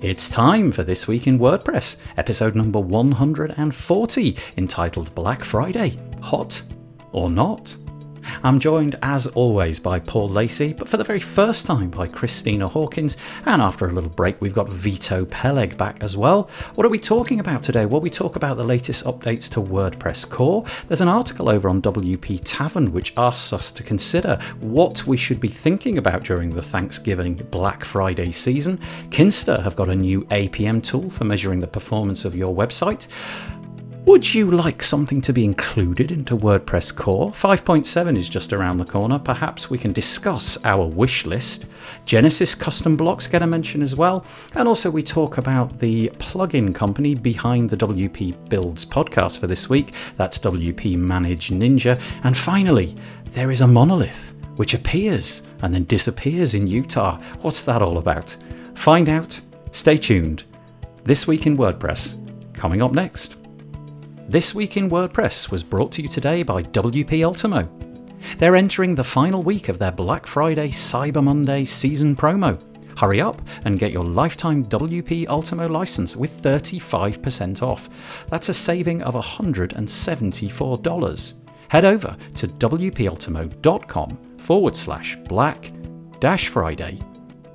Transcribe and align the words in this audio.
It's 0.00 0.30
time 0.30 0.70
for 0.70 0.84
This 0.84 1.08
Week 1.08 1.26
in 1.26 1.40
WordPress, 1.40 1.96
episode 2.16 2.54
number 2.54 2.78
140, 2.78 4.36
entitled 4.56 5.12
Black 5.16 5.42
Friday 5.42 5.98
Hot 6.22 6.62
or 7.10 7.28
Not? 7.28 7.76
I'm 8.42 8.60
joined, 8.60 8.96
as 9.02 9.26
always, 9.28 9.80
by 9.80 9.98
Paul 9.98 10.28
Lacey, 10.28 10.72
but 10.72 10.88
for 10.88 10.96
the 10.96 11.04
very 11.04 11.20
first 11.20 11.66
time 11.66 11.90
by 11.90 12.06
Christina 12.06 12.68
Hawkins, 12.68 13.16
and 13.44 13.60
after 13.60 13.86
a 13.86 13.92
little 13.92 14.10
break, 14.10 14.40
we've 14.40 14.54
got 14.54 14.68
Vito 14.68 15.24
Peleg 15.26 15.76
back 15.76 16.02
as 16.02 16.16
well. 16.16 16.48
What 16.74 16.86
are 16.86 16.90
we 16.90 16.98
talking 16.98 17.40
about 17.40 17.62
today? 17.62 17.86
Well, 17.86 18.00
we 18.00 18.10
talk 18.10 18.36
about 18.36 18.56
the 18.56 18.64
latest 18.64 19.04
updates 19.04 19.50
to 19.50 19.60
WordPress 19.60 20.28
core. 20.28 20.64
There's 20.88 21.00
an 21.00 21.08
article 21.08 21.48
over 21.48 21.68
on 21.68 21.82
WP 21.82 22.40
Tavern 22.44 22.92
which 22.92 23.12
asks 23.16 23.52
us 23.52 23.72
to 23.72 23.82
consider 23.82 24.38
what 24.60 25.06
we 25.06 25.16
should 25.16 25.40
be 25.40 25.48
thinking 25.48 25.98
about 25.98 26.24
during 26.24 26.50
the 26.50 26.62
Thanksgiving 26.62 27.34
Black 27.50 27.84
Friday 27.84 28.30
season. 28.30 28.78
Kinsta 29.10 29.62
have 29.62 29.76
got 29.76 29.88
a 29.88 29.96
new 29.96 30.22
APM 30.26 30.82
tool 30.82 31.10
for 31.10 31.24
measuring 31.24 31.60
the 31.60 31.66
performance 31.66 32.24
of 32.24 32.34
your 32.34 32.54
website. 32.54 33.06
Would 34.08 34.32
you 34.32 34.50
like 34.50 34.82
something 34.82 35.20
to 35.20 35.34
be 35.34 35.44
included 35.44 36.10
into 36.10 36.34
WordPress 36.34 36.96
core? 36.96 37.30
5.7 37.30 38.16
is 38.16 38.30
just 38.30 38.54
around 38.54 38.78
the 38.78 38.86
corner. 38.86 39.18
Perhaps 39.18 39.68
we 39.68 39.76
can 39.76 39.92
discuss 39.92 40.56
our 40.64 40.86
wish 40.86 41.26
list. 41.26 41.66
Genesis 42.06 42.54
custom 42.54 42.96
blocks 42.96 43.26
get 43.26 43.42
a 43.42 43.46
mention 43.46 43.82
as 43.82 43.94
well. 43.94 44.24
And 44.54 44.66
also, 44.66 44.90
we 44.90 45.02
talk 45.02 45.36
about 45.36 45.78
the 45.78 46.08
plugin 46.16 46.74
company 46.74 47.14
behind 47.14 47.68
the 47.68 47.76
WP 47.76 48.48
Builds 48.48 48.86
podcast 48.86 49.40
for 49.40 49.46
this 49.46 49.68
week. 49.68 49.92
That's 50.16 50.38
WP 50.38 50.96
Manage 50.96 51.50
Ninja. 51.50 52.00
And 52.24 52.34
finally, 52.34 52.96
there 53.34 53.50
is 53.50 53.60
a 53.60 53.66
monolith 53.66 54.32
which 54.56 54.72
appears 54.72 55.42
and 55.60 55.74
then 55.74 55.84
disappears 55.84 56.54
in 56.54 56.66
Utah. 56.66 57.20
What's 57.42 57.62
that 57.64 57.82
all 57.82 57.98
about? 57.98 58.34
Find 58.74 59.10
out. 59.10 59.38
Stay 59.72 59.98
tuned. 59.98 60.44
This 61.04 61.26
week 61.26 61.46
in 61.46 61.58
WordPress, 61.58 62.16
coming 62.54 62.80
up 62.80 62.92
next. 62.92 63.37
This 64.28 64.54
Week 64.54 64.76
in 64.76 64.88
WordPress 64.90 65.50
was 65.50 65.62
brought 65.62 65.90
to 65.92 66.02
you 66.02 66.08
today 66.08 66.42
by 66.42 66.62
WP 66.62 67.24
Ultimo. 67.24 67.66
They're 68.36 68.56
entering 68.56 68.94
the 68.94 69.02
final 69.02 69.42
week 69.42 69.70
of 69.70 69.78
their 69.78 69.90
Black 69.90 70.26
Friday 70.26 70.68
Cyber 70.68 71.24
Monday 71.24 71.64
season 71.64 72.14
promo. 72.14 72.60
Hurry 72.98 73.22
up 73.22 73.40
and 73.64 73.78
get 73.78 73.90
your 73.90 74.04
lifetime 74.04 74.66
WP 74.66 75.28
Ultimo 75.28 75.66
license 75.66 76.14
with 76.14 76.42
35% 76.42 77.62
off. 77.62 77.88
That's 78.28 78.50
a 78.50 78.54
saving 78.54 79.02
of 79.02 79.14
$174. 79.14 81.32
Head 81.70 81.86
over 81.86 82.14
to 82.34 82.48
WPUltimo.com 82.48 84.36
forward 84.36 84.76
slash 84.76 85.16
black 85.24 85.72
dash 86.20 86.48
Friday 86.48 87.00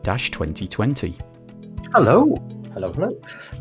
dash 0.02 0.32
2020. 0.32 1.20
Hello. 1.94 2.63
Hello, 2.74 2.92
hello. 2.92 3.16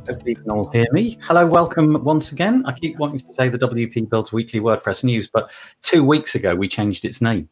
Hopefully 0.09 0.31
you 0.31 0.37
can 0.37 0.51
all 0.51 0.71
hear 0.71 0.87
me. 0.91 1.19
Hello, 1.21 1.47
welcome 1.47 2.03
once 2.03 2.33
again. 2.33 2.65
I 2.65 2.73
keep 2.73 2.97
wanting 2.97 3.19
to 3.19 3.31
say 3.31 3.51
the 3.51 3.59
WP 3.59 4.09
Builds 4.09 4.33
Weekly 4.33 4.59
WordPress 4.59 5.05
News, 5.05 5.29
but 5.29 5.51
two 5.83 6.03
weeks 6.03 6.35
ago 6.35 6.55
we 6.55 6.67
changed 6.67 7.05
its 7.05 7.21
name. 7.21 7.47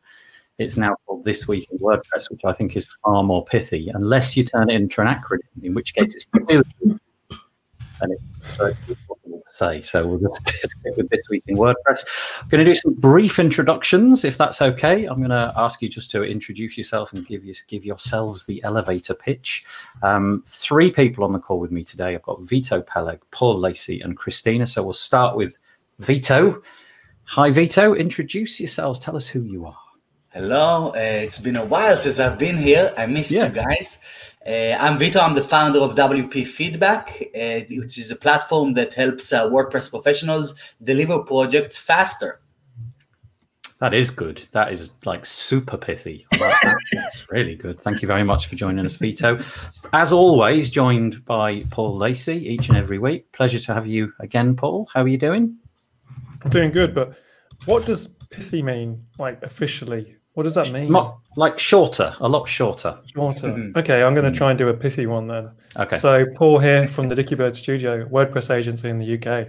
It's 0.59 0.79
now 0.79 0.97
called 1.07 1.27
This 1.27 1.47
Week 1.47 1.69
in 1.71 1.79
WordPress, 1.79 2.31
which 2.31 2.47
I 2.47 2.55
think 2.55 2.77
is 2.77 2.87
far 3.05 3.23
more 3.23 3.45
pithy, 3.45 3.91
unless 3.93 4.39
you 4.39 4.45
turn 4.45 4.71
it 4.71 4.77
into 4.77 5.03
an 5.03 5.07
acronym, 5.07 5.63
in 5.63 5.75
which 5.75 5.93
case 5.93 6.15
it's 6.15 6.25
and 8.01 8.13
it's 8.13 8.37
very 8.57 8.75
difficult 8.87 9.19
to 9.25 9.43
say. 9.51 9.81
So 9.83 10.07
we'll 10.07 10.19
just 10.29 10.47
stick 10.49 10.97
with 10.97 11.09
this 11.11 11.29
week 11.29 11.45
in 11.47 11.57
WordPress. 11.57 12.07
I'm 12.43 12.49
going 12.49 12.65
to 12.65 12.71
do 12.71 12.75
some 12.75 12.95
brief 12.95 13.39
introductions, 13.39 14.25
if 14.25 14.37
that's 14.37 14.63
okay. 14.63 15.07
I'm 15.07 15.19
going 15.19 15.31
to 15.31 15.53
ask 15.57 15.83
you 15.83 15.89
just 15.89 16.11
to 16.13 16.23
introduce 16.23 16.77
yourself 16.77 17.13
and 17.13 17.27
give 17.27 17.45
you 17.45 17.55
give 17.69 17.85
yourselves 17.85 18.47
the 18.47 18.63
elevator 18.65 19.15
pitch. 19.15 19.65
Um, 20.03 20.43
three 20.47 20.91
people 20.91 21.25
on 21.25 21.33
the 21.33 21.39
call 21.39 21.59
with 21.59 21.71
me 21.71 21.85
today. 21.85 22.15
I've 22.15 22.23
got 22.23 22.43
Vito 22.43 22.81
Peleg, 22.83 23.21
Paul 23.31 23.59
Lacey, 23.59 24.01
and 24.01 24.17
Christina. 24.17 24.67
So 24.67 24.83
we'll 24.83 24.93
start 24.93 25.37
with 25.37 25.59
Vito. 25.99 26.63
Hi, 27.25 27.51
Vito. 27.51 27.95
Introduce 27.95 28.59
yourselves. 28.59 28.99
Tell 28.99 29.17
us 29.17 29.29
who 29.29 29.43
you 29.43 29.67
are. 29.67 29.79
Hello. 30.31 30.91
Uh, 30.91 30.99
it's 30.99 31.41
been 31.41 31.57
a 31.57 31.65
while 31.65 31.97
since 31.97 32.21
I've 32.21 32.39
been 32.39 32.57
here. 32.57 32.95
I 32.97 33.07
missed 33.07 33.33
yeah. 33.33 33.49
you 33.49 33.53
guys. 33.53 34.01
Uh, 34.47 34.75
I'm 34.81 34.99
Vito. 34.99 35.21
I'm 35.21 35.35
the 35.35 35.43
founder 35.43 35.81
of 35.81 35.95
WP 35.95 36.47
Feedback, 36.47 37.23
uh, 37.35 37.61
which 37.69 37.99
is 37.99 38.11
a 38.11 38.17
platform 38.17 38.73
that 38.75 38.95
helps 38.95 39.33
uh, 39.33 39.47
WordPress 39.51 39.91
professionals 39.91 40.59
deliver 40.83 41.19
projects 41.19 41.77
faster. 41.77 42.41
That 43.81 43.93
is 43.93 44.11
good. 44.11 44.47
That 44.53 44.73
is 44.73 44.91
like 45.05 45.27
super 45.27 45.77
pithy. 45.77 46.27
That's 46.39 47.31
really 47.31 47.55
good. 47.55 47.81
Thank 47.81 48.01
you 48.01 48.09
very 48.09 48.25
much 48.25 48.47
for 48.47 48.57
joining 48.57 48.85
us, 48.85 48.97
Vito. 48.97 49.39
As 49.93 50.13
always, 50.13 50.71
joined 50.71 51.25
by 51.25 51.65
Paul 51.71 51.97
Lacey 51.97 52.37
each 52.37 52.69
and 52.69 52.79
every 52.79 52.99
week. 52.99 53.31
Pleasure 53.33 53.59
to 53.59 53.75
have 53.75 53.87
you 53.87 54.13
again, 54.21 54.57
Paul. 54.57 54.89
How 54.93 55.03
are 55.03 55.09
you 55.09 55.19
doing? 55.19 55.57
Doing 56.49 56.71
good, 56.71 56.95
but 56.95 57.15
what 57.67 57.85
does 57.85 58.09
pithy 58.31 58.63
mean, 58.63 59.05
like 59.19 59.43
officially? 59.43 60.17
What 60.35 60.45
does 60.45 60.55
that 60.55 60.71
mean? 60.71 60.93
Not, 60.93 61.19
like 61.37 61.59
shorter, 61.59 62.15
a 62.21 62.29
lot 62.29 62.49
shorter. 62.49 62.99
Shorter. 63.13 63.49
Mm-hmm. 63.49 63.79
Okay, 63.79 64.03
I'm 64.03 64.15
going 64.15 64.31
to 64.31 64.37
try 64.37 64.51
and 64.51 64.59
do 64.59 64.69
a 64.69 64.75
pithy 64.75 65.07
one 65.07 65.27
then. 65.27 65.51
Okay. 65.77 65.97
So 65.97 66.25
Paul 66.37 66.59
here 66.59 66.87
from 66.87 67.09
the 67.09 67.15
Dicky 67.15 67.35
Bird 67.35 67.57
Studio, 67.57 68.07
WordPress 68.07 68.55
agency 68.55 68.89
in 68.89 68.99
the 68.99 69.19
UK. 69.19 69.49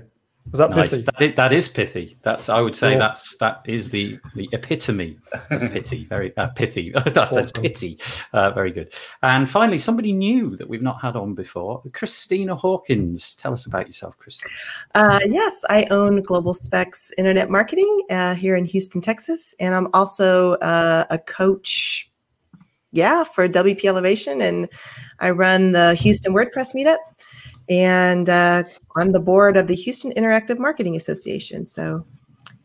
Was 0.50 0.58
that 0.58 0.72
nice. 0.72 0.90
pithy? 0.90 1.04
That 1.04 1.22
is, 1.22 1.36
that 1.36 1.54
is 1.54 1.70
pithy. 1.70 2.18
That's 2.24 2.50
I 2.50 2.60
would 2.60 2.76
say 2.76 2.92
cool. 2.92 3.00
that's 3.00 3.36
that 3.38 3.62
is 3.66 3.90
the 3.90 4.20
the 4.36 4.50
epitome 4.52 5.18
of 5.34 5.62
pithy. 5.72 6.06
Very 6.06 6.36
uh, 6.36 6.48
pithy. 6.48 6.92
that's 7.06 7.18
awesome. 7.38 7.62
pity. 7.62 8.00
Uh, 8.34 8.52
very 8.52 8.72
good. 8.72 8.94
And 9.22 9.50
finally, 9.50 9.78
somebody 9.78 10.12
new 10.12 10.58
that 10.58 10.68
we've 10.68 10.82
not 10.82 11.00
had 11.00 11.16
on 11.16 11.36
before, 11.36 11.82
Christina 11.94 12.56
Hawkins. 12.56 13.36
Tell 13.36 13.54
us 13.54 13.66
about 13.66 13.88
yourself, 13.88 14.18
Christina. 14.18 14.52
Uh, 14.96 15.20
yes, 15.26 15.64
I 15.70 15.86
own 15.92 16.22
Global 16.22 16.54
Specs 16.54 17.12
Internet 17.18 17.50
Marketing 17.50 18.04
uh, 18.10 18.34
here 18.34 18.56
in 18.56 18.66
Houston, 18.66 19.00
Texas, 19.00 19.56
and 19.60 19.74
I'm 19.74 19.88
also 19.94 20.54
uh, 20.56 21.06
a 21.10 21.20
coach. 21.20 22.08
Yeah, 22.94 23.24
for 23.24 23.48
WP 23.48 23.86
Elevation, 23.86 24.42
and 24.42 24.68
I 25.22 25.30
run 25.30 25.72
the 25.72 25.94
Houston 25.96 26.34
WordPress 26.34 26.76
Meetup 26.76 26.98
and 27.72 28.30
uh, 28.30 28.64
on 28.98 29.14
the 29.14 29.20
board 29.20 29.56
of 29.56 29.68
the 29.68 29.76
Houston 29.76 30.12
Interactive 30.14 30.60
Marketing 30.60 30.96
Association. 30.96 31.66
So 31.66 32.06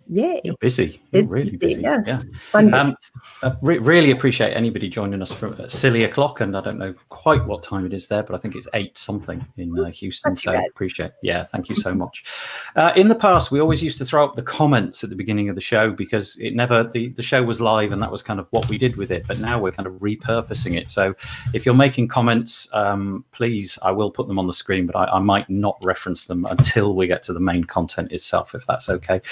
Yay. 0.09 0.41
You're 0.45 0.57
busy. 0.61 1.01
You're 1.11 1.27
really 1.27 1.57
busy. 1.57 1.83
Yes. 1.83 2.07
Yeah. 2.55 2.61
Um, 2.61 2.97
I 3.43 3.53
re- 3.61 3.79
really 3.79 4.11
appreciate 4.11 4.53
anybody 4.53 4.89
joining 4.89 5.21
us 5.21 5.33
from 5.33 5.57
silly 5.69 6.05
o'clock. 6.05 6.41
And 6.41 6.57
I 6.57 6.61
don't 6.61 6.79
know 6.79 6.95
quite 7.09 7.45
what 7.45 7.63
time 7.63 7.85
it 7.87 7.93
is 7.93 8.07
there, 8.07 8.23
but 8.23 8.35
I 8.35 8.39
think 8.39 8.55
it's 8.55 8.69
eight 8.75 8.97
something 8.97 9.45
in 9.57 9.79
uh, 9.79 9.87
Houston. 9.87 10.37
So 10.37 10.53
bad. 10.53 10.69
appreciate 10.69 11.13
Yeah. 11.23 11.43
Thank 11.43 11.69
you 11.69 11.77
so 11.77 11.95
much. 11.95 12.25
Uh, 12.75 12.93
in 12.95 13.09
the 13.09 13.15
past, 13.15 13.51
we 13.51 13.59
always 13.59 13.83
used 13.83 13.97
to 13.97 14.05
throw 14.05 14.23
up 14.23 14.37
the 14.37 14.43
comments 14.43 15.03
at 15.03 15.09
the 15.09 15.17
beginning 15.17 15.49
of 15.49 15.55
the 15.55 15.61
show 15.63 15.91
because 15.91 16.37
it 16.37 16.55
never, 16.55 16.85
the, 16.85 17.09
the 17.11 17.23
show 17.23 17.43
was 17.43 17.59
live 17.59 17.91
and 17.91 18.03
that 18.03 18.13
was 18.13 18.23
kind 18.23 18.39
of 18.39 18.47
what 18.51 18.69
we 18.69 18.77
did 18.77 18.97
with 18.97 19.11
it. 19.11 19.27
But 19.27 19.39
now 19.39 19.59
we're 19.59 19.73
kind 19.73 19.87
of 19.87 19.95
repurposing 19.95 20.77
it. 20.77 20.91
So 20.91 21.15
if 21.55 21.65
you're 21.65 21.75
making 21.75 22.09
comments, 22.09 22.69
um, 22.75 23.25
please, 23.33 23.79
I 23.83 23.93
will 23.93 24.11
put 24.11 24.29
them 24.29 24.39
on 24.39 24.47
the 24.47 24.53
screen, 24.53 24.87
but 24.87 24.95
I, 24.95 25.05
I 25.05 25.19
might 25.21 25.49
not 25.49 25.79
reference 25.83 26.27
them 26.27 26.45
until 26.45 26.95
we 26.95 27.07
get 27.07 27.23
to 27.25 27.33
the 27.33 27.41
main 27.41 27.65
content 27.65 28.13
itself, 28.13 28.55
if 28.55 28.67
that's 28.67 28.91
okay. 28.91 29.23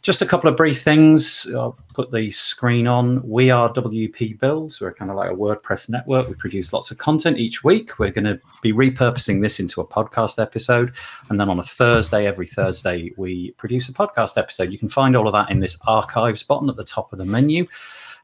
Just 0.00 0.15
just 0.16 0.22
a 0.22 0.26
couple 0.26 0.48
of 0.48 0.56
brief 0.56 0.80
things. 0.80 1.46
I'll 1.54 1.76
put 1.92 2.10
the 2.10 2.30
screen 2.30 2.86
on. 2.86 3.20
We 3.22 3.50
are 3.50 3.70
WP 3.70 4.40
Builds. 4.40 4.80
We're 4.80 4.94
kind 4.94 5.10
of 5.10 5.16
like 5.18 5.30
a 5.30 5.34
WordPress 5.34 5.90
network. 5.90 6.26
We 6.26 6.32
produce 6.32 6.72
lots 6.72 6.90
of 6.90 6.96
content 6.96 7.36
each 7.36 7.62
week. 7.62 7.98
We're 7.98 8.12
going 8.12 8.24
to 8.24 8.40
be 8.62 8.72
repurposing 8.72 9.42
this 9.42 9.60
into 9.60 9.82
a 9.82 9.86
podcast 9.86 10.40
episode. 10.40 10.94
And 11.28 11.38
then 11.38 11.50
on 11.50 11.58
a 11.58 11.62
Thursday, 11.62 12.26
every 12.26 12.46
Thursday, 12.46 13.12
we 13.18 13.50
produce 13.58 13.90
a 13.90 13.92
podcast 13.92 14.38
episode. 14.38 14.72
You 14.72 14.78
can 14.78 14.88
find 14.88 15.14
all 15.18 15.28
of 15.28 15.34
that 15.34 15.50
in 15.50 15.60
this 15.60 15.76
archives 15.86 16.42
button 16.42 16.70
at 16.70 16.76
the 16.76 16.84
top 16.84 17.12
of 17.12 17.18
the 17.18 17.26
menu. 17.26 17.66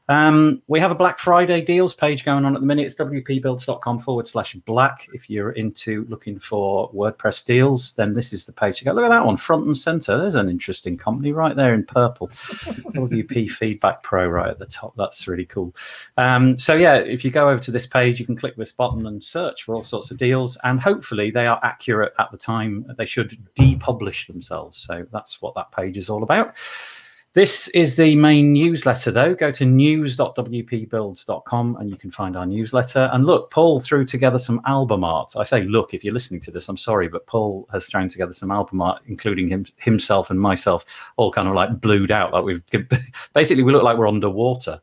Um, 0.09 0.61
we 0.67 0.79
have 0.81 0.91
a 0.91 0.95
Black 0.95 1.17
Friday 1.17 1.61
deals 1.61 1.93
page 1.93 2.25
going 2.25 2.43
on 2.43 2.55
at 2.55 2.59
the 2.59 2.65
minute. 2.65 2.85
It's 2.85 2.95
wpbuilds.com 2.95 3.99
forward 3.99 4.27
slash 4.27 4.53
black. 4.55 5.07
If 5.13 5.29
you're 5.29 5.51
into 5.51 6.05
looking 6.09 6.39
for 6.39 6.91
WordPress 6.91 7.45
deals, 7.45 7.95
then 7.95 8.13
this 8.13 8.33
is 8.33 8.45
the 8.45 8.51
page 8.51 8.79
to 8.79 8.85
go. 8.85 8.91
Look 8.91 9.05
at 9.05 9.09
that 9.09 9.25
one, 9.25 9.37
front 9.37 9.65
and 9.65 9.77
center. 9.77 10.17
There's 10.17 10.35
an 10.35 10.49
interesting 10.49 10.97
company 10.97 11.31
right 11.31 11.55
there 11.55 11.73
in 11.73 11.85
purple. 11.85 12.27
WP 12.93 13.49
Feedback 13.49 14.03
Pro 14.03 14.27
right 14.27 14.49
at 14.49 14.59
the 14.59 14.65
top. 14.65 14.93
That's 14.97 15.27
really 15.27 15.45
cool. 15.45 15.73
Um, 16.17 16.59
so, 16.59 16.73
yeah, 16.73 16.95
if 16.95 17.23
you 17.23 17.31
go 17.31 17.49
over 17.49 17.59
to 17.61 17.71
this 17.71 17.87
page, 17.87 18.19
you 18.19 18.25
can 18.25 18.35
click 18.35 18.57
this 18.57 18.73
button 18.73 19.05
and 19.07 19.23
search 19.23 19.63
for 19.63 19.73
all 19.73 19.83
sorts 19.83 20.11
of 20.11 20.17
deals. 20.17 20.57
And 20.65 20.81
hopefully, 20.81 21.31
they 21.31 21.47
are 21.47 21.59
accurate 21.63 22.13
at 22.19 22.29
the 22.31 22.37
time 22.37 22.85
they 22.97 23.05
should 23.05 23.37
depublish 23.55 24.27
themselves. 24.27 24.77
So, 24.77 25.05
that's 25.13 25.41
what 25.41 25.55
that 25.55 25.71
page 25.71 25.97
is 25.97 26.09
all 26.09 26.23
about. 26.23 26.53
This 27.33 27.67
is 27.69 27.95
the 27.95 28.15
main 28.15 28.53
newsletter, 28.53 29.09
though. 29.09 29.33
Go 29.33 29.51
to 29.51 29.65
news.wpbuilds.com 29.65 31.77
and 31.77 31.89
you 31.89 31.95
can 31.95 32.11
find 32.11 32.37
our 32.37 32.45
newsletter. 32.45 33.09
And 33.11 33.25
look, 33.25 33.49
Paul 33.49 33.79
threw 33.79 34.05
together 34.05 34.37
some 34.37 34.61
album 34.67 35.03
art. 35.03 35.33
I 35.35 35.41
say, 35.41 35.63
look, 35.63 35.95
if 35.95 36.03
you're 36.03 36.13
listening 36.13 36.41
to 36.41 36.51
this, 36.51 36.69
I'm 36.69 36.77
sorry, 36.77 37.07
but 37.07 37.25
Paul 37.25 37.67
has 37.71 37.87
thrown 37.87 38.07
together 38.07 38.33
some 38.33 38.51
album 38.51 38.81
art, 38.81 39.01
including 39.07 39.49
him, 39.49 39.65
himself 39.77 40.29
and 40.29 40.39
myself, 40.39 40.85
all 41.17 41.31
kind 41.31 41.47
of 41.47 41.55
like 41.55 41.81
blued 41.81 42.11
out. 42.11 42.33
Like 42.33 42.43
we've 42.43 42.61
basically, 43.33 43.63
we 43.63 43.71
look 43.71 43.81
like 43.81 43.97
we're 43.97 44.07
underwater. 44.07 44.79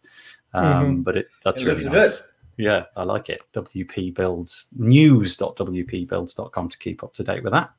Um, 0.53 0.65
mm-hmm. 0.65 1.03
But 1.03 1.19
it, 1.19 1.29
that's 1.45 1.61
it 1.61 1.67
really 1.67 1.85
nice. 1.85 1.93
Good. 1.93 2.13
Yeah, 2.57 2.87
I 2.97 3.05
like 3.05 3.29
it. 3.29 3.43
WP 3.55 4.17
builds 4.17 4.67
news.wpbuilds.com 4.77 6.69
to 6.69 6.79
keep 6.79 7.05
up 7.05 7.15
to 7.15 7.23
date 7.23 7.45
with 7.45 7.53
that. 7.53 7.71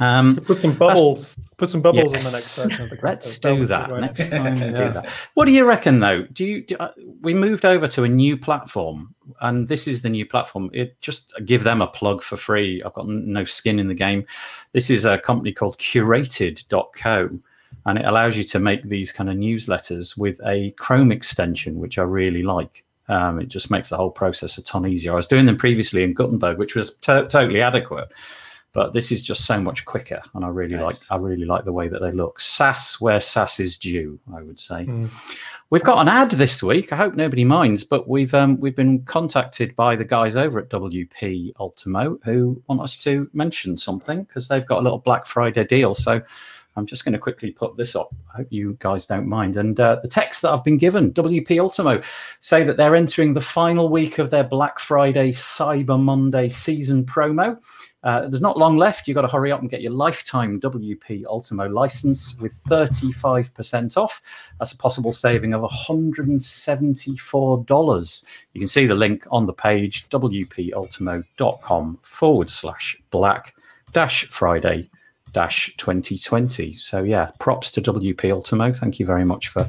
Um, 0.00 0.36
put 0.36 0.58
some 0.58 0.74
bubbles. 0.74 1.36
Put 1.56 1.68
some 1.68 1.82
bubbles 1.82 2.12
yes. 2.12 2.24
in 2.24 2.30
the 2.30 2.36
next 2.36 2.78
section. 2.78 2.98
Let's 3.02 3.38
do 3.38 3.66
that 3.66 3.90
next 3.90 4.30
time. 4.30 4.58
yeah. 4.58 4.66
do 4.66 4.92
that. 4.92 5.08
What 5.34 5.44
do 5.44 5.52
you 5.52 5.64
reckon, 5.64 6.00
though? 6.00 6.22
Do 6.32 6.44
you? 6.44 6.62
Do, 6.62 6.76
uh, 6.76 6.92
we 7.20 7.34
moved 7.34 7.64
over 7.64 7.86
to 7.88 8.04
a 8.04 8.08
new 8.08 8.36
platform, 8.36 9.14
and 9.40 9.68
this 9.68 9.86
is 9.86 10.02
the 10.02 10.08
new 10.08 10.26
platform. 10.26 10.70
It 10.72 11.00
just 11.00 11.34
give 11.44 11.64
them 11.64 11.82
a 11.82 11.86
plug 11.86 12.22
for 12.22 12.36
free. 12.36 12.82
I've 12.82 12.94
got 12.94 13.08
no 13.08 13.44
skin 13.44 13.78
in 13.78 13.88
the 13.88 13.94
game. 13.94 14.26
This 14.72 14.90
is 14.90 15.04
a 15.04 15.18
company 15.18 15.52
called 15.52 15.78
Curated.co, 15.78 17.38
and 17.86 17.98
it 17.98 18.04
allows 18.04 18.36
you 18.36 18.44
to 18.44 18.58
make 18.58 18.82
these 18.84 19.12
kind 19.12 19.30
of 19.30 19.36
newsletters 19.36 20.16
with 20.16 20.40
a 20.46 20.72
Chrome 20.72 21.12
extension, 21.12 21.78
which 21.78 21.98
I 21.98 22.02
really 22.02 22.42
like. 22.42 22.84
Um, 23.08 23.40
it 23.40 23.48
just 23.48 23.70
makes 23.70 23.90
the 23.90 23.96
whole 23.96 24.12
process 24.12 24.56
a 24.58 24.62
ton 24.62 24.86
easier. 24.86 25.12
I 25.12 25.16
was 25.16 25.26
doing 25.26 25.44
them 25.44 25.58
previously 25.58 26.02
in 26.02 26.14
Gutenberg, 26.14 26.56
which 26.56 26.74
was 26.74 26.96
t- 26.96 27.26
totally 27.28 27.60
adequate 27.60 28.10
but 28.72 28.92
this 28.92 29.12
is 29.12 29.22
just 29.22 29.44
so 29.44 29.60
much 29.60 29.84
quicker 29.84 30.22
and 30.34 30.44
i 30.44 30.48
really 30.48 30.76
nice. 30.76 31.10
like 31.10 31.18
i 31.18 31.22
really 31.22 31.44
like 31.44 31.64
the 31.64 31.72
way 31.72 31.88
that 31.88 32.00
they 32.00 32.12
look 32.12 32.40
sass 32.40 33.00
where 33.00 33.20
sass 33.20 33.60
is 33.60 33.76
due 33.76 34.18
i 34.34 34.42
would 34.42 34.58
say 34.58 34.84
mm. 34.84 35.08
we've 35.70 35.84
got 35.84 36.00
an 36.00 36.08
ad 36.08 36.30
this 36.32 36.62
week 36.62 36.92
i 36.92 36.96
hope 36.96 37.14
nobody 37.14 37.44
minds 37.44 37.84
but 37.84 38.08
we've 38.08 38.34
um, 38.34 38.58
we've 38.60 38.76
been 38.76 39.02
contacted 39.04 39.74
by 39.76 39.94
the 39.96 40.04
guys 40.04 40.36
over 40.36 40.58
at 40.58 40.68
wp 40.68 41.52
ultimo 41.60 42.18
who 42.24 42.60
want 42.68 42.80
us 42.80 42.96
to 42.96 43.28
mention 43.32 43.76
something 43.76 44.24
because 44.24 44.48
they've 44.48 44.66
got 44.66 44.80
a 44.80 44.82
little 44.82 45.00
black 45.00 45.26
friday 45.26 45.64
deal 45.64 45.94
so 45.94 46.20
I'm 46.74 46.86
just 46.86 47.04
going 47.04 47.12
to 47.12 47.18
quickly 47.18 47.50
put 47.50 47.76
this 47.76 47.94
up. 47.94 48.14
I 48.32 48.38
hope 48.38 48.46
you 48.50 48.76
guys 48.80 49.04
don't 49.06 49.26
mind. 49.26 49.56
And 49.56 49.78
uh, 49.78 49.98
the 50.00 50.08
text 50.08 50.42
that 50.42 50.52
I've 50.52 50.64
been 50.64 50.78
given, 50.78 51.12
WP 51.12 51.60
Ultimo, 51.60 52.00
say 52.40 52.64
that 52.64 52.76
they're 52.76 52.96
entering 52.96 53.34
the 53.34 53.42
final 53.42 53.90
week 53.90 54.18
of 54.18 54.30
their 54.30 54.44
Black 54.44 54.78
Friday 54.78 55.32
Cyber 55.32 56.00
Monday 56.00 56.48
season 56.48 57.04
promo. 57.04 57.60
Uh, 58.02 58.28
there's 58.28 58.42
not 58.42 58.58
long 58.58 58.76
left. 58.76 59.06
You've 59.06 59.14
got 59.14 59.22
to 59.22 59.28
hurry 59.28 59.52
up 59.52 59.60
and 59.60 59.70
get 59.70 59.80
your 59.80 59.92
lifetime 59.92 60.60
WP 60.60 61.24
Ultimo 61.26 61.68
license 61.68 62.36
with 62.40 62.52
35% 62.64 63.96
off. 63.96 64.20
That's 64.58 64.72
a 64.72 64.76
possible 64.76 65.12
saving 65.12 65.54
of 65.54 65.62
$174. 65.62 68.24
You 68.52 68.60
can 68.60 68.68
see 68.68 68.86
the 68.86 68.94
link 68.94 69.26
on 69.30 69.46
the 69.46 69.52
page 69.52 70.08
wpultimo.com 70.08 71.98
forward 72.02 72.50
slash 72.50 72.96
black 73.10 73.54
dash 73.92 74.24
Friday 74.26 74.90
dash 75.32 75.74
2020. 75.76 76.76
So, 76.76 77.02
yeah, 77.02 77.30
props 77.38 77.70
to 77.72 77.80
WP 77.80 78.32
Ultimo. 78.32 78.72
Thank 78.72 78.98
you 78.98 79.06
very 79.06 79.24
much 79.24 79.48
for 79.48 79.68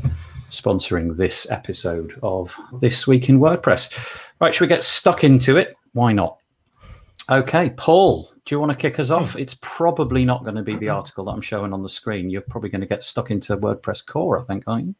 sponsoring 0.49 1.17
this 1.17 1.49
episode 1.49 2.19
of 2.21 2.55
This 2.79 3.07
Week 3.07 3.29
in 3.29 3.39
WordPress. 3.39 3.91
Right, 4.39 4.53
should 4.53 4.61
we 4.61 4.67
get 4.67 4.83
stuck 4.83 5.23
into 5.23 5.57
it? 5.57 5.75
Why 5.93 6.13
not? 6.13 6.37
Okay, 7.29 7.69
Paul, 7.69 8.29
do 8.45 8.53
you 8.53 8.59
want 8.59 8.71
to 8.71 8.77
kick 8.77 8.99
us 8.99 9.09
off? 9.09 9.37
It's 9.37 9.55
probably 9.61 10.25
not 10.25 10.43
going 10.43 10.55
to 10.55 10.63
be 10.63 10.75
the 10.75 10.89
article 10.89 11.25
that 11.25 11.31
I'm 11.31 11.41
showing 11.41 11.71
on 11.71 11.81
the 11.81 11.89
screen. 11.89 12.29
You're 12.29 12.41
probably 12.41 12.69
going 12.69 12.81
to 12.81 12.87
get 12.87 13.01
stuck 13.01 13.31
into 13.31 13.55
WordPress 13.55 14.05
core, 14.05 14.39
I 14.39 14.43
think, 14.43 14.63
aren't 14.67 14.87
you? 14.87 14.95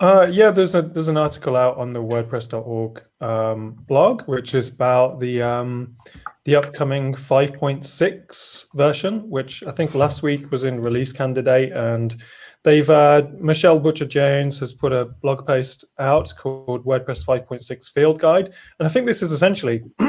Uh, 0.00 0.28
yeah, 0.30 0.50
there's 0.50 0.74
a 0.74 0.82
there's 0.82 1.08
an 1.08 1.16
article 1.16 1.56
out 1.56 1.76
on 1.76 1.92
the 1.92 2.02
WordPress.org 2.02 3.02
um, 3.20 3.72
blog, 3.88 4.22
which 4.22 4.54
is 4.54 4.68
about 4.68 5.18
the 5.18 5.40
um, 5.40 5.96
the 6.44 6.56
upcoming 6.56 7.14
5.6 7.14 8.66
version, 8.74 9.28
which 9.30 9.62
I 9.62 9.70
think 9.70 9.94
last 9.94 10.22
week 10.22 10.50
was 10.50 10.64
in 10.64 10.80
release 10.80 11.12
candidate, 11.12 11.72
and 11.72 12.20
They've 12.64 12.88
uh, 12.88 13.26
Michelle 13.38 13.78
Butcher 13.78 14.06
Jones 14.06 14.58
has 14.58 14.72
put 14.72 14.92
a 14.92 15.04
blog 15.04 15.46
post 15.46 15.84
out 15.98 16.32
called 16.36 16.84
WordPress 16.84 17.24
5.6 17.24 17.92
Field 17.92 18.18
Guide, 18.18 18.54
and 18.78 18.88
I 18.88 18.90
think 18.90 19.06
this 19.06 19.20
is 19.22 19.32
essentially 19.32 19.82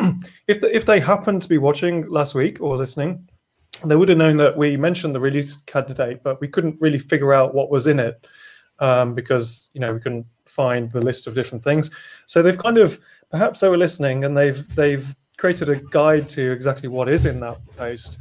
if 0.48 0.62
the, 0.62 0.74
if 0.74 0.86
they 0.86 1.02
happened 1.02 1.42
to 1.42 1.50
be 1.50 1.58
watching 1.58 2.08
last 2.08 2.34
week 2.34 2.62
or 2.62 2.78
listening, 2.78 3.28
they 3.84 3.98
would 3.98 4.08
have 4.08 4.18
known 4.18 4.38
that 4.38 4.58
we 4.58 4.78
mentioned 4.78 5.14
the 5.14 5.20
release 5.20 5.58
candidate, 5.58 6.24
but 6.24 6.40
we 6.40 6.48
couldn't 6.48 6.78
really 6.80 6.98
figure 6.98 7.34
out 7.34 7.54
what 7.54 7.70
was 7.70 7.88
in 7.88 8.00
it 8.00 8.26
um, 8.80 9.14
because 9.14 9.70
you 9.74 9.82
know 9.82 9.94
we 9.94 10.00
couldn't 10.00 10.26
find 10.46 10.90
the 10.92 11.02
list 11.02 11.28
of 11.28 11.36
different 11.36 11.64
things. 11.64 11.92
So 12.26 12.42
they've 12.42 12.58
kind 12.58 12.78
of 12.78 13.00
perhaps 13.32 13.60
they 13.60 13.68
were 13.68 13.78
listening 13.78 14.24
and 14.24 14.38
they've 14.38 14.76
they've 14.76 15.14
created 15.38 15.68
a 15.68 15.76
guide 15.92 16.30
to 16.30 16.52
exactly 16.52 16.88
what 16.88 17.10
is 17.10 17.26
in 17.26 17.42
that 17.42 17.58
post. 17.76 18.20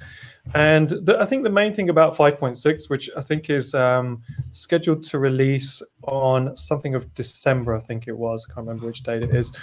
And 0.55 0.91
the, 0.91 1.17
I 1.19 1.25
think 1.25 1.43
the 1.43 1.50
main 1.50 1.73
thing 1.73 1.88
about 1.88 2.14
5.6, 2.14 2.91
which 2.91 3.08
I 3.17 3.23
think 3.23 3.49
is 3.49 3.75
um, 3.75 4.23
scheduled 4.52 5.02
to 5.05 5.19
release 5.19 5.82
on 6.02 6.56
something 6.56 6.94
of 6.94 7.12
December, 7.14 7.75
I 7.75 7.81
think 7.81 8.06
it 8.06 8.17
was. 8.17 8.46
I 8.49 8.52
can't 8.52 8.67
remember 8.67 8.87
which 8.87 9.02
date 9.02 9.23
it 9.23 9.35
is. 9.35 9.56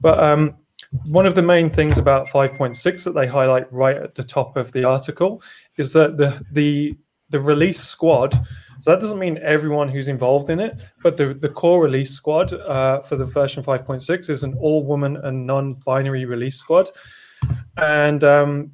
But 0.00 0.18
um, 0.22 0.56
one 1.04 1.26
of 1.26 1.34
the 1.34 1.42
main 1.42 1.70
things 1.70 1.98
about 1.98 2.26
5.6 2.26 3.04
that 3.04 3.12
they 3.12 3.26
highlight 3.26 3.72
right 3.72 3.96
at 3.96 4.14
the 4.14 4.22
top 4.22 4.56
of 4.56 4.72
the 4.72 4.84
article 4.84 5.42
is 5.76 5.92
that 5.92 6.16
the 6.16 6.44
the 6.52 6.96
the 7.30 7.40
release 7.40 7.80
squad. 7.80 8.32
So 8.80 8.90
that 8.90 9.00
doesn't 9.00 9.18
mean 9.18 9.38
everyone 9.42 9.88
who's 9.88 10.08
involved 10.08 10.50
in 10.50 10.60
it, 10.60 10.88
but 11.02 11.16
the, 11.16 11.32
the 11.32 11.48
core 11.48 11.82
release 11.82 12.10
squad 12.10 12.52
uh, 12.52 13.00
for 13.00 13.16
the 13.16 13.24
version 13.24 13.62
5.6 13.62 14.28
is 14.30 14.44
an 14.44 14.54
all 14.60 14.84
woman 14.84 15.16
and 15.16 15.46
non 15.46 15.74
binary 15.74 16.26
release 16.26 16.56
squad. 16.56 16.90
And 17.76 18.22
um, 18.22 18.72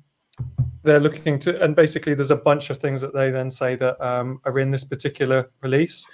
they're 0.82 1.00
looking 1.00 1.38
to, 1.40 1.62
and 1.62 1.76
basically 1.76 2.14
there's 2.14 2.30
a 2.30 2.36
bunch 2.36 2.70
of 2.70 2.78
things 2.78 3.00
that 3.00 3.14
they 3.14 3.30
then 3.30 3.50
say 3.50 3.76
that 3.76 4.00
um, 4.04 4.40
are 4.44 4.58
in 4.58 4.70
this 4.70 4.84
particular 4.84 5.50
release. 5.62 6.06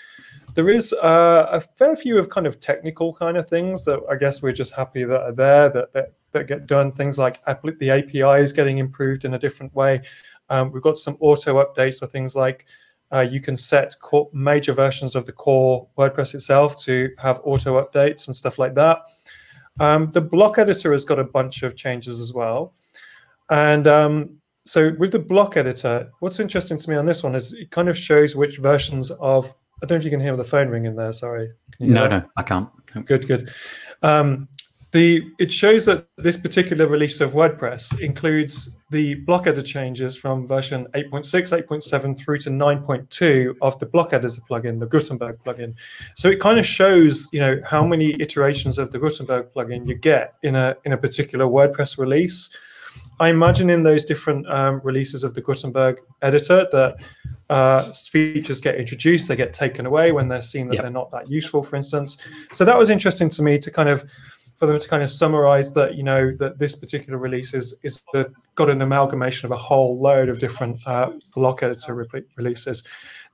There 0.55 0.69
is 0.69 0.93
uh, 0.95 1.47
a 1.51 1.61
fair 1.61 1.95
few 1.95 2.19
of 2.19 2.29
kind 2.29 2.47
of 2.47 2.61
technical 2.61 3.13
kind 3.13 3.37
of 3.37 3.49
things 3.49 3.85
that 3.85 4.01
I 4.11 4.17
guess 4.17 4.43
we're 4.43 4.53
just 4.53 4.75
happy 4.75 5.05
that 5.05 5.21
are 5.21 5.33
there 5.33 5.69
that 5.71 5.93
that, 5.93 6.13
that 6.33 6.47
get 6.47 6.67
done. 6.67 6.91
Things 6.91 7.19
like 7.19 7.45
the 7.45 7.91
API 7.91 8.43
is 8.43 8.53
getting 8.53 8.79
improved 8.79 9.25
in 9.25 9.35
a 9.35 9.39
different 9.39 9.75
way. 9.75 10.03
Um, 10.49 10.73
we've 10.73 10.83
got 10.83 10.97
some 10.97 11.17
auto 11.21 11.63
updates 11.65 11.99
for 11.99 12.07
things 12.07 12.35
like 12.35 12.67
uh, 13.13 13.21
you 13.21 13.41
can 13.41 13.57
set 13.57 13.95
core, 14.01 14.29
major 14.33 14.73
versions 14.73 15.15
of 15.15 15.27
the 15.27 15.33
core 15.33 15.87
WordPress 15.97 16.35
itself 16.35 16.77
to 16.85 17.11
have 17.19 17.41
auto 17.45 17.83
updates 17.83 18.27
and 18.27 18.35
stuff 18.35 18.59
like 18.59 18.75
that. 18.75 19.03
Um, 19.79 20.11
the 20.13 20.21
block 20.21 20.59
editor 20.59 20.93
has 20.93 21.05
got 21.05 21.19
a 21.19 21.25
bunch 21.25 21.63
of 21.63 21.77
changes 21.77 22.21
as 22.21 22.33
well. 22.33 22.75
And 23.51 23.87
um, 23.87 24.39
so 24.67 24.93
with 24.99 25.13
the 25.13 25.19
block 25.19 25.57
editor, 25.57 26.11
what's 26.21 26.41
interesting 26.41 26.77
to 26.77 26.91
me 26.91 26.97
on 26.97 27.07
this 27.07 27.23
one 27.23 27.35
is 27.35 27.53
it 27.53 27.71
kind 27.71 27.89
of 27.89 27.97
shows 27.97 28.35
which 28.35 28.59
versions 28.59 29.11
of. 29.13 29.55
I 29.83 29.87
don't 29.87 29.97
know 29.97 30.01
if 30.01 30.05
you 30.05 30.11
can 30.11 30.21
hear 30.21 30.35
the 30.37 30.45
phone 30.45 30.69
ring 30.69 30.87
in 30.87 30.97
there. 30.97 31.13
Sorry. 31.13 31.53
No, 31.81 32.09
no, 32.09 32.25
I 32.39 32.43
can't. 32.43 32.69
Good, 33.05 33.29
good. 33.29 33.51
Um, 34.03 34.49
the 34.93 35.23
it 35.39 35.53
shows 35.53 35.85
that 35.87 36.07
this 36.17 36.37
particular 36.37 36.87
release 36.87 37.21
of 37.21 37.33
WordPress 37.33 38.01
includes 38.01 38.79
the 38.91 39.15
block 39.15 39.47
editor 39.47 39.63
changes 39.63 40.17
from 40.17 40.47
version 40.47 40.87
8.6, 40.95 41.67
8.7 41.67 42.19
through 42.19 42.39
to 42.39 42.51
9.2 42.51 43.57
of 43.61 43.79
the 43.79 43.87
block 43.87 44.13
editor 44.13 44.41
plugin, 44.49 44.81
the 44.81 44.87
Gutenberg 44.87 45.39
plugin. 45.45 45.75
So 46.15 46.29
it 46.29 46.41
kind 46.41 46.59
of 46.59 46.65
shows, 46.65 47.29
you 47.33 47.41
know, 47.41 47.61
how 47.65 47.85
many 47.85 48.17
iterations 48.21 48.79
of 48.79 48.91
the 48.91 48.99
Gutenberg 48.99 49.53
plugin 49.53 49.87
you 49.87 49.95
get 49.95 50.35
in 50.43 50.57
a 50.57 50.77
in 50.85 50.93
a 50.93 50.97
particular 50.97 51.45
WordPress 51.45 51.99
release. 51.99 52.57
I 53.19 53.31
imagine 53.31 53.71
in 53.71 53.83
those 53.83 54.05
different 54.05 54.49
um, 54.49 54.81
releases 54.85 55.25
of 55.25 55.35
the 55.35 55.41
Gutenberg 55.41 56.01
editor 56.23 56.67
that 56.73 56.97
uh, 57.49 57.83
features 57.83 58.61
get 58.61 58.77
introduced, 58.77 59.29
they 59.29 59.37
get 59.37 59.53
taken 59.53 59.87
away 59.87 60.13
when 60.13 60.29
they're 60.29 60.43
seen 60.43 60.69
that 60.69 60.75
yep. 60.75 60.83
they're 60.83 60.91
not 60.91 61.11
that 61.13 61.31
useful, 61.31 61.63
for 61.63 61.77
instance. 61.77 62.19
So 62.53 62.65
that 62.65 62.79
was 62.79 62.91
interesting 62.91 63.31
to 63.31 63.43
me 63.43 63.59
to 63.59 63.71
kind 63.71 63.89
of 63.89 64.05
for 64.57 64.67
them 64.67 64.79
to 64.79 64.89
kind 64.89 65.03
of 65.03 65.11
summarize 65.11 65.73
that 65.75 65.97
you 65.97 66.03
know 66.03 66.35
that 66.39 66.59
this 66.59 66.75
particular 66.75 67.19
release 67.19 67.55
is 67.55 67.77
is 67.83 68.03
a, 68.15 68.27
got 68.55 68.71
an 68.71 68.83
amalgamation 68.83 69.47
of 69.47 69.53
a 69.53 69.57
whole 69.57 69.99
load 70.01 70.29
of 70.29 70.39
different 70.39 70.79
uh, 70.87 71.11
block 71.35 71.63
editor 71.63 71.95
re- 71.95 72.23
releases. 72.37 72.83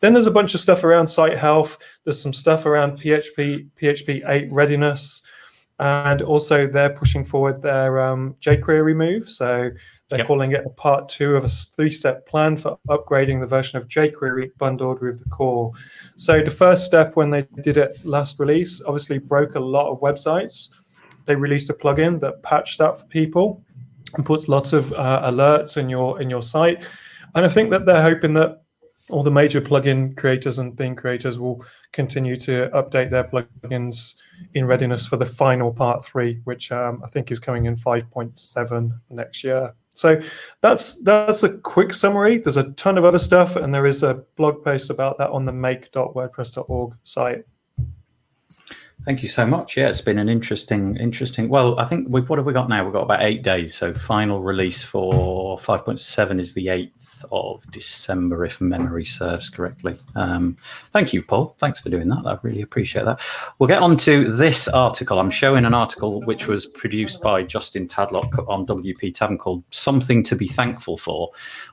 Then 0.00 0.12
there's 0.12 0.26
a 0.26 0.32
bunch 0.32 0.52
of 0.54 0.60
stuff 0.60 0.82
around 0.82 1.06
site 1.06 1.38
health. 1.38 1.78
There's 2.04 2.20
some 2.20 2.32
stuff 2.32 2.66
around 2.66 3.00
PHP 3.00 3.68
PHP 3.80 4.28
8 4.28 4.52
readiness 4.52 5.22
and 5.82 6.22
also 6.22 6.68
they're 6.68 6.90
pushing 6.90 7.24
forward 7.24 7.60
their 7.60 8.00
um, 8.00 8.36
jQuery 8.40 8.94
move. 8.94 9.28
So 9.28 9.68
they're 10.08 10.20
yep. 10.20 10.28
calling 10.28 10.52
it 10.52 10.62
a 10.64 10.70
part 10.70 11.08
two 11.08 11.34
of 11.34 11.44
a 11.44 11.48
three-step 11.48 12.24
plan 12.24 12.56
for 12.56 12.78
upgrading 12.88 13.40
the 13.40 13.46
version 13.46 13.78
of 13.78 13.88
jQuery 13.88 14.50
bundled 14.58 15.00
with 15.00 15.18
the 15.18 15.28
core. 15.30 15.72
So 16.16 16.40
the 16.40 16.52
first 16.52 16.84
step 16.84 17.16
when 17.16 17.30
they 17.30 17.48
did 17.64 17.78
it 17.78 17.98
last 18.04 18.38
release, 18.38 18.80
obviously 18.86 19.18
broke 19.18 19.56
a 19.56 19.60
lot 19.60 19.90
of 19.90 19.98
websites. 19.98 20.68
They 21.24 21.34
released 21.34 21.68
a 21.68 21.74
plugin 21.74 22.20
that 22.20 22.44
patched 22.44 22.78
that 22.78 23.00
for 23.00 23.06
people 23.06 23.64
and 24.14 24.24
puts 24.24 24.46
lots 24.46 24.72
of 24.72 24.92
uh, 24.92 25.22
alerts 25.24 25.78
in 25.78 25.88
your 25.88 26.22
in 26.22 26.30
your 26.30 26.42
site. 26.42 26.86
And 27.34 27.44
I 27.44 27.48
think 27.48 27.70
that 27.70 27.86
they're 27.86 28.02
hoping 28.02 28.34
that 28.34 28.62
all 29.10 29.24
the 29.24 29.32
major 29.32 29.60
plugin 29.60 30.16
creators 30.16 30.60
and 30.60 30.78
theme 30.78 30.94
creators 30.94 31.40
will 31.40 31.64
continue 31.92 32.36
to 32.36 32.70
update 32.74 33.10
their 33.10 33.24
plugins 33.24 34.14
in 34.54 34.64
readiness 34.64 35.06
for 35.06 35.16
the 35.16 35.26
final 35.26 35.72
part 35.72 36.04
three, 36.04 36.40
which 36.44 36.72
um, 36.72 37.02
I 37.04 37.08
think 37.08 37.30
is 37.30 37.38
coming 37.38 37.66
in 37.66 37.76
5.7 37.76 38.98
next 39.10 39.44
year. 39.44 39.74
So 39.94 40.20
that's 40.62 41.02
that's 41.02 41.42
a 41.42 41.58
quick 41.58 41.92
summary. 41.92 42.38
There's 42.38 42.56
a 42.56 42.70
ton 42.72 42.96
of 42.96 43.04
other 43.04 43.18
stuff, 43.18 43.56
and 43.56 43.74
there 43.74 43.84
is 43.84 44.02
a 44.02 44.24
blog 44.36 44.64
post 44.64 44.88
about 44.88 45.18
that 45.18 45.30
on 45.30 45.44
the 45.44 45.52
make.wordpress.org 45.52 46.94
site. 47.02 47.44
Thank 49.04 49.20
you 49.20 49.28
so 49.28 49.44
much. 49.44 49.76
Yeah, 49.76 49.88
it's 49.88 50.00
been 50.00 50.18
an 50.18 50.28
interesting, 50.28 50.96
interesting. 50.96 51.48
Well, 51.48 51.76
I 51.80 51.84
think 51.84 52.06
we've 52.08 52.28
what 52.28 52.38
have 52.38 52.46
we 52.46 52.52
got 52.52 52.68
now? 52.68 52.84
We've 52.84 52.92
got 52.92 53.02
about 53.02 53.22
eight 53.22 53.42
days. 53.42 53.74
So 53.74 53.92
final 53.92 54.40
release 54.40 54.84
for 54.84 55.58
5.7 55.58 56.38
is 56.38 56.54
the 56.54 56.66
8th 56.66 57.24
of 57.32 57.68
December, 57.72 58.44
if 58.44 58.60
memory 58.60 59.04
serves 59.04 59.48
correctly. 59.48 59.98
Um, 60.14 60.56
thank 60.92 61.12
you, 61.12 61.20
Paul. 61.20 61.56
Thanks 61.58 61.80
for 61.80 61.90
doing 61.90 62.08
that. 62.10 62.22
I 62.26 62.38
really 62.42 62.62
appreciate 62.62 63.04
that. 63.04 63.20
We'll 63.58 63.66
get 63.66 63.82
on 63.82 63.96
to 63.98 64.30
this 64.30 64.68
article. 64.68 65.18
I'm 65.18 65.30
showing 65.30 65.64
an 65.64 65.74
article 65.74 66.22
which 66.22 66.46
was 66.46 66.66
produced 66.66 67.20
by 67.22 67.42
Justin 67.42 67.88
Tadlock 67.88 68.48
on 68.48 68.66
WP 68.66 69.14
Tavern 69.14 69.36
called 69.36 69.64
"Something 69.70 70.22
to 70.22 70.36
Be 70.36 70.46
Thankful 70.46 70.96
For." 70.96 71.28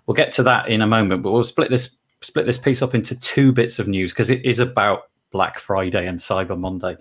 We'll 0.08 0.16
get 0.16 0.32
to 0.34 0.44
that 0.44 0.68
in 0.68 0.82
a 0.82 0.88
moment, 0.88 1.22
but 1.22 1.32
we'll 1.32 1.44
split 1.44 1.70
this 1.70 1.96
split 2.22 2.48
this 2.48 2.58
piece 2.58 2.82
up 2.82 2.96
into 2.96 3.18
two 3.20 3.52
bits 3.52 3.78
of 3.78 3.88
news 3.88 4.14
because 4.14 4.32
it 4.32 4.44
is 4.46 4.60
about 4.60 5.04
Black 5.32 5.60
Friday 5.60 6.08
and 6.08 6.18
Cyber 6.18 6.58
Monday. 6.58 6.98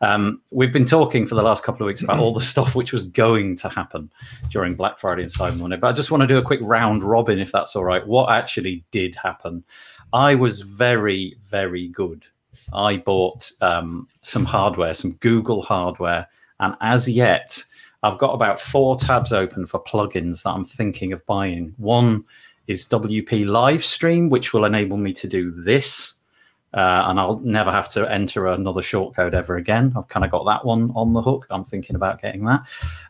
Um, 0.00 0.40
we've 0.50 0.72
been 0.72 0.84
talking 0.84 1.26
for 1.26 1.34
the 1.34 1.42
last 1.42 1.62
couple 1.62 1.84
of 1.84 1.88
weeks 1.88 2.02
about 2.02 2.18
all 2.18 2.32
the 2.32 2.40
stuff 2.40 2.74
which 2.74 2.92
was 2.92 3.04
going 3.04 3.56
to 3.56 3.68
happen 3.68 4.10
during 4.50 4.74
Black 4.74 4.98
Friday 4.98 5.22
and 5.22 5.32
Cyber 5.32 5.58
Monday, 5.58 5.76
but 5.76 5.88
I 5.88 5.92
just 5.92 6.10
want 6.10 6.22
to 6.22 6.26
do 6.26 6.38
a 6.38 6.42
quick 6.42 6.60
round 6.62 7.02
robin, 7.02 7.38
if 7.38 7.52
that's 7.52 7.76
all 7.76 7.84
right. 7.84 8.06
What 8.06 8.30
actually 8.30 8.84
did 8.90 9.14
happen? 9.14 9.64
I 10.12 10.34
was 10.34 10.62
very, 10.62 11.36
very 11.44 11.88
good. 11.88 12.24
I 12.72 12.98
bought 12.98 13.50
um, 13.60 14.08
some 14.22 14.44
hardware, 14.44 14.94
some 14.94 15.12
Google 15.14 15.62
hardware, 15.62 16.26
and 16.60 16.74
as 16.80 17.08
yet, 17.08 17.62
I've 18.02 18.18
got 18.18 18.32
about 18.32 18.60
four 18.60 18.96
tabs 18.96 19.32
open 19.32 19.66
for 19.66 19.82
plugins 19.82 20.42
that 20.42 20.50
I'm 20.50 20.64
thinking 20.64 21.12
of 21.12 21.24
buying. 21.26 21.74
One 21.76 22.24
is 22.66 22.86
WP 22.86 23.46
Livestream, 23.46 24.30
which 24.30 24.52
will 24.52 24.64
enable 24.64 24.96
me 24.96 25.12
to 25.14 25.28
do 25.28 25.50
this 25.50 26.19
uh, 26.72 27.04
and 27.06 27.18
I'll 27.18 27.40
never 27.40 27.70
have 27.70 27.88
to 27.90 28.10
enter 28.10 28.46
another 28.46 28.80
shortcode 28.80 29.34
ever 29.34 29.56
again. 29.56 29.92
I've 29.96 30.08
kind 30.08 30.24
of 30.24 30.30
got 30.30 30.44
that 30.44 30.64
one 30.64 30.92
on 30.94 31.12
the 31.12 31.20
hook. 31.20 31.46
I'm 31.50 31.64
thinking 31.64 31.96
about 31.96 32.22
getting 32.22 32.44
that. 32.44 32.62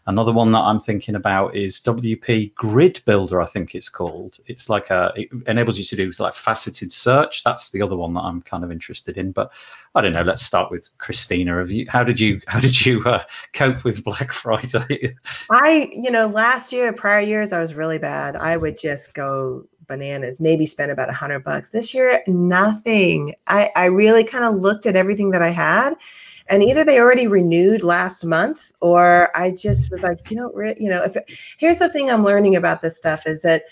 Another 0.07 0.33
one 0.33 0.51
that 0.53 0.61
I'm 0.61 0.81
thinking 0.81 1.15
about 1.15 1.55
is 1.55 1.81
WP 1.81 2.55
Grid 2.55 3.03
Builder. 3.05 3.41
I 3.41 3.45
think 3.45 3.75
it's 3.75 3.91
called. 3.91 4.39
It's 4.47 4.71
like 4.71 4.89
a 4.89 5.13
it 5.15 5.29
enables 5.47 5.79
you 5.79 5.85
to 5.85 5.97
do 5.97 6.11
like 6.19 6.33
faceted 6.35 6.91
search. 6.91 7.45
That's 7.45 7.71
the 7.71 7.83
other 7.83 7.97
one 7.97 8.15
that 8.15 8.23
I'm 8.23 8.41
kind 8.41 8.65
of 8.65 8.73
interested 8.73 9.19
in. 9.19 9.33
But 9.33 9.53
I 9.95 10.01
don't 10.01 10.13
know. 10.13 10.23
Let's 10.23 10.43
start 10.43 10.71
with 10.71 10.89
Christina. 10.97 11.59
Have 11.59 11.71
you? 11.71 11.85
How 11.89 12.03
did 12.03 12.19
you? 12.19 12.41
How 12.47 12.61
did 12.61 12.85
you 12.85 13.03
uh, 13.05 13.25
cope 13.53 13.85
with 13.85 14.03
Black 14.05 14.33
Friday? 14.41 15.17
I, 15.51 15.91
you 15.93 16.11
know, 16.11 16.27
last 16.27 16.73
year, 16.73 16.93
prior 16.95 17.21
years, 17.21 17.53
I 17.53 17.61
was 17.61 17.75
really 17.75 17.99
bad. 17.99 18.37
I 18.37 18.57
would 18.57 18.79
just 18.79 19.13
go 19.13 19.67
bananas, 19.91 20.41
maybe 20.41 20.65
spent 20.65 20.91
about 20.91 21.11
a 21.11 21.13
hundred 21.13 21.45
bucks. 21.45 21.69
This 21.69 21.93
year, 21.93 22.23
nothing. 22.27 23.35
I, 23.47 23.71
I 23.77 23.85
really 23.87 24.25
kind 24.25 24.45
of 24.45 24.55
looked 24.55 24.87
at 24.87 24.97
everything 24.97 25.33
that 25.33 25.43
I 25.43 25.51
had 25.51 25.95
and 26.51 26.65
either 26.65 26.85
they 26.85 26.99
already 26.99 27.29
renewed 27.29 27.85
last 27.85 28.25
month 28.25 28.73
or 28.81 29.31
I 29.37 29.53
just 29.53 29.91
was 29.91 30.03
like, 30.03 30.31
you 30.31 30.37
know, 30.37 30.51
re- 30.53 30.75
you 30.79 30.91
know, 30.91 31.03
if 31.05 31.17
here's 31.59 31.79
the 31.79 31.89
thing 31.89 32.11
I'm 32.11 32.25
learning 32.25 32.57
about 32.57 32.83
this 32.83 32.99
stuff 32.99 33.27
is 33.27 33.43
that 33.43 33.65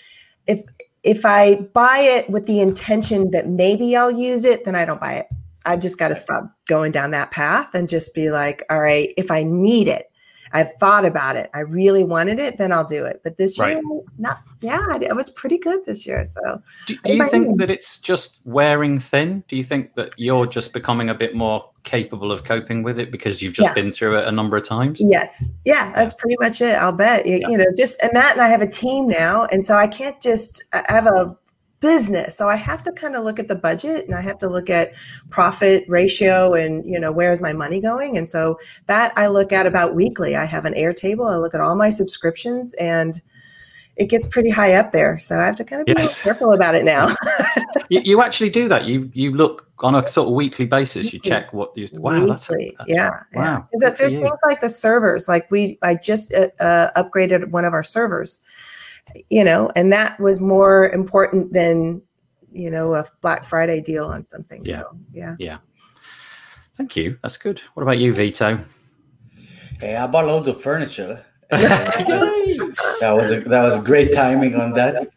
if 0.47 0.61
if 1.03 1.25
I 1.25 1.55
buy 1.73 1.99
it 1.99 2.29
with 2.29 2.45
the 2.45 2.61
intention 2.61 3.31
that 3.31 3.47
maybe 3.47 3.95
I'll 3.95 4.11
use 4.11 4.45
it, 4.45 4.63
then 4.63 4.75
I 4.75 4.85
don't 4.85 5.01
buy 5.01 5.13
it. 5.13 5.27
I've 5.65 5.81
just 5.81 5.97
got 5.97 6.07
to 6.07 6.15
stop 6.15 6.51
going 6.67 6.91
down 6.91 7.11
that 7.11 7.31
path 7.31 7.69
and 7.73 7.89
just 7.89 8.15
be 8.15 8.31
like, 8.31 8.63
all 8.69 8.81
right, 8.81 9.13
if 9.17 9.29
I 9.29 9.43
need 9.43 9.89
it, 9.89 10.08
I've 10.53 10.73
thought 10.75 11.05
about 11.05 11.35
it. 11.35 11.49
I 11.53 11.59
really 11.59 12.03
wanted 12.03 12.39
it, 12.39 12.57
then 12.57 12.71
I'll 12.71 12.85
do 12.85 13.05
it. 13.05 13.21
But 13.23 13.37
this 13.37 13.57
year, 13.57 13.75
right. 13.75 14.03
not 14.17 14.41
yeah, 14.61 14.97
it 15.01 15.15
was 15.15 15.29
pretty 15.29 15.57
good 15.57 15.85
this 15.85 16.05
year. 16.05 16.25
So, 16.25 16.61
do, 16.85 16.97
do 17.05 17.13
you 17.13 17.27
think 17.29 17.57
that 17.59 17.69
it's 17.69 17.97
just 17.99 18.39
wearing 18.43 18.99
thin? 18.99 19.43
Do 19.47 19.55
you 19.55 19.63
think 19.63 19.93
that 19.95 20.13
you're 20.17 20.45
just 20.45 20.73
becoming 20.73 21.09
a 21.09 21.15
bit 21.15 21.33
more 21.33 21.69
capable 21.83 22.31
of 22.31 22.43
coping 22.43 22.83
with 22.83 22.99
it 22.99 23.09
because 23.09 23.41
you've 23.41 23.53
just 23.53 23.69
yeah. 23.69 23.73
been 23.73 23.91
through 23.91 24.17
it 24.17 24.27
a 24.27 24.31
number 24.31 24.57
of 24.57 24.63
times? 24.63 24.99
Yes, 24.99 25.51
yeah, 25.65 25.93
that's 25.93 26.13
pretty 26.13 26.35
much 26.41 26.61
it. 26.61 26.75
I'll 26.75 26.91
bet 26.91 27.25
you, 27.25 27.39
yeah. 27.41 27.47
you 27.49 27.57
know 27.57 27.65
just 27.77 28.01
and 28.03 28.11
that, 28.13 28.33
and 28.33 28.41
I 28.41 28.49
have 28.49 28.61
a 28.61 28.67
team 28.67 29.07
now, 29.07 29.45
and 29.45 29.63
so 29.63 29.75
I 29.75 29.87
can't 29.87 30.21
just 30.21 30.63
I 30.73 30.83
have 30.89 31.07
a 31.07 31.37
business. 31.79 32.35
So 32.35 32.47
I 32.47 32.55
have 32.55 32.81
to 32.83 32.91
kind 32.91 33.15
of 33.15 33.23
look 33.23 33.39
at 33.39 33.47
the 33.47 33.55
budget 33.55 34.05
and 34.05 34.15
I 34.15 34.21
have 34.21 34.37
to 34.39 34.49
look 34.49 34.69
at 34.69 34.93
profit 35.29 35.85
ratio 35.87 36.53
and, 36.53 36.89
you 36.89 36.99
know, 36.99 37.11
where 37.11 37.31
is 37.31 37.41
my 37.41 37.53
money 37.53 37.79
going? 37.79 38.17
And 38.17 38.29
so 38.29 38.59
that 38.87 39.13
I 39.15 39.27
look 39.27 39.51
at 39.53 39.65
about 39.65 39.95
weekly. 39.95 40.35
I 40.35 40.45
have 40.45 40.65
an 40.65 40.73
Airtable. 40.73 41.31
I 41.31 41.37
look 41.37 41.53
at 41.53 41.61
all 41.61 41.75
my 41.75 41.89
subscriptions 41.89 42.73
and 42.75 43.21
it 43.99 44.09
gets 44.09 44.25
pretty 44.25 44.49
high 44.49 44.73
up 44.73 44.91
there. 44.91 45.17
So 45.17 45.37
I 45.37 45.45
have 45.45 45.57
to 45.57 45.65
kind 45.65 45.81
of 45.81 45.85
be 45.85 45.93
yes. 45.93 46.21
careful 46.21 46.53
about 46.53 46.73
it 46.73 46.85
now. 46.85 47.13
you, 47.89 47.99
you, 47.99 48.21
actually 48.21 48.49
do 48.49 48.69
that. 48.69 48.85
You 48.85 49.11
you 49.13 49.33
look 49.35 49.69
on 49.79 49.93
a 49.93 50.07
sort 50.07 50.29
of 50.29 50.33
weekly 50.33 50.65
basis. 50.65 51.11
You 51.11 51.19
check 51.19 51.51
what 51.51 51.75
you. 51.75 51.89
Wow, 51.91 52.13
weekly. 52.13 52.27
that's, 52.27 52.47
that's 52.47 52.89
yeah, 52.89 53.09
right. 53.09 53.21
wow. 53.33 53.67
that 53.73 53.97
there's 53.97 54.15
things 54.15 54.39
like 54.47 54.61
the 54.61 54.69
servers. 54.69 55.27
Like 55.27 55.51
we, 55.51 55.77
I 55.83 55.95
just 55.95 56.33
uh, 56.33 56.47
uh, 56.61 57.03
upgraded 57.03 57.51
one 57.51 57.65
of 57.65 57.73
our 57.73 57.83
servers, 57.83 58.41
you 59.29 59.43
know, 59.43 59.71
and 59.75 59.91
that 59.91 60.19
was 60.19 60.39
more 60.39 60.89
important 60.89 61.53
than, 61.53 62.01
you 62.49 62.69
know, 62.69 62.93
a 62.93 63.05
Black 63.21 63.45
Friday 63.45 63.81
deal 63.81 64.05
on 64.05 64.23
something. 64.23 64.63
Yeah. 64.65 64.79
So, 64.79 64.97
yeah. 65.11 65.35
Yeah. 65.39 65.57
Thank 66.77 66.95
you. 66.95 67.17
That's 67.21 67.37
good. 67.37 67.61
What 67.73 67.83
about 67.83 67.97
you, 67.97 68.13
Vito? 68.13 68.59
Hey, 69.79 69.95
I 69.95 70.07
bought 70.07 70.27
loads 70.27 70.47
of 70.47 70.61
furniture. 70.61 71.25
that 71.49 73.11
was 73.11 73.31
a, 73.31 73.41
that 73.41 73.63
was 73.63 73.83
great 73.83 74.13
timing 74.13 74.55
on 74.55 74.73
that. 74.73 75.09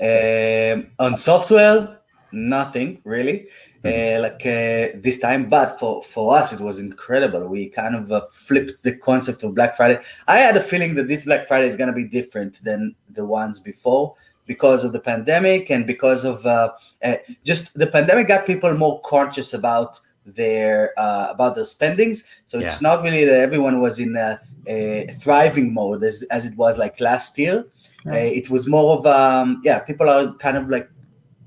Um, 0.00 0.90
on 0.98 1.14
software, 1.14 1.98
nothing 2.32 3.00
really. 3.04 3.48
Uh, 3.84 4.20
like 4.20 4.46
uh, 4.46 4.94
this 5.02 5.18
time. 5.18 5.48
But 5.48 5.76
for, 5.80 6.02
for 6.02 6.36
us, 6.36 6.52
it 6.52 6.60
was 6.60 6.78
incredible. 6.78 7.48
We 7.48 7.68
kind 7.68 7.96
of 7.96 8.12
uh, 8.12 8.20
flipped 8.30 8.84
the 8.84 8.94
concept 8.96 9.42
of 9.42 9.56
Black 9.56 9.76
Friday. 9.76 10.00
I 10.28 10.38
had 10.38 10.56
a 10.56 10.62
feeling 10.62 10.94
that 10.94 11.08
this 11.08 11.24
Black 11.24 11.46
Friday 11.48 11.66
is 11.68 11.76
going 11.76 11.88
to 11.88 11.92
be 11.92 12.06
different 12.06 12.62
than 12.62 12.94
the 13.10 13.24
ones 13.24 13.58
before 13.58 14.14
because 14.46 14.84
of 14.84 14.92
the 14.92 15.00
pandemic 15.00 15.70
and 15.70 15.84
because 15.84 16.24
of 16.24 16.46
uh, 16.46 16.72
uh, 17.02 17.16
just 17.44 17.76
the 17.76 17.86
pandemic 17.86 18.28
got 18.28 18.46
people 18.46 18.72
more 18.74 19.00
conscious 19.00 19.52
about 19.52 19.98
their 20.26 20.92
uh, 20.96 21.28
about 21.30 21.56
their 21.56 21.64
spendings. 21.64 22.40
So 22.46 22.60
it's 22.60 22.80
not 22.82 23.02
really 23.02 23.24
that 23.24 23.40
everyone 23.40 23.80
was 23.80 23.98
in 23.98 24.16
a, 24.16 24.40
a 24.68 25.08
thriving 25.20 25.74
mode 25.74 26.04
as, 26.04 26.22
as 26.30 26.44
it 26.44 26.56
was 26.56 26.78
like 26.78 27.00
last 27.00 27.36
year. 27.38 27.66
it 28.06 28.48
was 28.48 28.68
more 28.68 28.96
of 28.96 29.06
um, 29.06 29.60
yeah, 29.64 29.80
people 29.80 30.08
are 30.08 30.34
kind 30.34 30.56
of 30.56 30.68
like 30.68 30.88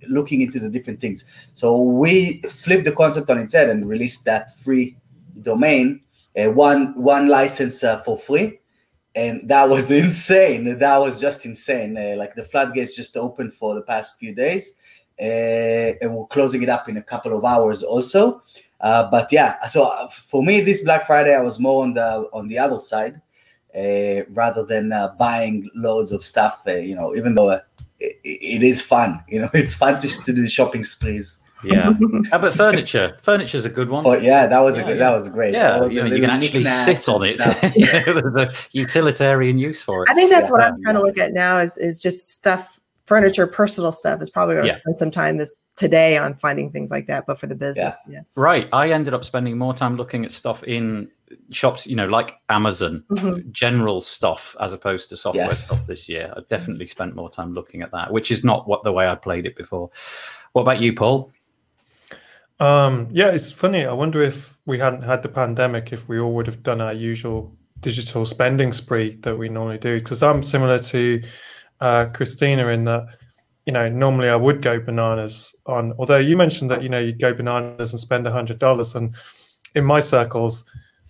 looking 0.08 0.42
into 0.42 0.60
the 0.60 0.70
different 0.70 1.00
things. 1.00 1.30
So 1.54 1.82
we 1.82 2.42
flipped 2.44 2.86
the 2.86 2.92
concept 2.92 3.30
on 3.30 3.40
its 3.40 3.54
head 3.54 3.70
and 3.70 3.88
released 3.88 4.26
that 4.26 4.56
free 4.56 4.98
domain, 5.42 6.02
uh, 6.38 6.52
one 6.52 7.00
one 7.02 7.28
license 7.28 7.84
uh, 7.84 8.00
for 8.00 8.18
free, 8.18 8.60
and 9.16 9.48
that 9.50 9.70
was 9.70 9.92
insane. 10.06 10.78
That 10.80 10.98
was 10.98 11.20
just 11.20 11.46
insane. 11.46 11.98
Uh, 11.98 12.16
like 12.18 12.36
the 12.36 12.44
floodgates 12.44 12.96
just 12.96 13.18
opened 13.18 13.54
for 13.54 13.76
the 13.76 13.82
past 13.82 14.20
few 14.20 14.34
days, 14.34 14.78
uh, 15.20 15.24
and 16.02 16.16
we're 16.16 16.28
closing 16.28 16.64
it 16.64 16.70
up 16.70 16.90
in 16.90 16.98
a 16.98 17.04
couple 17.04 17.38
of 17.38 17.46
hours 17.46 17.84
also. 17.84 18.42
Uh, 18.82 19.10
but 19.10 19.32
yeah, 19.32 19.66
so 19.68 19.86
uh, 19.86 20.08
for 20.10 20.44
me, 20.44 20.62
this 20.62 20.84
Black 20.84 21.08
Friday, 21.08 21.34
I 21.34 21.42
was 21.42 21.60
more 21.60 21.84
on 21.84 21.94
the 21.94 22.30
on 22.34 22.48
the 22.48 22.60
other 22.60 22.80
side. 22.80 23.22
rather 24.30 24.66
than 24.66 24.94
buying 25.18 25.70
loads 25.76 26.12
of 26.12 26.24
stuff, 26.24 26.64
you 26.66 26.96
know, 26.96 27.16
even 27.16 27.36
though 27.36 27.60
it, 28.00 28.20
it 28.24 28.64
is 28.64 28.82
fun. 28.82 29.24
You 29.28 29.42
know, 29.42 29.50
it's 29.54 29.76
fun 29.76 30.00
to, 30.02 30.08
to 30.08 30.34
do 30.34 30.48
shopping 30.48 30.84
sprees. 30.84 31.42
Yeah. 31.64 31.94
How 32.32 32.38
about 32.38 32.54
furniture? 32.54 33.18
Furniture's 33.22 33.66
a 33.66 33.70
good 33.70 33.90
one. 33.90 34.04
But 34.04 34.24
yeah, 34.24 34.48
that 34.48 34.60
was 34.60 34.78
yeah, 34.78 34.84
a 34.84 34.86
good. 34.86 34.98
Yeah. 34.98 35.10
That 35.10 35.14
was 35.14 35.30
great. 35.30 35.54
Yeah, 35.54 35.86
you, 35.86 36.04
know, 36.04 36.06
you 36.06 36.22
can 36.22 36.30
actually 36.30 36.64
sit 36.64 37.08
on 37.10 37.24
it. 37.24 37.40
yeah, 37.76 38.04
there's 38.04 38.36
a 38.36 38.52
utilitarian 38.72 39.58
use 39.58 39.82
for 39.82 40.04
it. 40.04 40.10
I 40.10 40.14
think 40.14 40.32
that's 40.32 40.48
yeah. 40.48 40.52
what 40.52 40.64
I'm 40.64 40.82
trying 40.84 40.96
to 40.96 41.02
look 41.02 41.18
at 41.18 41.34
now. 41.34 41.60
Is 41.60 41.78
is 41.78 42.00
just 42.00 42.34
stuff, 42.34 42.80
furniture, 43.06 43.48
personal 43.48 43.92
stuff. 43.92 44.22
Is 44.22 44.30
probably 44.30 44.56
going 44.56 44.70
to 44.70 44.80
spend 44.80 44.98
some 44.98 45.12
time 45.12 45.38
this 45.38 45.60
today 45.76 46.18
on 46.18 46.36
finding 46.36 46.72
things 46.72 46.92
like 46.92 47.08
that. 47.08 47.26
But 47.26 47.40
for 47.40 47.48
the 47.48 47.56
business, 47.56 47.94
yeah. 48.08 48.22
Right. 48.36 48.68
I 48.74 48.92
ended 48.92 49.14
up 49.14 49.26
spending 49.26 49.58
more 49.58 49.74
time 49.74 49.98
looking 49.98 50.26
at 50.26 50.32
stuff 50.32 50.64
in 50.64 51.10
shops, 51.52 51.88
you 51.88 51.96
know, 51.96 52.08
like 52.08 52.40
Amazon, 52.50 53.04
mm-hmm. 53.10 53.52
general 53.52 54.02
stuff 54.02 54.56
as 54.60 54.74
opposed 54.74 55.10
to 55.10 55.18
software 55.18 55.46
yes. 55.46 55.66
stuff 55.66 55.86
this 55.88 56.08
year. 56.08 56.34
I 56.36 56.42
definitely 56.50 56.86
spent 56.86 57.16
more 57.16 57.30
time 57.30 57.54
looking 57.54 57.82
at 57.82 57.92
that, 57.92 58.12
which 58.12 58.32
is 58.32 58.44
not 58.44 58.68
what 58.68 58.84
the 58.84 58.92
way 58.92 59.08
I 59.08 59.16
played 59.16 59.46
it 59.46 59.56
before. 59.56 59.90
What 60.54 60.64
about 60.64 60.82
you, 60.82 60.94
Paul? 60.94 61.32
Um, 62.60 63.08
yeah, 63.12 63.30
it's 63.30 63.52
funny. 63.52 63.86
I 63.86 63.94
wonder 63.94 64.22
if 64.22 64.58
we 64.66 64.80
hadn't 64.80 65.02
had 65.02 65.24
the 65.24 65.30
pandemic, 65.30 65.92
if 65.92 66.08
we 66.08 66.20
all 66.20 66.34
would 66.36 66.48
have 66.48 66.64
done 66.64 66.82
our 66.82 66.94
usual 66.94 67.56
digital 67.82 68.26
spending 68.26 68.72
spree 68.72 69.16
that 69.22 69.38
we 69.38 69.50
normally 69.50 69.78
do. 69.78 70.00
Because 70.00 70.24
I'm 70.24 70.42
similar 70.42 70.80
to 70.80 71.22
uh, 71.82 72.06
Christina 72.14 72.68
in 72.68 72.86
that, 72.86 73.08
you 73.66 73.74
know, 73.74 73.90
normally 73.90 74.30
I 74.30 74.36
would 74.36 74.62
go 74.62 74.80
bananas 74.80 75.56
on. 75.66 75.94
Although 75.98 76.18
you 76.18 76.38
mentioned 76.38 76.72
that 76.72 76.82
you 76.84 76.90
know 76.90 77.00
you'd 77.00 77.20
go 77.20 77.34
bananas 77.34 77.92
and 77.92 78.00
spend 78.00 78.26
a 78.28 78.32
hundred 78.32 78.60
dollars, 78.60 78.96
and 78.96 79.14
in 79.74 79.84
my 79.84 80.00
circles, 80.00 80.64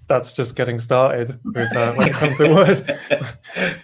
that's 0.08 0.34
just 0.34 0.56
getting 0.56 0.80
started 0.80 1.40
with 1.44 1.76
uh, 1.76 1.94
when 1.96 2.10
it 2.10 2.14
comes 2.14 2.38
to 2.38 2.50
Word. 2.54 3.00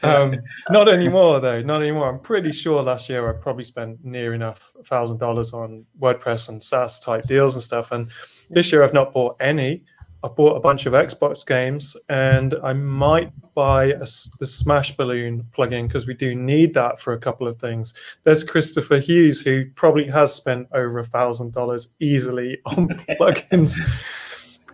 um, 0.03 0.35
not 0.69 0.87
anymore, 0.87 1.39
though. 1.39 1.61
Not 1.61 1.81
anymore. 1.81 2.09
I'm 2.09 2.19
pretty 2.19 2.51
sure 2.51 2.83
last 2.83 3.09
year 3.09 3.29
I 3.29 3.33
probably 3.33 3.63
spent 3.63 4.03
near 4.03 4.33
enough 4.33 4.71
thousand 4.85 5.17
dollars 5.17 5.53
on 5.53 5.85
WordPress 5.99 6.49
and 6.49 6.61
SaaS 6.61 6.99
type 6.99 7.25
deals 7.25 7.55
and 7.55 7.63
stuff. 7.63 7.91
And 7.91 8.11
this 8.49 8.71
year 8.71 8.83
I've 8.83 8.93
not 8.93 9.13
bought 9.13 9.35
any. 9.39 9.83
I've 10.23 10.35
bought 10.35 10.55
a 10.55 10.59
bunch 10.59 10.85
of 10.85 10.93
Xbox 10.93 11.45
games, 11.45 11.97
and 12.07 12.53
I 12.63 12.73
might 12.73 13.31
buy 13.55 13.85
a, 13.85 14.05
the 14.39 14.45
Smash 14.45 14.95
Balloon 14.95 15.47
plugin 15.51 15.87
because 15.87 16.05
we 16.05 16.13
do 16.13 16.35
need 16.35 16.75
that 16.75 16.99
for 16.99 17.13
a 17.13 17.17
couple 17.17 17.47
of 17.47 17.55
things. 17.55 17.95
There's 18.23 18.43
Christopher 18.43 18.99
Hughes 18.99 19.41
who 19.41 19.65
probably 19.71 20.07
has 20.09 20.33
spent 20.33 20.67
over 20.73 20.99
a 20.99 21.03
thousand 21.03 21.53
dollars 21.53 21.89
easily 21.99 22.59
on 22.65 22.87
plugins, 23.19 23.79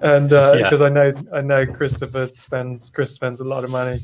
and 0.01 0.29
because 0.29 0.81
uh, 0.81 0.85
yeah. 0.85 0.89
I 0.89 0.89
know 0.89 1.13
I 1.33 1.41
know 1.41 1.65
Christopher 1.65 2.29
spends 2.35 2.89
Chris 2.89 3.13
spends 3.13 3.39
a 3.39 3.43
lot 3.43 3.63
of 3.63 3.69
money 3.69 3.99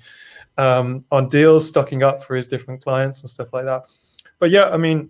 um, 0.58 1.06
on 1.12 1.30
deals, 1.30 1.68
stocking 1.68 2.04
up 2.04 2.24
for 2.24 2.36
his 2.36 2.48
different 2.48 2.84
clients 2.84 3.22
and 3.22 3.30
stuff 3.30 3.54
like 3.54 3.66
that. 3.66 3.86
But 4.40 4.50
yeah, 4.50 4.70
I 4.70 4.78
mean, 4.78 5.10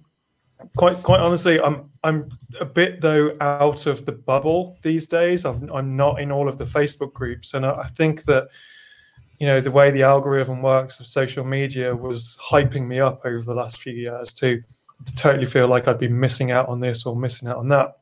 quite 0.75 1.01
quite 1.03 1.19
honestly, 1.19 1.59
I'm 1.59 1.89
I'm 2.03 2.29
a 2.59 2.65
bit 2.65 3.01
though 3.01 3.35
out 3.41 3.85
of 3.85 4.05
the 4.05 4.11
bubble 4.11 4.77
these 4.81 5.07
days. 5.07 5.45
I'm 5.45 5.69
I'm 5.71 5.95
not 5.95 6.21
in 6.21 6.31
all 6.31 6.47
of 6.47 6.57
the 6.57 6.65
Facebook 6.65 7.13
groups, 7.13 7.53
and 7.53 7.65
I, 7.65 7.71
I 7.81 7.87
think 7.87 8.23
that 8.25 8.49
you 9.39 9.47
know 9.47 9.59
the 9.59 9.71
way 9.71 9.91
the 9.91 10.03
algorithm 10.03 10.61
works 10.61 10.99
of 10.99 11.07
social 11.07 11.43
media 11.45 11.95
was 11.95 12.37
hyping 12.41 12.87
me 12.87 12.99
up 12.99 13.21
over 13.25 13.41
the 13.41 13.55
last 13.55 13.81
few 13.81 13.93
years 13.93 14.33
to 14.35 14.61
to 15.05 15.15
totally 15.15 15.45
feel 15.45 15.67
like 15.67 15.87
I'd 15.87 15.97
be 15.97 16.07
missing 16.07 16.51
out 16.51 16.69
on 16.69 16.79
this 16.79 17.05
or 17.05 17.15
missing 17.15 17.47
out 17.47 17.57
on 17.57 17.67
that. 17.69 17.97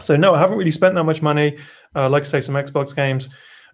So 0.00 0.16
no, 0.16 0.34
I 0.34 0.38
haven't 0.38 0.58
really 0.58 0.70
spent 0.70 0.94
that 0.94 1.04
much 1.04 1.22
money. 1.22 1.58
Uh, 1.94 2.08
like 2.08 2.22
I 2.22 2.26
say, 2.26 2.40
some 2.40 2.54
Xbox 2.54 2.94
games. 2.94 3.28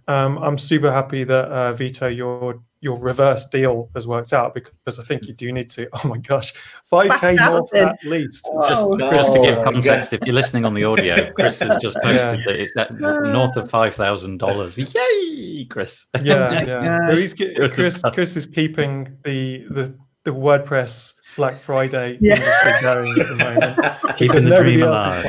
Um, 0.08 0.38
I'm 0.38 0.56
super 0.56 0.90
happy 0.90 1.24
that 1.24 1.46
uh, 1.46 1.72
Vito, 1.72 2.06
you're 2.08 2.60
your 2.80 2.98
reverse 2.98 3.46
deal 3.46 3.90
has 3.94 4.06
worked 4.06 4.32
out 4.32 4.54
because 4.54 4.98
I 4.98 5.02
think 5.02 5.26
you 5.26 5.34
do 5.34 5.50
need 5.50 5.70
to. 5.70 5.88
Oh 6.04 6.08
my 6.08 6.18
gosh, 6.18 6.52
five 6.84 7.20
k 7.20 7.34
more 7.46 7.66
for 7.66 7.76
at 7.78 8.04
least. 8.04 8.48
Just, 8.68 8.84
oh, 8.84 8.96
Chris, 9.08 9.32
to 9.32 9.40
give 9.40 9.64
context, 9.64 10.12
if 10.12 10.20
you're 10.24 10.34
listening 10.34 10.64
on 10.64 10.74
the 10.74 10.84
audio, 10.84 11.32
Chris 11.36 11.60
has 11.60 11.78
just 11.78 11.96
posted 12.02 12.38
yeah. 12.38 12.44
that 12.46 12.60
it's 12.60 12.76
at 12.76 12.94
north 13.00 13.56
of 13.56 13.70
five 13.70 13.94
thousand 13.94 14.38
dollars. 14.38 14.78
Yay, 14.94 15.64
Chris! 15.70 16.06
Yeah, 16.22 16.64
yeah. 16.64 17.08
So 17.08 17.16
he's, 17.16 17.34
Chris, 17.34 18.02
Chris 18.12 18.36
is 18.36 18.46
keeping 18.46 19.16
the 19.24 19.64
the 19.70 19.98
the 20.24 20.32
WordPress 20.32 21.14
Black 21.36 21.58
Friday 21.58 22.18
yeah. 22.20 22.80
going 22.82 23.18
at 23.18 23.28
the 23.28 23.36
moment. 23.36 24.16
Keeping 24.18 24.48
the 24.48 24.56
dream 24.56 24.82
alive. 24.82 25.24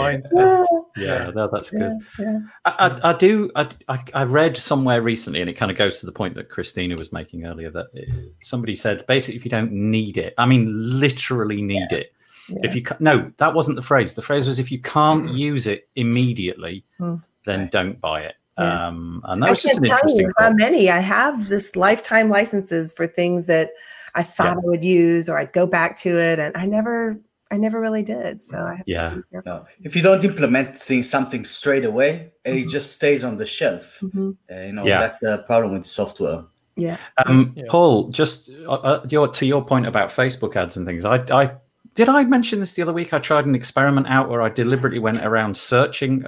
Yeah, 0.97 1.31
that, 1.31 1.51
that's 1.51 1.69
good. 1.69 1.99
Yeah, 2.19 2.25
yeah. 2.25 2.39
I, 2.65 2.71
I, 3.03 3.09
I, 3.09 3.13
do. 3.13 3.51
I, 3.55 3.69
I 4.13 4.23
read 4.23 4.57
somewhere 4.57 5.01
recently, 5.01 5.41
and 5.41 5.49
it 5.49 5.53
kind 5.53 5.71
of 5.71 5.77
goes 5.77 5.99
to 5.99 6.05
the 6.05 6.11
point 6.11 6.35
that 6.35 6.49
Christina 6.49 6.95
was 6.95 7.13
making 7.13 7.45
earlier. 7.45 7.69
That 7.69 7.87
it, 7.93 8.09
somebody 8.41 8.75
said 8.75 9.05
basically, 9.07 9.37
if 9.37 9.45
you 9.45 9.51
don't 9.51 9.71
need 9.71 10.17
it, 10.17 10.33
I 10.37 10.45
mean, 10.45 10.67
literally 10.99 11.61
need 11.61 11.87
yeah. 11.91 11.99
it. 11.99 12.13
If 12.49 12.75
you 12.75 12.83
no, 12.99 13.31
that 13.37 13.53
wasn't 13.53 13.75
the 13.75 13.81
phrase. 13.81 14.13
The 14.13 14.21
phrase 14.21 14.47
was 14.47 14.59
if 14.59 14.71
you 14.71 14.79
can't 14.79 15.33
use 15.33 15.67
it 15.67 15.89
immediately, 15.95 16.85
mm. 16.99 17.21
then 17.45 17.69
don't 17.71 17.99
buy 17.99 18.21
it. 18.21 18.35
Um, 18.57 19.21
and 19.25 19.43
that 19.43 19.47
I 19.47 19.49
was 19.51 19.61
just 19.61 19.77
an 19.77 19.85
interesting. 19.85 20.31
how 20.39 20.51
many 20.51 20.89
I 20.89 20.99
have 20.99 21.47
this 21.47 21.75
lifetime 21.75 22.29
licenses 22.29 22.91
for 22.91 23.05
things 23.05 23.45
that 23.45 23.71
I 24.15 24.23
thought 24.23 24.57
I 24.57 24.61
would 24.63 24.83
use, 24.83 25.29
or 25.29 25.37
I'd 25.37 25.53
go 25.53 25.67
back 25.67 25.95
to 25.97 26.17
it, 26.17 26.39
and 26.39 26.55
I 26.57 26.65
never 26.65 27.19
I 27.51 27.57
never 27.57 27.79
really 27.79 28.03
did. 28.03 28.41
So 28.41 28.57
I 28.57 28.81
yeah. 28.85 29.17
No. 29.45 29.65
If 29.81 29.95
you 29.95 30.01
don't 30.01 30.23
implement 30.23 30.77
things, 30.77 31.09
something 31.09 31.45
straight 31.45 31.85
away, 31.85 32.31
mm-hmm. 32.45 32.57
it 32.57 32.69
just 32.69 32.93
stays 32.93 33.23
on 33.23 33.37
the 33.37 33.45
shelf. 33.45 33.99
Mm-hmm. 34.01 34.31
Uh, 34.51 34.61
you 34.61 34.73
know, 34.73 34.85
yeah. 34.85 34.99
that's 34.99 35.19
the 35.19 35.39
problem 35.39 35.73
with 35.73 35.85
software. 35.85 36.43
Yeah. 36.75 36.97
Um, 37.25 37.53
yeah. 37.55 37.65
Paul, 37.69 38.09
just 38.09 38.49
uh, 38.49 38.73
uh, 38.73 39.05
your, 39.09 39.27
to 39.29 39.45
your 39.45 39.65
point 39.65 39.87
about 39.87 40.09
Facebook 40.11 40.55
ads 40.55 40.77
and 40.77 40.85
things, 40.85 41.05
I, 41.05 41.15
I 41.31 41.51
did 41.95 42.09
I 42.09 42.23
mention 42.25 42.59
this 42.59 42.73
the 42.73 42.83
other 42.83 42.93
week? 42.93 43.13
I 43.13 43.19
tried 43.19 43.47
an 43.47 43.55
experiment 43.55 44.07
out 44.07 44.29
where 44.29 44.41
I 44.41 44.49
deliberately 44.49 44.99
went 44.99 45.25
around 45.25 45.57
searching 45.57 46.25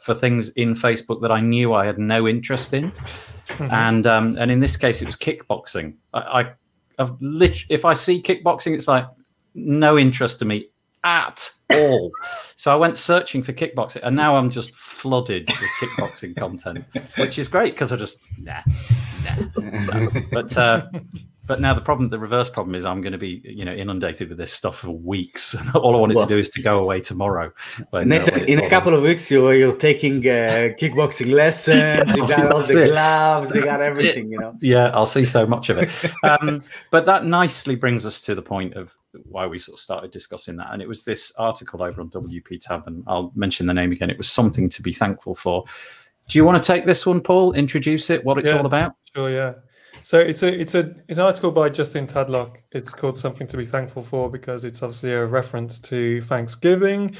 for 0.00 0.14
things 0.14 0.48
in 0.50 0.74
Facebook 0.74 1.20
that 1.20 1.30
I 1.30 1.40
knew 1.40 1.74
I 1.74 1.84
had 1.84 1.98
no 1.98 2.26
interest 2.26 2.72
in, 2.72 2.90
mm-hmm. 2.92 3.68
and 3.70 4.06
um, 4.06 4.38
and 4.38 4.50
in 4.50 4.60
this 4.60 4.76
case, 4.76 5.02
it 5.02 5.06
was 5.06 5.16
kickboxing. 5.16 5.96
I, 6.14 6.20
I 6.20 6.52
I've 6.98 7.20
lit- 7.20 7.66
if 7.68 7.84
I 7.84 7.92
see 7.92 8.22
kickboxing, 8.22 8.74
it's 8.74 8.88
like 8.88 9.06
no 9.54 9.98
interest 9.98 10.38
to 10.40 10.44
me 10.44 10.68
at 11.04 11.50
all. 11.70 12.12
so 12.56 12.72
I 12.72 12.76
went 12.76 12.98
searching 12.98 13.42
for 13.42 13.52
kickboxing, 13.52 14.00
and 14.02 14.16
now 14.16 14.36
I'm 14.36 14.50
just 14.50 14.74
flooded 14.74 15.48
with 15.48 15.70
kickboxing 15.80 16.36
content, 16.36 16.84
which 17.16 17.38
is 17.38 17.48
great 17.48 17.72
because 17.72 17.92
I 17.92 17.96
just 17.96 18.18
nah, 18.38 18.60
nah. 19.24 20.08
But 20.30 20.56
uh, 20.56 20.86
but 21.50 21.60
now 21.60 21.74
the 21.74 21.80
problem, 21.80 22.08
the 22.08 22.18
reverse 22.20 22.48
problem 22.48 22.76
is 22.76 22.84
I'm 22.84 23.00
going 23.00 23.10
to 23.12 23.18
be, 23.18 23.40
you 23.42 23.64
know, 23.64 23.74
inundated 23.74 24.28
with 24.28 24.38
this 24.38 24.52
stuff 24.52 24.78
for 24.78 24.90
weeks. 24.90 25.56
All 25.74 25.96
I 25.96 25.98
wanted 25.98 26.16
well, 26.16 26.24
to 26.24 26.34
do 26.34 26.38
is 26.38 26.48
to 26.50 26.62
go 26.62 26.78
away 26.78 27.00
tomorrow. 27.00 27.52
in, 27.92 28.12
a, 28.12 28.44
in 28.44 28.60
a 28.60 28.70
couple 28.70 28.94
of 28.94 29.02
weeks, 29.02 29.28
you're, 29.32 29.52
you're 29.54 29.74
taking 29.74 30.18
uh, 30.18 30.70
kickboxing 30.78 31.32
lessons. 31.32 32.14
You 32.14 32.24
got 32.28 32.52
all 32.52 32.62
the 32.62 32.84
it. 32.84 32.90
gloves. 32.90 33.52
You 33.52 33.64
got 33.64 33.80
everything. 33.80 34.26
It. 34.26 34.30
You 34.30 34.38
know. 34.38 34.56
Yeah, 34.60 34.90
I'll 34.94 35.06
see 35.06 35.24
so 35.24 35.44
much 35.44 35.70
of 35.70 35.78
it. 35.78 35.90
Um, 36.22 36.62
but 36.92 37.04
that 37.06 37.24
nicely 37.24 37.74
brings 37.74 38.06
us 38.06 38.20
to 38.20 38.36
the 38.36 38.42
point 38.42 38.74
of 38.74 38.94
why 39.24 39.46
we 39.46 39.58
sort 39.58 39.76
of 39.76 39.80
started 39.80 40.10
discussing 40.10 40.56
that. 40.56 40.68
And 40.72 40.80
it 40.82 40.88
was 40.88 41.04
this 41.04 41.32
article 41.38 41.82
over 41.82 42.00
on 42.00 42.10
WP 42.10 42.60
Tab, 42.60 42.84
and 42.86 43.04
I'll 43.06 43.32
mention 43.34 43.66
the 43.66 43.74
name 43.74 43.92
again. 43.92 44.10
It 44.10 44.18
was 44.18 44.30
something 44.30 44.68
to 44.68 44.82
be 44.82 44.92
thankful 44.92 45.34
for. 45.34 45.64
Do 46.28 46.38
you 46.38 46.44
want 46.44 46.62
to 46.62 46.66
take 46.66 46.86
this 46.86 47.06
one, 47.06 47.20
Paul? 47.20 47.52
Introduce 47.54 48.08
it, 48.10 48.24
what 48.24 48.38
it's 48.38 48.48
yeah, 48.48 48.58
all 48.58 48.66
about? 48.66 48.94
Sure, 49.14 49.30
yeah. 49.30 49.54
So 50.02 50.18
it's 50.18 50.42
a 50.42 50.60
it's 50.60 50.74
a 50.74 50.94
it's 51.08 51.18
an 51.18 51.24
article 51.24 51.50
by 51.50 51.68
Justin 51.68 52.06
Tadlock. 52.06 52.56
It's 52.72 52.94
called 52.94 53.18
"Something 53.18 53.46
to 53.48 53.56
Be 53.56 53.66
Thankful 53.66 54.02
For" 54.02 54.30
because 54.30 54.64
it's 54.64 54.82
obviously 54.82 55.12
a 55.12 55.26
reference 55.26 55.78
to 55.80 56.22
Thanksgiving, 56.22 57.14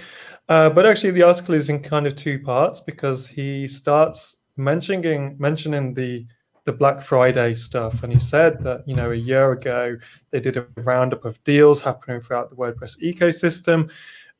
uh, 0.48 0.70
but 0.70 0.87
actually 0.87 1.11
the 1.11 1.22
article 1.22 1.55
is 1.55 1.68
in 1.68 1.81
kind 1.81 2.07
of 2.07 2.16
two 2.16 2.38
parts 2.38 2.81
because 2.81 3.26
he 3.26 3.66
starts 3.66 4.37
mentioning 4.57 5.37
mentioning 5.38 5.92
the 5.92 6.26
the 6.64 6.72
Black 6.72 7.02
Friday 7.02 7.54
stuff, 7.54 8.02
and 8.02 8.12
he 8.12 8.18
said 8.18 8.62
that 8.62 8.86
you 8.86 8.94
know 8.94 9.12
a 9.12 9.16
year 9.16 9.52
ago 9.52 9.96
they 10.30 10.40
did 10.40 10.56
a 10.56 10.66
roundup 10.76 11.24
of 11.24 11.42
deals 11.44 11.80
happening 11.80 12.20
throughout 12.20 12.50
the 12.50 12.56
WordPress 12.56 13.00
ecosystem. 13.02 13.90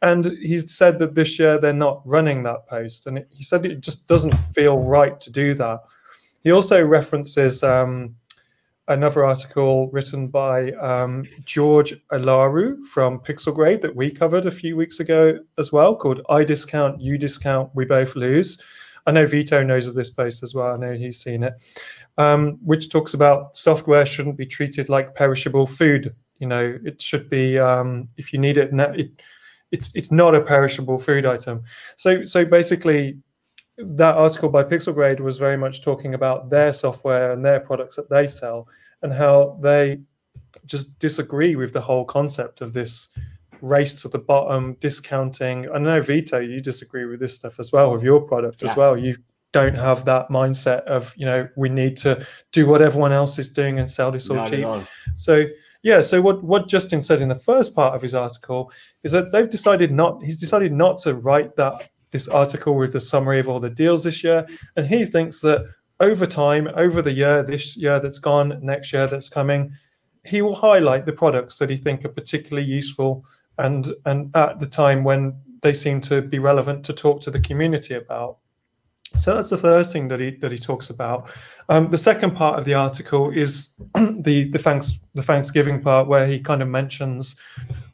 And 0.02 0.24
he 0.40 0.59
said 0.61 0.98
that 1.00 1.14
this 1.14 1.38
year 1.38 1.59
they're 1.59 1.72
not 1.72 2.02
running 2.06 2.42
that 2.44 2.66
post. 2.66 3.06
And 3.06 3.24
he 3.30 3.42
said 3.42 3.66
it 3.66 3.83
just 3.83 4.09
doesn't 4.09 4.37
feel 4.54 4.78
right 4.78 5.20
to 5.20 5.30
do 5.30 5.54
that. 5.54 5.80
He 6.42 6.52
also 6.52 6.83
references 6.83 7.62
um, 7.62 8.14
another 8.88 9.24
article 9.24 9.90
written 9.90 10.28
by 10.28 10.72
um, 10.72 11.24
George 11.44 11.94
Olaru 12.09 12.83
from 12.87 13.20
Pixelgrade 13.20 13.83
that 13.83 13.94
we 13.94 14.11
covered 14.11 14.46
a 14.46 14.50
few 14.50 14.74
weeks 14.74 15.00
ago 15.00 15.38
as 15.59 15.70
well, 15.70 15.94
called 15.94 16.22
I 16.30 16.44
Discount, 16.44 17.00
You 17.00 17.18
Discount, 17.18 17.70
We 17.74 17.85
Both 17.85 18.16
Lose. 18.16 18.61
I 19.11 19.12
know 19.12 19.27
Vito 19.27 19.61
knows 19.64 19.88
of 19.88 19.96
this 19.96 20.09
post 20.09 20.44
as 20.44 20.55
well. 20.55 20.73
I 20.73 20.77
know 20.77 20.92
he's 20.92 21.20
seen 21.20 21.42
it, 21.42 21.61
um, 22.16 22.61
which 22.64 22.90
talks 22.90 23.12
about 23.12 23.57
software 23.57 24.07
shouldn't 24.07 24.37
be 24.37 24.46
treated 24.46 24.88
like 24.88 25.16
perishable 25.16 25.66
food. 25.66 26.14
You 26.38 26.46
know, 26.46 26.79
it 26.85 27.03
should 27.03 27.29
be 27.29 27.59
um, 27.59 28.07
if 28.16 28.33
you 28.33 28.38
need 28.38 28.57
it, 28.57 28.70
it, 28.73 29.11
it's 29.73 29.92
it's 29.96 30.12
not 30.12 30.37
a 30.37 30.40
perishable 30.40 30.96
food 30.96 31.27
item. 31.27 31.64
So 31.96 32.25
so 32.25 32.44
basically, 32.44 33.18
that 33.79 34.14
article 34.14 34.49
by 34.49 34.62
Pixelgrade 34.62 35.18
was 35.18 35.38
very 35.38 35.57
much 35.57 35.83
talking 35.83 36.14
about 36.14 36.49
their 36.49 36.73
software 36.73 37.33
and 37.33 37.44
their 37.44 37.59
products 37.59 37.96
that 37.96 38.11
they 38.11 38.29
sell 38.29 38.68
and 39.03 39.12
how 39.12 39.59
they 39.61 39.99
just 40.66 41.01
disagree 41.01 41.57
with 41.57 41.73
the 41.73 41.81
whole 41.81 42.05
concept 42.05 42.61
of 42.61 42.75
this 42.75 43.09
race 43.62 44.01
to 44.03 44.09
the 44.09 44.18
bottom 44.18 44.77
discounting. 44.81 45.70
I 45.70 45.79
know 45.79 46.01
Vito, 46.01 46.38
you 46.38 46.61
disagree 46.61 47.05
with 47.05 47.20
this 47.20 47.35
stuff 47.35 47.59
as 47.61 47.73
well 47.73 47.92
with 47.92 48.03
your 48.03 48.20
product 48.20 48.62
yeah. 48.62 48.70
as 48.70 48.77
well. 48.77 48.96
You 48.96 49.16
don't 49.53 49.75
have 49.75 50.05
that 50.05 50.29
mindset 50.29 50.83
of 50.83 51.12
you 51.16 51.27
know 51.27 51.49
we 51.57 51.68
need 51.68 51.96
to 51.96 52.25
do 52.53 52.66
what 52.66 52.81
everyone 52.81 53.12
else 53.12 53.38
is 53.38 53.51
doing 53.51 53.79
and 53.79 53.90
sell 53.90 54.12
this 54.12 54.31
all 54.31 54.49
cheap. 54.49 54.66
So 55.14 55.46
yeah, 55.83 56.01
so 56.01 56.20
what 56.20 56.42
what 56.44 56.68
Justin 56.68 57.03
said 57.03 57.20
in 57.20 57.29
the 57.29 57.35
first 57.35 57.75
part 57.75 57.94
of 57.94 58.03
his 58.03 58.14
article 58.14 58.70
is 59.03 59.12
that 59.12 59.33
they've 59.33 59.51
decided 59.51 59.90
not. 59.90 60.23
He's 60.23 60.38
decided 60.38 60.73
not 60.73 60.99
to 60.99 61.14
write 61.14 61.57
that 61.57 61.90
this 62.11 62.29
article 62.29 62.77
with 62.77 62.92
the 62.92 63.01
summary 63.01 63.38
of 63.38 63.49
all 63.49 63.61
the 63.61 63.70
deals 63.70 64.05
this 64.05 64.23
year. 64.25 64.46
And 64.77 64.87
he 64.87 65.05
thinks 65.05 65.40
that 65.42 65.64
over 66.01 66.27
time, 66.27 66.68
over 66.75 67.03
the 67.03 67.12
year, 67.12 67.42
this 67.42 67.77
year 67.77 68.01
that's 68.01 68.18
gone, 68.18 68.59
next 68.62 68.92
year 68.92 69.07
that's 69.07 69.29
coming, 69.29 69.73
he 70.25 70.42
will 70.42 70.55
highlight 70.55 71.07
the 71.07 71.12
products 71.12 71.59
that 71.59 71.70
he 71.70 71.77
think 71.77 72.05
are 72.05 72.11
particularly 72.11 72.66
useful 72.66 73.25
and 73.61 73.94
and 74.07 74.35
at 74.35 74.59
the 74.59 74.66
time 74.66 75.05
when 75.05 75.40
they 75.62 75.75
seem 75.75 76.01
to 76.01 76.23
be 76.23 76.38
relevant 76.38 76.85
to 76.87 76.92
talk 76.92 77.20
to 77.23 77.31
the 77.31 77.40
community 77.40 77.94
about. 77.94 78.38
So 79.16 79.35
that's 79.35 79.51
the 79.51 79.59
first 79.59 79.92
thing 79.92 80.09
that 80.09 80.20
he 80.20 80.31
that 80.37 80.53
he 80.53 80.59
talks 80.59 80.90
about. 80.90 81.31
Um, 81.68 81.90
the 81.90 81.99
second 81.99 82.37
part 82.37 82.59
of 82.59 82.64
the 82.64 82.75
article 82.75 83.31
is 83.31 83.75
the 83.94 84.49
the 84.51 84.59
thanks 84.59 84.99
the 85.14 85.23
Thanksgiving 85.23 85.81
part 85.81 86.07
where 86.07 86.27
he 86.27 86.40
kind 86.40 86.62
of 86.62 86.68
mentions 86.68 87.37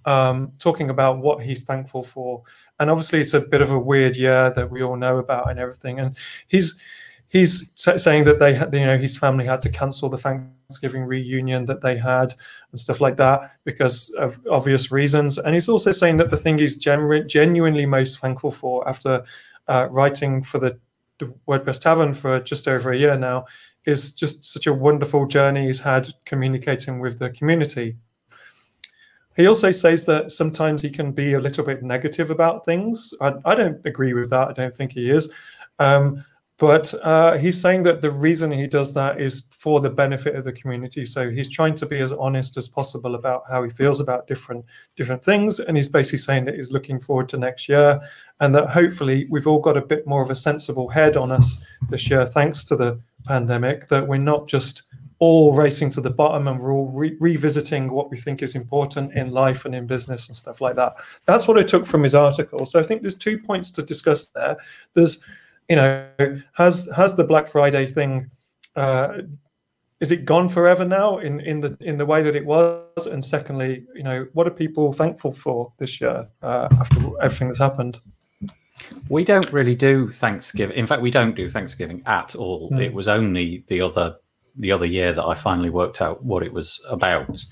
um, 0.04 0.52
talking 0.58 0.90
about 0.90 1.18
what 1.18 1.42
he's 1.42 1.64
thankful 1.64 2.02
for, 2.02 2.42
and 2.78 2.90
obviously 2.90 3.20
it's 3.20 3.34
a 3.34 3.40
bit 3.40 3.62
of 3.62 3.70
a 3.70 3.78
weird 3.78 4.14
year 4.14 4.52
that 4.54 4.70
we 4.70 4.82
all 4.82 4.96
know 4.96 5.18
about 5.18 5.50
and 5.50 5.58
everything. 5.58 5.98
And 6.00 6.16
he's 6.48 6.78
he's 7.28 7.72
saying 7.74 8.24
that 8.24 8.38
they 8.38 8.54
had, 8.54 8.72
you 8.72 8.86
know, 8.86 8.98
his 8.98 9.18
family 9.18 9.44
had 9.44 9.62
to 9.62 9.70
cancel 9.70 10.08
the 10.08 10.18
Thanksgiving 10.18 11.04
reunion 11.04 11.64
that 11.66 11.80
they 11.80 11.96
had 11.96 12.34
and 12.70 12.78
stuff 12.78 13.00
like 13.00 13.16
that 13.16 13.52
because 13.64 14.10
of 14.18 14.38
obvious 14.50 14.90
reasons. 14.90 15.38
And 15.38 15.54
he's 15.54 15.68
also 15.68 15.92
saying 15.92 16.18
that 16.18 16.30
the 16.30 16.36
thing 16.36 16.58
he's 16.58 16.76
genu- 16.76 17.24
genuinely 17.24 17.86
most 17.86 18.20
thankful 18.20 18.50
for 18.50 18.88
after 18.88 19.24
uh, 19.68 19.88
writing 19.90 20.42
for 20.42 20.58
the 20.58 20.78
the 21.18 21.32
WordPress 21.48 21.80
Tavern 21.80 22.12
for 22.12 22.40
just 22.40 22.68
over 22.68 22.92
a 22.92 22.96
year 22.96 23.16
now, 23.16 23.46
is 23.86 24.14
just 24.14 24.44
such 24.44 24.66
a 24.66 24.72
wonderful 24.72 25.26
journey 25.26 25.66
he's 25.66 25.80
had 25.80 26.08
communicating 26.24 27.00
with 27.00 27.18
the 27.18 27.30
community. 27.30 27.96
He 29.36 29.46
also 29.46 29.70
says 29.70 30.04
that 30.06 30.32
sometimes 30.32 30.82
he 30.82 30.90
can 30.90 31.12
be 31.12 31.34
a 31.34 31.40
little 31.40 31.64
bit 31.64 31.82
negative 31.82 32.30
about 32.30 32.64
things. 32.64 33.12
I, 33.20 33.34
I 33.44 33.54
don't 33.54 33.84
agree 33.84 34.14
with 34.14 34.30
that. 34.30 34.48
I 34.48 34.52
don't 34.52 34.74
think 34.74 34.92
he 34.92 35.10
is. 35.10 35.32
Um, 35.78 36.24
but 36.58 36.94
uh, 37.02 37.36
he's 37.36 37.60
saying 37.60 37.82
that 37.82 38.00
the 38.00 38.10
reason 38.10 38.50
he 38.50 38.66
does 38.66 38.94
that 38.94 39.20
is 39.20 39.44
for 39.50 39.80
the 39.80 39.90
benefit 39.90 40.34
of 40.34 40.44
the 40.44 40.52
community. 40.52 41.04
So 41.04 41.28
he's 41.28 41.50
trying 41.50 41.74
to 41.74 41.86
be 41.86 42.00
as 42.00 42.12
honest 42.12 42.56
as 42.56 42.66
possible 42.66 43.14
about 43.14 43.42
how 43.48 43.62
he 43.62 43.68
feels 43.68 44.00
about 44.00 44.26
different 44.26 44.64
different 44.96 45.22
things, 45.22 45.60
and 45.60 45.76
he's 45.76 45.88
basically 45.88 46.18
saying 46.18 46.46
that 46.46 46.54
he's 46.54 46.72
looking 46.72 46.98
forward 46.98 47.28
to 47.30 47.36
next 47.36 47.68
year, 47.68 48.00
and 48.40 48.54
that 48.54 48.70
hopefully 48.70 49.26
we've 49.30 49.46
all 49.46 49.60
got 49.60 49.76
a 49.76 49.82
bit 49.82 50.06
more 50.06 50.22
of 50.22 50.30
a 50.30 50.34
sensible 50.34 50.88
head 50.88 51.16
on 51.16 51.30
us 51.30 51.64
this 51.90 52.08
year, 52.08 52.24
thanks 52.24 52.64
to 52.64 52.76
the 52.76 52.98
pandemic. 53.26 53.88
That 53.88 54.08
we're 54.08 54.16
not 54.18 54.48
just 54.48 54.84
all 55.18 55.52
racing 55.52 55.88
to 55.88 56.00
the 56.00 56.10
bottom 56.10 56.46
and 56.46 56.60
we're 56.60 56.72
all 56.72 56.88
re- 56.88 57.16
revisiting 57.20 57.90
what 57.90 58.10
we 58.10 58.16
think 58.16 58.42
is 58.42 58.54
important 58.54 59.14
in 59.14 59.30
life 59.30 59.64
and 59.64 59.74
in 59.74 59.86
business 59.86 60.28
and 60.28 60.36
stuff 60.36 60.60
like 60.60 60.76
that. 60.76 60.94
That's 61.24 61.48
what 61.48 61.58
I 61.58 61.62
took 61.62 61.86
from 61.86 62.02
his 62.02 62.14
article. 62.14 62.66
So 62.66 62.78
I 62.78 62.82
think 62.82 63.00
there's 63.00 63.14
two 63.14 63.38
points 63.38 63.70
to 63.72 63.82
discuss 63.82 64.26
there. 64.26 64.58
There's 64.92 65.24
you 65.68 65.76
know, 65.76 66.08
has 66.54 66.88
has 66.94 67.14
the 67.14 67.24
Black 67.24 67.48
Friday 67.48 67.86
thing 67.86 68.30
uh, 68.76 69.18
is 70.00 70.12
it 70.12 70.24
gone 70.24 70.48
forever 70.48 70.84
now 70.84 71.18
in 71.18 71.40
in 71.40 71.60
the 71.60 71.76
in 71.80 71.96
the 71.96 72.04
way 72.04 72.22
that 72.22 72.36
it 72.36 72.44
was? 72.44 73.06
And 73.06 73.24
secondly, 73.24 73.84
you 73.94 74.02
know, 74.02 74.26
what 74.34 74.46
are 74.46 74.50
people 74.50 74.92
thankful 74.92 75.32
for 75.32 75.72
this 75.78 76.00
year 76.00 76.28
uh, 76.42 76.68
after 76.78 76.98
everything 77.22 77.48
that's 77.48 77.58
happened? 77.58 78.00
We 79.08 79.24
don't 79.24 79.50
really 79.52 79.74
do 79.74 80.12
Thanksgiving. 80.12 80.76
In 80.76 80.86
fact, 80.86 81.00
we 81.00 81.10
don't 81.10 81.34
do 81.34 81.48
Thanksgiving 81.48 82.02
at 82.04 82.34
all. 82.36 82.70
Mm. 82.70 82.80
It 82.82 82.92
was 82.92 83.08
only 83.08 83.64
the 83.68 83.80
other 83.80 84.16
the 84.58 84.72
other 84.72 84.86
year 84.86 85.12
that 85.12 85.24
I 85.24 85.34
finally 85.34 85.70
worked 85.70 86.02
out 86.02 86.24
what 86.24 86.42
it 86.42 86.52
was 86.52 86.80
about. 86.88 87.44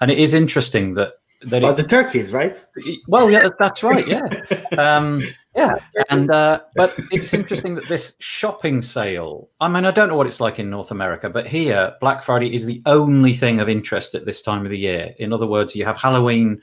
And 0.00 0.10
it 0.10 0.18
is 0.18 0.34
interesting 0.34 0.94
that 0.94 1.14
that 1.46 1.62
it, 1.62 1.76
the 1.76 1.84
turkeys, 1.84 2.32
right? 2.32 2.64
Well, 3.08 3.30
yeah, 3.30 3.48
that's 3.58 3.82
right. 3.82 4.06
Yeah, 4.06 4.26
um, 4.78 5.22
yeah. 5.54 5.74
And 6.10 6.30
uh, 6.30 6.60
but 6.74 6.94
it's 7.10 7.32
interesting 7.32 7.74
that 7.76 7.88
this 7.88 8.16
shopping 8.18 8.82
sale. 8.82 9.48
I 9.60 9.68
mean, 9.68 9.84
I 9.84 9.90
don't 9.90 10.08
know 10.08 10.16
what 10.16 10.26
it's 10.26 10.40
like 10.40 10.58
in 10.58 10.70
North 10.70 10.90
America, 10.90 11.30
but 11.30 11.46
here 11.46 11.94
Black 12.00 12.22
Friday 12.22 12.54
is 12.54 12.66
the 12.66 12.82
only 12.86 13.34
thing 13.34 13.60
of 13.60 13.68
interest 13.68 14.14
at 14.14 14.26
this 14.26 14.42
time 14.42 14.64
of 14.64 14.70
the 14.70 14.78
year. 14.78 15.14
In 15.18 15.32
other 15.32 15.46
words, 15.46 15.74
you 15.74 15.84
have 15.84 15.96
Halloween, 15.96 16.60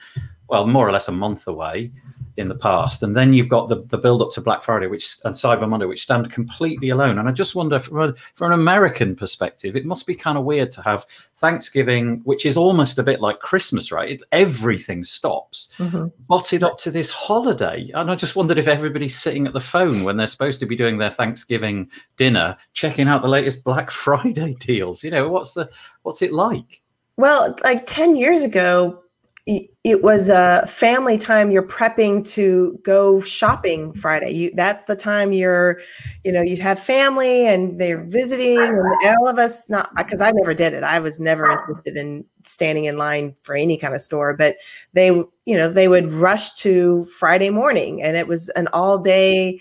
well, 0.48 0.68
more 0.68 0.88
or 0.88 0.92
less 0.92 1.08
a 1.08 1.12
month 1.12 1.48
away 1.48 1.92
in 2.38 2.48
the 2.48 2.56
past. 2.56 3.04
And 3.04 3.16
then 3.16 3.34
you've 3.34 3.50
got 3.50 3.70
the, 3.70 3.84
the 3.88 3.98
build 3.98 4.22
up 4.22 4.32
to 4.32 4.42
Black 4.42 4.64
Friday, 4.64 4.88
which 4.88 5.18
and 5.24 5.36
Cyber 5.36 5.68
Monday, 5.68 5.86
which 5.86 6.04
stand 6.04 6.32
completely 6.32 6.90
alone. 6.90 7.20
And 7.20 7.30
I 7.30 7.32
just 7.32 7.56
wonder, 7.56 7.80
from, 7.80 8.00
a, 8.00 8.14
from 8.36 8.52
an 8.52 8.60
American 8.60 9.16
perspective, 9.16 9.76
it 9.76 9.86
must 9.86 10.08
be 10.08 10.16
kind 10.16 10.38
of 10.38 10.44
weird 10.44 10.72
to 10.72 10.82
have 10.82 11.04
Thanksgiving, 11.36 12.22
which 12.24 12.46
is 12.46 12.58
almost 12.58 12.98
a 12.98 13.04
bit 13.04 13.22
like 13.22 13.40
Christmas, 13.40 13.92
right? 13.92 14.12
It, 14.12 14.24
everything 14.32 15.04
stops, 15.04 15.74
mm-hmm. 15.78 16.08
botted 16.28 16.64
up 16.64 16.78
to 16.80 16.92
this 16.92 17.12
holiday. 17.12 17.90
And 17.94 18.10
I 18.10 18.16
just 18.16 18.36
wondered 18.36 18.58
if 18.58 18.68
everybody's 18.68 19.20
sitting 19.20 19.46
at 19.46 19.54
the 19.54 19.60
phone 19.60 20.04
when 20.04 20.18
they're 20.18 20.28
supposed 20.28 20.60
to 20.62 20.66
be 20.66 20.76
doing 20.76 20.98
their 20.98 21.12
Thanksgiving 21.12 21.90
dinner, 22.18 22.58
checking 22.74 23.08
out 23.08 23.22
the 23.22 23.28
latest 23.28 23.64
Black 23.64 23.92
Friday 24.04 24.56
deals. 24.60 25.04
You 25.04 25.12
know, 25.12 25.30
what's 25.30 25.54
the 25.54 25.70
what's 26.02 26.22
it 26.22 26.34
like? 26.34 26.82
Well, 27.16 27.56
like 27.64 27.86
10 27.86 28.16
years 28.16 28.42
ago, 28.42 29.03
it 29.46 30.02
was 30.02 30.30
a 30.30 30.66
family 30.68 31.18
time 31.18 31.52
you're 31.52 31.68
prepping 31.68 32.26
to 32.26 32.80
go 32.84 33.20
shopping 33.20 33.94
friday. 33.94 34.32
You 34.32 34.52
that's 34.56 34.86
the 34.86 34.96
time 34.96 35.34
you're 35.34 35.82
you 36.24 36.32
know 36.32 36.42
you 36.42 36.56
have 36.62 36.80
family 36.80 37.48
and 37.48 37.80
they're 37.80 38.06
visiting 38.06 38.58
and 38.58 38.80
all 39.18 39.28
of 39.28 39.38
us 39.38 39.68
not 39.68 39.94
because 39.98 40.22
i 40.22 40.32
never 40.32 40.54
did 40.54 40.74
it. 40.74 40.84
I 40.84 41.00
was 41.00 41.20
never 41.20 41.52
interested 41.52 41.98
in 41.98 42.24
standing 42.44 42.86
in 42.86 42.98
line 42.98 43.36
for 43.44 43.56
any 43.56 43.78
kind 43.78 43.94
of 43.94 44.00
store 44.00 44.34
but 44.34 44.56
they 44.94 45.08
you 45.08 45.58
know 45.58 45.68
they 45.68 45.90
would 45.90 46.12
rush 46.12 46.54
to 46.54 47.04
friday 47.06 47.50
morning 47.50 48.02
and 48.02 48.16
it 48.16 48.28
was 48.28 48.48
an 48.50 48.70
all 48.72 48.98
day 48.98 49.60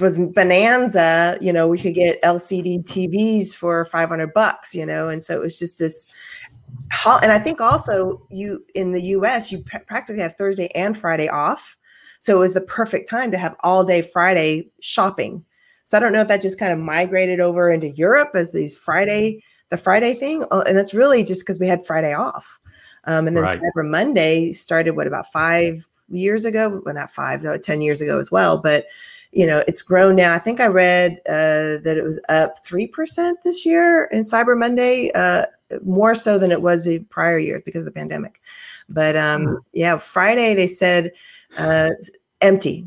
was 0.00 0.18
bonanza. 0.18 1.38
You 1.40 1.52
know 1.52 1.68
we 1.68 1.78
could 1.78 1.94
get 1.94 2.22
lcd 2.22 2.84
tvs 2.84 3.54
for 3.54 3.84
500 3.84 4.32
bucks 4.32 4.74
you 4.74 4.86
know 4.86 5.08
and 5.08 5.22
so 5.22 5.34
it 5.34 5.40
was 5.40 5.58
just 5.58 5.78
this 5.78 6.06
and 7.22 7.32
I 7.32 7.38
think 7.38 7.60
also 7.60 8.22
you 8.30 8.64
in 8.74 8.92
the 8.92 9.02
US, 9.02 9.52
you 9.52 9.62
practically 9.86 10.22
have 10.22 10.36
Thursday 10.36 10.68
and 10.74 10.96
Friday 10.96 11.28
off. 11.28 11.76
So 12.20 12.36
it 12.36 12.40
was 12.40 12.54
the 12.54 12.62
perfect 12.62 13.08
time 13.08 13.30
to 13.32 13.38
have 13.38 13.54
all 13.60 13.84
day 13.84 14.02
Friday 14.02 14.70
shopping. 14.80 15.44
So 15.84 15.96
I 15.96 16.00
don't 16.00 16.12
know 16.12 16.22
if 16.22 16.28
that 16.28 16.40
just 16.40 16.58
kind 16.58 16.72
of 16.72 16.78
migrated 16.78 17.40
over 17.40 17.70
into 17.70 17.90
Europe 17.90 18.30
as 18.34 18.52
these 18.52 18.76
Friday, 18.76 19.42
the 19.68 19.76
Friday 19.76 20.14
thing. 20.14 20.44
Uh, 20.50 20.64
and 20.66 20.76
that's 20.76 20.94
really 20.94 21.22
just 21.22 21.42
because 21.42 21.58
we 21.58 21.68
had 21.68 21.84
Friday 21.84 22.14
off. 22.14 22.58
Um, 23.04 23.26
and 23.26 23.36
then 23.36 23.44
right. 23.44 23.60
Cyber 23.60 23.86
Monday 23.86 24.52
started, 24.52 24.92
what, 24.92 25.06
about 25.06 25.30
five 25.30 25.86
years 26.08 26.46
ago? 26.46 26.80
Well, 26.84 26.94
not 26.94 27.12
five, 27.12 27.42
no, 27.42 27.58
10 27.58 27.82
years 27.82 28.00
ago 28.00 28.18
as 28.18 28.30
well. 28.30 28.56
But, 28.56 28.86
you 29.32 29.46
know, 29.46 29.62
it's 29.68 29.82
grown 29.82 30.16
now. 30.16 30.34
I 30.34 30.38
think 30.38 30.60
I 30.60 30.68
read 30.68 31.20
uh, 31.28 31.84
that 31.84 31.96
it 31.98 32.04
was 32.04 32.18
up 32.30 32.64
3% 32.64 33.34
this 33.44 33.66
year 33.66 34.04
in 34.04 34.20
Cyber 34.20 34.58
Monday. 34.58 35.10
Uh, 35.14 35.44
more 35.84 36.14
so 36.14 36.38
than 36.38 36.52
it 36.52 36.62
was 36.62 36.84
the 36.84 37.00
prior 37.10 37.38
years 37.38 37.62
because 37.64 37.82
of 37.82 37.86
the 37.86 37.92
pandemic. 37.92 38.40
But 38.88 39.16
um, 39.16 39.46
mm. 39.46 39.56
yeah, 39.72 39.98
Friday 39.98 40.54
they 40.54 40.66
said 40.66 41.12
uh, 41.56 41.90
empty. 42.40 42.86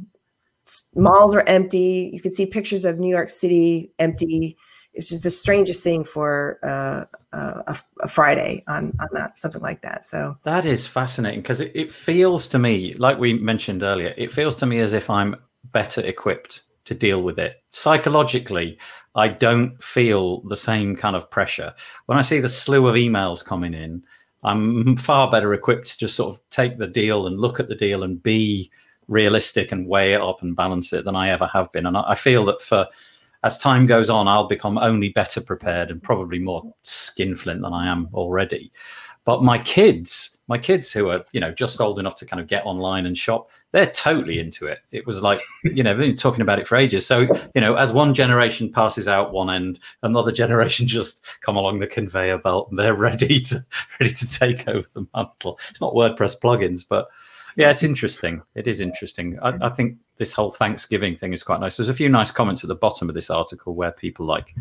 Malls 0.96 1.34
were 1.34 1.48
empty. 1.48 2.12
You 2.14 2.20
could 2.20 2.34
see 2.34 2.46
pictures 2.46 2.86
of 2.86 3.00
New 3.00 3.10
York 3.10 3.30
City 3.30 3.92
empty. 4.00 4.58
It's 4.94 5.10
just 5.10 5.24
the 5.24 5.30
strangest 5.30 5.84
thing 5.84 6.04
for 6.04 6.60
uh, 6.64 7.06
uh, 7.36 7.62
a, 7.68 7.78
a, 8.02 8.08
Friday 8.08 8.64
on 8.68 8.94
on 9.00 9.08
that 9.14 9.40
something 9.40 9.62
like 9.62 9.82
that. 9.84 10.04
So 10.04 10.38
that 10.44 10.66
is 10.66 10.88
fascinating 10.88 11.42
because 11.42 11.62
it, 11.62 11.72
it 11.76 11.94
feels 11.94 12.48
to 12.50 12.60
me, 12.60 12.94
like 12.94 13.20
we 13.20 13.34
mentioned 13.34 13.84
earlier, 13.84 14.14
it 14.18 14.32
feels 14.32 14.56
to 14.58 14.66
me 14.66 14.80
as 14.80 14.94
if 14.94 15.10
I'm 15.10 15.36
better 15.72 16.02
equipped 16.02 16.64
to 16.88 16.96
deal 16.96 17.22
with 17.22 17.38
it 17.38 17.62
psychologically 17.70 18.78
I 19.18 19.30
don't 19.30 19.84
feel 19.84 20.42
the 20.42 20.56
same 20.56 20.96
kind 20.96 21.16
of 21.16 21.30
pressure. 21.32 21.74
When 22.06 22.20
I 22.20 22.22
see 22.22 22.40
the 22.40 22.48
slew 22.48 22.88
of 22.88 22.96
emails 22.96 23.44
coming 23.44 23.74
in, 23.74 24.04
I'm 24.44 24.96
far 24.96 25.30
better 25.32 25.54
equipped 25.56 25.88
to 25.88 25.98
just 25.98 26.16
sort 26.16 26.36
of 26.36 26.50
take 26.52 26.78
the 26.78 26.88
deal 26.88 27.26
and 27.26 27.40
look 27.40 27.60
at 27.60 27.68
the 27.68 27.76
deal 27.76 28.04
and 28.04 28.22
be 28.22 28.72
realistic 29.08 29.72
and 29.72 29.88
weigh 29.88 30.14
it 30.14 30.22
up 30.22 30.44
and 30.44 30.56
balance 30.56 30.94
it 30.94 31.04
than 31.04 31.16
I 31.16 31.32
ever 31.32 31.48
have 31.48 31.72
been. 31.72 31.88
And 31.88 31.98
I 31.98 32.14
feel 32.14 32.46
that 32.46 32.62
for 32.62 32.88
as 33.44 33.58
time 33.58 33.88
goes 33.88 34.10
on, 34.10 34.28
I'll 34.28 34.48
become 34.48 34.78
only 34.78 35.10
better 35.10 35.42
prepared 35.42 35.90
and 35.90 36.02
probably 36.02 36.38
more 36.38 36.72
skinflint 36.84 37.62
than 37.62 37.74
I 37.74 37.88
am 37.88 38.10
already. 38.14 38.72
But 39.28 39.44
my 39.44 39.60
kids, 39.60 40.38
my 40.48 40.58
kids 40.58 40.90
who 40.94 41.10
are, 41.10 41.26
you 41.34 41.42
know, 41.42 41.52
just 41.52 41.82
old 41.82 42.00
enough 42.00 42.16
to 42.16 42.26
kind 42.26 42.40
of 42.40 42.48
get 42.48 42.66
online 42.66 43.06
and 43.06 43.18
shop, 43.18 43.52
they're 43.74 43.92
totally 43.92 44.40
into 44.40 44.68
it. 44.68 44.80
It 44.92 45.06
was 45.06 45.22
like, 45.22 45.42
you 45.66 45.84
know, 45.84 45.94
been 45.98 46.16
talking 46.16 46.40
about 46.40 46.60
it 46.60 46.68
for 46.68 46.78
ages. 46.78 47.06
So, 47.06 47.28
you 47.54 47.60
know, 47.60 47.76
as 47.76 47.92
one 47.92 48.14
generation 48.14 48.72
passes 48.72 49.06
out 49.06 49.34
one 49.34 49.50
end, 49.50 49.80
another 50.02 50.32
generation 50.44 50.88
just 50.88 51.26
come 51.42 51.58
along 51.58 51.80
the 51.80 51.88
conveyor 51.88 52.38
belt 52.38 52.70
and 52.70 52.80
they're 52.80 52.96
ready 52.96 53.42
to 53.42 53.60
ready 54.00 54.14
to 54.14 54.30
take 54.30 54.66
over 54.66 54.88
the 54.94 55.06
mantle. 55.14 55.60
It's 55.70 55.82
not 55.82 55.94
WordPress 55.94 56.40
plugins, 56.40 56.86
but 56.88 57.10
yeah, 57.58 57.72
it's 57.72 57.84
interesting. 57.84 58.44
It 58.54 58.68
is 58.68 58.80
interesting. 58.80 59.38
I, 59.42 59.58
I, 59.62 59.70
think 59.70 59.98
this 60.18 60.32
whole 60.32 60.52
Thanksgiving 60.52 61.16
thing 61.16 61.34
is 61.34 61.42
quite 61.42 61.60
nice. 61.60 61.76
There's 61.76 61.90
a 61.90 61.94
few 61.94 62.08
nice 62.08 62.30
comments 62.30 62.64
at 62.64 62.68
the 62.68 62.76
bottom 62.76 63.10
of 63.10 63.16
this 63.16 63.32
article 63.32 63.74
where 63.74 63.92
people 63.92 64.28
like 64.28 64.56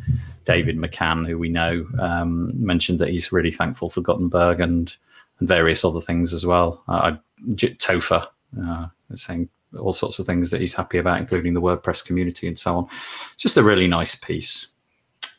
David 0.47 0.79
McCann, 0.79 1.27
who 1.27 1.39
we 1.39 1.51
know, 1.51 1.87
um, 2.01 2.53
mentioned 2.55 2.99
that 3.01 3.11
he's 3.11 3.33
really 3.33 3.51
thankful 3.51 3.91
for 3.91 4.01
Gutenberg 4.01 4.61
and 4.61 4.97
and 5.39 5.49
various 5.49 5.85
other 5.85 6.01
things 6.01 6.33
as 6.33 6.47
well. 6.47 6.83
Uh, 6.89 7.17
Topher 7.51 8.27
uh, 8.65 8.87
saying 9.15 9.51
all 9.79 9.93
sorts 9.93 10.19
of 10.19 10.25
things 10.25 10.49
that 10.51 10.63
he's 10.63 10.75
happy 10.75 10.97
about, 10.97 11.21
including 11.21 11.53
the 11.53 11.61
WordPress 11.61 12.05
community 12.05 12.49
and 12.49 12.59
so 12.59 12.79
on. 12.79 12.89
Just 13.37 13.59
a 13.59 13.63
really 13.63 13.87
nice 13.87 14.15
piece. 14.15 14.69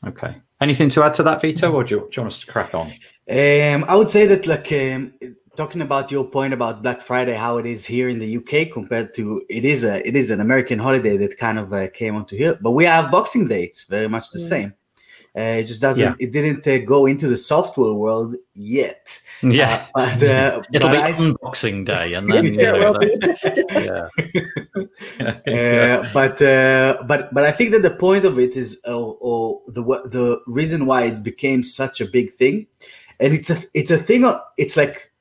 Okay. 0.05 0.35
Anything 0.61 0.89
to 0.89 1.03
add 1.03 1.15
to 1.15 1.23
that, 1.23 1.41
Vito, 1.41 1.71
or 1.71 1.83
do 1.83 1.95
you, 1.95 2.01
do 2.01 2.07
you 2.13 2.21
want 2.21 2.33
us 2.33 2.41
to 2.41 2.51
crack 2.51 2.75
on? 2.75 2.87
Um, 3.29 3.83
I 3.87 3.95
would 3.95 4.09
say 4.09 4.27
that 4.27 4.45
like 4.45 4.71
um, 4.71 5.13
talking 5.57 5.81
about 5.81 6.11
your 6.11 6.23
point 6.23 6.53
about 6.53 6.83
Black 6.83 7.01
Friday, 7.01 7.33
how 7.33 7.57
it 7.57 7.65
is 7.65 7.85
here 7.85 8.07
in 8.07 8.19
the 8.19 8.37
UK 8.37 8.71
compared 8.71 9.13
to 9.15 9.43
it 9.49 9.65
is 9.65 9.83
a 9.83 10.07
it 10.07 10.15
is 10.15 10.29
an 10.29 10.39
American 10.39 10.79
holiday 10.79 11.17
that 11.17 11.37
kind 11.37 11.59
of 11.59 11.73
uh, 11.73 11.89
came 11.89 12.15
onto 12.15 12.37
here, 12.37 12.57
but 12.61 12.71
we 12.71 12.85
have 12.85 13.11
Boxing 13.11 13.47
Day. 13.47 13.63
It's 13.63 13.83
very 13.83 14.07
much 14.07 14.29
the 14.31 14.39
yeah. 14.39 14.47
same. 14.47 14.73
Uh, 15.35 15.59
it 15.59 15.63
just 15.65 15.81
doesn't. 15.81 16.03
Yeah. 16.03 16.25
It 16.25 16.31
didn't 16.31 16.65
uh, 16.65 16.79
go 16.85 17.05
into 17.05 17.27
the 17.27 17.37
software 17.37 17.93
world 17.93 18.35
yet. 18.55 19.19
Yeah, 19.43 19.85
uh, 19.93 20.17
but, 20.19 20.23
uh, 20.23 20.61
it'll 20.73 20.89
be 20.89 20.97
I, 20.97 21.11
Unboxing 21.11 21.85
Day, 21.85 22.13
and 22.13 22.31
then 22.31 22.53
yeah, 22.53 22.71
know, 22.71 22.99
yeah. 25.45 26.01
Uh, 26.01 26.09
but 26.13 26.41
uh, 26.41 27.03
but 27.05 27.33
but 27.33 27.43
I 27.43 27.51
think 27.51 27.71
that 27.71 27.83
the 27.83 27.95
point 27.99 28.25
of 28.25 28.39
it 28.39 28.55
is, 28.55 28.81
or 28.85 29.61
the 29.67 29.83
the 29.83 30.41
reason 30.47 30.87
why 30.87 31.03
it 31.03 31.21
became 31.21 31.61
such 31.63 32.01
a 32.01 32.05
big 32.05 32.33
thing, 32.33 32.65
and 33.19 33.33
it's 33.33 33.51
a 33.51 33.57
it's 33.75 33.91
a 33.91 33.97
thing. 33.97 34.25
It's 34.57 34.75
like 34.75 35.11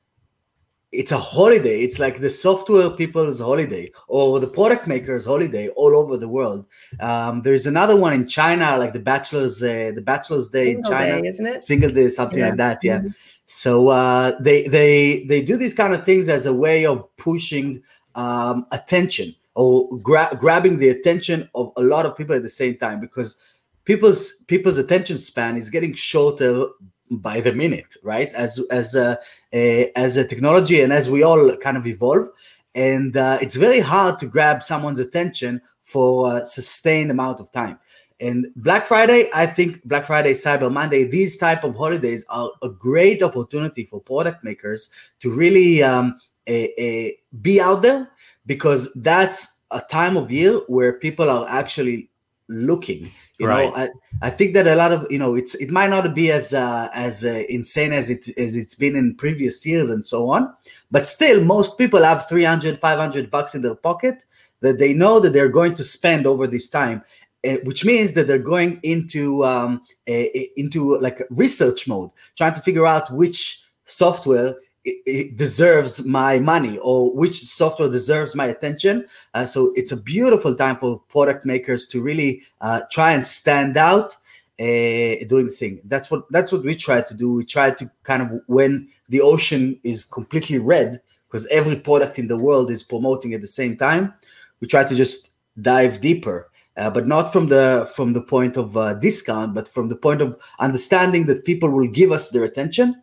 it's 0.91 1.11
a 1.11 1.17
holiday. 1.17 1.81
It's 1.81 1.99
like 1.99 2.19
the 2.19 2.29
software 2.29 2.89
people's 2.89 3.39
holiday 3.39 3.91
or 4.07 4.39
the 4.39 4.47
product 4.47 4.87
makers' 4.87 5.25
holiday 5.25 5.67
all 5.69 5.95
over 5.95 6.17
the 6.17 6.27
world. 6.29 6.65
Um, 6.99 7.41
there's 7.41 7.67
another 7.67 7.95
one 7.95 8.13
in 8.13 8.27
China, 8.27 8.77
like 8.77 8.93
the 8.93 8.99
bachelor's 8.99 9.61
uh, 9.61 9.91
the 9.93 10.01
bachelor's 10.01 10.49
day 10.49 10.73
Single 10.73 10.91
in 10.91 10.97
China, 10.97 11.21
day, 11.21 11.27
isn't 11.27 11.45
it? 11.45 11.63
Single 11.63 11.91
day, 11.91 12.09
something 12.09 12.39
Yeah. 12.39 12.47
like 12.49 12.57
that. 12.57 12.83
Yeah. 12.83 12.99
Mhm. 12.99 13.15
So 13.47 13.89
uh, 13.89 14.37
they 14.39 14.67
they 14.67 15.25
they 15.25 15.41
do 15.41 15.57
these 15.57 15.73
kind 15.73 15.93
of 15.93 16.05
things 16.05 16.29
as 16.29 16.45
a 16.45 16.53
way 16.53 16.85
of 16.85 17.05
pushing 17.17 17.81
um, 18.15 18.65
attention 18.71 19.35
or 19.55 19.89
gra- 19.99 20.35
grabbing 20.39 20.79
the 20.79 20.89
attention 20.89 21.49
of 21.53 21.71
a 21.77 21.81
lot 21.81 22.05
of 22.05 22.15
people 22.15 22.35
at 22.35 22.43
the 22.43 22.49
same 22.49 22.77
time 22.77 22.99
because 22.99 23.39
people's 23.85 24.33
people's 24.47 24.77
attention 24.77 25.17
span 25.17 25.57
is 25.57 25.69
getting 25.69 25.93
shorter 25.93 26.65
by 27.09 27.41
the 27.41 27.53
minute, 27.53 27.95
right? 28.03 28.31
As 28.33 28.59
as 28.71 28.95
a, 28.95 29.19
a 29.53 29.91
as 29.97 30.17
a 30.17 30.27
technology 30.27 30.81
and 30.81 30.91
as 30.91 31.09
we 31.09 31.23
all 31.23 31.55
kind 31.57 31.77
of 31.77 31.87
evolve, 31.87 32.29
and 32.75 33.15
uh, 33.17 33.37
it's 33.41 33.55
very 33.55 33.79
hard 33.79 34.19
to 34.19 34.25
grab 34.27 34.63
someone's 34.63 34.99
attention 34.99 35.61
for 35.83 36.37
a 36.37 36.45
sustained 36.45 37.11
amount 37.11 37.39
of 37.39 37.51
time. 37.51 37.79
And 38.19 38.47
Black 38.55 38.87
Friday, 38.87 39.29
I 39.33 39.45
think 39.45 39.83
Black 39.83 40.03
Friday, 40.05 40.33
Cyber 40.33 40.71
Monday, 40.71 41.03
these 41.05 41.37
type 41.37 41.63
of 41.63 41.75
holidays 41.75 42.25
are 42.29 42.51
a 42.63 42.69
great 42.69 43.21
opportunity 43.21 43.85
for 43.85 44.01
product 44.01 44.43
makers 44.43 44.91
to 45.19 45.31
really 45.31 45.83
um, 45.83 46.19
a, 46.47 46.81
a, 46.81 47.17
be 47.41 47.61
out 47.61 47.83
there 47.83 48.09
because 48.45 48.91
that's 48.95 49.63
a 49.71 49.81
time 49.81 50.17
of 50.17 50.31
year 50.31 50.61
where 50.67 50.93
people 50.93 51.29
are 51.29 51.45
actually 51.47 52.09
looking. 52.47 53.11
You 53.39 53.47
Right. 53.47 53.69
know, 53.69 53.75
I, 53.75 53.89
I 54.21 54.29
think 54.29 54.53
that 54.53 54.67
a 54.67 54.75
lot 54.75 54.91
of 54.91 55.05
you 55.11 55.19
know 55.19 55.35
it's 55.35 55.55
it 55.55 55.69
might 55.69 55.89
not 55.89 56.13
be 56.15 56.31
as 56.31 56.53
uh, 56.53 56.89
as 56.93 57.25
uh, 57.25 57.43
insane 57.49 57.93
as 57.93 58.09
it 58.09 58.27
as 58.37 58.55
it's 58.55 58.75
been 58.75 58.95
in 58.95 59.15
previous 59.15 59.65
years 59.65 59.89
and 59.89 60.05
so 60.05 60.29
on, 60.29 60.53
but 60.91 61.07
still 61.07 61.43
most 61.43 61.77
people 61.77 62.01
have 62.03 62.27
300 62.27 62.79
500 62.79 63.29
bucks 63.29 63.53
in 63.55 63.61
their 63.61 63.75
pocket 63.75 64.25
that 64.61 64.79
they 64.79 64.93
know 64.93 65.19
that 65.19 65.33
they're 65.33 65.49
going 65.49 65.75
to 65.75 65.83
spend 65.83 66.25
over 66.25 66.47
this 66.47 66.67
time 66.67 67.03
uh, 67.47 67.57
which 67.63 67.85
means 67.85 68.13
that 68.13 68.25
they're 68.27 68.39
going 68.39 68.79
into 68.81 69.45
um, 69.45 69.81
a, 70.07 70.35
a- 70.37 70.51
into 70.57 70.97
like 70.97 71.21
research 71.29 71.87
mode, 71.87 72.09
trying 72.35 72.53
to 72.55 72.61
figure 72.61 72.87
out 72.87 73.11
which 73.13 73.63
software 73.85 74.55
i- 74.87 75.01
i- 75.07 75.31
deserves 75.35 76.05
my 76.05 76.39
money 76.39 76.77
or 76.79 77.13
which 77.13 77.35
software 77.45 77.89
deserves 77.89 78.35
my 78.35 78.45
attention. 78.47 79.05
Uh, 79.33 79.45
so 79.45 79.73
it's 79.75 79.91
a 79.91 80.01
beautiful 80.01 80.55
time 80.55 80.77
for 80.77 80.99
product 81.09 81.45
makers 81.45 81.87
to 81.89 82.01
really 82.01 82.41
uh, 82.61 82.81
try 82.91 83.11
and 83.13 83.25
stand 83.25 83.77
out 83.77 84.15
uh, 84.59 85.21
doing 85.27 85.45
this 85.45 85.59
thing. 85.59 85.79
That's 85.85 86.09
what 86.09 86.23
that's 86.31 86.51
what 86.51 86.63
we 86.63 86.75
try 86.75 87.01
to 87.01 87.13
do. 87.13 87.33
We 87.33 87.45
try 87.45 87.71
to 87.71 87.91
kind 88.03 88.21
of 88.23 88.41
when 88.47 88.89
the 89.09 89.21
ocean 89.21 89.79
is 89.83 90.05
completely 90.05 90.57
red 90.59 90.99
because 91.27 91.45
every 91.47 91.75
product 91.75 92.17
in 92.17 92.27
the 92.27 92.37
world 92.37 92.71
is 92.71 92.81
promoting 92.83 93.33
at 93.33 93.41
the 93.41 93.47
same 93.47 93.77
time. 93.77 94.13
We 94.61 94.67
try 94.67 94.83
to 94.85 94.95
just 94.95 95.31
dive 95.61 96.01
deeper 96.01 96.49
uh, 96.77 96.89
but 96.91 97.07
not 97.07 97.33
from 97.33 97.47
the 97.47 97.89
from 97.95 98.13
the 98.13 98.21
point 98.21 98.55
of 98.55 98.77
uh, 98.77 98.93
discount, 98.95 99.53
but 99.53 99.67
from 99.67 99.89
the 99.89 99.95
point 99.95 100.21
of 100.21 100.39
understanding 100.59 101.25
that 101.25 101.43
people 101.43 101.69
will 101.69 101.87
give 101.87 102.11
us 102.11 102.29
their 102.29 102.43
attention, 102.43 103.01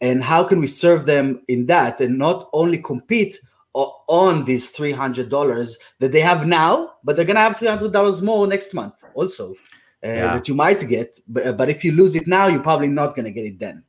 and 0.00 0.22
how 0.22 0.44
can 0.44 0.60
we 0.60 0.66
serve 0.66 1.06
them 1.06 1.42
in 1.48 1.66
that, 1.66 2.00
and 2.00 2.18
not 2.18 2.48
only 2.52 2.78
compete 2.78 3.38
on 3.74 4.44
these 4.44 4.70
three 4.70 4.92
hundred 4.92 5.28
dollars 5.28 5.78
that 6.00 6.12
they 6.12 6.20
have 6.20 6.46
now, 6.46 6.94
but 7.04 7.14
they're 7.16 7.24
gonna 7.24 7.40
have 7.40 7.56
three 7.56 7.68
hundred 7.68 7.92
dollars 7.92 8.22
more 8.22 8.46
next 8.46 8.74
month 8.74 8.94
also 9.14 9.50
uh, 9.50 9.54
Yeah. 10.08 10.34
that 10.34 10.48
you 10.48 10.54
might 10.54 10.86
get. 10.88 11.20
But, 11.28 11.56
but 11.56 11.68
if 11.68 11.84
you 11.84 11.92
lose 11.92 12.16
it 12.16 12.26
now, 12.26 12.46
you're 12.48 12.62
probably 12.62 12.88
not 12.88 13.14
gonna 13.14 13.30
get 13.30 13.44
it 13.44 13.58
then. 13.58 13.84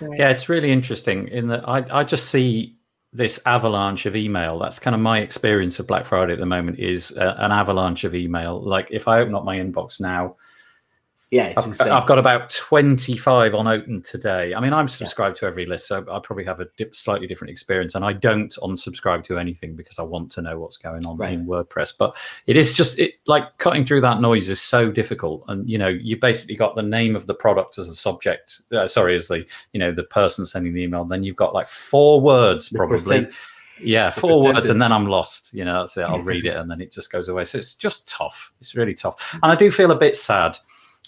Right. 0.00 0.18
Yeah, 0.18 0.30
it's 0.30 0.48
really 0.48 0.70
interesting 0.70 1.28
in 1.28 1.48
that 1.48 1.68
I, 1.68 1.84
I 1.90 2.04
just 2.04 2.30
see 2.30 2.76
this 3.12 3.40
avalanche 3.46 4.06
of 4.06 4.14
email. 4.16 4.58
That's 4.58 4.78
kind 4.78 4.94
of 4.94 5.00
my 5.00 5.20
experience 5.20 5.78
of 5.80 5.86
Black 5.86 6.04
Friday 6.04 6.32
at 6.32 6.38
the 6.38 6.46
moment 6.46 6.78
is 6.78 7.16
uh, 7.16 7.34
an 7.38 7.52
avalanche 7.52 8.04
of 8.04 8.14
email. 8.14 8.60
Like 8.60 8.88
if 8.90 9.08
I 9.08 9.20
open 9.20 9.34
up 9.34 9.44
my 9.44 9.56
inbox 9.56 10.00
now, 10.00 10.36
Yeah, 11.34 11.46
it's 11.46 11.58
I've, 11.58 11.66
insane. 11.66 11.88
I've 11.90 12.06
got 12.06 12.20
about 12.20 12.48
25 12.50 13.56
on 13.56 13.66
open 13.66 14.02
today. 14.02 14.54
I 14.54 14.60
mean, 14.60 14.72
I'm 14.72 14.86
subscribed 14.86 15.36
to 15.38 15.46
every 15.46 15.66
list, 15.66 15.88
so 15.88 16.06
I 16.08 16.20
probably 16.22 16.44
have 16.44 16.60
a 16.60 16.66
dip, 16.76 16.94
slightly 16.94 17.26
different 17.26 17.50
experience. 17.50 17.96
And 17.96 18.04
I 18.04 18.12
don't 18.12 18.54
unsubscribe 18.62 19.24
to 19.24 19.38
anything 19.40 19.74
because 19.74 19.98
I 19.98 20.02
want 20.04 20.30
to 20.32 20.42
know 20.42 20.60
what's 20.60 20.76
going 20.76 21.04
on 21.04 21.16
Right. 21.16 21.32
in 21.32 21.44
WordPress. 21.44 21.94
But 21.98 22.16
it 22.46 22.56
is 22.56 22.72
just 22.72 23.00
it 23.00 23.14
like 23.26 23.58
cutting 23.58 23.84
through 23.84 24.02
that 24.02 24.20
noise 24.20 24.48
is 24.48 24.62
so 24.62 24.92
difficult. 24.92 25.42
And 25.48 25.68
you 25.68 25.76
know, 25.76 25.88
you 25.88 26.16
basically 26.16 26.54
got 26.54 26.76
the 26.76 26.82
name 26.82 27.16
of 27.16 27.26
the 27.26 27.34
product 27.34 27.78
as 27.78 27.88
the 27.88 27.96
subject. 27.96 28.60
Uh, 28.72 28.86
sorry, 28.86 29.16
as 29.16 29.26
the 29.26 29.44
you 29.72 29.80
know 29.80 29.90
the 29.90 30.04
person 30.04 30.46
sending 30.46 30.72
the 30.72 30.84
email. 30.84 31.04
Then 31.04 31.24
you've 31.24 31.34
got 31.34 31.52
like 31.52 31.66
four 31.66 32.20
words 32.20 32.68
probably. 32.68 33.26
Yeah, 33.80 34.10
four 34.10 34.44
words, 34.44 34.68
and 34.68 34.80
then 34.80 34.92
I'm 34.92 35.08
lost. 35.08 35.52
You 35.52 35.64
know, 35.64 35.80
that's 35.80 35.96
it. 35.96 36.02
I'll 36.02 36.20
read 36.20 36.46
it, 36.46 36.54
and 36.54 36.70
then 36.70 36.80
it 36.80 36.92
just 36.92 37.10
goes 37.10 37.28
away. 37.28 37.44
So 37.44 37.58
it's 37.58 37.74
just 37.74 38.06
tough. 38.08 38.52
It's 38.60 38.76
really 38.76 38.94
tough, 38.94 39.36
and 39.42 39.50
I 39.50 39.56
do 39.56 39.68
feel 39.68 39.90
a 39.90 39.96
bit 39.96 40.16
sad 40.16 40.56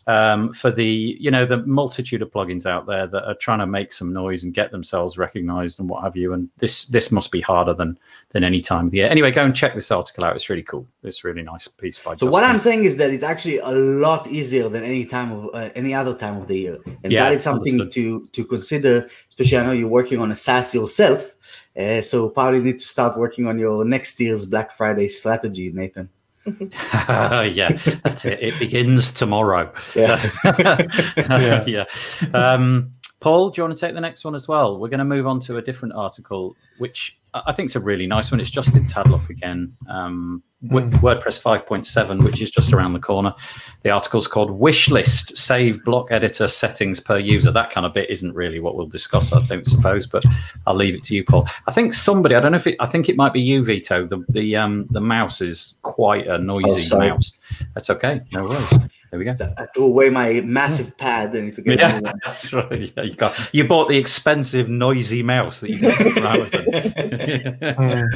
um, 0.08 0.52
for 0.52 0.70
the 0.70 1.16
you 1.18 1.30
know 1.30 1.44
the 1.44 1.58
multitude 1.66 2.22
of 2.22 2.30
plugins 2.30 2.64
out 2.64 2.86
there 2.86 3.06
that 3.08 3.24
are 3.24 3.34
trying 3.34 3.58
to 3.58 3.66
make 3.66 3.92
some 3.92 4.12
noise 4.12 4.44
and 4.44 4.54
get 4.54 4.70
themselves 4.70 5.18
recognized 5.18 5.80
and 5.80 5.88
what 5.88 6.04
have 6.04 6.16
you. 6.16 6.32
And 6.32 6.48
this 6.58 6.86
this 6.86 7.10
must 7.10 7.32
be 7.32 7.40
harder 7.40 7.74
than 7.74 7.98
than 8.30 8.44
any 8.44 8.60
time 8.60 8.86
of 8.86 8.90
the 8.92 8.98
year. 8.98 9.08
Anyway, 9.08 9.32
go 9.32 9.44
and 9.44 9.54
check 9.54 9.74
this 9.74 9.90
article 9.90 10.24
out. 10.24 10.36
It's 10.36 10.48
really 10.48 10.62
cool. 10.62 10.86
It's 11.02 11.24
a 11.24 11.28
really 11.28 11.42
nice 11.42 11.66
piece 11.66 11.98
by. 11.98 12.14
So 12.14 12.30
what 12.30 12.44
I'm 12.44 12.58
saying 12.58 12.84
is 12.84 12.96
that 12.98 13.10
it's 13.10 13.24
actually 13.24 13.58
a 13.58 13.70
lot 13.70 14.28
easier 14.28 14.68
than 14.68 14.84
any 14.84 15.06
time 15.06 15.32
of 15.32 15.54
uh, 15.54 15.70
any 15.74 15.92
other 15.92 16.14
time 16.14 16.36
of 16.36 16.46
the 16.46 16.56
year, 16.56 16.78
and 17.02 17.12
Yeah, 17.12 17.24
that 17.24 17.32
is 17.32 17.42
something 17.42 17.80
understood. 17.80 18.30
to 18.32 18.42
to 18.42 18.44
consider. 18.44 19.08
Especially, 19.28 19.58
I 19.58 19.66
know 19.66 19.72
you're 19.72 19.88
working 19.88 20.20
on 20.20 20.30
a 20.30 20.36
SaaS 20.36 20.74
yourself, 20.74 21.36
uh, 21.76 22.00
so 22.00 22.30
probably 22.30 22.60
need 22.60 22.78
to 22.78 22.86
start 22.86 23.18
working 23.18 23.48
on 23.48 23.58
your 23.58 23.84
next 23.84 24.20
year's 24.20 24.46
Black 24.46 24.72
Friday 24.72 25.08
strategy, 25.08 25.72
Nathan. 25.72 26.08
yeah, 27.08 27.76
that's 28.04 28.24
it. 28.24 28.42
It 28.42 28.58
begins 28.58 29.12
tomorrow. 29.12 29.72
Yeah. 29.94 30.30
yeah. 30.44 31.64
yeah. 31.66 31.84
Um, 32.32 32.92
Paul, 33.20 33.50
do 33.50 33.60
you 33.60 33.64
want 33.66 33.76
to 33.76 33.86
take 33.86 33.94
the 33.94 34.00
next 34.00 34.24
one 34.24 34.34
as 34.34 34.46
well? 34.46 34.78
We're 34.78 34.88
going 34.88 34.98
to 34.98 35.04
move 35.04 35.26
on 35.26 35.40
to 35.40 35.56
a 35.56 35.62
different 35.62 35.94
article, 35.94 36.54
which 36.78 37.18
I 37.46 37.52
think 37.52 37.66
it's 37.66 37.76
a 37.76 37.80
really 37.80 38.06
nice 38.06 38.30
one. 38.30 38.40
It's 38.40 38.50
Justin 38.50 38.86
Tadlock 38.86 39.28
again. 39.28 39.76
Um, 39.88 40.42
W- 40.68 40.88
WordPress 40.98 41.40
5.7, 41.42 42.24
which 42.24 42.40
is 42.40 42.50
just 42.50 42.72
around 42.72 42.94
the 42.94 42.98
corner. 42.98 43.34
The 43.82 43.90
article's 43.90 44.26
called 44.26 44.50
Wish 44.50 44.88
List 44.90 45.36
Save 45.36 45.84
Block 45.84 46.08
Editor 46.10 46.48
Settings 46.48 46.98
Per 46.98 47.18
User. 47.18 47.50
That 47.50 47.70
kind 47.70 47.84
of 47.86 47.92
bit 47.92 48.08
isn't 48.08 48.34
really 48.34 48.58
what 48.58 48.74
we'll 48.74 48.86
discuss, 48.86 49.32
I 49.32 49.44
don't 49.46 49.66
suppose, 49.68 50.06
but 50.06 50.24
I'll 50.66 50.74
leave 50.74 50.94
it 50.94 51.04
to 51.04 51.14
you, 51.14 51.24
Paul. 51.24 51.46
I 51.66 51.72
think 51.72 51.92
somebody, 51.92 52.34
I 52.34 52.40
don't 52.40 52.52
know 52.52 52.56
if 52.56 52.66
it, 52.66 52.76
I 52.80 52.86
think 52.86 53.08
it 53.08 53.16
might 53.16 53.34
be 53.34 53.40
you, 53.40 53.64
Vito. 53.64 54.06
The 54.06 54.24
the 54.30 54.56
um 54.56 54.86
the 54.90 55.00
mouse 55.00 55.40
is 55.42 55.76
quite 55.82 56.26
a 56.26 56.38
noisy 56.38 56.94
Oh, 56.94 56.98
mouse. 56.98 57.32
That's 57.74 57.90
okay. 57.90 58.22
No 58.32 58.44
worries. 58.44 58.72
There 59.16 59.18
we 59.20 59.24
go. 59.24 59.34
So 59.34 59.50
I 59.56 59.64
threw 59.74 59.84
away 59.86 60.10
my 60.10 60.42
massive 60.42 60.98
pad. 60.98 61.34
I 61.34 61.40
need 61.40 61.56
to 61.56 61.62
get 61.62 61.80
Yeah, 61.80 62.00
that's 62.22 62.52
right. 62.52 62.92
Yeah, 62.94 63.02
you 63.04 63.14
got 63.14 63.32
you 63.54 63.66
bought 63.66 63.88
the 63.88 63.96
expensive 63.96 64.68
noisy 64.68 65.22
mouse 65.22 65.60
that 65.60 65.70
you 65.70 65.80
got 65.80 65.96
from 65.96 66.26
Amazon. 66.26 68.10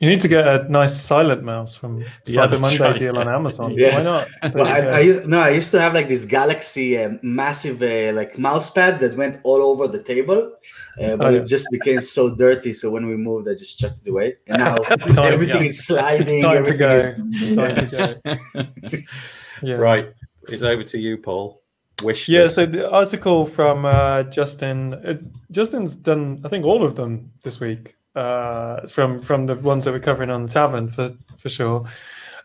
You 0.00 0.08
need 0.10 0.20
to 0.20 0.28
get 0.28 0.46
a 0.46 0.66
nice 0.70 1.00
silent 1.00 1.44
mouse 1.44 1.76
from 1.76 2.00
Yeah, 2.00 2.08
Cyber 2.26 2.50
that's 2.50 2.62
Monday 2.62 2.78
right, 2.78 2.98
deal 2.98 3.16
on. 3.16 3.26
Amazon. 3.28 3.70
Yeah. 3.74 3.94
Why 3.96 4.02
not? 4.02 4.28
Well, 4.54 4.66
I. 4.66 4.98
I 4.98 5.00
used 5.00 5.26
no, 5.26 5.40
I 5.40 5.50
used 5.50 5.70
to 5.70 5.80
have 5.80 5.94
like 5.94 6.08
this 6.08 6.26
Galaxy 6.26 6.98
uh, 6.98 7.12
massive 7.22 7.80
uh, 7.80 8.12
like 8.12 8.36
mouse 8.36 8.70
pad 8.70 9.00
that 9.00 9.16
went 9.16 9.40
all 9.44 9.62
over 9.62 9.86
the 9.88 10.02
table, 10.02 10.52
uh, 11.00 11.16
but 11.16 11.26
Oh, 11.26 11.30
yeah. 11.30 11.38
it 11.40 11.46
just 11.46 11.68
became 11.70 12.02
so 12.02 12.34
dirty. 12.34 12.74
So 12.74 12.90
when 12.90 13.06
we 13.06 13.16
moved, 13.16 13.48
I 13.48 13.54
just 13.54 13.78
chucked 13.78 14.00
it 14.04 14.10
away, 14.10 14.36
and 14.46 14.58
now 14.58 14.76
Time- 15.16 15.32
everything 15.32 15.62
yeah. 15.62 15.68
is 15.68 15.86
sliding. 15.86 16.26
It's 16.38 16.44
time 16.44 16.64
to 16.66 16.74
go. 16.74 16.96
is- 16.96 17.14
Time 17.14 17.76
to 17.88 18.20
go. 18.52 18.98
Yeah. 19.62 19.76
Right, 19.76 20.12
it's 20.48 20.62
over 20.62 20.82
to 20.82 20.98
you, 20.98 21.18
Paul. 21.18 21.62
Wish. 22.02 22.28
Yeah, 22.28 22.42
list. 22.42 22.56
so 22.56 22.66
the 22.66 22.90
article 22.90 23.44
from 23.44 23.84
uh, 23.84 24.24
Justin, 24.24 24.94
it, 25.04 25.22
Justin's 25.50 25.94
done, 25.94 26.40
I 26.44 26.48
think, 26.48 26.64
all 26.64 26.82
of 26.84 26.96
them 26.96 27.30
this 27.42 27.60
week. 27.60 27.96
Uh, 28.16 28.86
from 28.86 29.20
from 29.20 29.46
the 29.46 29.56
ones 29.56 29.84
that 29.84 29.92
we're 29.92 29.98
covering 29.98 30.30
on 30.30 30.44
the 30.44 30.48
tavern 30.48 30.88
for 30.88 31.10
for 31.36 31.48
sure. 31.48 31.84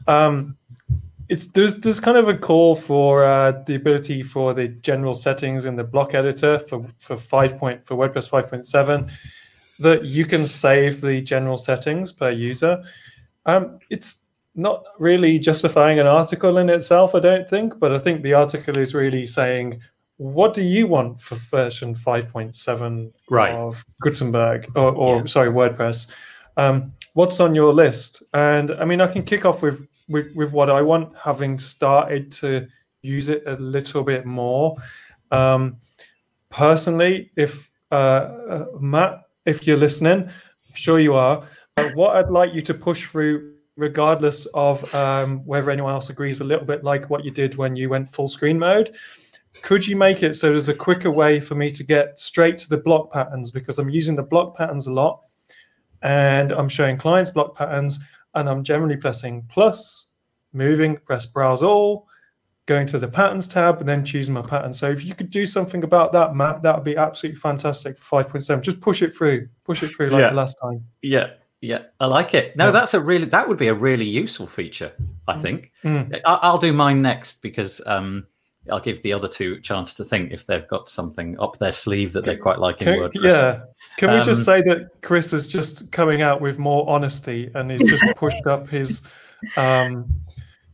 Um, 0.07 0.57
it's 1.29 1.47
there's 1.47 1.75
there's 1.75 1.99
kind 1.99 2.17
of 2.17 2.27
a 2.27 2.35
call 2.35 2.75
for 2.75 3.23
uh, 3.23 3.51
the 3.67 3.75
ability 3.75 4.23
for 4.23 4.55
the 4.55 4.67
general 4.67 5.13
settings 5.13 5.65
in 5.65 5.75
the 5.75 5.83
block 5.83 6.15
editor 6.15 6.57
for 6.57 6.87
for 6.97 7.17
five 7.17 7.57
point 7.59 7.85
for 7.85 7.95
WordPress 7.95 8.27
five 8.27 8.49
point 8.49 8.65
seven 8.65 9.07
that 9.77 10.05
you 10.05 10.25
can 10.25 10.47
save 10.47 11.01
the 11.01 11.21
general 11.21 11.57
settings 11.57 12.11
per 12.11 12.31
user. 12.31 12.83
Um, 13.45 13.79
it's 13.91 14.25
not 14.55 14.83
really 14.97 15.39
justifying 15.39 15.99
an 15.99 16.07
article 16.07 16.57
in 16.57 16.69
itself, 16.69 17.15
I 17.15 17.19
don't 17.19 17.47
think, 17.47 17.79
but 17.79 17.91
I 17.93 17.99
think 17.99 18.23
the 18.23 18.33
article 18.33 18.77
is 18.77 18.93
really 18.93 19.25
saying, 19.27 19.79
what 20.17 20.53
do 20.53 20.63
you 20.63 20.85
want 20.87 21.21
for 21.21 21.35
version 21.35 21.95
5.7 21.95 23.11
Right. 23.29 23.53
of 23.53 23.85
Gutenberg 24.01 24.69
or, 24.75 24.91
or 24.91 25.15
Yeah. 25.17 25.25
sorry, 25.25 25.49
WordPress? 25.49 26.11
Um, 26.57 26.91
what's 27.13 27.39
on 27.39 27.55
your 27.55 27.73
list? 27.73 28.23
And 28.33 28.71
I 28.71 28.85
mean, 28.85 28.99
I 29.01 29.07
can 29.07 29.23
kick 29.23 29.45
off 29.45 29.61
with, 29.61 29.87
with, 30.09 30.35
with 30.35 30.51
what 30.51 30.69
I 30.69 30.81
want, 30.81 31.15
having 31.17 31.57
started 31.57 32.31
to 32.33 32.67
use 33.01 33.29
it 33.29 33.43
a 33.45 33.55
little 33.55 34.03
bit 34.03 34.25
more. 34.25 34.75
Um, 35.31 35.77
personally, 36.49 37.31
if 37.37 37.71
uh, 37.91 37.95
uh, 37.95 38.65
Matt, 38.79 39.21
if 39.45 39.65
you're 39.65 39.77
listening, 39.77 40.29
sure 40.73 40.99
you 40.99 41.13
are. 41.13 41.43
But 41.75 41.95
what 41.95 42.15
I'd 42.15 42.29
like 42.29 42.53
you 42.53 42.61
to 42.63 42.73
push 42.73 43.07
through, 43.07 43.55
regardless 43.79 44.45
of 44.47 44.93
um, 44.93 45.39
whether 45.45 45.71
anyone 45.71 45.93
else 45.93 46.09
agrees, 46.09 46.41
a 46.41 46.43
little 46.43 46.65
bit 46.65 46.83
like 46.83 47.09
what 47.09 47.23
you 47.23 47.31
did 47.31 47.55
when 47.55 47.75
you 47.75 47.89
went 47.89 48.13
full 48.13 48.27
screen 48.27 48.59
mode. 48.59 48.95
Could 49.61 49.87
you 49.87 49.95
make 49.95 50.21
it 50.21 50.35
so 50.35 50.49
there's 50.49 50.69
a 50.69 50.73
quicker 50.73 51.09
way 51.09 51.39
for 51.39 51.55
me 51.55 51.71
to 51.71 51.83
get 51.83 52.19
straight 52.19 52.57
to 52.59 52.69
the 52.69 52.77
block 52.77 53.11
patterns 53.11 53.51
because 53.51 53.79
I'm 53.79 53.89
using 53.89 54.15
the 54.15 54.23
block 54.23 54.55
patterns 54.55 54.87
a 54.87 54.93
lot, 54.93 55.21
and 56.01 56.51
I'm 56.51 56.69
showing 56.69 56.97
clients 56.97 57.31
block 57.31 57.55
patterns, 57.55 57.99
and 58.35 58.47
I'm 58.47 58.63
generally 58.63 58.97
pressing 58.97 59.43
plus, 59.49 60.11
moving, 60.53 60.97
press 60.97 61.25
browse 61.25 61.63
all, 61.63 62.07
going 62.69 62.85
to 62.85 62.99
the 62.99 63.07
patterns 63.07 63.47
tab 63.47 63.79
and 63.79 63.89
then 63.89 64.05
choosing 64.05 64.33
my 64.33 64.43
pattern. 64.43 64.71
So 64.71 64.91
if 64.91 65.03
you 65.03 65.15
could 65.15 65.31
do 65.31 65.45
something 65.45 65.83
about 65.83 66.11
that, 66.13 66.35
Matt, 66.35 66.61
that 66.61 66.75
would 66.75 66.83
be 66.83 66.95
absolutely 66.95 67.39
fantastic 67.39 67.97
for 67.97 68.23
5.7. 68.23 68.61
Just 68.61 68.79
push 68.79 69.01
it 69.01 69.15
through, 69.15 69.49
push 69.63 69.81
it 69.81 69.87
through 69.87 70.11
like 70.11 70.21
yeah. 70.21 70.31
last 70.31 70.55
time. 70.61 70.85
Yeah. 71.01 71.31
Yeah, 71.61 71.83
I 71.99 72.05
like 72.05 72.33
it. 72.33 72.55
No, 72.55 72.65
yeah. 72.65 72.71
that's 72.71 72.93
a 72.93 72.99
really 72.99 73.25
that 73.25 73.47
would 73.47 73.57
be 73.57 73.67
a 73.67 73.73
really 73.73 74.05
useful 74.05 74.47
feature. 74.47 74.93
I 75.27 75.35
mm. 75.35 75.41
think 75.41 75.71
mm. 75.83 76.21
I, 76.25 76.51
will 76.51 76.57
do 76.57 76.71
mine 76.71 77.01
next 77.01 77.41
because 77.41 77.81
um, 77.85 78.27
I'll 78.71 78.79
give 78.79 79.01
the 79.01 79.13
other 79.13 79.27
two 79.27 79.55
a 79.55 79.61
chance 79.61 79.93
to 79.95 80.05
think 80.05 80.31
if 80.31 80.45
they've 80.45 80.67
got 80.67 80.89
something 80.89 81.39
up 81.39 81.57
their 81.57 81.73
sleeve 81.73 82.13
that 82.13 82.23
they 82.23 82.37
quite 82.37 82.59
like 82.59 82.81
in 82.81 82.85
Can, 82.85 82.99
WordPress. 82.99 83.23
Yeah, 83.23 83.59
can 83.97 84.09
um, 84.09 84.19
we 84.19 84.23
just 84.23 84.41
um, 84.41 84.45
say 84.45 84.61
that 84.69 84.89
Chris 85.01 85.33
is 85.33 85.47
just 85.47 85.91
coming 85.91 86.21
out 86.21 86.39
with 86.39 86.59
more 86.59 86.89
honesty 86.89 87.51
and 87.55 87.69
he's 87.71 87.83
just 87.83 88.05
pushed 88.15 88.47
up 88.47 88.69
his 88.69 89.01
um, 89.57 90.05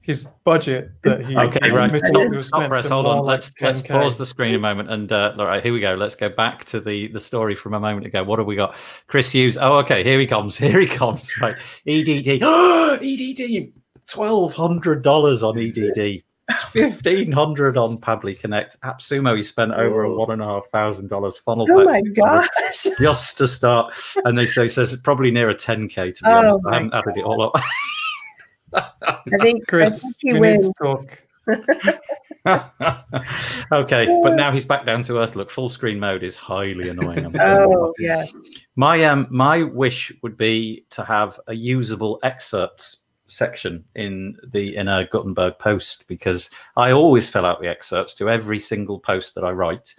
his 0.05 0.27
budget 0.43 0.91
that 1.01 1.25
he 1.25 1.35
okay 1.35 1.69
right 1.71 2.05
stop, 2.05 2.41
stop 2.41 2.67
press 2.67 2.87
hold 2.87 3.07
on 3.07 3.25
let's 3.25 3.59
like 3.59 3.67
let's 3.69 3.81
pause 3.81 4.17
the 4.19 4.25
screen 4.25 4.53
a 4.53 4.59
moment 4.59 4.89
and 4.91 5.11
uh 5.11 5.33
all 5.39 5.45
right 5.45 5.63
here 5.63 5.73
we 5.73 5.79
go 5.79 5.95
let's 5.95 6.13
go 6.15 6.29
back 6.29 6.63
to 6.63 6.79
the 6.79 7.07
the 7.07 7.19
story 7.19 7.55
from 7.55 7.73
a 7.73 7.79
moment 7.79 8.05
ago 8.05 8.23
what 8.23 8.37
have 8.37 8.45
we 8.45 8.55
got 8.55 8.75
chris 9.07 9.31
hughes 9.31 9.57
oh 9.57 9.77
okay 9.77 10.03
here 10.03 10.19
he 10.19 10.27
comes 10.27 10.55
here 10.65 10.79
he 10.79 10.85
comes 10.85 11.33
right 11.41 11.55
edd 11.87 12.07
edd 12.07 13.73
$1200 14.07 15.43
on 15.43 15.57
edd 15.57 16.23
Fifteen 16.69 17.31
hundred 17.31 17.75
on 17.75 17.97
Pabbly 17.97 18.39
Connect. 18.39 18.79
AppSumo, 18.81 19.35
he 19.35 19.41
spent 19.41 19.71
over 19.71 20.03
a 20.03 20.13
one 20.13 20.29
and 20.29 20.43
a 20.43 20.45
half 20.45 20.67
thousand 20.67 21.07
dollars 21.07 21.39
funnel. 21.39 21.65
Oh 21.67 21.83
my 21.85 22.01
gosh! 22.13 22.85
Just 22.99 23.39
to 23.39 23.47
start, 23.47 23.95
and 24.25 24.37
they 24.37 24.45
say 24.45 24.67
says 24.67 24.93
it's 24.93 25.01
probably 25.01 25.31
near 25.31 25.49
a 25.49 25.55
ten 25.55 25.87
k. 25.87 26.11
To 26.11 26.23
be 26.23 26.29
oh 26.29 26.37
honest, 26.37 26.59
I 26.67 26.73
haven't 26.75 26.89
God. 26.91 27.03
added 27.07 27.17
it 27.17 27.23
all 27.23 27.41
up. 27.41 27.59
I 28.75 29.37
think 29.41 29.67
Chris, 29.67 30.03
I 30.29 30.39
think 30.39 30.65
talk. 30.81 31.21
okay, 33.71 34.07
but 34.23 34.35
now 34.35 34.51
he's 34.51 34.65
back 34.65 34.85
down 34.85 35.03
to 35.03 35.19
earth. 35.19 35.35
Look, 35.35 35.51
full 35.51 35.69
screen 35.69 35.99
mode 35.99 36.23
is 36.23 36.35
highly 36.35 36.89
annoying. 36.89 37.35
oh 37.39 37.93
yeah. 37.99 38.25
My 38.75 39.03
um 39.05 39.27
my 39.29 39.63
wish 39.63 40.11
would 40.21 40.37
be 40.37 40.85
to 40.91 41.03
have 41.03 41.39
a 41.47 41.53
usable 41.53 42.19
excerpts 42.23 43.03
section 43.27 43.83
in 43.95 44.37
the 44.47 44.75
in 44.75 44.87
a 44.87 45.05
Gutenberg 45.05 45.57
post 45.59 46.07
because 46.07 46.49
I 46.77 46.91
always 46.91 47.29
fill 47.29 47.45
out 47.45 47.61
the 47.61 47.69
excerpts 47.69 48.13
to 48.15 48.29
every 48.29 48.59
single 48.59 48.99
post 48.99 49.35
that 49.35 49.43
I 49.43 49.51
write, 49.51 49.95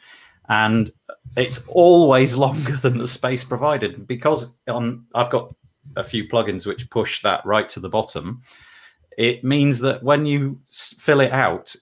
and 0.49 0.93
it's 1.37 1.65
always 1.69 2.37
longer 2.37 2.77
than 2.77 2.99
the 2.99 3.09
space 3.09 3.45
provided 3.45 4.07
because 4.07 4.55
on 4.69 5.07
I've 5.15 5.31
got 5.31 5.55
a 5.97 6.05
few 6.05 6.29
plugins 6.29 6.67
which 6.67 6.91
push 6.91 7.23
that 7.23 7.45
right 7.47 7.69
to 7.71 7.81
the 7.81 7.89
bottom, 7.89 8.43
it 9.17 9.45
means 9.45 9.81
that 9.81 10.03
when 10.03 10.27
you 10.27 10.61
fill 10.71 11.21
it 11.21 11.33
out, 11.33 11.75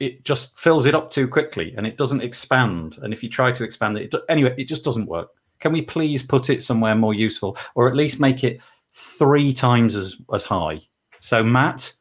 it 0.00 0.24
just 0.24 0.58
fills 0.58 0.86
it 0.86 0.94
up 0.94 1.10
too 1.10 1.28
quickly 1.28 1.74
and 1.76 1.86
it 1.86 1.96
doesn't 1.96 2.22
expand. 2.22 2.98
And 3.02 3.12
if 3.12 3.22
you 3.22 3.28
try 3.28 3.52
to 3.52 3.64
expand 3.64 3.98
it, 3.98 4.14
it 4.14 4.22
anyway, 4.28 4.54
it 4.56 4.64
just 4.64 4.84
doesn't 4.84 5.06
work. 5.06 5.28
Can 5.60 5.72
we 5.72 5.82
please 5.82 6.22
put 6.22 6.50
it 6.50 6.62
somewhere 6.62 6.94
more 6.94 7.14
useful 7.14 7.56
or 7.74 7.88
at 7.88 7.96
least 7.96 8.20
make 8.20 8.44
it 8.44 8.60
three 8.94 9.52
times 9.52 9.96
as, 9.96 10.16
as 10.32 10.44
high? 10.44 10.80
So, 11.20 11.42
Matt, 11.42 11.92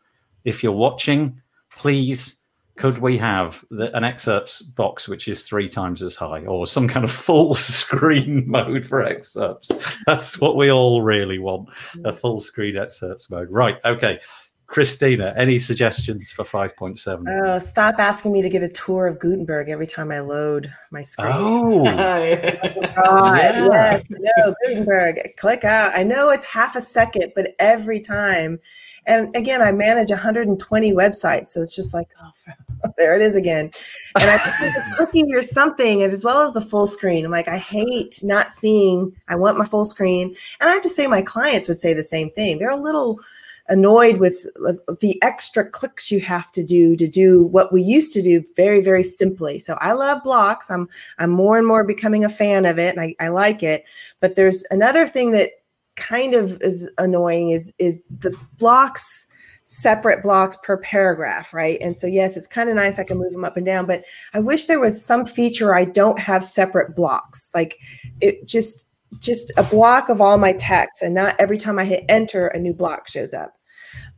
if 0.45 0.63
you're 0.63 0.71
watching, 0.71 1.41
please 1.71 2.41
could 2.78 3.00
we 3.00 3.17
have 3.17 3.65
the, 3.71 3.95
an 3.97 4.04
excerpts 4.04 4.62
box 4.62 5.08
which 5.08 5.28
is 5.28 5.43
three 5.43 5.67
times 5.67 6.04
as 6.04 6.15
high 6.15 6.45
or 6.45 6.67
some 6.67 6.88
kind 6.88 7.04
of 7.04 7.12
full 7.12 7.56
screen 7.56 8.43
mode 8.47 8.86
for 8.86 9.04
excerpts 9.04 9.71
that's 10.06 10.39
what 10.39 10.56
we 10.56 10.71
all 10.71 11.02
really 11.02 11.39
want 11.39 11.67
a 12.06 12.13
full 12.13 12.39
screen 12.39 12.78
excerpts 12.78 13.30
mode 13.30 13.50
right 13.50 13.78
okay 13.84 14.19
christina 14.67 15.34
any 15.38 15.58
suggestions 15.58 16.32
for 16.32 16.43
5.7 16.43 17.23
oh 17.45 17.60
stop 17.60 17.95
asking 17.99 18.32
me 18.34 18.41
to 18.41 18.49
get 18.49 18.63
a 18.63 18.69
tour 18.69 19.08
of 19.08 19.19
gutenberg 19.19 19.69
every 19.69 19.88
time 19.88 20.12
i 20.12 20.19
load 20.19 20.71
my 20.91 21.01
screen 21.01 21.32
oh, 21.32 21.84
oh 21.88 22.82
God, 22.95 23.38
yeah. 23.38 23.67
yes 23.67 24.03
no 24.10 24.53
gutenberg 24.63 25.36
click 25.38 25.63
out 25.63 25.91
i 25.95 26.03
know 26.03 26.30
it's 26.30 26.45
half 26.45 26.75
a 26.75 26.82
second 26.82 27.32
but 27.36 27.56
every 27.60 27.99
time 27.99 28.60
and 29.08 29.34
again, 29.38 29.62
I 29.62 29.71
manage 29.71 30.10
120 30.10 30.91
websites, 30.91 31.49
so 31.49 31.62
it's 31.62 31.75
just 31.75 31.93
like, 31.93 32.10
oh, 32.21 32.89
there 32.97 33.15
it 33.15 33.21
is 33.21 33.38
again. 33.38 33.71
And 34.19 34.30
I 34.30 34.38
think 34.38 34.75
a 34.75 34.95
cookie 34.97 35.34
or 35.34 35.41
something, 35.41 36.03
as 36.03 36.25
well 36.25 36.41
as 36.41 36.51
the 36.51 36.62
full 36.62 36.86
screen. 36.86 37.23
I'm 37.23 37.32
like, 37.32 37.47
I 37.47 37.58
hate 37.58 38.19
not 38.21 38.51
seeing. 38.51 39.15
I 39.30 39.36
want 39.36 39.58
my 39.58 39.65
full 39.65 39.86
screen, 39.86 40.36
and 40.60 40.69
I 40.69 40.73
have 40.73 40.82
to 40.82 40.89
say, 40.89 41.08
my 41.08 41.21
clients 41.21 41.69
would 41.69 41.80
say 41.80 41.93
the 41.93 42.03
same 42.03 42.30
thing. 42.32 42.60
They're 42.60 42.69
a 42.69 42.75
little 42.75 43.21
annoyed 43.69 44.17
with, 44.17 44.47
with, 44.58 44.80
the 45.01 45.21
extra 45.21 45.69
clicks 45.69 46.12
you 46.12 46.19
have 46.21 46.51
to 46.51 46.63
do 46.63 46.95
to 46.95 47.08
do 47.08 47.45
what 47.47 47.71
we 47.71 47.82
used 47.82 48.13
to 48.13 48.21
do 48.21 48.43
very 48.56 48.82
very 48.82 49.03
simply 49.03 49.60
so 49.60 49.77
i 49.82 49.91
love 49.91 50.23
blocks 50.23 50.71
i'm 50.71 50.88
i'm 51.19 51.30
more 51.30 51.58
and 51.58 51.67
more 51.67 51.84
becoming 51.84 52.23
a 52.23 52.30
fan 52.30 52.65
of 52.65 52.80
it 52.80 52.95
and 52.95 53.01
i, 53.01 53.15
I 53.19 53.27
like 53.27 53.63
it 53.63 53.84
but 54.19 54.36
there's 54.36 54.65
another 54.71 55.06
thing 55.06 55.32
that 55.32 55.49
kind 55.95 56.34
of 56.34 56.62
is 56.62 56.89
annoying 56.97 57.49
is 57.49 57.73
is 57.80 57.99
the 58.19 58.36
blocks 58.58 59.27
separate 59.67 60.23
blocks 60.23 60.58
per 60.63 60.77
paragraph, 60.77 61.53
right? 61.53 61.77
And 61.82 61.95
so 61.95 62.08
yes, 62.08 62.38
it's 62.38 62.47
kind 62.47 62.69
of 62.69 62.75
nice 62.77 62.97
I 62.97 63.03
can 63.03 63.17
move 63.17 63.34
them 63.34 63.43
up 63.43 63.58
and 63.58 63.65
down, 63.65 63.86
but 63.86 64.06
I 64.34 64.39
wish 64.39 64.65
there 64.65 64.80
was 64.80 65.03
some 65.06 65.25
feature 65.25 65.75
I 65.75 65.84
don't 65.84 66.19
have 66.19 66.43
separate 66.43 66.95
blocks. 66.95 67.51
Like 67.53 67.77
it 68.21 68.47
just 68.47 68.93
just 69.19 69.51
a 69.58 69.63
block 69.63 70.10
of 70.10 70.21
all 70.21 70.38
my 70.38 70.53
text 70.53 71.01
and 71.01 71.13
not 71.13 71.36
every 71.38 71.58
time 71.58 71.80
I 71.80 71.86
hit 71.86 72.06
enter 72.08 72.47
a 72.47 72.60
new 72.60 72.73
block 72.73 73.10
shows 73.10 73.34
up. 73.34 73.57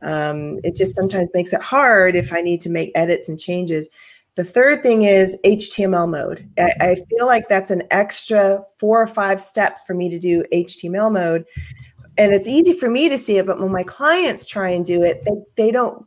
Um, 0.02 0.58
it 0.64 0.76
just 0.76 0.96
sometimes 0.96 1.28
makes 1.34 1.52
it 1.52 1.62
hard 1.62 2.16
if 2.16 2.32
I 2.32 2.40
need 2.40 2.60
to 2.62 2.70
make 2.70 2.92
edits 2.94 3.28
and 3.28 3.38
changes. 3.38 3.88
The 4.36 4.44
third 4.44 4.82
thing 4.82 5.02
is 5.02 5.38
HTML 5.44 6.10
mode. 6.10 6.48
I, 6.58 6.72
I, 6.80 6.94
feel 6.94 7.26
like 7.26 7.48
that's 7.48 7.70
an 7.70 7.82
extra 7.90 8.62
four 8.78 9.02
or 9.02 9.06
five 9.06 9.40
steps 9.40 9.82
for 9.86 9.92
me 9.92 10.08
to 10.08 10.18
do 10.18 10.44
HTML 10.52 11.12
mode. 11.12 11.44
And 12.16 12.32
it's 12.32 12.46
easy 12.46 12.72
for 12.72 12.88
me 12.88 13.08
to 13.08 13.18
see 13.18 13.38
it, 13.38 13.46
but 13.46 13.60
when 13.60 13.72
my 13.72 13.82
clients 13.82 14.46
try 14.46 14.70
and 14.70 14.84
do 14.84 15.02
it, 15.02 15.22
they, 15.24 15.64
they 15.64 15.72
don't, 15.72 16.06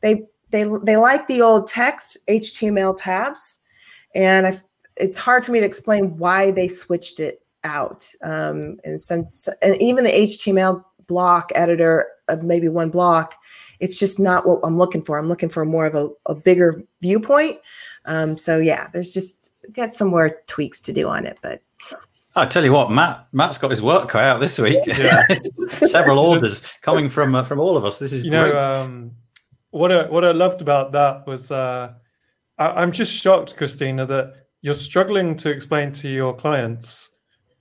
they, 0.00 0.24
they, 0.50 0.66
they 0.84 0.96
like 0.96 1.26
the 1.26 1.42
old 1.42 1.66
text 1.66 2.18
HTML 2.28 2.96
tabs. 2.96 3.58
And 4.14 4.46
I, 4.46 4.60
it's 4.96 5.18
hard 5.18 5.44
for 5.44 5.52
me 5.52 5.60
to 5.60 5.66
explain 5.66 6.16
why 6.16 6.52
they 6.52 6.68
switched 6.68 7.18
it 7.18 7.38
out. 7.64 8.08
Um, 8.22 8.78
and 8.84 9.00
some, 9.00 9.26
and 9.62 9.76
even 9.82 10.04
the 10.04 10.10
HTML 10.10 10.84
block 11.06 11.50
editor 11.54 12.06
of 12.28 12.42
maybe 12.42 12.68
one 12.68 12.90
block 12.90 13.34
it's 13.80 13.98
just 13.98 14.18
not 14.18 14.46
what 14.46 14.60
I'm 14.64 14.76
looking 14.76 15.02
for. 15.02 15.18
I'm 15.18 15.28
looking 15.28 15.48
for 15.48 15.64
more 15.64 15.86
of 15.86 15.94
a, 15.94 16.08
a 16.26 16.34
bigger 16.34 16.82
viewpoint. 17.00 17.58
Um, 18.06 18.36
so 18.36 18.58
yeah, 18.58 18.88
there's 18.92 19.12
just 19.12 19.50
got 19.72 19.92
some 19.92 20.08
more 20.08 20.40
tweaks 20.46 20.80
to 20.82 20.92
do 20.92 21.08
on 21.08 21.26
it, 21.26 21.38
but 21.42 21.62
I 22.36 22.46
tell 22.46 22.64
you 22.64 22.72
what, 22.72 22.90
Matt. 22.90 23.26
Matt's 23.32 23.58
got 23.58 23.70
his 23.70 23.82
work 23.82 24.08
cut 24.08 24.24
out 24.24 24.40
this 24.40 24.58
week. 24.58 24.80
Yeah. 24.86 25.22
Several 25.66 26.18
orders 26.18 26.66
coming 26.82 27.08
from 27.08 27.34
uh, 27.34 27.44
from 27.44 27.60
all 27.60 27.76
of 27.76 27.84
us. 27.84 27.98
This 27.98 28.12
is 28.12 28.24
you 28.24 28.30
great. 28.30 28.52
know 28.54 28.60
um, 28.60 29.12
what 29.70 29.92
I, 29.92 30.06
what 30.08 30.24
I 30.24 30.32
loved 30.32 30.60
about 30.60 30.92
that 30.92 31.26
was 31.26 31.50
uh, 31.50 31.92
I, 32.58 32.82
am 32.82 32.90
just 32.90 33.12
shocked, 33.12 33.56
Christina, 33.56 34.06
that 34.06 34.46
you're 34.62 34.74
struggling 34.74 35.36
to 35.36 35.50
explain 35.50 35.92
to 35.92 36.08
your 36.08 36.34
clients 36.34 37.13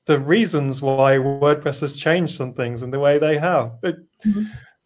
the 0.05 0.19
reasons 0.19 0.81
why 0.81 1.15
WordPress 1.15 1.81
has 1.81 1.93
changed 1.93 2.35
some 2.35 2.53
things 2.53 2.83
and 2.83 2.91
the 2.91 2.99
way 2.99 3.17
they 3.17 3.37
have. 3.37 3.77
It, 3.83 3.97
mm-hmm 4.25 4.43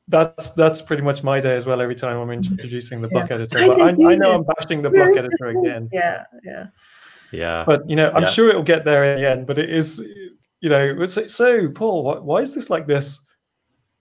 that's 0.08 0.52
that's 0.52 0.82
pretty 0.82 1.04
much 1.04 1.24
my 1.24 1.40
day 1.40 1.56
as 1.56 1.66
well. 1.66 1.82
Every 1.82 1.96
time 1.96 2.18
I'm 2.18 2.32
introducing 2.32 3.02
the 3.02 3.10
block 3.10 3.30
yeah. 3.30 3.36
editor, 3.36 3.68
but 3.68 3.82
I, 3.82 3.90
I, 3.90 4.16
know 4.16 4.34
I'm 4.34 4.44
bashing 4.56 4.82
the 4.82 4.90
block 4.90 5.16
editor 5.18 5.48
again. 5.48 5.90
Yeah, 5.92 6.24
yeah, 6.44 6.68
yeah. 7.32 7.64
But 7.66 7.90
you 7.90 7.96
know, 7.96 8.12
I'm 8.12 8.24
yeah. 8.24 8.30
sure 8.30 8.50
it'll 8.50 8.64
get 8.64 8.86
there 8.86 9.04
in 9.04 9.22
the 9.22 9.30
end. 9.30 9.48
But 9.48 9.60
it 9.60 9.70
is, 9.70 10.02
you 10.62 10.70
know, 10.70 11.06
so 11.06 11.70
Paul, 11.70 12.04
why, 12.04 12.20
why 12.20 12.38
is 12.38 12.56
this 12.56 12.70
like 12.70 12.88
this? 12.88 13.26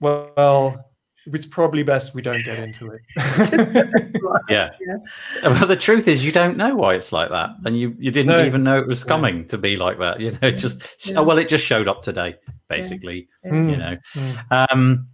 Well, 0.00 0.84
it's 1.26 1.46
probably 1.46 1.82
best 1.82 2.14
we 2.14 2.22
don't 2.22 2.44
get 2.44 2.62
into 2.62 2.90
it. 2.90 3.00
yeah. 4.48 4.70
yeah. 4.80 4.96
Well, 5.42 5.66
the 5.66 5.76
truth 5.76 6.08
is, 6.08 6.24
you 6.24 6.32
don't 6.32 6.56
know 6.56 6.74
why 6.74 6.94
it's 6.94 7.12
like 7.12 7.30
that, 7.30 7.50
and 7.64 7.78
you 7.78 7.94
you 7.98 8.10
didn't 8.10 8.28
no. 8.28 8.44
even 8.44 8.62
know 8.62 8.78
it 8.78 8.86
was 8.86 9.04
coming 9.04 9.38
yeah. 9.38 9.46
to 9.46 9.58
be 9.58 9.76
like 9.76 9.98
that. 9.98 10.20
You 10.20 10.32
know, 10.32 10.38
yeah. 10.42 10.50
just 10.50 10.82
oh, 11.16 11.22
well, 11.22 11.38
it 11.38 11.48
just 11.48 11.64
showed 11.64 11.88
up 11.88 12.02
today, 12.02 12.36
basically. 12.68 13.28
You 13.44 13.52
know. 13.52 13.96
Mm. 14.14 14.68
Um, 14.70 15.08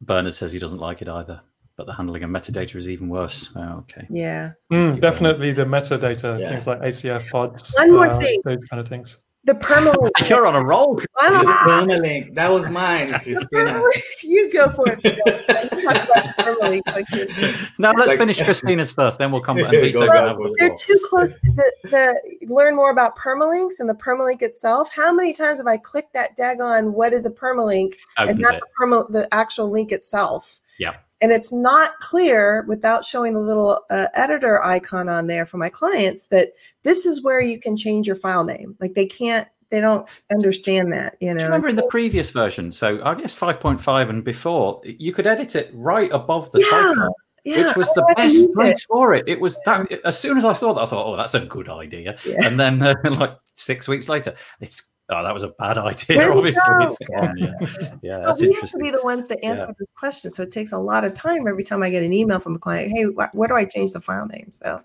Bernard 0.00 0.34
says 0.34 0.52
he 0.52 0.58
doesn't 0.58 0.78
like 0.78 1.02
it 1.02 1.08
either, 1.08 1.40
but 1.76 1.86
the 1.86 1.92
handling 1.92 2.22
of 2.22 2.30
metadata 2.30 2.76
is 2.76 2.88
even 2.88 3.08
worse. 3.08 3.50
Oh, 3.56 3.78
okay. 3.78 4.06
Yeah. 4.10 4.52
Mm, 4.72 5.00
definitely 5.00 5.52
the 5.52 5.64
metadata, 5.64 6.40
yeah. 6.40 6.50
things 6.50 6.66
like 6.66 6.80
ACF 6.80 7.30
pods. 7.30 7.74
One 7.76 7.92
more 7.92 8.06
uh, 8.08 8.18
thing. 8.18 8.40
Those 8.44 8.64
kind 8.64 8.80
of 8.80 8.88
things. 8.88 9.18
The 9.46 9.54
permalink. 9.54 10.10
You're 10.28 10.46
on 10.46 10.56
a 10.56 10.64
roll. 10.64 11.00
I'm 11.18 11.46
the 11.46 11.52
permalink. 11.52 12.34
That 12.34 12.50
was 12.50 12.68
mine, 12.68 13.12
Christina. 13.22 13.80
you 14.22 14.52
go 14.52 14.68
for 14.70 14.84
it. 14.88 15.02
now 17.78 17.92
let's 17.92 18.08
like, 18.08 18.18
finish 18.18 18.42
Christina's 18.42 18.92
first, 18.92 19.18
then 19.18 19.32
we'll 19.32 19.40
come 19.40 19.56
back. 19.56 19.72
And 19.72 19.92
go 19.92 20.00
well, 20.00 20.52
they're 20.58 20.74
too 20.74 20.98
close 21.04 21.36
to 21.36 21.52
the, 21.52 21.72
the, 21.84 22.48
learn 22.52 22.74
more 22.74 22.90
about 22.90 23.16
permalinks 23.16 23.78
and 23.78 23.88
the 23.88 23.94
permalink 23.94 24.42
itself. 24.42 24.90
How 24.92 25.12
many 25.12 25.32
times 25.32 25.60
have 25.60 25.68
I 25.68 25.76
clicked 25.76 26.12
that 26.14 26.36
daggone 26.36 26.92
what 26.92 27.12
is 27.12 27.24
a 27.24 27.30
permalink 27.30 27.94
and 28.18 28.36
not 28.38 28.54
the, 28.54 28.66
perma, 28.80 29.12
the 29.12 29.32
actual 29.32 29.70
link 29.70 29.92
itself? 29.92 30.60
Yeah. 30.78 30.96
And 31.20 31.32
it's 31.32 31.52
not 31.52 31.98
clear 32.00 32.64
without 32.68 33.04
showing 33.04 33.34
the 33.34 33.40
little 33.40 33.80
uh, 33.90 34.06
editor 34.14 34.62
icon 34.62 35.08
on 35.08 35.26
there 35.26 35.46
for 35.46 35.56
my 35.56 35.68
clients 35.68 36.28
that 36.28 36.48
this 36.82 37.06
is 37.06 37.22
where 37.22 37.40
you 37.40 37.58
can 37.58 37.76
change 37.76 38.06
your 38.06 38.16
file 38.16 38.44
name. 38.44 38.76
Like 38.80 38.94
they 38.94 39.06
can't, 39.06 39.48
they 39.70 39.80
don't 39.80 40.06
understand 40.30 40.92
that. 40.92 41.16
You 41.20 41.32
know. 41.32 41.40
You 41.40 41.46
remember 41.46 41.68
in 41.68 41.76
the 41.76 41.86
previous 41.88 42.30
version? 42.30 42.70
So 42.70 43.00
I 43.04 43.14
guess 43.14 43.34
5.5 43.34 44.10
and 44.10 44.24
before, 44.24 44.80
you 44.84 45.12
could 45.12 45.26
edit 45.26 45.56
it 45.56 45.70
right 45.72 46.10
above 46.12 46.52
the 46.52 46.60
yeah. 46.60 46.68
title. 46.70 47.14
Yeah, 47.44 47.68
which 47.68 47.76
was 47.76 47.88
the 47.90 48.14
best 48.16 48.52
place 48.54 48.84
for 48.86 49.14
it. 49.14 49.22
It 49.28 49.40
was 49.40 49.56
that. 49.66 49.92
As 50.04 50.18
soon 50.18 50.36
as 50.36 50.44
I 50.44 50.52
saw 50.52 50.72
that, 50.72 50.82
I 50.82 50.86
thought, 50.86 51.06
"Oh, 51.06 51.16
that's 51.16 51.34
a 51.34 51.46
good 51.46 51.68
idea." 51.68 52.16
Yeah. 52.26 52.44
And 52.44 52.58
then, 52.58 52.82
uh, 52.82 52.96
like 53.04 53.38
six 53.54 53.86
weeks 53.86 54.08
later, 54.08 54.34
it's 54.60 54.82
oh, 55.10 55.22
that 55.22 55.34
was 55.34 55.42
a 55.42 55.48
bad 55.48 55.78
idea. 55.78 56.30
Obviously, 56.30 56.62
it's 56.80 56.98
gone. 56.98 57.36
Yeah, 57.36 57.52
yeah 58.02 58.18
that's 58.18 58.40
we 58.40 58.48
interesting. 58.48 58.60
have 58.60 58.70
to 58.70 58.78
be 58.78 58.90
the 58.90 59.02
ones 59.02 59.28
to 59.28 59.44
answer 59.44 59.66
yeah. 59.68 59.74
this 59.78 59.90
question, 59.96 60.30
so 60.30 60.42
it 60.42 60.50
takes 60.50 60.72
a 60.72 60.78
lot 60.78 61.04
of 61.04 61.14
time 61.14 61.46
every 61.46 61.64
time 61.64 61.82
I 61.82 61.90
get 61.90 62.02
an 62.02 62.12
email 62.12 62.40
from 62.40 62.54
a 62.54 62.58
client. 62.58 62.92
Hey, 62.94 63.04
wh- 63.04 63.34
where 63.34 63.48
do 63.48 63.54
I 63.54 63.64
change 63.64 63.92
the 63.92 64.00
file 64.00 64.26
name? 64.26 64.52
So, 64.52 64.82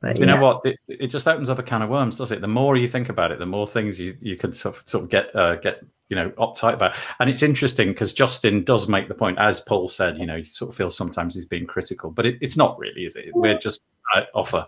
but, 0.00 0.16
you 0.16 0.26
yeah. 0.26 0.36
know 0.36 0.42
what? 0.42 0.60
It, 0.64 0.78
it, 0.88 1.06
just 1.08 1.26
opens 1.26 1.50
up 1.50 1.58
a 1.58 1.62
can 1.62 1.82
of 1.82 1.90
worms, 1.90 2.16
does 2.16 2.30
it? 2.30 2.40
The 2.40 2.48
more 2.48 2.76
you 2.76 2.86
think 2.86 3.08
about 3.08 3.32
it, 3.32 3.38
the 3.38 3.46
more 3.46 3.66
things 3.66 3.98
you, 3.98 4.16
you 4.20 4.36
can 4.36 4.52
sort 4.52 4.76
of, 4.76 4.82
sort 4.86 5.04
of 5.04 5.10
get 5.10 5.34
uh, 5.34 5.56
get 5.56 5.84
you 6.08 6.16
know 6.16 6.30
uptight 6.30 6.74
about. 6.74 6.94
And 7.18 7.28
it's 7.28 7.42
interesting 7.42 7.88
because 7.88 8.12
Justin 8.12 8.64
does 8.64 8.88
make 8.88 9.08
the 9.08 9.14
point, 9.14 9.38
as 9.38 9.60
Paul 9.60 9.88
said. 9.88 10.18
You 10.18 10.26
know, 10.26 10.36
you 10.36 10.44
sort 10.44 10.70
of 10.70 10.76
feel 10.76 10.90
sometimes 10.90 11.34
he's 11.34 11.46
being 11.46 11.66
critical, 11.66 12.10
but 12.10 12.26
it, 12.26 12.38
it's 12.40 12.56
not 12.56 12.78
really, 12.78 13.04
is 13.04 13.16
it? 13.16 13.26
We're 13.34 13.58
just 13.58 13.80
uh, 14.14 14.22
offer 14.34 14.66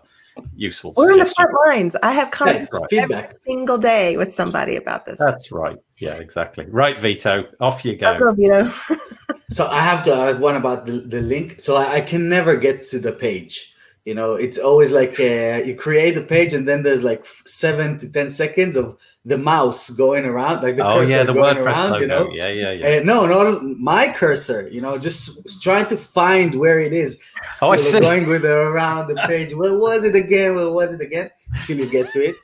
useful. 0.55 0.93
We're 0.95 1.11
in 1.11 1.19
the 1.19 1.25
front 1.25 1.51
lines. 1.65 1.95
I 2.03 2.11
have 2.13 2.31
conversations 2.31 2.79
right. 2.91 2.93
every 2.93 3.37
single 3.45 3.77
day 3.77 4.17
with 4.17 4.33
somebody 4.33 4.75
about 4.75 5.05
this. 5.05 5.19
That's 5.19 5.47
stuff. 5.47 5.57
right. 5.57 5.77
Yeah, 5.99 6.17
exactly. 6.17 6.65
Right, 6.65 6.99
Vito. 6.99 7.45
Off 7.59 7.85
you 7.85 7.95
go. 7.95 8.17
go 8.19 8.31
Vito. 8.33 8.69
so 9.49 9.67
I 9.67 9.81
have 9.81 10.03
to 10.03 10.13
I 10.13 10.27
have 10.27 10.39
one 10.39 10.55
about 10.55 10.85
the, 10.85 10.93
the 10.93 11.21
link. 11.21 11.61
So 11.61 11.75
I, 11.75 11.95
I, 11.95 12.01
can 12.01 12.29
never 12.29 12.55
get 12.55 12.81
to 12.89 12.99
the 12.99 13.11
page. 13.11 13.70
You 14.05 14.15
know, 14.15 14.33
it's 14.33 14.57
always 14.57 14.91
like 14.91 15.19
uh, 15.19 15.61
you 15.63 15.75
create 15.75 16.15
the 16.15 16.21
page 16.21 16.55
and 16.55 16.67
then 16.67 16.81
there's 16.81 17.03
like 17.03 17.23
seven 17.45 17.99
to 17.99 18.09
ten 18.09 18.31
seconds 18.31 18.75
of 18.75 18.97
the 19.25 19.37
mouse 19.37 19.91
going 19.91 20.25
around, 20.25 20.63
like 20.63 20.77
the 20.77 20.87
oh, 20.87 20.95
cursor 20.95 21.11
yeah, 21.11 21.23
the 21.23 21.33
going 21.33 21.57
WordPress 21.57 21.65
around. 21.65 21.91
Logo. 21.91 22.01
You 22.01 22.07
know, 22.07 22.29
yeah, 22.33 22.47
yeah, 22.47 22.71
yeah. 22.71 22.99
Uh, 22.99 23.03
no, 23.03 23.27
no, 23.27 23.59
my 23.77 24.11
cursor. 24.11 24.67
You 24.69 24.81
know, 24.81 24.97
just 24.97 25.61
trying 25.61 25.85
to 25.87 25.97
find 25.97 26.55
where 26.55 26.79
it 26.79 26.93
is. 26.93 27.21
Oh, 27.61 27.71
I 27.71 27.75
see. 27.75 27.99
Going 27.99 28.27
with 28.27 28.45
it 28.45 28.49
around 28.49 29.07
the 29.07 29.15
page. 29.27 29.53
What 29.53 29.77
was 29.77 30.03
it 30.03 30.15
again? 30.15 30.55
What 30.55 30.73
was 30.73 30.93
it 30.93 31.01
again? 31.01 31.29
Till 31.65 31.77
you 31.77 31.89
get 31.89 32.11
to 32.13 32.19
it. 32.29 32.35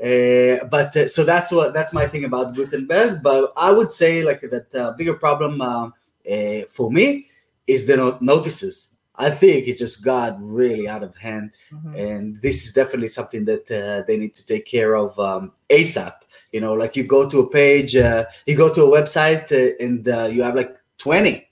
Uh, 0.00 0.64
but 0.68 0.96
uh, 0.96 1.08
so 1.08 1.24
that's 1.24 1.52
what 1.52 1.74
that's 1.74 1.92
my 1.92 2.06
thing 2.06 2.24
about 2.24 2.54
Gutenberg. 2.54 3.22
But 3.22 3.52
I 3.56 3.72
would 3.72 3.90
say 3.90 4.22
like 4.22 4.40
that 4.42 4.74
uh, 4.74 4.92
bigger 4.92 5.14
problem 5.14 5.60
uh, 5.60 5.90
uh, 6.30 6.62
for 6.68 6.90
me 6.90 7.26
is 7.66 7.86
the 7.86 8.16
notices. 8.20 8.89
I 9.20 9.30
think 9.30 9.68
it 9.68 9.76
just 9.76 10.04
got 10.04 10.36
really 10.40 10.88
out 10.88 11.02
of 11.02 11.16
hand, 11.16 11.52
mm-hmm. 11.72 11.94
and 11.94 12.40
this 12.40 12.64
is 12.64 12.72
definitely 12.72 13.08
something 13.08 13.44
that 13.44 13.70
uh, 13.70 14.04
they 14.06 14.16
need 14.16 14.34
to 14.34 14.46
take 14.46 14.66
care 14.66 14.96
of 14.96 15.18
um, 15.18 15.52
ASAP. 15.68 16.14
You 16.52 16.60
know, 16.60 16.72
like 16.72 16.96
you 16.96 17.04
go 17.04 17.28
to 17.28 17.40
a 17.40 17.48
page, 17.48 17.94
uh, 17.94 18.24
you 18.46 18.56
go 18.56 18.72
to 18.72 18.84
a 18.84 19.02
website, 19.02 19.52
uh, 19.52 19.76
and 19.84 20.08
uh, 20.08 20.28
you 20.32 20.42
have 20.42 20.54
like 20.54 20.74
twenty. 20.98 21.48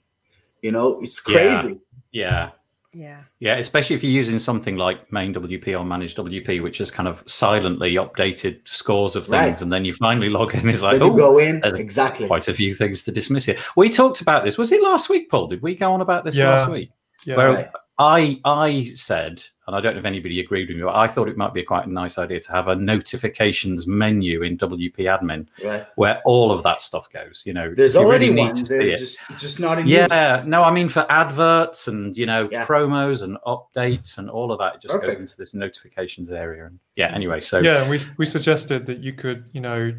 You 0.61 0.71
know, 0.71 0.99
it's 1.01 1.21
crazy. 1.21 1.79
Yeah. 2.11 2.49
yeah. 2.93 3.23
Yeah. 3.39 3.55
Especially 3.55 3.95
if 3.95 4.03
you're 4.03 4.11
using 4.11 4.39
something 4.39 4.75
like 4.75 5.09
MainWP 5.09 5.79
or 5.79 5.85
managed 5.85 6.17
WP, 6.17 6.61
which 6.61 6.79
has 6.79 6.91
kind 6.91 7.07
of 7.07 7.23
silently 7.27 7.93
updated 7.93 8.67
scores 8.67 9.15
of 9.15 9.23
things, 9.23 9.33
right. 9.33 9.61
and 9.61 9.71
then 9.71 9.85
you 9.85 9.93
finally 9.93 10.29
log 10.37 10.53
in. 10.53 10.67
It's 10.67 10.81
like, 10.81 10.99
oh, 10.99 11.11
go 11.11 11.37
in 11.37 11.61
exactly. 11.63 12.27
Quite 12.27 12.49
a 12.49 12.53
few 12.53 12.75
things 12.75 13.03
to 13.03 13.11
dismiss 13.11 13.45
here. 13.45 13.57
We 13.77 13.89
talked 13.89 14.19
about 14.19 14.43
this. 14.43 14.57
Was 14.57 14.71
it 14.71 14.83
last 14.83 15.07
week, 15.07 15.29
Paul? 15.29 15.47
Did 15.47 15.61
we 15.61 15.75
go 15.75 15.93
on 15.93 16.01
about 16.01 16.25
this 16.25 16.35
yeah. 16.35 16.49
last 16.49 16.71
week? 16.71 16.91
Yeah. 17.25 17.37
Where 17.37 17.51
right. 17.51 17.69
I 17.99 18.39
I 18.45 18.85
said, 18.95 19.43
and 19.67 19.75
I 19.75 19.81
don't 19.81 19.93
know 19.93 19.99
if 19.99 20.05
anybody 20.05 20.39
agreed 20.39 20.69
with 20.69 20.77
me, 20.77 20.83
but 20.83 20.95
I 20.95 21.05
thought 21.05 21.27
it 21.27 21.35
might 21.35 21.53
be 21.53 21.63
quite 21.63 21.85
a 21.85 21.91
nice 21.91 22.17
idea 22.17 22.39
to 22.39 22.51
have 22.53 22.69
a 22.69 22.75
notifications 22.75 23.87
menu 23.87 24.41
in 24.41 24.57
WP 24.57 24.95
Admin 24.95 25.47
right. 25.63 25.85
where 25.95 26.21
all 26.23 26.49
of 26.49 26.63
that 26.63 26.81
stuff 26.81 27.11
goes. 27.11 27.43
You 27.45 27.53
know, 27.53 27.73
there's 27.75 27.97
already 27.97 28.29
really 28.29 28.41
one. 28.41 28.55
Just, 28.55 29.19
just 29.37 29.59
not 29.59 29.79
in 29.79 29.87
Yeah, 29.87 30.37
use. 30.37 30.47
no, 30.47 30.63
I 30.63 30.71
mean 30.71 30.87
for 30.87 31.05
adverts 31.11 31.89
and 31.89 32.15
you 32.15 32.25
know 32.25 32.47
yeah. 32.49 32.65
promos 32.65 33.21
and 33.21 33.37
updates 33.45 34.17
and 34.17 34.29
all 34.29 34.53
of 34.53 34.59
that, 34.59 34.75
it 34.75 34.81
just 34.81 34.93
Perfect. 34.93 35.11
goes 35.11 35.19
into 35.19 35.37
this 35.37 35.53
notifications 35.53 36.31
area. 36.31 36.67
And 36.67 36.79
yeah, 36.95 37.13
anyway, 37.13 37.41
so 37.41 37.59
yeah, 37.59 37.87
we 37.89 37.99
we 38.17 38.25
suggested 38.25 38.85
that 38.85 38.99
you 38.99 39.11
could, 39.11 39.43
you 39.51 39.59
know 39.59 39.93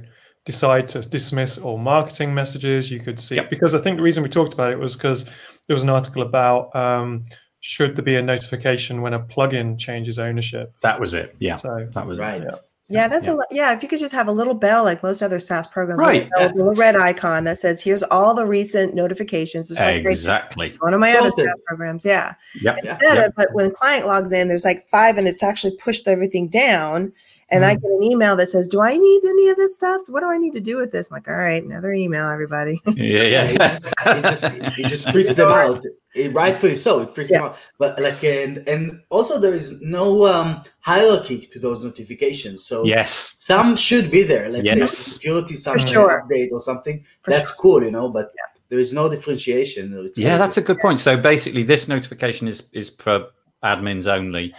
decide 0.44 0.88
to 0.88 1.00
dismiss 1.00 1.58
all 1.58 1.78
marketing 1.78 2.34
messages. 2.34 2.90
You 2.90 3.00
could 3.00 3.20
see 3.20 3.36
yep. 3.36 3.50
because 3.50 3.74
I 3.74 3.78
think 3.78 3.96
the 3.96 4.02
reason 4.02 4.22
we 4.22 4.28
talked 4.28 4.52
about 4.52 4.70
it 4.70 4.78
was 4.78 4.96
because 4.96 5.24
there 5.66 5.74
was 5.74 5.82
an 5.82 5.90
article 5.90 6.22
about 6.22 6.74
um, 6.74 7.24
should 7.60 7.96
there 7.96 8.04
be 8.04 8.16
a 8.16 8.22
notification 8.22 9.02
when 9.02 9.14
a 9.14 9.20
plugin 9.20 9.78
changes 9.78 10.18
ownership? 10.18 10.74
That 10.80 10.98
was 10.98 11.14
it. 11.14 11.36
Yeah. 11.38 11.56
So 11.56 11.88
that 11.92 12.06
was 12.06 12.18
right. 12.18 12.42
It. 12.42 12.48
Yeah. 12.50 12.58
Yeah, 12.92 13.06
that's 13.06 13.28
yeah. 13.28 13.34
a 13.34 13.36
yeah. 13.52 13.72
If 13.72 13.84
you 13.84 13.88
could 13.88 14.00
just 14.00 14.12
have 14.12 14.26
a 14.26 14.32
little 14.32 14.52
bell 14.52 14.82
like 14.82 15.00
most 15.00 15.22
other 15.22 15.38
SaaS 15.38 15.68
programs, 15.68 16.00
right? 16.00 16.28
A 16.38 16.48
little 16.48 16.74
red 16.74 16.96
icon 16.96 17.44
that 17.44 17.56
says, 17.56 17.80
"Here's 17.80 18.02
all 18.02 18.34
the 18.34 18.44
recent 18.44 18.94
notifications." 18.94 19.70
exactly. 19.70 20.74
One 20.80 20.92
of 20.92 20.98
my 20.98 21.12
other 21.12 21.30
SaaS 21.38 21.54
programs, 21.68 22.04
yeah. 22.04 22.34
Yep. 22.62 22.78
Instead 22.82 23.14
yep. 23.14 23.28
of, 23.28 23.34
but 23.36 23.48
when 23.52 23.66
the 23.66 23.70
client 23.70 24.06
logs 24.06 24.32
in, 24.32 24.48
there's 24.48 24.64
like 24.64 24.88
five, 24.88 25.18
and 25.18 25.28
it's 25.28 25.40
actually 25.40 25.76
pushed 25.76 26.08
everything 26.08 26.48
down 26.48 27.12
and 27.50 27.64
mm. 27.64 27.66
I 27.66 27.74
get 27.74 27.90
an 27.90 28.02
email 28.02 28.36
that 28.36 28.48
says, 28.48 28.68
"Do 28.68 28.80
I 28.80 28.96
need 28.96 29.24
any 29.24 29.48
of 29.48 29.56
this 29.56 29.74
stuff? 29.74 30.02
What 30.08 30.20
do 30.20 30.26
I 30.26 30.38
need 30.38 30.52
to 30.54 30.60
do 30.60 30.76
with 30.76 30.92
this?" 30.92 31.10
I'm 31.10 31.16
like, 31.16 31.28
"All 31.28 31.36
right, 31.36 31.62
another 31.62 31.92
email, 31.92 32.28
everybody." 32.28 32.80
yeah, 32.86 33.22
yeah. 33.22 33.44
it, 33.44 33.58
just, 33.58 33.94
it, 34.06 34.22
just, 34.22 34.78
it 34.78 34.86
just 34.88 35.10
freaks 35.10 35.34
them 35.34 35.50
out. 35.50 35.84
It, 36.14 36.34
rightfully 36.34 36.76
so, 36.76 37.00
it 37.02 37.14
freaks 37.14 37.30
yeah. 37.30 37.38
them 37.38 37.46
out. 37.48 37.58
But 37.78 38.00
like, 38.00 38.22
and 38.24 38.66
and 38.68 39.00
also 39.10 39.38
there 39.38 39.54
is 39.54 39.82
no 39.82 40.26
um, 40.26 40.62
hierarchy 40.80 41.40
to 41.46 41.58
those 41.58 41.84
notifications. 41.84 42.64
So 42.64 42.84
yes, 42.84 43.32
some 43.34 43.76
should 43.76 44.10
be 44.10 44.22
there. 44.22 44.48
Let's 44.48 44.64
yes. 44.64 44.96
say 44.96 45.12
security, 45.12 45.56
some 45.56 45.78
sure. 45.78 46.24
update 46.24 46.52
or 46.52 46.60
something. 46.60 47.04
For 47.22 47.30
That's 47.30 47.50
sure. 47.50 47.62
cool, 47.62 47.84
you 47.84 47.90
know. 47.90 48.08
But 48.08 48.32
yeah. 48.36 48.60
there 48.68 48.78
is 48.78 48.92
no 48.92 49.08
differentiation. 49.08 49.92
It's 50.06 50.18
yeah, 50.18 50.38
that's 50.38 50.56
a 50.56 50.62
good 50.62 50.78
point. 50.78 51.00
So 51.00 51.16
basically, 51.16 51.64
this 51.64 51.88
notification 51.88 52.46
is 52.46 52.68
is 52.72 52.90
for 52.90 53.26
admins 53.62 54.06
only 54.06 54.54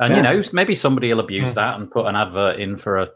and 0.00 0.10
yeah. 0.10 0.16
you 0.16 0.22
know, 0.22 0.48
maybe 0.52 0.74
somebody 0.74 1.12
will 1.12 1.20
abuse 1.20 1.52
mm. 1.52 1.54
that 1.54 1.78
and 1.78 1.90
put 1.90 2.06
an 2.06 2.16
advert 2.16 2.58
in 2.58 2.76
for 2.76 2.98
a, 2.98 3.10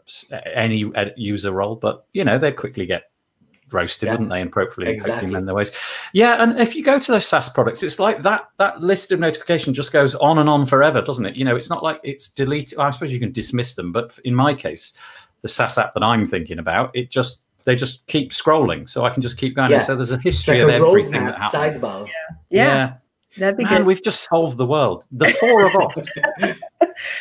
any 0.53 0.91
user 1.17 1.51
role, 1.51 1.75
but 1.75 2.05
you 2.13 2.23
know, 2.23 2.37
they'd 2.37 2.55
quickly 2.55 2.85
get 2.85 3.09
roasted, 3.71 4.05
yeah. 4.07 4.13
wouldn't 4.13 4.29
they? 4.29 4.39
And 4.39 4.53
hopefully, 4.53 4.91
exactly. 4.91 5.31
mend 5.31 5.47
their 5.47 5.55
ways. 5.55 5.71
Yeah, 6.13 6.41
and 6.41 6.59
if 6.59 6.75
you 6.75 6.83
go 6.83 6.99
to 6.99 7.11
those 7.11 7.27
SaaS 7.27 7.49
products, 7.49 7.81
it's 7.81 7.99
like 7.99 8.21
that 8.21 8.49
that 8.59 8.81
list 8.81 9.11
of 9.11 9.19
notification 9.19 9.73
just 9.73 9.91
goes 9.91 10.13
on 10.15 10.37
and 10.37 10.47
on 10.47 10.67
forever, 10.67 11.01
doesn't 11.01 11.25
it? 11.25 11.35
You 11.35 11.43
know, 11.43 11.55
it's 11.55 11.71
not 11.71 11.81
like 11.81 11.99
it's 12.03 12.27
deleted. 12.27 12.77
I 12.77 12.91
suppose 12.91 13.11
you 13.11 13.19
can 13.19 13.31
dismiss 13.31 13.73
them, 13.73 13.91
but 13.91 14.17
in 14.23 14.35
my 14.35 14.53
case, 14.53 14.93
the 15.41 15.47
SaaS 15.47 15.79
app 15.79 15.95
that 15.95 16.03
I'm 16.03 16.23
thinking 16.25 16.59
about, 16.59 16.91
it 16.95 17.09
just 17.09 17.41
they 17.63 17.75
just 17.75 18.05
keep 18.05 18.29
scrolling, 18.31 18.87
so 18.87 19.05
I 19.05 19.09
can 19.09 19.23
just 19.23 19.37
keep 19.37 19.55
going. 19.55 19.71
Yeah. 19.71 19.81
So 19.81 19.95
there's 19.95 20.11
a 20.11 20.19
history 20.19 20.63
like 20.63 20.75
of 20.75 20.83
a 20.83 20.87
everything 20.87 21.25
that 21.25 21.41
happened. 21.41 21.81
Sidebar. 21.81 22.05
Yeah. 22.05 22.13
yeah. 22.49 22.73
yeah. 22.75 22.93
That'd 23.37 23.57
be 23.57 23.65
Man, 23.65 23.77
good. 23.77 23.85
We've 23.85 24.03
just 24.03 24.23
solved 24.29 24.57
the 24.57 24.65
world. 24.65 25.05
The 25.11 25.27
four 25.39 25.65
of 25.65 25.75
us 25.75 26.09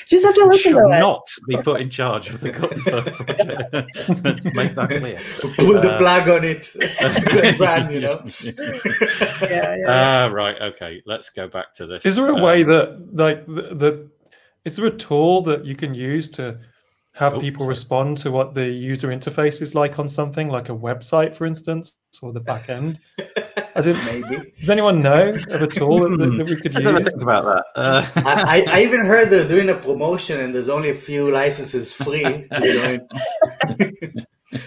just 0.07 0.25
have 0.25 0.35
to 0.35 0.45
listen 0.47 0.73
should 0.73 0.79
to 0.79 0.97
it. 0.97 1.01
not 1.01 1.29
be 1.49 1.57
put 1.57 1.81
in 1.81 1.91
charge 1.91 2.31
of 2.31 2.41
the 2.41 2.51
Gutenberg 2.51 3.15
project. 3.15 4.25
Let's 4.25 4.45
make 4.55 4.75
that 4.77 4.91
clear. 4.91 5.19
Pull 5.57 5.81
the 5.81 5.95
uh, 5.95 5.99
plug 5.99 6.29
on 6.29 6.45
it. 6.45 6.71
brand, 7.59 7.93
you 7.93 8.01
know. 8.01 8.23
yeah, 9.43 9.77
yeah. 9.77 10.25
Uh, 10.25 10.29
right. 10.29 10.61
Okay. 10.61 11.03
Let's 11.05 11.31
go 11.31 11.49
back 11.49 11.75
to 11.75 11.87
this. 11.87 12.07
Is 12.07 12.17
there 12.17 12.29
a 12.29 12.37
uh, 12.37 12.43
way 12.43 12.63
that, 12.63 13.15
like, 13.15 13.45
the, 13.47 13.75
the 13.75 14.11
is 14.65 14.77
there 14.77 14.87
a 14.87 14.97
tool 14.97 15.43
that 15.43 15.65
you 15.65 15.75
can 15.75 15.95
use 15.95 16.29
to 16.31 16.59
have 17.15 17.35
oh, 17.35 17.41
people 17.41 17.61
sorry. 17.61 17.69
respond 17.69 18.19
to 18.19 18.31
what 18.31 18.55
the 18.55 18.67
user 18.67 19.09
interface 19.09 19.61
is 19.61 19.75
like 19.75 19.99
on 19.99 20.09
something 20.09 20.49
like 20.49 20.69
a 20.69 20.75
website, 20.75 21.35
for 21.35 21.45
instance, 21.45 21.99
or 22.23 22.33
the 22.33 22.41
back 22.41 22.69
end? 22.69 23.01
I 23.77 23.81
didn't. 23.81 24.05
Maybe. 24.05 24.53
Does 24.59 24.69
anyone 24.69 25.01
know 25.01 25.35
of 25.51 25.63
a 25.63 25.67
tool 25.67 26.09
that, 26.09 26.17
that, 26.19 26.37
that 26.39 26.47
we 26.47 26.57
could 26.57 26.75
use? 26.75 26.85
Think 26.85 27.23
about 27.23 27.45
that. 27.45 27.65
Uh. 27.75 28.07
I, 28.17 28.65
I, 28.69 28.83
even 28.83 29.05
heard 29.05 29.31
they're 29.31 29.49
doing 29.49 29.69
a 29.69 29.75
promotion 29.75 30.41
and 30.41 30.55
there's 30.55 30.69
only 30.69 30.91
a 30.91 30.95
few 30.95 31.31
licenses 31.31 31.93
free. 31.93 32.23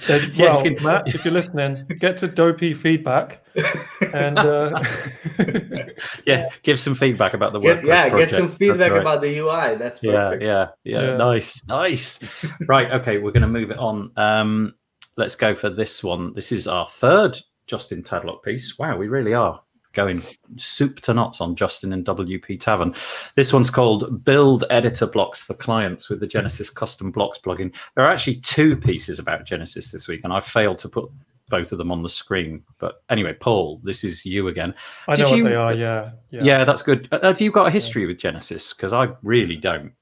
well, 0.10 0.22
yeah, 0.34 0.62
can, 0.62 0.84
Matt, 0.84 1.08
if 1.08 1.24
you're 1.24 1.34
listening, 1.34 1.86
get 2.00 2.18
to 2.18 2.28
WP 2.28 2.76
Feedback 2.76 3.46
and 4.14 4.38
uh... 4.38 4.84
yeah, 6.26 6.50
give 6.64 6.80
some 6.80 6.96
feedback 6.96 7.34
about 7.34 7.54
the 7.54 7.62
work. 7.62 7.84
yeah, 7.84 8.10
project. 8.10 8.32
get 8.32 8.38
some 8.38 8.50
feedback 8.50 8.92
right. 8.92 9.02
about 9.02 9.22
the 9.22 9.38
UI. 9.38 9.76
That's 9.76 10.00
perfect. 10.00 10.44
Yeah, 10.44 10.68
yeah, 10.84 11.00
yeah, 11.00 11.12
yeah. 11.12 11.18
Nice, 11.18 11.64
nice. 11.66 12.20
right, 12.68 12.92
okay, 12.92 13.20
we're 13.20 13.32
going 13.32 13.42
to 13.44 13.48
move 13.48 13.72
it 13.72 13.78
on. 13.78 14.12
Um, 14.18 14.76
let's 15.16 15.36
go 15.36 15.56
for 15.56 15.70
this 15.70 16.04
one. 16.04 16.34
This 16.34 16.52
is 16.52 16.68
our 16.68 16.86
third 16.86 17.40
Justin 17.68 18.04
Tadlock 18.04 18.44
piece. 18.44 18.78
Wow, 18.80 18.98
we 18.98 19.08
really 19.08 19.34
are 19.34 19.62
going 19.94 20.22
soup 20.58 21.02
to 21.02 21.14
nuts 21.14 21.42
on 21.42 21.56
Justin 21.56 21.92
and 21.92 22.06
WP 22.06 22.60
Tavern. 22.60 22.94
This 23.36 23.52
one's 23.52 23.70
called 23.70 24.24
Build 24.24 24.64
Editor 24.70 25.08
Blocks 25.08 25.44
for 25.44 25.56
Clients 25.56 26.08
with 26.08 26.20
the 26.20 26.28
Genesis 26.28 26.70
Custom 26.70 27.12
Blocks 27.12 27.40
plugin. 27.40 27.76
There 27.96 28.06
are 28.06 28.12
actually 28.12 28.36
two 28.38 28.76
pieces 28.76 29.18
about 29.20 29.46
Genesis 29.46 29.92
this 29.92 30.08
week, 30.08 30.22
and 30.24 30.32
I 30.32 30.40
failed 30.40 30.78
to 30.80 30.90
put 30.90 31.10
both 31.50 31.72
of 31.72 31.78
them 31.78 31.92
on 31.92 32.04
the 32.04 32.10
screen. 32.10 32.64
But 32.78 33.02
anyway, 33.10 33.34
Paul, 33.34 33.82
this 33.84 34.04
is 34.04 34.26
you 34.26 34.48
again. 34.48 34.74
I 35.08 35.16
Did 35.16 35.24
know 35.24 35.36
you, 35.36 35.44
what 35.44 35.50
they 35.50 35.56
are. 35.56 35.74
Yeah, 35.74 36.12
yeah, 36.30 36.44
yeah. 36.44 36.66
That's 36.66 36.84
good. 36.84 37.08
Uh, 37.12 37.20
have 37.22 37.42
you 37.42 37.52
got 37.52 37.68
a 37.68 37.72
history 37.72 38.06
with 38.06 38.20
Genesis? 38.20 38.74
Because 38.74 38.94
I 38.94 39.10
really 39.24 39.58
don't. 39.58 39.94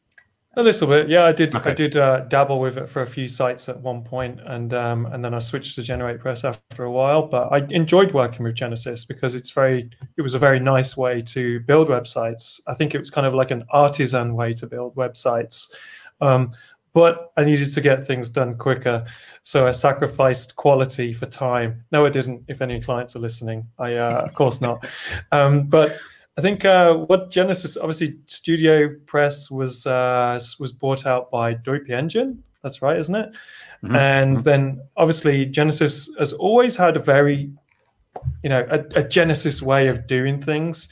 A 0.57 0.63
little 0.63 0.87
bit, 0.87 1.09
yeah. 1.09 1.25
I 1.25 1.33
did. 1.33 1.53
Okay. 1.53 1.69
I 1.69 1.73
did 1.73 1.97
uh, 1.97 2.21
dabble 2.21 2.61
with 2.61 2.77
it 2.77 2.87
for 2.87 3.01
a 3.01 3.07
few 3.07 3.27
sites 3.27 3.67
at 3.67 3.77
one 3.81 4.01
point, 4.01 4.39
and 4.45 4.73
um, 4.73 5.05
and 5.07 5.23
then 5.23 5.33
I 5.33 5.39
switched 5.39 5.75
to 5.75 5.81
GeneratePress 5.81 6.45
after 6.45 6.85
a 6.85 6.91
while. 6.91 7.27
But 7.27 7.49
I 7.51 7.67
enjoyed 7.71 8.13
working 8.13 8.45
with 8.45 8.55
Genesis 8.55 9.03
because 9.03 9.35
it's 9.35 9.49
very. 9.49 9.89
It 10.17 10.21
was 10.21 10.33
a 10.33 10.39
very 10.39 10.61
nice 10.61 10.95
way 10.95 11.21
to 11.23 11.59
build 11.61 11.89
websites. 11.89 12.61
I 12.67 12.73
think 12.73 12.95
it 12.95 12.99
was 12.99 13.09
kind 13.09 13.27
of 13.27 13.33
like 13.33 13.51
an 13.51 13.65
artisan 13.71 14.33
way 14.33 14.53
to 14.53 14.65
build 14.65 14.95
websites. 14.95 15.73
Um, 16.21 16.51
but 16.93 17.33
I 17.35 17.43
needed 17.43 17.73
to 17.73 17.81
get 17.81 18.07
things 18.07 18.29
done 18.29 18.57
quicker, 18.57 19.03
so 19.43 19.65
I 19.65 19.71
sacrificed 19.71 20.55
quality 20.55 21.11
for 21.11 21.25
time. 21.25 21.83
No, 21.91 22.05
I 22.05 22.09
didn't. 22.09 22.45
If 22.47 22.61
any 22.61 22.79
clients 22.79 23.13
are 23.17 23.19
listening, 23.19 23.67
I 23.77 23.95
uh, 23.95 24.21
of 24.21 24.33
course 24.33 24.61
not. 24.61 24.87
Um, 25.31 25.63
but 25.63 25.97
I 26.37 26.41
think 26.41 26.65
uh, 26.65 26.93
what 26.95 27.31
Genesis, 27.31 27.77
obviously, 27.77 28.17
Studio 28.25 28.89
Press 29.05 29.49
was 29.49 29.85
uh, 29.85 30.39
was 30.59 30.73
bought 30.73 31.05
out 31.05 31.31
by 31.31 31.55
WP 31.55 31.89
Engine. 31.89 32.43
That's 32.61 32.81
right, 32.81 32.97
isn't 32.97 33.15
it? 33.15 33.29
Mm-hmm. 33.83 33.95
And 33.95 34.37
mm-hmm. 34.37 34.43
then 34.43 34.81
obviously 34.97 35.45
Genesis 35.45 36.13
has 36.17 36.33
always 36.33 36.75
had 36.75 36.97
a 36.97 36.99
very, 36.99 37.51
you 38.43 38.49
know, 38.49 38.67
a, 38.69 38.79
a, 38.95 39.03
Genesis 39.03 39.61
way 39.61 39.87
of 39.87 40.07
doing 40.07 40.41
things, 40.41 40.89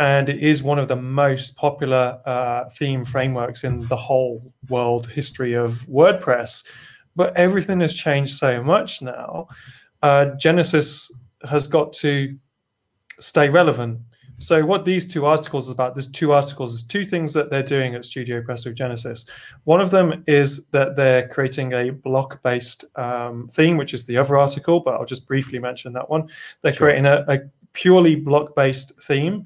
and 0.00 0.28
it 0.28 0.40
is 0.40 0.62
one 0.62 0.78
of 0.78 0.88
the 0.88 0.96
most 0.96 1.56
popular 1.56 2.20
uh, 2.26 2.68
theme 2.68 3.04
frameworks 3.04 3.64
in 3.64 3.80
the 3.88 3.96
whole 3.96 4.52
world 4.68 5.06
history 5.06 5.54
of 5.54 5.86
WordPress. 5.88 6.66
But 7.16 7.34
everything 7.36 7.80
has 7.80 7.94
changed 7.94 8.36
so 8.36 8.62
much 8.62 9.00
now. 9.00 9.48
Uh, 10.02 10.26
Genesis 10.38 11.10
has 11.48 11.66
got 11.68 11.92
to 11.94 12.36
stay 13.18 13.48
relevant 13.48 14.00
so 14.38 14.64
what 14.64 14.84
these 14.84 15.06
two 15.06 15.26
articles 15.26 15.66
is 15.66 15.72
about, 15.72 15.94
there's 15.94 16.10
two 16.10 16.32
articles, 16.32 16.72
there's 16.72 16.86
two 16.86 17.04
things 17.04 17.32
that 17.34 17.50
they're 17.50 17.62
doing 17.62 17.94
at 17.94 18.04
Studio 18.04 18.40
Press 18.40 18.64
with 18.64 18.76
Genesis. 18.76 19.26
One 19.64 19.80
of 19.80 19.90
them 19.90 20.24
is 20.26 20.66
that 20.68 20.96
they're 20.96 21.28
creating 21.28 21.72
a 21.72 21.90
block-based 21.90 22.84
um, 22.96 23.48
theme, 23.48 23.76
which 23.76 23.92
is 23.92 24.06
the 24.06 24.16
other 24.16 24.36
article, 24.36 24.80
but 24.80 24.94
I'll 24.94 25.04
just 25.04 25.26
briefly 25.26 25.58
mention 25.58 25.92
that 25.94 26.08
one. 26.08 26.28
They're 26.62 26.72
sure. 26.72 26.86
creating 26.86 27.06
a, 27.06 27.24
a 27.28 27.40
purely 27.72 28.14
block-based 28.14 28.92
theme, 29.02 29.44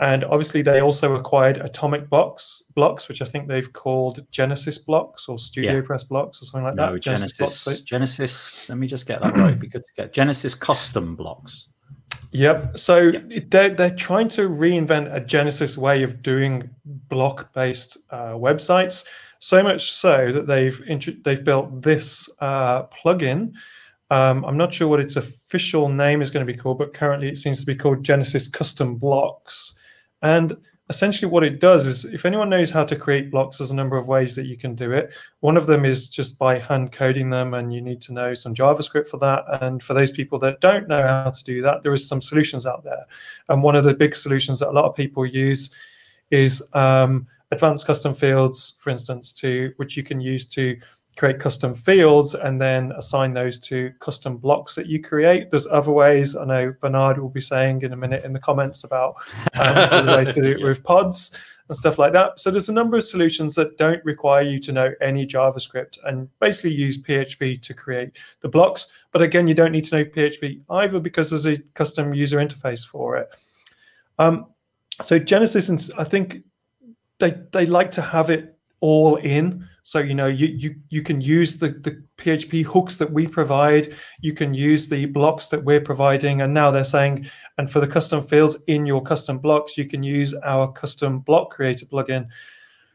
and 0.00 0.24
obviously 0.24 0.62
they 0.62 0.80
also 0.80 1.14
acquired 1.14 1.58
Atomic 1.58 2.08
Box 2.08 2.64
blocks, 2.74 3.08
which 3.08 3.20
I 3.20 3.26
think 3.26 3.46
they've 3.46 3.72
called 3.72 4.26
Genesis 4.30 4.78
blocks 4.78 5.28
or 5.28 5.38
Studio 5.38 5.76
yeah. 5.76 5.82
Press 5.82 6.04
blocks 6.04 6.40
or 6.40 6.46
something 6.46 6.64
like 6.64 6.74
no, 6.76 6.94
that. 6.94 7.00
Genesis, 7.00 7.36
Genesis, 7.36 7.80
Genesis. 7.82 8.68
Let 8.70 8.78
me 8.78 8.86
just 8.86 9.06
get 9.06 9.22
that 9.22 9.36
right. 9.36 9.58
Be 9.58 9.66
good 9.66 9.84
to 9.84 9.90
get 9.96 10.12
Genesis 10.14 10.54
custom 10.54 11.14
blocks. 11.14 11.68
Yep. 12.32 12.78
So 12.78 12.98
yep. 12.98 13.50
they're 13.50 13.70
they're 13.70 13.94
trying 13.94 14.28
to 14.30 14.48
reinvent 14.48 15.12
a 15.14 15.20
Genesis 15.20 15.76
way 15.76 16.02
of 16.02 16.22
doing 16.22 16.70
block 16.84 17.52
based 17.52 17.96
uh, 18.10 18.34
websites. 18.34 19.04
So 19.40 19.62
much 19.62 19.90
so 19.90 20.32
that 20.32 20.46
they've 20.46 20.80
int- 20.86 21.24
they've 21.24 21.42
built 21.42 21.82
this 21.82 22.30
uh, 22.40 22.84
plugin. 22.86 23.54
Um, 24.10 24.44
I'm 24.44 24.56
not 24.56 24.74
sure 24.74 24.88
what 24.88 25.00
its 25.00 25.16
official 25.16 25.88
name 25.88 26.20
is 26.20 26.30
going 26.30 26.44
to 26.44 26.52
be 26.52 26.58
called, 26.58 26.78
but 26.78 26.92
currently 26.92 27.28
it 27.28 27.38
seems 27.38 27.60
to 27.60 27.66
be 27.66 27.76
called 27.76 28.04
Genesis 28.04 28.48
Custom 28.48 28.96
Blocks. 28.96 29.78
And 30.22 30.56
essentially 30.90 31.30
what 31.30 31.44
it 31.44 31.60
does 31.60 31.86
is 31.86 32.04
if 32.04 32.26
anyone 32.26 32.50
knows 32.50 32.68
how 32.68 32.84
to 32.84 32.96
create 32.96 33.30
blocks 33.30 33.58
there's 33.58 33.70
a 33.70 33.74
number 33.76 33.96
of 33.96 34.08
ways 34.08 34.34
that 34.34 34.46
you 34.46 34.56
can 34.56 34.74
do 34.74 34.90
it. 34.90 35.14
One 35.38 35.56
of 35.56 35.66
them 35.66 35.84
is 35.84 36.08
just 36.08 36.36
by 36.36 36.58
hand 36.58 36.90
coding 36.90 37.30
them 37.30 37.54
and 37.54 37.72
you 37.72 37.80
need 37.80 38.02
to 38.02 38.12
know 38.12 38.34
some 38.34 38.54
javascript 38.54 39.06
for 39.06 39.16
that. 39.18 39.44
And 39.62 39.80
for 39.80 39.94
those 39.94 40.10
people 40.10 40.38
that 40.40 40.60
don't 40.60 40.88
know 40.88 41.00
how 41.00 41.30
to 41.30 41.44
do 41.44 41.62
that 41.62 41.82
there 41.82 41.94
is 41.94 42.06
some 42.06 42.20
solutions 42.20 42.66
out 42.66 42.82
there. 42.82 43.06
And 43.48 43.62
one 43.62 43.76
of 43.76 43.84
the 43.84 43.94
big 43.94 44.16
solutions 44.16 44.58
that 44.58 44.68
a 44.68 44.72
lot 44.72 44.84
of 44.84 44.96
people 44.96 45.24
use 45.24 45.72
is 46.32 46.62
um, 46.74 47.26
advanced 47.52 47.86
custom 47.86 48.12
fields 48.12 48.76
for 48.80 48.90
instance 48.90 49.32
to 49.34 49.72
which 49.76 49.96
you 49.96 50.02
can 50.02 50.20
use 50.20 50.44
to 50.44 50.76
create 51.20 51.38
custom 51.38 51.74
fields 51.74 52.34
and 52.34 52.58
then 52.58 52.92
assign 52.92 53.34
those 53.34 53.60
to 53.60 53.92
custom 53.98 54.38
blocks 54.38 54.74
that 54.74 54.86
you 54.86 55.02
create. 55.02 55.50
There's 55.50 55.66
other 55.66 55.92
ways. 55.92 56.34
I 56.34 56.46
know 56.46 56.74
Bernard 56.80 57.18
will 57.18 57.28
be 57.28 57.42
saying 57.42 57.82
in 57.82 57.92
a 57.92 57.96
minute 57.96 58.24
in 58.24 58.32
the 58.32 58.38
comments 58.38 58.84
about 58.84 59.16
um, 59.52 60.06
ways 60.06 60.34
to 60.34 60.40
do 60.40 60.48
it 60.48 60.62
with 60.64 60.82
pods 60.82 61.38
and 61.68 61.76
stuff 61.76 61.98
like 61.98 62.14
that. 62.14 62.40
So 62.40 62.50
there's 62.50 62.70
a 62.70 62.72
number 62.72 62.96
of 62.96 63.04
solutions 63.04 63.54
that 63.56 63.76
don't 63.76 64.02
require 64.02 64.40
you 64.40 64.58
to 64.60 64.72
know 64.72 64.94
any 65.02 65.26
JavaScript 65.26 65.98
and 66.06 66.26
basically 66.38 66.72
use 66.72 66.96
PHP 66.96 67.60
to 67.60 67.74
create 67.74 68.16
the 68.40 68.48
blocks. 68.48 68.90
But 69.12 69.20
again, 69.20 69.46
you 69.46 69.52
don't 69.52 69.72
need 69.72 69.84
to 69.84 69.98
know 69.98 70.04
PHP 70.06 70.62
either 70.70 71.00
because 71.00 71.28
there's 71.28 71.46
a 71.46 71.58
custom 71.74 72.14
user 72.14 72.38
interface 72.38 72.82
for 72.82 73.18
it. 73.18 73.36
Um, 74.18 74.46
so 75.02 75.18
Genesis, 75.18 75.90
I 75.98 76.04
think 76.04 76.44
they 77.18 77.34
they 77.52 77.66
like 77.66 77.90
to 77.90 78.00
have 78.00 78.30
it 78.30 78.56
all 78.80 79.16
in. 79.16 79.68
So 79.82 79.98
you 79.98 80.14
know 80.14 80.26
you 80.26 80.46
you 80.48 80.74
you 80.88 81.02
can 81.02 81.20
use 81.20 81.58
the 81.58 81.68
the 81.68 82.02
PHP 82.16 82.64
hooks 82.64 82.96
that 82.98 83.12
we 83.12 83.26
provide. 83.26 83.94
You 84.20 84.32
can 84.32 84.54
use 84.54 84.88
the 84.88 85.06
blocks 85.06 85.48
that 85.48 85.64
we're 85.64 85.80
providing, 85.80 86.42
and 86.42 86.52
now 86.52 86.70
they're 86.70 86.84
saying, 86.84 87.26
and 87.58 87.70
for 87.70 87.80
the 87.80 87.86
custom 87.86 88.22
fields 88.22 88.56
in 88.66 88.86
your 88.86 89.02
custom 89.02 89.38
blocks, 89.38 89.78
you 89.78 89.86
can 89.86 90.02
use 90.02 90.34
our 90.44 90.70
custom 90.72 91.20
block 91.20 91.50
creator 91.50 91.86
plugin. 91.86 92.28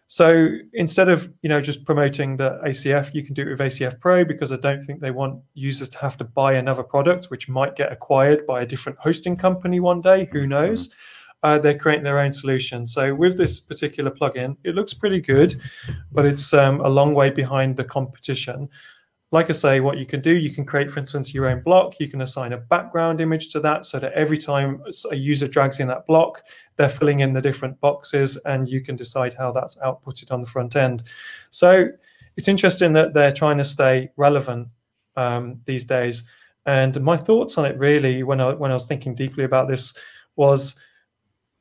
So 0.07 0.57
instead 0.73 1.09
of 1.09 1.31
you 1.41 1.49
know 1.49 1.59
just 1.59 1.85
promoting 1.85 2.37
the 2.37 2.59
ACF, 2.65 3.13
you 3.13 3.23
can 3.23 3.33
do 3.33 3.41
it 3.41 3.49
with 3.49 3.59
ACF 3.59 3.99
Pro 3.99 4.23
because 4.23 4.51
I 4.51 4.57
don't 4.57 4.81
think 4.81 5.01
they 5.01 5.11
want 5.11 5.41
users 5.55 5.89
to 5.89 5.99
have 5.99 6.17
to 6.17 6.23
buy 6.23 6.53
another 6.53 6.83
product, 6.83 7.25
which 7.25 7.49
might 7.49 7.75
get 7.75 7.91
acquired 7.91 8.45
by 8.45 8.61
a 8.61 8.65
different 8.65 8.99
hosting 8.99 9.35
company 9.35 9.79
one 9.79 10.01
day. 10.01 10.29
Who 10.31 10.45
knows? 10.45 10.89
Mm-hmm 10.89 11.14
uh, 11.45 11.59
they're 11.59 11.77
creating 11.77 12.03
their 12.03 12.19
own 12.19 12.33
solution. 12.33 12.87
So 12.87 13.13
with 13.13 13.37
this 13.37 13.59
particular 13.59 14.09
plugin, 14.09 14.57
it 14.63 14.73
looks 14.73 14.95
pretty 14.95 15.21
good, 15.21 15.61
but 16.11 16.25
it's 16.25 16.55
um, 16.55 16.81
a 16.81 16.89
long 16.89 17.13
way 17.13 17.29
behind 17.29 17.77
the 17.77 17.83
competition. 17.83 18.67
Like 19.31 19.51
I 19.51 19.53
say, 19.53 19.79
what 19.79 19.99
you 19.99 20.07
can 20.07 20.21
do, 20.21 20.35
you 20.35 20.49
can 20.49 20.65
create, 20.65 20.89
for 20.91 20.99
instance, 20.99 21.35
your 21.35 21.45
own 21.45 21.61
block. 21.61 21.99
You 21.99 22.07
can 22.07 22.21
assign 22.21 22.53
a 22.53 22.57
background 22.57 23.21
image 23.21 23.49
to 23.49 23.59
that 23.59 23.85
so 23.85 23.99
that 23.99 24.13
every 24.13 24.39
time 24.39 24.81
a 25.11 25.15
user 25.15 25.47
drags 25.47 25.79
in 25.79 25.87
that 25.89 26.07
block, 26.07 26.41
they're 26.77 26.89
filling 26.89 27.19
in 27.19 27.33
the 27.33 27.41
different 27.41 27.79
boxes 27.79 28.37
and 28.45 28.67
you 28.67 28.81
can 28.81 28.95
decide 28.95 29.35
how 29.35 29.51
that's 29.51 29.77
outputted 29.77 30.31
on 30.31 30.41
the 30.41 30.49
front 30.49 30.75
end. 30.75 31.03
So 31.51 31.89
it's 32.37 32.47
interesting 32.47 32.93
that 32.93 33.13
they're 33.13 33.33
trying 33.33 33.59
to 33.59 33.65
stay 33.65 34.09
relevant 34.17 34.69
um, 35.15 35.61
these 35.65 35.85
days. 35.85 36.23
And 36.65 36.99
my 37.03 37.17
thoughts 37.17 37.59
on 37.59 37.65
it 37.65 37.77
really, 37.77 38.23
when 38.23 38.41
I 38.41 38.53
when 38.53 38.71
I 38.71 38.73
was 38.73 38.87
thinking 38.87 39.13
deeply 39.13 39.43
about 39.43 39.67
this, 39.67 39.95
was 40.35 40.79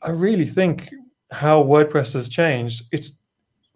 I 0.04 0.10
really 0.10 0.46
think 0.46 0.90
how 1.30 1.62
WordPress 1.62 2.12
has 2.12 2.28
changed, 2.28 2.84
it's 2.92 3.18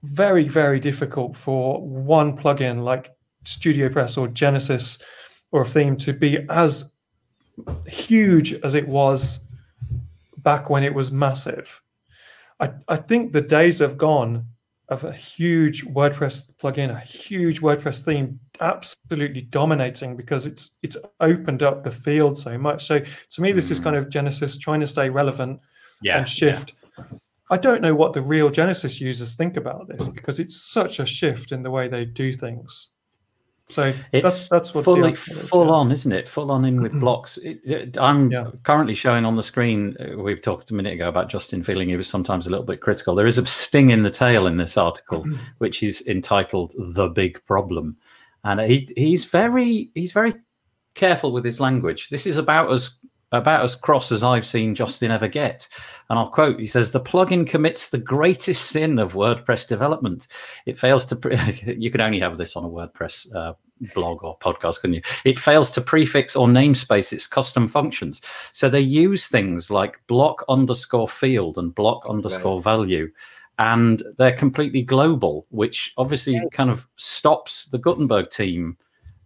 very, 0.02 0.46
very 0.46 0.78
difficult 0.78 1.36
for 1.36 1.80
one 1.80 2.36
plugin 2.36 2.84
like 2.84 3.10
StudioPress 3.44 4.18
or 4.18 4.28
Genesis 4.28 5.02
or 5.50 5.62
a 5.62 5.66
theme 5.66 5.96
to 5.96 6.12
be 6.12 6.38
as 6.50 6.92
huge 7.86 8.52
as 8.62 8.74
it 8.74 8.86
was 8.86 9.40
back 10.36 10.70
when 10.70 10.84
it 10.84 10.94
was 10.94 11.10
massive. 11.10 11.80
I, 12.60 12.70
I 12.88 12.96
think 12.96 13.32
the 13.32 13.40
days 13.40 13.78
have 13.78 13.96
gone 13.96 14.46
of 14.88 15.04
a 15.04 15.12
huge 15.12 15.84
WordPress 15.86 16.50
plugin, 16.60 16.90
a 16.90 17.00
huge 17.00 17.60
WordPress 17.60 18.04
theme 18.04 18.38
absolutely 18.60 19.42
dominating 19.42 20.16
because 20.16 20.46
it's 20.46 20.76
it's 20.82 20.96
opened 21.20 21.62
up 21.62 21.82
the 21.82 21.90
field 21.90 22.38
so 22.38 22.56
much. 22.56 22.86
So 22.86 23.00
to 23.00 23.42
me, 23.42 23.52
this 23.52 23.70
is 23.70 23.80
kind 23.80 23.96
hmm. 23.96 24.02
of 24.02 24.10
Genesis 24.10 24.58
trying 24.58 24.80
to 24.80 24.86
stay 24.86 25.10
relevant 25.10 25.60
yeah, 26.02 26.18
and 26.18 26.28
shift. 26.28 26.74
Yeah. 26.98 27.04
I 27.50 27.56
don't 27.56 27.80
know 27.80 27.94
what 27.94 28.12
the 28.12 28.20
real 28.20 28.50
Genesis 28.50 29.00
users 29.00 29.34
think 29.34 29.56
about 29.56 29.88
this 29.88 30.08
because 30.08 30.38
it's 30.38 30.60
such 30.60 30.98
a 30.98 31.06
shift 31.06 31.50
in 31.50 31.62
the 31.62 31.70
way 31.70 31.88
they 31.88 32.04
do 32.04 32.32
things. 32.32 32.90
So 33.66 33.92
it's 34.12 34.22
that's, 34.22 34.48
that's 34.48 34.74
what 34.74 34.84
fully 34.84 35.14
full 35.14 35.66
yeah. 35.66 35.72
on, 35.72 35.92
isn't 35.92 36.12
it? 36.12 36.28
Full 36.28 36.50
on 36.50 36.64
in 36.64 36.82
with 36.82 36.92
mm-hmm. 36.92 37.00
blocks. 37.00 37.36
It, 37.38 37.60
it, 37.64 37.98
I'm 37.98 38.30
yeah. 38.30 38.50
currently 38.64 38.94
showing 38.94 39.24
on 39.24 39.36
the 39.36 39.42
screen. 39.42 39.94
Uh, 40.00 40.16
we 40.18 40.34
talked 40.36 40.70
a 40.70 40.74
minute 40.74 40.94
ago 40.94 41.08
about 41.08 41.28
Justin 41.28 41.62
feeling 41.62 41.88
he 41.88 41.96
was 41.96 42.08
sometimes 42.08 42.46
a 42.46 42.50
little 42.50 42.64
bit 42.64 42.80
critical. 42.80 43.14
There 43.14 43.26
is 43.26 43.38
a 43.38 43.44
sting 43.46 43.90
in 43.90 44.02
the 44.02 44.10
tail 44.10 44.46
in 44.46 44.56
this 44.56 44.78
article, 44.78 45.24
which 45.58 45.82
is 45.82 46.06
entitled 46.06 46.74
"The 46.78 47.08
Big 47.08 47.44
Problem." 47.46 47.98
and 48.44 48.60
he 48.60 48.88
he's 48.96 49.24
very 49.24 49.90
he's 49.94 50.12
very 50.12 50.34
careful 50.94 51.32
with 51.32 51.44
his 51.44 51.60
language. 51.60 52.08
This 52.08 52.26
is 52.26 52.36
about 52.36 52.70
as 52.70 52.97
about 53.32 53.62
as 53.62 53.74
cross 53.74 54.10
as 54.10 54.22
I've 54.22 54.46
seen 54.46 54.74
Justin 54.74 55.10
ever 55.10 55.28
get. 55.28 55.68
And 56.08 56.18
I'll 56.18 56.30
quote: 56.30 56.58
He 56.58 56.66
says, 56.66 56.90
"The 56.90 57.00
plugin 57.00 57.46
commits 57.46 57.90
the 57.90 57.98
greatest 57.98 58.70
sin 58.70 58.98
of 58.98 59.14
WordPress 59.14 59.68
development. 59.68 60.28
It 60.66 60.78
fails 60.78 61.04
to. 61.06 61.16
Pre- 61.16 61.36
you 61.78 61.90
can 61.90 62.00
only 62.00 62.20
have 62.20 62.38
this 62.38 62.56
on 62.56 62.64
a 62.64 62.68
WordPress 62.68 63.34
uh, 63.34 63.54
blog 63.94 64.24
or 64.24 64.38
podcast, 64.38 64.80
can 64.80 64.94
you? 64.94 65.02
It 65.24 65.38
fails 65.38 65.70
to 65.72 65.80
prefix 65.80 66.34
or 66.34 66.46
namespace 66.46 67.12
its 67.12 67.26
custom 67.26 67.68
functions. 67.68 68.22
So 68.52 68.68
they 68.68 68.80
use 68.80 69.28
things 69.28 69.70
like 69.70 70.00
block 70.06 70.44
underscore 70.48 71.08
field 71.08 71.58
and 71.58 71.74
block 71.74 72.08
underscore 72.08 72.56
right. 72.56 72.64
value." 72.64 73.10
And 73.60 74.04
they're 74.18 74.36
completely 74.36 74.82
global, 74.82 75.44
which 75.50 75.92
obviously 75.98 76.38
right. 76.38 76.50
kind 76.52 76.70
of 76.70 76.86
stops 76.94 77.66
the 77.66 77.78
Gutenberg 77.78 78.30
team 78.30 78.76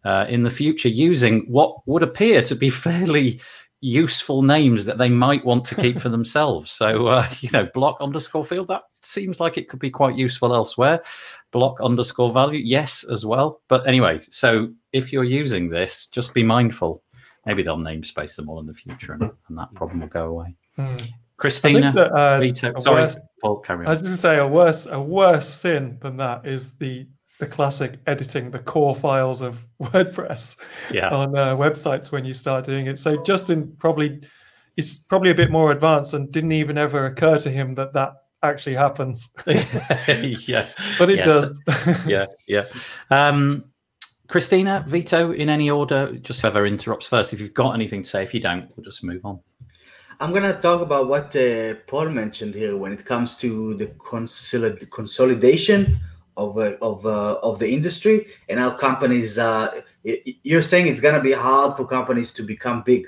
uh, 0.05 0.26
in 0.28 0.42
the 0.42 0.50
future 0.50 0.88
using 0.88 1.40
what 1.42 1.86
would 1.86 2.03
appear 2.03 2.42
to 2.42 2.55
be 2.55 2.70
fairly 2.86 3.40
useful 3.83 4.43
names 4.43 4.85
that 4.87 4.97
they 4.97 5.11
might 5.11 5.45
want 5.45 5.64
to 5.66 5.74
keep 5.74 6.01
for 6.01 6.09
themselves. 6.09 6.70
So, 6.70 7.09
uh, 7.09 7.26
you 7.41 7.51
know, 7.53 7.68
block 7.74 7.99
underscore 8.01 8.45
field, 8.45 8.68
that 8.68 8.85
seems 9.03 9.41
like 9.41 9.59
it 9.59 9.68
could 9.68 9.80
be 9.80 9.91
quite 9.91 10.16
useful 10.16 10.55
elsewhere. 10.55 11.03
Block 11.51 11.80
underscore 11.83 12.33
value, 12.33 12.61
yes, 12.61 13.05
as 13.05 13.26
well. 13.26 13.61
But 13.68 13.87
anyway, 13.87 14.20
so 14.30 14.72
if 14.93 15.12
you're 15.12 15.24
using 15.24 15.68
this, 15.68 16.07
just 16.07 16.33
be 16.33 16.43
mindful. 16.43 17.03
Maybe 17.45 17.62
they'll 17.62 17.76
namespace 17.76 18.37
them 18.37 18.49
all 18.49 18.61
in 18.61 18.66
the 18.66 18.72
future 18.72 19.12
and, 19.12 19.24
and 19.49 19.59
that 19.59 19.74
problem 19.74 20.01
will 20.01 20.09
go 20.09 20.28
away. 20.28 20.57
Hmm. 20.76 20.97
Christina, 21.37 21.93
that, 21.93 22.12
uh, 22.12 22.39
Vito, 22.39 22.72
sorry, 22.80 23.03
worse, 23.03 23.18
Paul, 23.41 23.59
carry 23.59 23.80
on. 23.80 23.89
I 23.89 23.91
was 23.91 24.03
going 24.03 24.14
to 24.14 24.20
say 24.20 24.39
a 24.39 24.47
worse, 24.47 24.87
a 24.87 25.03
worse 25.03 25.49
sin 25.49 25.99
than 26.01 26.16
that 26.18 26.47
is 26.47 26.74
the 26.74 27.09
the 27.39 27.47
classic 27.47 27.99
editing 28.07 28.51
the 28.51 28.59
core 28.59 28.95
files 28.95 29.41
of 29.41 29.66
WordPress 29.83 30.59
yeah. 30.91 31.09
on 31.09 31.37
uh, 31.37 31.57
websites 31.57 32.12
when 32.12 32.24
you 32.24 32.33
start 32.33 32.64
doing 32.64 32.87
it. 32.87 32.99
So 32.99 33.22
Justin 33.24 33.74
probably 33.78 34.22
is 34.76 35.05
probably 35.09 35.30
a 35.30 35.35
bit 35.35 35.51
more 35.51 35.72
advanced 35.72 36.14
and 36.14 36.30
didn't 36.30 36.53
even 36.53 36.78
ever 36.78 37.07
occur 37.07 37.39
to 37.39 37.51
him 37.51 37.74
that 37.74 37.93
that 37.95 38.12
actually 38.43 38.74
happens. 38.74 39.30
yeah, 39.47 40.66
but 40.99 41.11
it 41.11 41.16
yes. 41.16 41.26
does. 41.26 41.62
yeah, 42.07 42.26
yeah. 42.47 42.64
Um, 43.11 43.64
Christina, 44.28 44.85
Vito, 44.89 45.33
in 45.33 45.49
any 45.51 45.70
order, 45.70 46.14
just 46.18 46.41
whoever 46.41 46.66
interrupts 46.66 47.07
first. 47.07 47.33
If 47.33 47.41
you've 47.41 47.53
got 47.53 47.74
anything 47.74 48.03
to 48.03 48.09
say, 48.09 48.22
if 48.22 48.33
you 48.33 48.41
don't, 48.41 48.70
we'll 48.74 48.85
just 48.85 49.05
move 49.05 49.24
on. 49.24 49.41
I'm 50.20 50.30
going 50.30 50.45
to 50.45 50.59
talk 50.61 50.80
about 50.80 51.09
what 51.09 51.35
uh, 51.37 51.74
Paul 51.87 52.09
mentioned 52.11 52.55
here 52.55 52.76
when 52.76 52.93
it 52.93 53.05
comes 53.05 53.37
to 53.39 53.74
the 53.74 53.87
consolid- 53.87 54.89
consolidation 54.91 55.99
of 56.37 56.59
uh, 56.59 56.76
of 56.80 57.05
uh, 57.07 57.39
of 57.43 57.59
the 57.59 57.72
industry 57.72 58.26
and 58.49 58.59
how 58.59 58.70
companies 58.70 59.39
uh, 59.39 59.80
you're 60.43 60.62
saying 60.62 60.87
it's 60.87 61.01
going 61.01 61.14
to 61.14 61.20
be 61.20 61.33
hard 61.33 61.76
for 61.76 61.87
companies 61.87 62.33
to 62.33 62.43
become 62.43 62.83
big 62.83 63.07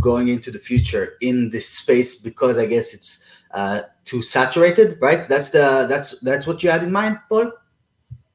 going 0.00 0.28
into 0.28 0.50
the 0.50 0.58
future 0.58 1.14
in 1.20 1.48
this 1.50 1.68
space 1.68 2.20
because 2.20 2.58
i 2.58 2.66
guess 2.66 2.92
it's 2.92 3.24
uh, 3.52 3.80
too 4.04 4.20
saturated 4.20 4.98
right? 5.00 5.28
That's 5.28 5.50
the 5.50 5.86
that's 5.88 6.20
that's 6.20 6.46
what 6.46 6.62
you 6.62 6.70
had 6.70 6.82
in 6.82 6.92
mind 6.92 7.18
paul? 7.28 7.52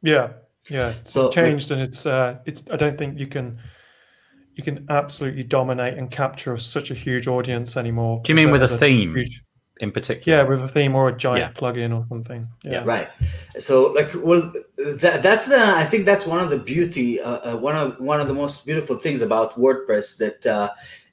Yeah 0.01 0.33
yeah. 0.69 0.89
It's 0.89 1.11
so, 1.11 1.29
changed 1.29 1.71
and 1.71 1.81
it's 1.81 2.05
uh 2.05 2.39
it's 2.45 2.63
i 2.71 2.77
don't 2.77 2.97
think 2.97 3.19
you 3.19 3.27
can 3.27 3.59
you 4.55 4.63
can 4.63 4.85
absolutely 4.89 5.43
dominate 5.43 5.97
and 5.97 6.09
capture 6.11 6.57
such 6.57 6.91
a 6.91 6.93
huge 6.93 7.27
audience 7.27 7.77
anymore. 7.77 8.21
Do 8.23 8.31
you 8.31 8.35
mean 8.35 8.51
with 8.51 8.63
a 8.63 8.77
theme? 8.77 9.15
huge, 9.15 9.43
in 9.81 9.91
particular. 9.91 10.37
Yeah, 10.37 10.43
with 10.43 10.61
a 10.61 10.67
theme 10.67 10.95
or 10.95 11.09
a 11.09 11.17
giant 11.17 11.55
yeah. 11.55 11.59
plugin 11.59 11.97
or 11.97 12.05
something. 12.07 12.47
Yeah. 12.63 12.71
yeah. 12.71 12.83
Right. 12.85 13.09
So, 13.57 13.91
like, 13.91 14.11
well, 14.15 14.51
that, 14.77 15.23
that's 15.23 15.45
the. 15.47 15.57
I 15.57 15.85
think 15.85 16.05
that's 16.05 16.25
one 16.25 16.39
of 16.39 16.49
the 16.49 16.57
beauty. 16.57 17.19
Uh, 17.19 17.53
uh, 17.53 17.57
one 17.57 17.75
of 17.75 17.99
one 17.99 18.21
of 18.21 18.27
the 18.27 18.33
most 18.33 18.65
beautiful 18.65 18.97
things 18.97 19.21
about 19.21 19.59
WordPress 19.59 20.17
that 20.17 20.45
uh, 20.45 20.69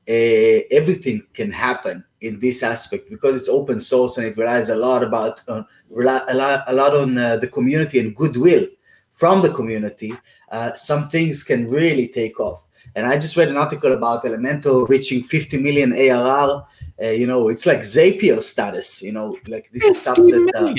uh, 0.09 0.65
everything 0.71 1.23
can 1.35 1.51
happen 1.51 2.05
in 2.21 2.41
this 2.41 2.63
aspect 2.63 3.09
because 3.11 3.37
it's 3.37 3.49
open 3.49 3.81
source 3.81 4.19
and 4.19 4.27
it 4.27 4.37
relies 4.37 4.71
a 4.71 4.77
lot 4.77 5.03
about 5.03 5.43
uh, 5.49 5.63
rely, 5.91 6.21
a 6.29 6.35
lot 6.35 6.65
a 6.67 6.73
lot 6.73 6.97
on 6.97 7.17
uh, 7.17 7.37
the 7.37 7.49
community 7.49 7.99
and 7.99 8.15
goodwill 8.17 8.67
from 9.13 9.43
the 9.43 9.53
community. 9.53 10.13
Uh, 10.51 10.73
some 10.75 11.09
things 11.09 11.45
can 11.45 11.69
really 11.69 12.09
take 12.09 12.41
off. 12.41 12.68
And 12.99 13.07
I 13.07 13.17
just 13.19 13.37
read 13.37 13.49
an 13.49 13.57
article 13.57 13.93
about 13.93 14.25
Elementor 14.25 14.89
reaching 14.89 15.23
50 15.23 15.59
million 15.59 15.93
ARR 15.93 16.67
uh, 17.01 17.11
you 17.11 17.27
know, 17.27 17.49
it's 17.49 17.67
like 17.67 17.81
Zapier 17.81 18.43
status. 18.43 19.03
You 19.03 19.13
know, 19.13 19.37
like 19.47 19.71
this 19.73 19.85
is 19.85 20.01
stuff 20.01 20.17
that 20.17 20.53
uh, 20.55 20.75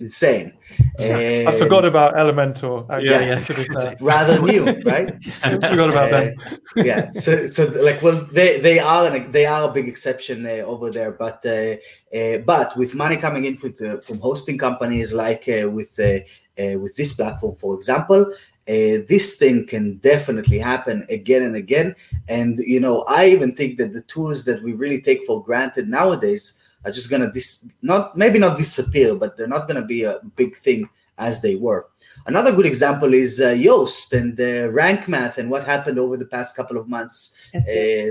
insane. 0.00 0.52
I 0.98 1.54
forgot 1.56 1.84
about 1.84 2.14
Elementor. 2.14 2.84
yeah, 3.00 3.20
yeah. 3.20 3.94
rather 4.00 4.42
new, 4.42 4.64
right? 4.82 5.14
I 5.44 5.50
forgot 5.70 5.90
about 5.90 6.12
uh, 6.12 6.20
that. 6.20 6.60
yeah, 6.76 7.12
so, 7.12 7.46
so 7.46 7.64
like, 7.82 8.02
well, 8.02 8.26
they 8.32 8.60
they 8.60 8.80
are 8.80 9.06
an, 9.06 9.30
they 9.30 9.46
are 9.46 9.70
a 9.70 9.72
big 9.72 9.88
exception 9.88 10.46
uh, 10.46 10.64
over 10.66 10.90
there, 10.90 11.12
but 11.12 11.46
uh, 11.46 11.76
uh, 12.16 12.38
but 12.38 12.76
with 12.76 12.96
money 12.96 13.16
coming 13.16 13.44
in 13.44 13.56
with, 13.62 14.04
from 14.04 14.18
hosting 14.18 14.58
companies 14.58 15.12
like 15.14 15.48
uh, 15.48 15.70
with 15.70 15.96
with 15.96 16.96
this 16.96 17.12
platform, 17.12 17.54
for 17.54 17.74
example, 17.76 18.32
uh, 18.68 19.06
this 19.08 19.36
thing 19.36 19.66
can 19.66 19.96
definitely 19.98 20.58
happen 20.58 21.06
again 21.08 21.42
and 21.42 21.56
again. 21.56 21.94
And 22.28 22.58
you 22.58 22.80
know, 22.80 23.04
I 23.08 23.28
even 23.28 23.54
think 23.54 23.78
that 23.78 23.92
the 23.92 24.02
tools 24.02 24.44
that 24.44 24.62
we 24.62 24.72
really 24.72 25.00
take 25.00 25.24
for 25.24 25.42
granted 25.42 25.88
nowadays 25.88 26.60
are 26.84 26.90
just 26.90 27.10
gonna 27.10 27.32
dis 27.32 27.68
not 27.82 28.16
maybe 28.16 28.38
not 28.38 28.58
disappear, 28.58 29.14
but 29.14 29.36
they're 29.36 29.46
not 29.46 29.68
gonna 29.68 29.84
be 29.84 30.04
a 30.04 30.20
big 30.34 30.56
thing 30.58 30.88
as 31.18 31.40
they 31.40 31.56
were. 31.56 31.86
Another 32.26 32.52
good 32.54 32.66
example 32.66 33.14
is 33.14 33.40
uh, 33.40 33.50
Yoast 33.50 34.12
and 34.12 34.40
uh, 34.40 34.72
rank 34.72 35.06
math 35.06 35.38
and 35.38 35.48
what 35.48 35.64
happened 35.64 35.98
over 35.98 36.16
the 36.16 36.26
past 36.26 36.56
couple 36.56 36.76
of 36.76 36.88
months 36.88 37.38
uh, 37.54 37.60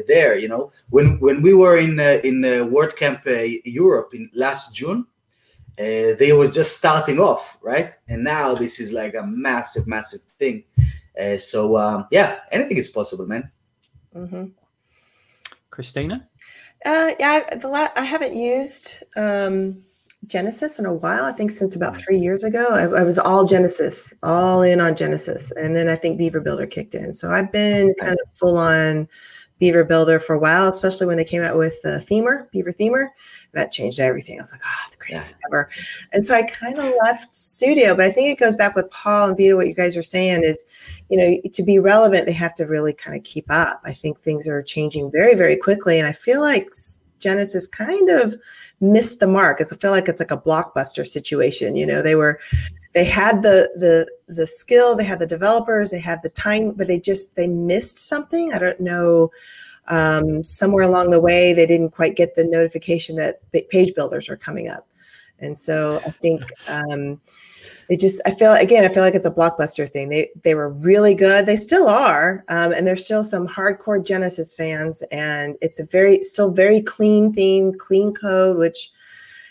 there. 0.07 0.37
You 0.37 0.47
know, 0.47 0.71
when 0.89 1.19
when 1.19 1.41
we 1.41 1.53
were 1.53 1.77
in 1.77 1.99
uh, 1.99 2.19
in 2.23 2.45
uh, 2.45 2.65
WordCamp 2.65 3.27
uh, 3.27 3.59
Europe 3.65 4.13
in 4.13 4.29
last 4.33 4.73
June, 4.73 5.05
uh, 5.77 6.15
they 6.17 6.31
were 6.33 6.47
just 6.47 6.77
starting 6.77 7.19
off, 7.19 7.57
right? 7.61 7.93
And 8.07 8.23
now 8.23 8.55
this 8.55 8.79
is 8.79 8.93
like 8.93 9.13
a 9.13 9.25
massive, 9.25 9.87
massive 9.87 10.21
thing. 10.39 10.63
Uh, 11.19 11.37
so 11.37 11.77
um, 11.77 12.07
yeah, 12.11 12.39
anything 12.51 12.77
is 12.77 12.89
possible, 12.89 13.27
man. 13.27 13.51
Mm-hmm. 14.15 14.45
Christina. 15.69 16.27
Uh, 16.85 17.11
yeah, 17.19 17.43
I, 17.51 17.55
the 17.55 17.67
la- 17.67 17.89
I 17.95 18.05
haven't 18.05 18.35
used 18.35 19.03
um, 19.17 19.83
Genesis 20.27 20.79
in 20.79 20.85
a 20.85 20.93
while. 20.93 21.25
I 21.25 21.31
think 21.31 21.51
since 21.51 21.75
about 21.75 21.95
three 21.95 22.19
years 22.19 22.43
ago, 22.43 22.67
I, 22.69 22.83
I, 22.99 23.03
was 23.03 23.19
all 23.19 23.45
Genesis, 23.45 24.13
all 24.23 24.61
in 24.61 24.79
on 24.79 24.95
Genesis, 24.95 25.51
and 25.51 25.75
then 25.75 25.89
I 25.89 25.95
think 25.95 26.17
Beaver 26.17 26.39
Builder 26.39 26.67
kicked 26.67 26.95
in. 26.95 27.11
So 27.11 27.31
I've 27.31 27.51
been 27.51 27.93
kind 27.99 28.13
of 28.13 28.27
full 28.35 28.57
on 28.57 29.07
Beaver 29.59 29.85
Builder 29.85 30.19
for 30.19 30.35
a 30.35 30.39
while, 30.39 30.67
especially 30.67 31.07
when 31.07 31.17
they 31.17 31.23
came 31.23 31.41
out 31.41 31.57
with 31.57 31.81
the 31.81 32.05
Themer, 32.09 32.51
Beaver 32.51 32.73
Themer 32.73 33.07
that 33.53 33.71
changed 33.71 33.99
everything. 33.99 34.37
I 34.37 34.41
was 34.41 34.51
like, 34.51 34.61
oh, 34.65 34.89
the 34.91 34.97
greatest 34.97 35.23
yeah. 35.23 35.27
thing 35.27 35.35
ever. 35.47 35.69
And 36.11 36.25
so 36.25 36.35
I 36.35 36.43
kind 36.43 36.77
of 36.77 36.93
left 37.03 37.33
studio, 37.33 37.95
but 37.95 38.05
I 38.05 38.11
think 38.11 38.27
it 38.27 38.39
goes 38.39 38.57
back 38.57 38.75
with 38.75 38.91
Paul 38.91 39.29
and 39.29 39.37
Vito. 39.37 39.55
What 39.55 39.67
you 39.67 39.73
guys 39.73 39.95
are 39.95 40.03
saying 40.03 40.43
is, 40.43 40.65
you 41.09 41.17
know, 41.17 41.49
to 41.53 41.63
be 41.63 41.79
relevant, 41.79 42.25
they 42.25 42.33
have 42.33 42.53
to 42.55 42.65
really 42.65 42.91
kind 42.91 43.15
of 43.15 43.23
keep 43.23 43.45
up. 43.49 43.79
I 43.85 43.93
think 43.93 44.19
things 44.19 44.47
are 44.47 44.61
changing 44.61 45.09
very, 45.11 45.35
very 45.35 45.55
quickly, 45.55 45.99
and 45.99 46.07
I 46.07 46.11
feel 46.11 46.41
like 46.41 46.69
Genesis 47.19 47.65
kind 47.65 48.09
of 48.09 48.35
missed 48.81 49.21
the 49.21 49.27
mark. 49.27 49.61
It's, 49.61 49.71
I 49.71 49.77
feel 49.77 49.91
like 49.91 50.09
it's 50.09 50.19
like 50.19 50.31
a 50.31 50.37
blockbuster 50.37 51.07
situation. 51.07 51.77
You 51.77 51.85
know, 51.85 52.01
they 52.01 52.15
were, 52.15 52.39
they 52.95 53.03
had 53.03 53.43
the 53.43 53.69
the 53.75 54.09
the 54.33 54.47
skill, 54.47 54.95
they 54.95 55.03
had 55.03 55.19
the 55.19 55.27
developers, 55.27 55.91
they 55.91 55.99
had 55.99 56.23
the 56.23 56.29
time, 56.29 56.71
but 56.71 56.87
they 56.87 56.99
just 56.99 57.35
they 57.35 57.45
missed 57.45 57.99
something. 57.99 58.53
I 58.53 58.57
don't 58.57 58.79
know 58.79 59.31
um, 59.89 60.43
somewhere 60.43 60.85
along 60.85 61.11
the 61.11 61.21
way 61.21 61.53
they 61.53 61.65
didn't 61.65 61.91
quite 61.91 62.15
get 62.15 62.35
the 62.35 62.45
notification 62.45 63.17
that 63.17 63.41
page 63.69 63.93
builders 63.93 64.29
are 64.29 64.37
coming 64.37 64.69
up. 64.69 64.87
And 65.39 65.57
so 65.57 66.01
i 66.05 66.11
think 66.11 66.41
um, 66.69 67.19
they 67.89 67.97
just 67.97 68.21
i 68.25 68.31
feel 68.31 68.53
again 68.53 68.85
i 68.85 68.87
feel 68.87 69.03
like 69.03 69.15
it's 69.15 69.25
a 69.25 69.31
blockbuster 69.31 69.87
thing. 69.87 70.07
They 70.07 70.29
they 70.43 70.55
were 70.55 70.69
really 70.69 71.13
good. 71.13 71.45
They 71.45 71.57
still 71.57 71.89
are 71.89 72.45
um, 72.47 72.71
and 72.71 72.87
there's 72.87 73.03
still 73.03 73.25
some 73.25 73.45
hardcore 73.45 74.03
genesis 74.03 74.55
fans. 74.55 75.03
And 75.11 75.57
it's 75.61 75.81
a 75.81 75.85
very 75.85 76.21
still 76.21 76.51
very 76.51 76.81
clean 76.81 77.33
theme 77.33 77.73
clean 77.77 78.13
code 78.13 78.57
which 78.57 78.91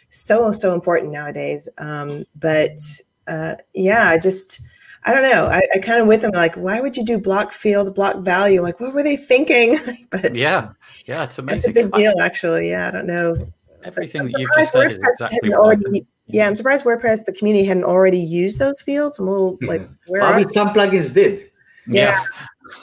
so 0.09 0.51
so 0.53 0.73
important 0.73 1.13
nowadays. 1.13 1.69
Um, 1.77 2.25
but 2.37 2.79
uh, 3.27 3.55
yeah 3.75 4.09
i 4.09 4.19
just 4.19 4.61
I 5.07 5.13
don't 5.13 5.23
know. 5.23 5.47
I, 5.47 5.61
I 5.75 5.79
kind 5.81 6.01
of 6.01 6.07
with 6.07 6.23
them 6.23 6.31
like, 6.33 6.55
why 6.55 6.81
would 6.81 6.97
you 6.97 7.05
do 7.05 7.19
block 7.19 7.53
field, 7.53 7.95
block 7.95 8.21
value? 8.21 8.63
Like, 8.63 8.81
what 8.81 8.95
were 8.95 9.03
they 9.03 9.17
thinking? 9.17 9.79
but 10.11 10.35
yeah, 10.35 10.71
yeah, 11.05 11.25
it's 11.25 11.39
amazing. 11.39 11.57
It's 11.57 11.67
a 11.67 11.73
big 11.73 11.93
deal, 11.93 12.15
actually. 12.21 12.71
Yeah, 12.71 12.89
I 12.89 12.91
don't 12.91 13.07
know. 13.07 13.53
Everything 13.83 14.25
that 14.25 14.39
you've 14.39 14.51
just 14.57 14.73
said 14.73 14.91
is 14.91 14.99
exactly 14.99 15.53
already, 15.53 16.07
yeah. 16.27 16.47
I'm 16.47 16.57
surprised 16.57 16.87
WordPress, 16.87 17.27
the 17.27 17.35
community, 17.35 17.67
hadn't 17.67 17.85
already 17.85 18.19
used 18.19 18.59
those 18.59 18.81
fields. 18.81 19.19
I'm 19.19 19.29
a 19.29 19.31
little 19.31 19.59
like, 19.61 19.87
where? 20.07 20.23
Probably 20.23 20.45
some 20.45 20.69
plugins 20.71 21.13
did. 21.13 21.51
Yeah. 21.87 22.25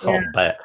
yeah. 0.06 0.22
bet. 0.36 0.60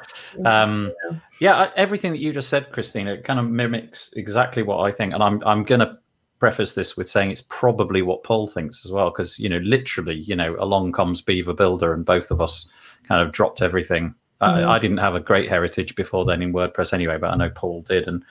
Um, 0.45 0.93
yeah, 1.41 1.71
everything 1.75 2.11
that 2.11 2.19
you 2.19 2.31
just 2.33 2.49
said, 2.49 2.71
Christina, 2.71 3.13
it 3.13 3.23
kind 3.23 3.39
of 3.39 3.47
mimics 3.47 4.13
exactly 4.15 4.61
what 4.61 4.81
I 4.81 4.91
think, 4.91 5.15
and 5.15 5.23
I'm 5.23 5.41
I'm 5.43 5.63
gonna 5.63 5.97
preface 6.39 6.75
this 6.75 6.95
with 6.95 7.09
saying 7.09 7.31
it's 7.31 7.43
probably 7.49 8.01
what 8.01 8.23
Paul 8.23 8.47
thinks 8.47 8.85
as 8.85 8.91
well, 8.91 9.09
because 9.09 9.39
you 9.39 9.49
know, 9.49 9.57
literally, 9.57 10.15
you 10.15 10.35
know, 10.35 10.55
along 10.59 10.91
comes 10.91 11.21
Beaver 11.21 11.53
Builder, 11.53 11.93
and 11.93 12.05
both 12.05 12.31
of 12.31 12.41
us 12.41 12.67
kind 13.07 13.25
of 13.25 13.31
dropped 13.31 13.61
everything. 13.61 14.15
Mm-hmm. 14.41 14.67
I, 14.67 14.75
I, 14.75 14.79
didn't 14.79 14.97
have 14.97 15.15
a 15.15 15.19
great 15.19 15.49
heritage 15.49 15.95
before 15.95 16.25
then 16.25 16.43
in 16.43 16.53
WordPress 16.53 16.93
anyway, 16.93 17.17
but 17.17 17.31
I 17.31 17.35
know 17.35 17.49
Paul 17.49 17.81
did, 17.81 18.07
and 18.07 18.23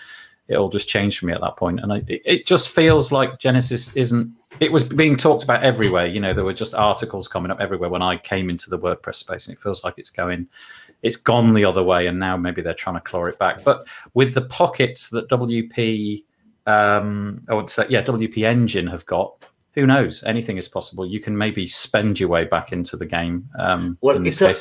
it 0.48 0.57
all 0.57 0.68
just 0.68 0.88
changed 0.88 1.18
for 1.18 1.26
me 1.26 1.32
at 1.32 1.40
that 1.40 1.57
point. 1.57 1.80
And 1.80 1.92
I, 1.92 2.02
it 2.07 2.46
just 2.46 2.68
feels 2.68 3.11
like 3.11 3.38
Genesis 3.38 3.94
isn't. 3.96 4.32
It 4.61 4.72
was 4.72 4.88
being 4.88 5.16
talked 5.16 5.42
about 5.42 5.64
everywhere. 5.64 6.07
You 6.07 6.20
know, 6.20 6.32
there 6.32 6.44
were 6.44 6.54
just 6.54 6.74
articles 6.74 7.28
coming 7.28 7.50
up 7.50 7.61
everywhere 7.61 7.90
when 7.90 8.02
I 8.02 8.16
came 8.16 8.48
into 8.48 8.70
the 8.70 8.78
WordPress 8.78 9.16
space, 9.16 9.48
and 9.48 9.57
it 9.57 9.61
feels 9.61 9.82
like 9.82 9.94
it's 9.96 10.11
going, 10.11 10.46
it's 11.02 11.16
gone 11.16 11.54
the 11.54 11.64
other 11.64 11.82
way, 11.82 12.07
and 12.07 12.20
now 12.20 12.36
maybe 12.36 12.62
they're 12.62 12.72
trying 12.72 12.96
to 12.96 13.00
claw 13.00 13.24
it 13.24 13.38
back. 13.40 13.64
But 13.64 13.88
with 14.14 14.34
the 14.34 14.42
pockets 14.42 15.11
that 15.11 15.28
WP, 15.28 16.22
um, 16.66 17.42
I 17.48 17.54
would 17.54 17.70
say, 17.70 17.86
yeah, 17.88 18.02
WP 18.02 18.44
Engine 18.44 18.86
have 18.88 19.06
got, 19.06 19.44
who 19.72 19.86
knows? 19.86 20.22
Anything 20.24 20.56
is 20.56 20.68
possible. 20.68 21.06
You 21.06 21.20
can 21.20 21.36
maybe 21.36 21.66
spend 21.66 22.18
your 22.18 22.28
way 22.28 22.44
back 22.44 22.72
into 22.72 22.96
the 22.96 23.06
game. 23.06 23.48
Um, 23.58 23.98
well, 24.00 24.26
it's 24.26 24.40
a, 24.40 24.54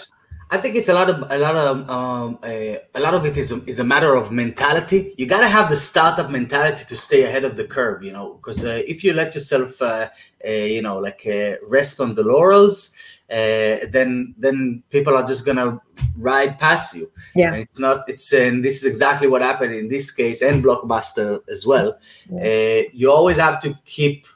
I 0.52 0.58
think 0.60 0.76
it's 0.76 0.90
a 0.90 0.94
lot 0.94 1.10
of 1.10 1.32
a 1.32 1.38
lot 1.40 1.56
of 1.56 1.90
um, 1.90 2.40
a, 2.44 2.80
a, 2.94 3.00
lot 3.00 3.16
of 3.16 3.26
it 3.26 3.36
is 3.36 3.52
a, 3.52 3.64
is 3.66 3.80
a 3.80 3.84
matter 3.84 4.14
of 4.14 4.32
mentality. 4.32 5.16
You 5.18 5.26
got 5.26 5.42
to 5.42 5.48
have 5.48 5.70
the 5.70 5.76
startup 5.76 6.30
mentality 6.30 6.86
to 6.86 6.96
stay 6.96 7.24
ahead 7.24 7.46
of 7.46 7.58
the 7.58 7.66
curve, 7.66 8.04
you 8.04 8.12
know. 8.12 8.36
Because 8.36 8.64
uh, 8.64 8.84
if 8.86 9.04
you 9.04 9.14
let 9.14 9.34
yourself, 9.34 9.82
uh, 9.82 10.10
uh, 10.46 10.50
you 10.50 10.84
know, 10.84 11.00
like 11.00 11.26
uh, 11.26 11.56
rest 11.68 12.00
on 12.00 12.14
the 12.14 12.22
laurels, 12.22 12.96
uh, 13.30 13.88
then 13.92 14.36
then 14.38 14.84
people 14.90 15.16
are 15.16 15.26
just 15.26 15.46
gonna 15.46 15.80
ride 16.18 16.60
past 16.60 16.96
you. 16.96 17.12
Yeah, 17.36 17.48
and 17.48 17.58
it's 17.58 17.80
not. 17.80 18.08
It's 18.08 18.32
and 18.34 18.64
this 18.64 18.78
is 18.78 18.86
exactly 18.86 19.28
what 19.28 19.42
happened 19.42 19.74
in 19.74 19.88
this 19.88 20.12
case 20.12 20.42
and 20.42 20.64
Blockbuster 20.64 21.42
as 21.50 21.66
well. 21.66 21.98
Yeah. 22.30 22.42
Uh, 22.42 22.90
you 22.94 23.12
always 23.12 23.38
have 23.38 23.60
to 23.62 23.76
keep 23.86 24.28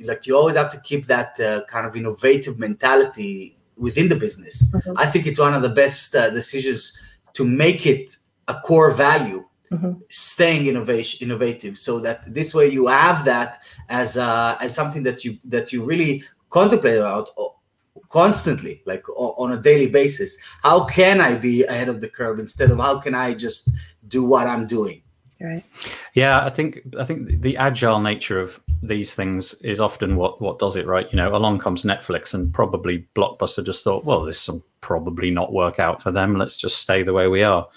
like 0.00 0.26
you 0.26 0.36
always 0.36 0.56
have 0.56 0.70
to 0.70 0.80
keep 0.80 1.06
that 1.06 1.36
kind 1.68 1.86
of 1.86 1.96
innovative 1.96 2.58
mentality 2.58 3.56
within 3.76 4.08
the 4.08 4.16
business. 4.16 4.72
Mm-hmm. 4.72 4.92
I 4.96 5.06
think 5.06 5.26
it's 5.26 5.38
one 5.38 5.54
of 5.54 5.62
the 5.62 5.68
best 5.68 6.14
uh, 6.14 6.30
decisions 6.30 7.00
to 7.34 7.44
make 7.44 7.86
it 7.86 8.16
a 8.48 8.54
core 8.54 8.92
value, 8.92 9.44
mm-hmm. 9.70 9.92
staying 10.10 10.66
innovation 10.66 11.26
innovative, 11.26 11.76
so 11.78 11.98
that 12.00 12.32
this 12.32 12.54
way 12.54 12.68
you 12.68 12.86
have 12.86 13.24
that 13.24 13.62
as 13.88 14.16
uh, 14.16 14.56
as 14.60 14.74
something 14.74 15.02
that 15.02 15.24
you 15.24 15.38
that 15.44 15.72
you 15.72 15.84
really 15.84 16.24
contemplate 16.50 16.98
about 16.98 17.30
uh, 17.36 17.46
constantly, 18.08 18.82
like 18.86 19.08
on 19.08 19.52
a 19.52 19.60
daily 19.60 19.88
basis. 19.88 20.38
How 20.62 20.84
can 20.84 21.20
I 21.20 21.34
be 21.34 21.64
ahead 21.64 21.88
of 21.88 22.00
the 22.00 22.08
curve 22.08 22.38
instead 22.38 22.70
of 22.70 22.78
how 22.78 22.98
can 22.98 23.14
I 23.14 23.34
just 23.34 23.70
do 24.08 24.24
what 24.24 24.46
I'm 24.46 24.66
doing? 24.66 25.02
Right. 25.40 25.64
Yeah, 26.14 26.44
I 26.44 26.50
think 26.50 26.80
I 26.98 27.04
think 27.04 27.42
the 27.42 27.56
agile 27.56 28.00
nature 28.00 28.40
of 28.40 28.60
these 28.82 29.14
things 29.14 29.54
is 29.54 29.80
often 29.80 30.16
what 30.16 30.40
what 30.40 30.58
does 30.58 30.76
it 30.76 30.86
right. 30.86 31.10
You 31.10 31.16
know, 31.16 31.34
along 31.34 31.58
comes 31.58 31.82
Netflix, 31.82 32.34
and 32.34 32.54
probably 32.54 33.06
Blockbuster 33.16 33.64
just 33.64 33.82
thought, 33.82 34.04
well, 34.04 34.24
this 34.24 34.48
will 34.48 34.64
probably 34.80 35.30
not 35.30 35.52
work 35.52 35.80
out 35.80 36.00
for 36.00 36.12
them. 36.12 36.36
Let's 36.36 36.56
just 36.56 36.78
stay 36.78 37.02
the 37.02 37.12
way 37.12 37.26
we 37.26 37.42
are. 37.42 37.68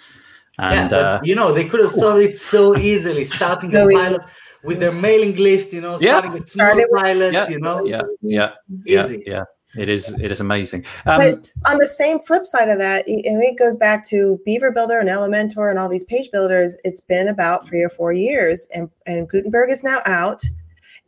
And 0.59 0.91
yeah, 0.91 0.97
uh, 0.97 1.19
you 1.23 1.35
know, 1.35 1.51
they 1.51 1.65
could 1.67 1.79
have 1.79 1.91
solved 1.91 2.21
it 2.21 2.37
so 2.37 2.77
easily, 2.77 3.25
starting 3.25 3.75
a 3.75 3.87
pilot 3.91 4.21
with 4.63 4.79
their 4.79 4.91
mailing 4.91 5.35
list. 5.35 5.73
You 5.73 5.81
know, 5.81 5.97
starting 5.97 6.31
yeah. 6.33 6.37
a 6.37 6.41
small 6.41 6.81
pilot. 6.95 7.33
Yeah, 7.33 7.49
you 7.49 7.59
know, 7.59 7.85
yeah, 7.85 8.03
yeah, 8.21 8.53
easy. 8.85 9.23
yeah. 9.25 9.33
yeah. 9.33 9.43
It 9.75 9.89
is. 9.89 10.13
It 10.19 10.31
is 10.31 10.39
amazing. 10.39 10.85
Um, 11.05 11.19
but 11.19 11.49
on 11.69 11.77
the 11.77 11.87
same 11.87 12.19
flip 12.19 12.45
side 12.45 12.69
of 12.69 12.79
that, 12.79 13.05
and 13.07 13.43
it 13.43 13.57
goes 13.57 13.75
back 13.75 14.05
to 14.05 14.39
Beaver 14.45 14.71
Builder 14.71 14.99
and 14.99 15.09
Elementor 15.09 15.69
and 15.69 15.77
all 15.77 15.89
these 15.89 16.05
page 16.05 16.31
builders. 16.31 16.77
It's 16.83 17.01
been 17.01 17.27
about 17.27 17.65
three 17.65 17.81
or 17.81 17.89
four 17.89 18.13
years, 18.13 18.67
and 18.73 18.89
and 19.05 19.27
Gutenberg 19.27 19.69
is 19.69 19.83
now 19.83 20.01
out, 20.05 20.43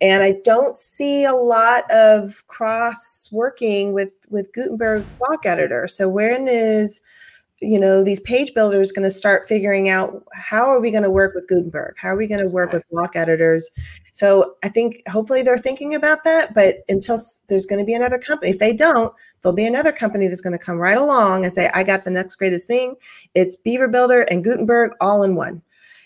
and 0.02 0.24
I 0.24 0.36
don't 0.44 0.76
see 0.76 1.24
a 1.24 1.34
lot 1.34 1.90
of 1.90 2.46
cross 2.48 3.30
working 3.32 3.94
with 3.94 4.26
with 4.30 4.52
Gutenberg 4.52 5.06
block 5.20 5.46
editor. 5.46 5.88
So 5.88 6.10
when 6.10 6.48
is 6.50 7.02
you 7.62 7.80
know 7.80 8.04
these 8.04 8.20
page 8.22 8.54
builders 8.54 8.92
going 8.92 9.04
to 9.04 9.12
start 9.12 9.46
figuring 9.48 9.90
out 9.90 10.24
how 10.34 10.66
are 10.66 10.80
we 10.80 10.92
going 10.92 11.04
to 11.04 11.10
work 11.10 11.36
with 11.36 11.48
gutenberg? 11.48 11.96
How 11.98 12.10
are 12.10 12.18
we 12.18 12.28
going 12.28 12.42
to 12.42 12.48
work 12.48 12.72
with 12.72 12.88
block 12.90 13.16
editors? 13.16 13.70
So 14.14 14.56
i 14.64 14.70
think 14.70 15.02
hopefully 15.08 15.44
they're 15.44 15.58
thinking 15.58 15.96
about 15.96 16.24
that 16.26 16.54
but 16.54 16.84
until 16.90 17.20
there's 17.48 17.66
going 17.66 17.80
to 17.80 17.86
be 17.86 17.94
another 17.94 18.18
company 18.18 18.52
if 18.52 18.60
they 18.60 18.74
don't 18.74 19.14
there'll 19.42 19.56
be 19.56 19.66
another 19.66 19.94
company 19.94 20.28
that's 20.28 20.42
going 20.42 20.58
to 20.58 20.64
come 20.64 20.78
right 20.78 20.98
along 20.98 21.46
and 21.46 21.54
say 21.54 21.70
i 21.74 21.84
got 21.84 22.04
the 22.04 22.12
next 22.12 22.36
greatest 22.36 22.68
thing. 22.68 22.96
It's 23.34 23.56
beaver 23.56 23.88
builder 23.88 24.24
and 24.24 24.44
gutenberg 24.44 24.92
all 25.00 25.24
in 25.24 25.36
one. 25.36 25.62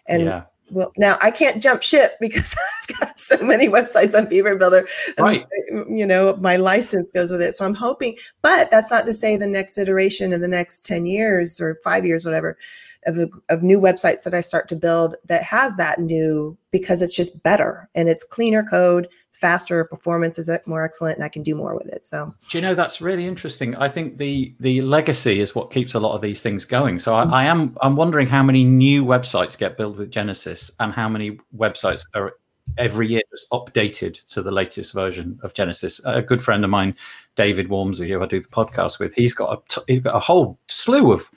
And 0.08 0.24
yeah 0.24 0.44
well 0.74 0.92
now 0.98 1.18
i 1.22 1.32
can't 1.32 1.62
jump 1.62 1.82
ship 1.82 2.18
because 2.22 2.56
i've 2.82 3.00
got 3.00 3.20
so 3.20 3.38
many 3.38 3.68
websites 3.68 4.18
on 4.18 4.28
beaver 4.28 4.56
builder. 4.56 4.88
Um, 5.18 5.26
right. 5.26 5.46
you 5.88 6.06
know 6.06 6.36
my 6.38 6.58
license 6.58 7.10
goes 7.12 7.32
with 7.32 7.42
it. 7.42 7.54
So 7.54 7.66
i'm 7.66 7.76
hoping 7.76 8.18
but 8.42 8.70
that's 8.72 8.92
not 8.92 9.06
to 9.06 9.14
say 9.14 9.38
the 9.38 9.48
next 9.48 9.78
iteration 9.78 10.34
in 10.34 10.42
the 10.42 10.48
next 10.48 10.86
10 10.86 11.06
years 11.06 11.60
or 11.60 11.80
five 11.84 12.06
years 12.06 12.26
whatever 12.26 12.58
of, 13.06 13.16
the, 13.16 13.30
of 13.50 13.64
new 13.64 13.80
websites 13.80 14.24
that 14.24 14.34
I 14.34 14.42
start 14.42 14.68
to 14.70 14.76
build 14.76 15.16
that 15.26 15.44
has 15.44 15.76
that 15.78 16.00
new 16.00 16.58
because 16.72 17.02
it's 17.02 17.16
just 17.16 17.44
better 17.44 17.90
and 17.96 18.10
it's 18.10 18.24
cleaner 18.24 18.64
code, 18.64 19.08
faster, 19.44 19.84
performance 19.84 20.40
is 20.40 20.50
more 20.66 20.84
excellent, 20.86 21.18
and 21.18 21.26
I 21.26 21.28
can 21.28 21.44
do 21.44 21.54
more 21.54 21.76
with 21.76 21.88
it. 21.88 22.06
So, 22.06 22.34
do 22.50 22.58
you 22.58 22.62
know 22.62 22.74
that's 22.74 23.02
really 23.02 23.28
interesting? 23.28 23.76
I 23.76 23.90
think 23.90 24.18
the 24.18 24.56
the 24.62 24.82
legacy 24.82 25.42
is 25.42 25.54
what 25.54 25.70
keeps 25.70 25.94
a 25.96 26.00
lot 26.00 26.16
of 26.16 26.22
these 26.22 26.42
things 26.42 26.64
going. 26.64 26.98
So, 26.98 27.14
I, 27.14 27.24
I 27.24 27.44
am 27.44 27.78
I'm 27.82 27.98
wondering 27.98 28.28
how 28.28 28.42
many 28.42 28.64
new 28.64 29.04
websites 29.04 29.58
get 29.58 29.78
built 29.78 29.98
with 29.98 30.12
Genesis 30.12 30.72
and 30.80 30.94
how 30.94 31.10
many 31.10 31.38
websites 31.56 32.06
are 32.16 32.36
every 32.78 33.10
year 33.10 33.22
just 33.30 33.50
updated 33.52 34.24
to 34.28 34.42
the 34.42 34.50
latest 34.52 34.94
version 34.94 35.38
of 35.44 35.54
Genesis. 35.54 36.00
A 36.06 36.22
good 36.22 36.42
friend 36.42 36.64
of 36.64 36.70
mine, 36.70 36.96
David 37.36 37.68
Waumsley, 37.68 38.08
who 38.08 38.24
I 38.24 38.26
do 38.26 38.40
the 38.40 38.48
podcast 38.48 38.98
with, 38.98 39.14
he's 39.14 39.34
got 39.34 39.52
a 39.52 39.62
t- 39.68 39.94
he's 39.94 40.00
got 40.00 40.16
a 40.16 40.20
whole 40.20 40.58
slew 40.70 41.12
of 41.12 41.30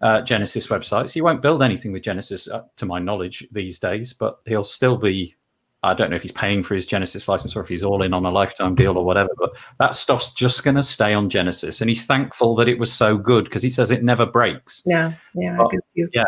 uh, 0.00 0.20
Genesis 0.22 0.68
websites. 0.68 1.12
He 1.12 1.20
won't 1.20 1.42
build 1.42 1.62
anything 1.62 1.90
with 1.90 2.02
Genesis, 2.02 2.48
uh, 2.48 2.62
to 2.76 2.86
my 2.86 3.00
knowledge, 3.00 3.46
these 3.50 3.80
days, 3.80 4.12
but 4.12 4.38
he'll 4.46 4.64
still 4.64 4.96
be. 4.96 5.34
I 5.82 5.94
don't 5.94 6.10
know 6.10 6.16
if 6.16 6.22
he's 6.22 6.32
paying 6.32 6.62
for 6.62 6.74
his 6.74 6.84
Genesis 6.84 7.26
license 7.26 7.56
or 7.56 7.62
if 7.62 7.68
he's 7.68 7.82
all 7.82 8.02
in 8.02 8.12
on 8.12 8.26
a 8.26 8.30
lifetime 8.30 8.74
deal 8.74 8.98
or 8.98 9.04
whatever, 9.04 9.30
but 9.38 9.56
that 9.78 9.94
stuff's 9.94 10.32
just 10.32 10.62
going 10.62 10.76
to 10.76 10.82
stay 10.82 11.14
on 11.14 11.30
Genesis. 11.30 11.80
And 11.80 11.88
he's 11.88 12.04
thankful 12.04 12.54
that 12.56 12.68
it 12.68 12.78
was 12.78 12.92
so 12.92 13.16
good 13.16 13.44
because 13.44 13.62
he 13.62 13.70
says 13.70 13.90
it 13.90 14.04
never 14.04 14.26
breaks. 14.26 14.82
Yeah, 14.84 15.14
yeah, 15.34 15.56
but, 15.56 15.72
yeah. 16.12 16.24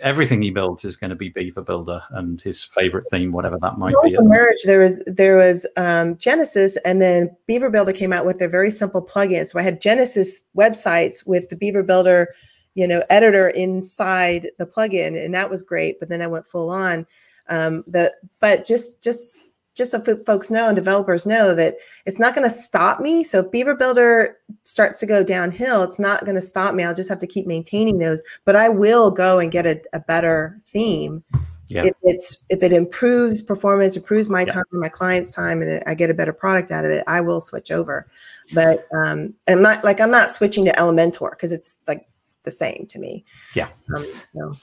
Everything 0.00 0.42
he 0.42 0.50
builds 0.50 0.84
is 0.84 0.96
going 0.96 1.10
to 1.10 1.16
be 1.16 1.28
Beaver 1.28 1.62
Builder 1.62 2.02
and 2.10 2.40
his 2.40 2.64
favorite 2.64 3.06
theme, 3.08 3.30
whatever 3.30 3.56
that 3.60 3.78
might 3.78 3.94
be. 4.02 4.16
Merge. 4.18 4.62
There 4.64 4.80
was 4.80 5.02
there 5.06 5.36
was 5.36 5.64
um, 5.76 6.16
Genesis, 6.16 6.76
and 6.78 7.00
then 7.00 7.30
Beaver 7.46 7.70
Builder 7.70 7.92
came 7.92 8.12
out 8.12 8.26
with 8.26 8.40
a 8.40 8.48
very 8.48 8.72
simple 8.72 9.04
plugin. 9.04 9.46
So 9.46 9.60
I 9.60 9.62
had 9.62 9.80
Genesis 9.80 10.40
websites 10.56 11.24
with 11.24 11.50
the 11.50 11.56
Beaver 11.56 11.84
Builder 11.84 12.28
you 12.74 12.86
know 12.86 13.02
editor 13.10 13.48
inside 13.48 14.50
the 14.58 14.66
plugin 14.66 15.22
and 15.22 15.34
that 15.34 15.50
was 15.50 15.62
great 15.62 16.00
but 16.00 16.08
then 16.08 16.22
i 16.22 16.26
went 16.26 16.46
full 16.46 16.70
on 16.70 17.06
um 17.48 17.84
the 17.86 18.12
but 18.40 18.64
just 18.64 19.02
just 19.02 19.38
just 19.74 19.90
so 19.90 20.02
folks 20.26 20.50
know 20.50 20.66
and 20.66 20.76
developers 20.76 21.26
know 21.26 21.54
that 21.54 21.76
it's 22.04 22.20
not 22.20 22.34
going 22.34 22.46
to 22.46 22.54
stop 22.54 23.00
me 23.00 23.24
so 23.24 23.40
if 23.40 23.50
beaver 23.50 23.74
builder 23.74 24.36
starts 24.62 25.00
to 25.00 25.06
go 25.06 25.24
downhill 25.24 25.82
it's 25.82 25.98
not 25.98 26.24
going 26.24 26.34
to 26.34 26.40
stop 26.40 26.74
me 26.74 26.84
i'll 26.84 26.94
just 26.94 27.08
have 27.08 27.18
to 27.18 27.26
keep 27.26 27.46
maintaining 27.46 27.98
those 27.98 28.22
but 28.44 28.56
i 28.56 28.68
will 28.68 29.10
go 29.10 29.38
and 29.38 29.50
get 29.50 29.66
a, 29.66 29.80
a 29.92 30.00
better 30.00 30.60
theme 30.66 31.22
yeah. 31.68 31.86
if 31.86 31.94
it's 32.02 32.44
if 32.50 32.62
it 32.62 32.72
improves 32.72 33.40
performance 33.40 33.96
improves 33.96 34.28
my 34.28 34.42
yeah. 34.42 34.46
time 34.46 34.64
my 34.72 34.88
client's 34.88 35.30
time 35.30 35.62
and 35.62 35.82
i 35.86 35.94
get 35.94 36.10
a 36.10 36.14
better 36.14 36.32
product 36.32 36.70
out 36.70 36.84
of 36.84 36.90
it 36.90 37.02
i 37.06 37.20
will 37.20 37.40
switch 37.40 37.70
over 37.70 38.06
but 38.52 38.86
um 38.94 39.32
and 39.46 39.62
not 39.62 39.82
like 39.84 40.00
i'm 40.00 40.10
not 40.10 40.30
switching 40.30 40.66
to 40.66 40.72
elementor 40.72 41.30
because 41.30 41.50
it's 41.50 41.78
like 41.88 42.06
the 42.42 42.50
same 42.50 42.86
to 42.88 42.98
me. 42.98 43.24
Yeah. 43.54 43.68
Um, 43.94 44.06
so 44.34 44.56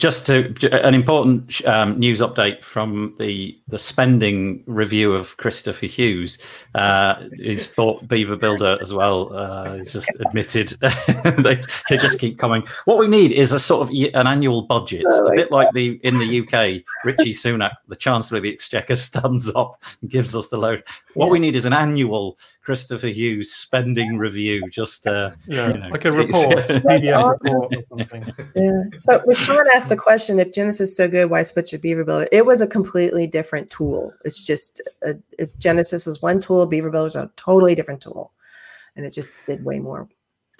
just 0.00 0.24
to 0.24 0.54
an 0.84 0.94
important 0.94 1.64
um, 1.66 1.98
news 1.98 2.20
update 2.20 2.64
from 2.64 3.14
the 3.18 3.56
the 3.68 3.78
spending 3.78 4.64
review 4.66 5.12
of 5.12 5.36
Christopher 5.36 5.86
Hughes. 5.86 6.38
Uh, 6.74 7.26
he's 7.36 7.66
bought 7.66 8.08
Beaver 8.08 8.36
Builder 8.36 8.78
as 8.80 8.94
well. 8.94 9.32
Uh, 9.32 9.76
he's 9.76 9.92
just 9.92 10.10
admitted 10.20 10.68
they, 11.38 11.62
they 11.90 11.98
just 11.98 12.18
keep 12.18 12.38
coming. 12.38 12.66
What 12.86 12.98
we 12.98 13.08
need 13.08 13.30
is 13.30 13.52
a 13.52 13.60
sort 13.60 13.82
of 13.82 13.90
an 14.14 14.26
annual 14.26 14.62
budget, 14.62 15.04
a 15.04 15.32
bit 15.34 15.52
like 15.52 15.68
the 15.74 16.00
in 16.02 16.18
the 16.18 16.40
UK. 16.40 16.82
Rishi 17.04 17.34
Sunak, 17.34 17.72
the 17.86 17.96
Chancellor 17.96 18.38
of 18.38 18.44
the 18.44 18.52
Exchequer, 18.52 18.96
stands 19.10 19.50
up 19.54 19.82
and 20.00 20.10
gives 20.10 20.34
us 20.34 20.48
the 20.48 20.56
load. 20.56 20.82
What 21.12 21.26
yeah. 21.26 21.32
we 21.32 21.38
need 21.40 21.56
is 21.56 21.66
an 21.66 21.74
annual 21.74 22.38
Christopher 22.62 23.08
Hughes 23.08 23.52
spending 23.52 24.18
review. 24.18 24.68
Just 24.70 25.06
uh, 25.06 25.30
yeah, 25.46 25.72
you 25.72 25.78
know, 25.78 25.88
like 25.88 26.04
a 26.04 26.12
report, 26.12 26.66
PDF 26.66 27.40
report 27.40 27.74
or 27.74 27.84
something. 27.84 28.34
Yeah. 28.54 28.82
So 29.00 29.22
Sean 29.32 29.66
asked 29.74 29.90
a 29.90 29.96
question: 29.96 30.38
If 30.38 30.52
Genesis 30.52 30.90
is 30.90 30.96
so 30.96 31.08
good, 31.08 31.30
why 31.30 31.42
switch 31.42 31.70
to 31.70 31.78
Beaver 31.78 32.04
Builder? 32.04 32.28
It 32.30 32.44
was 32.44 32.60
a 32.60 32.66
completely 32.66 33.26
different 33.26 33.70
tool. 33.70 34.12
It's 34.24 34.46
just 34.46 34.82
a, 35.02 35.14
a 35.38 35.46
Genesis 35.58 36.06
is 36.06 36.20
one 36.20 36.40
tool. 36.40 36.66
Beaver 36.66 36.90
Builder 36.90 37.08
is 37.08 37.16
a 37.16 37.30
totally 37.36 37.74
different 37.74 38.02
tool, 38.02 38.32
and 38.96 39.04
it 39.06 39.12
just 39.12 39.32
did 39.46 39.64
way 39.64 39.78
more. 39.78 40.08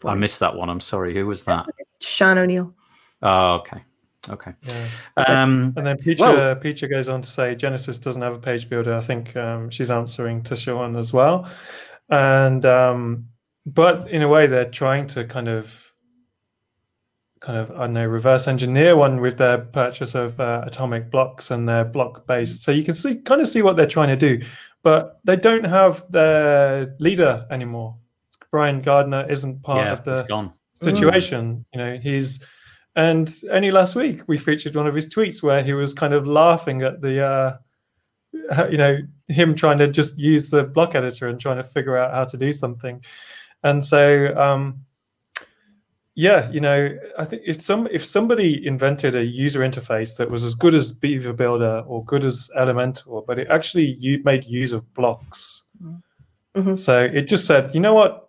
I 0.04 0.14
me. 0.14 0.20
missed 0.20 0.40
that 0.40 0.56
one. 0.56 0.70
I'm 0.70 0.80
sorry. 0.80 1.14
Who 1.14 1.26
was 1.26 1.44
that? 1.44 1.66
Sean 2.00 2.38
O'Neill. 2.38 2.74
Oh, 3.22 3.56
okay. 3.56 3.84
Okay. 4.28 4.52
Yeah. 4.62 4.86
Um, 5.16 5.72
and 5.76 5.86
then 5.86 5.96
Peacher, 5.96 6.20
well, 6.20 6.54
Peacher 6.56 6.90
goes 6.90 7.08
on 7.08 7.22
to 7.22 7.28
say 7.28 7.54
Genesis 7.54 7.98
doesn't 7.98 8.20
have 8.20 8.34
a 8.34 8.38
page 8.38 8.68
builder. 8.68 8.94
I 8.94 9.00
think 9.00 9.34
um, 9.36 9.70
she's 9.70 9.90
answering 9.90 10.42
to 10.44 10.56
Sean 10.56 10.96
as 10.96 11.12
well. 11.12 11.48
And 12.10 12.64
um, 12.64 13.28
but 13.66 14.10
in 14.10 14.22
a 14.22 14.28
way, 14.28 14.46
they're 14.46 14.70
trying 14.70 15.06
to 15.08 15.24
kind 15.24 15.48
of 15.48 15.90
kind 17.40 17.58
of 17.58 17.70
I 17.72 17.80
don't 17.80 17.94
know 17.94 18.06
reverse 18.06 18.46
engineer 18.46 18.96
one 18.96 19.20
with 19.20 19.38
their 19.38 19.58
purchase 19.58 20.14
of 20.14 20.38
uh, 20.38 20.62
atomic 20.66 21.10
blocks 21.10 21.50
and 21.50 21.68
their 21.68 21.84
block 21.84 22.26
based. 22.26 22.62
So 22.62 22.70
you 22.70 22.84
can 22.84 22.94
see 22.94 23.16
kind 23.16 23.40
of 23.40 23.48
see 23.48 23.62
what 23.62 23.76
they're 23.76 23.86
trying 23.86 24.08
to 24.08 24.16
do, 24.16 24.44
but 24.82 25.20
they 25.24 25.36
don't 25.36 25.64
have 25.64 26.04
their 26.10 26.94
leader 26.98 27.46
anymore. 27.50 27.96
Brian 28.50 28.80
Gardner 28.80 29.26
isn't 29.30 29.62
part 29.62 29.86
yeah, 29.86 29.92
of 29.92 30.04
the 30.04 30.22
gone. 30.24 30.52
situation. 30.74 31.56
Mm. 31.56 31.64
You 31.72 31.78
know, 31.78 31.98
he's 32.02 32.44
and 32.96 33.32
only 33.50 33.70
last 33.70 33.94
week 33.94 34.22
we 34.26 34.36
featured 34.36 34.74
one 34.74 34.86
of 34.86 34.94
his 34.94 35.08
tweets 35.08 35.42
where 35.42 35.62
he 35.62 35.72
was 35.72 35.94
kind 35.94 36.12
of 36.12 36.26
laughing 36.26 36.82
at 36.82 37.00
the 37.00 37.24
uh, 37.24 37.56
you 38.70 38.78
know 38.78 38.98
him 39.28 39.54
trying 39.54 39.78
to 39.78 39.88
just 39.88 40.18
use 40.18 40.50
the 40.50 40.64
block 40.64 40.94
editor 40.94 41.28
and 41.28 41.40
trying 41.40 41.56
to 41.56 41.64
figure 41.64 41.96
out 41.96 42.12
how 42.12 42.24
to 42.24 42.36
do 42.36 42.52
something 42.52 43.02
and 43.62 43.84
so 43.84 44.36
um, 44.36 44.80
yeah, 46.20 46.50
you 46.50 46.60
know, 46.60 46.98
I 47.18 47.24
think 47.24 47.42
if 47.46 47.62
some 47.62 47.88
if 47.90 48.04
somebody 48.04 48.66
invented 48.66 49.14
a 49.14 49.24
user 49.24 49.60
interface 49.60 50.16
that 50.16 50.30
was 50.30 50.44
as 50.44 50.54
good 50.54 50.74
as 50.74 50.92
Beaver 50.92 51.32
Builder 51.32 51.84
or 51.86 52.04
good 52.04 52.24
as 52.24 52.50
Elementor, 52.58 53.24
but 53.26 53.38
it 53.38 53.48
actually 53.48 53.92
you 53.98 54.20
made 54.24 54.44
use 54.44 54.72
of 54.72 54.92
blocks. 54.92 55.64
Mm-hmm. 56.54 56.74
So 56.76 57.04
it 57.04 57.22
just 57.22 57.46
said, 57.46 57.74
you 57.74 57.80
know 57.80 57.94
what, 57.94 58.28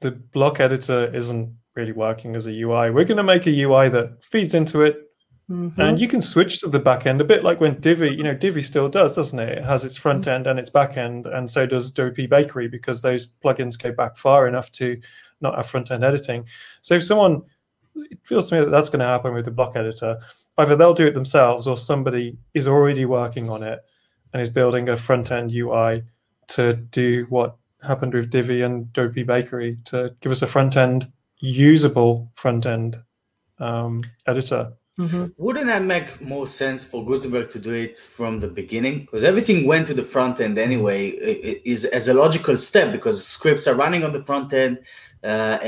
the 0.00 0.12
block 0.12 0.60
editor 0.60 1.12
isn't 1.14 1.52
really 1.74 1.92
working 1.92 2.36
as 2.36 2.46
a 2.46 2.52
UI. 2.52 2.90
We're 2.90 3.04
going 3.04 3.16
to 3.16 3.22
make 3.24 3.46
a 3.46 3.62
UI 3.62 3.88
that 3.88 4.22
feeds 4.24 4.54
into 4.54 4.82
it, 4.82 5.05
Mm-hmm. 5.50 5.80
And 5.80 6.00
you 6.00 6.08
can 6.08 6.20
switch 6.20 6.60
to 6.60 6.68
the 6.68 6.80
back 6.80 7.06
end 7.06 7.20
a 7.20 7.24
bit 7.24 7.44
like 7.44 7.60
when 7.60 7.80
Divi, 7.80 8.10
you 8.10 8.24
know, 8.24 8.34
Divi 8.34 8.62
still 8.62 8.88
does, 8.88 9.14
doesn't 9.14 9.38
it? 9.38 9.58
It 9.58 9.64
has 9.64 9.84
its 9.84 9.96
front 9.96 10.22
mm-hmm. 10.22 10.30
end 10.30 10.46
and 10.48 10.58
its 10.58 10.70
back 10.70 10.96
end, 10.96 11.26
and 11.26 11.48
so 11.48 11.66
does 11.66 11.92
WP 11.92 12.28
Bakery 12.28 12.66
because 12.66 13.00
those 13.00 13.26
plugins 13.26 13.80
go 13.80 13.92
back 13.92 14.16
far 14.16 14.48
enough 14.48 14.72
to 14.72 15.00
not 15.40 15.54
have 15.54 15.66
front 15.66 15.90
end 15.90 16.02
editing. 16.02 16.46
So 16.82 16.94
if 16.94 17.04
someone, 17.04 17.42
it 17.94 18.18
feels 18.24 18.48
to 18.48 18.56
me 18.56 18.64
that 18.64 18.70
that's 18.70 18.90
going 18.90 19.00
to 19.00 19.06
happen 19.06 19.34
with 19.34 19.44
the 19.44 19.52
block 19.52 19.76
editor. 19.76 20.18
Either 20.58 20.74
they'll 20.74 20.94
do 20.94 21.06
it 21.06 21.14
themselves 21.14 21.68
or 21.68 21.76
somebody 21.76 22.36
is 22.54 22.66
already 22.66 23.04
working 23.04 23.48
on 23.48 23.62
it 23.62 23.80
and 24.32 24.42
is 24.42 24.50
building 24.50 24.88
a 24.88 24.96
front 24.96 25.30
end 25.30 25.52
UI 25.52 26.02
to 26.48 26.74
do 26.74 27.26
what 27.28 27.56
happened 27.82 28.14
with 28.14 28.30
Divi 28.30 28.62
and 28.62 28.86
WP 28.86 29.26
Bakery 29.26 29.78
to 29.84 30.14
give 30.20 30.32
us 30.32 30.42
a 30.42 30.46
front 30.46 30.76
end 30.76 31.10
usable 31.38 32.32
front 32.34 32.66
end 32.66 33.00
um, 33.58 34.02
editor. 34.26 34.72
Mm-hmm. 34.98 35.26
Wouldn't 35.36 35.66
that 35.66 35.82
make 35.82 36.22
more 36.22 36.46
sense 36.46 36.82
for 36.82 37.04
Gutenberg 37.04 37.50
to 37.50 37.58
do 37.58 37.72
it 37.72 37.98
from 37.98 38.38
the 38.38 38.48
beginning? 38.48 39.00
Because 39.00 39.24
everything 39.24 39.66
went 39.66 39.86
to 39.88 39.94
the 39.94 40.02
front 40.02 40.40
end 40.40 40.58
anyway, 40.58 41.08
it 41.08 41.60
is 41.66 41.84
as 41.84 42.08
a 42.08 42.14
logical 42.14 42.56
step 42.56 42.92
because 42.92 43.26
scripts 43.26 43.66
are 43.66 43.74
running 43.74 44.04
on 44.04 44.12
the 44.12 44.24
front 44.24 44.54
end. 44.54 44.78
Uh, 45.22 45.58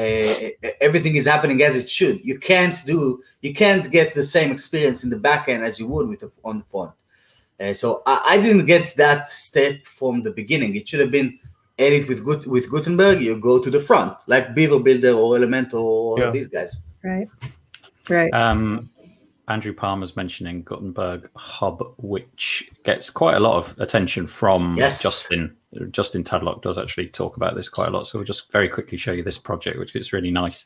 everything 0.81 1.17
is 1.17 1.27
happening 1.27 1.63
as 1.63 1.77
it 1.77 1.91
should. 1.91 2.25
You 2.25 2.39
can't 2.39 2.79
do, 2.87 3.23
you 3.43 3.53
can't 3.53 3.91
get 3.91 4.15
the 4.15 4.23
same 4.23 4.51
experience 4.51 5.05
in 5.05 5.11
the 5.11 5.19
back 5.19 5.49
end 5.49 5.63
as 5.65 5.79
you 5.79 5.89
would 5.89 6.09
with 6.09 6.21
the, 6.21 6.31
on 6.45 6.59
the 6.59 6.65
front. 6.65 6.93
Uh, 7.61 7.75
so 7.75 8.03
I, 8.07 8.23
I, 8.29 8.39
didn't 8.41 8.67
get 8.67 8.95
that 8.97 9.29
step 9.29 9.85
from 9.85 10.23
the 10.23 10.31
beginning. 10.31 10.77
It 10.77 10.89
should 10.89 11.01
have 11.01 11.11
been 11.11 11.39
edit 11.77 12.09
with 12.09 12.25
Gut, 12.25 12.47
with 12.47 12.71
Gutenberg. 12.71 13.21
You 13.21 13.37
go 13.37 13.61
to 13.61 13.69
the 13.69 13.81
front, 13.81 14.17
like 14.29 14.55
Beaver 14.55 14.79
Builder 14.79 15.13
or 15.13 15.37
Elementor 15.37 15.75
or 15.75 16.21
yeah. 16.21 16.31
these 16.31 16.47
guys. 16.49 16.81
Right. 17.03 17.29
Right. 18.09 18.33
Um, 18.33 18.91
Andrew 19.49 19.73
Palmer's 19.73 20.15
mentioning 20.15 20.63
Gutenberg 20.63 21.29
Hub, 21.35 21.95
which 21.97 22.71
gets 22.85 23.11
quite 23.11 23.37
a 23.37 23.41
lot 23.41 23.57
of 23.57 23.79
attention 23.81 24.27
from 24.27 24.77
yes. 24.77 25.03
Justin. 25.03 25.57
Justin 25.91 26.25
Tadlock 26.25 26.63
does 26.63 26.79
actually 26.79 27.09
talk 27.09 27.37
about 27.37 27.55
this 27.55 27.69
quite 27.69 27.89
a 27.89 27.91
lot. 27.91 28.07
So 28.07 28.19
we'll 28.19 28.27
just 28.27 28.51
very 28.51 28.69
quickly 28.69 28.97
show 28.97 29.13
you 29.13 29.23
this 29.23 29.39
project, 29.39 29.79
which 29.79 29.95
is 29.95 30.13
really 30.13 30.31
nice. 30.31 30.65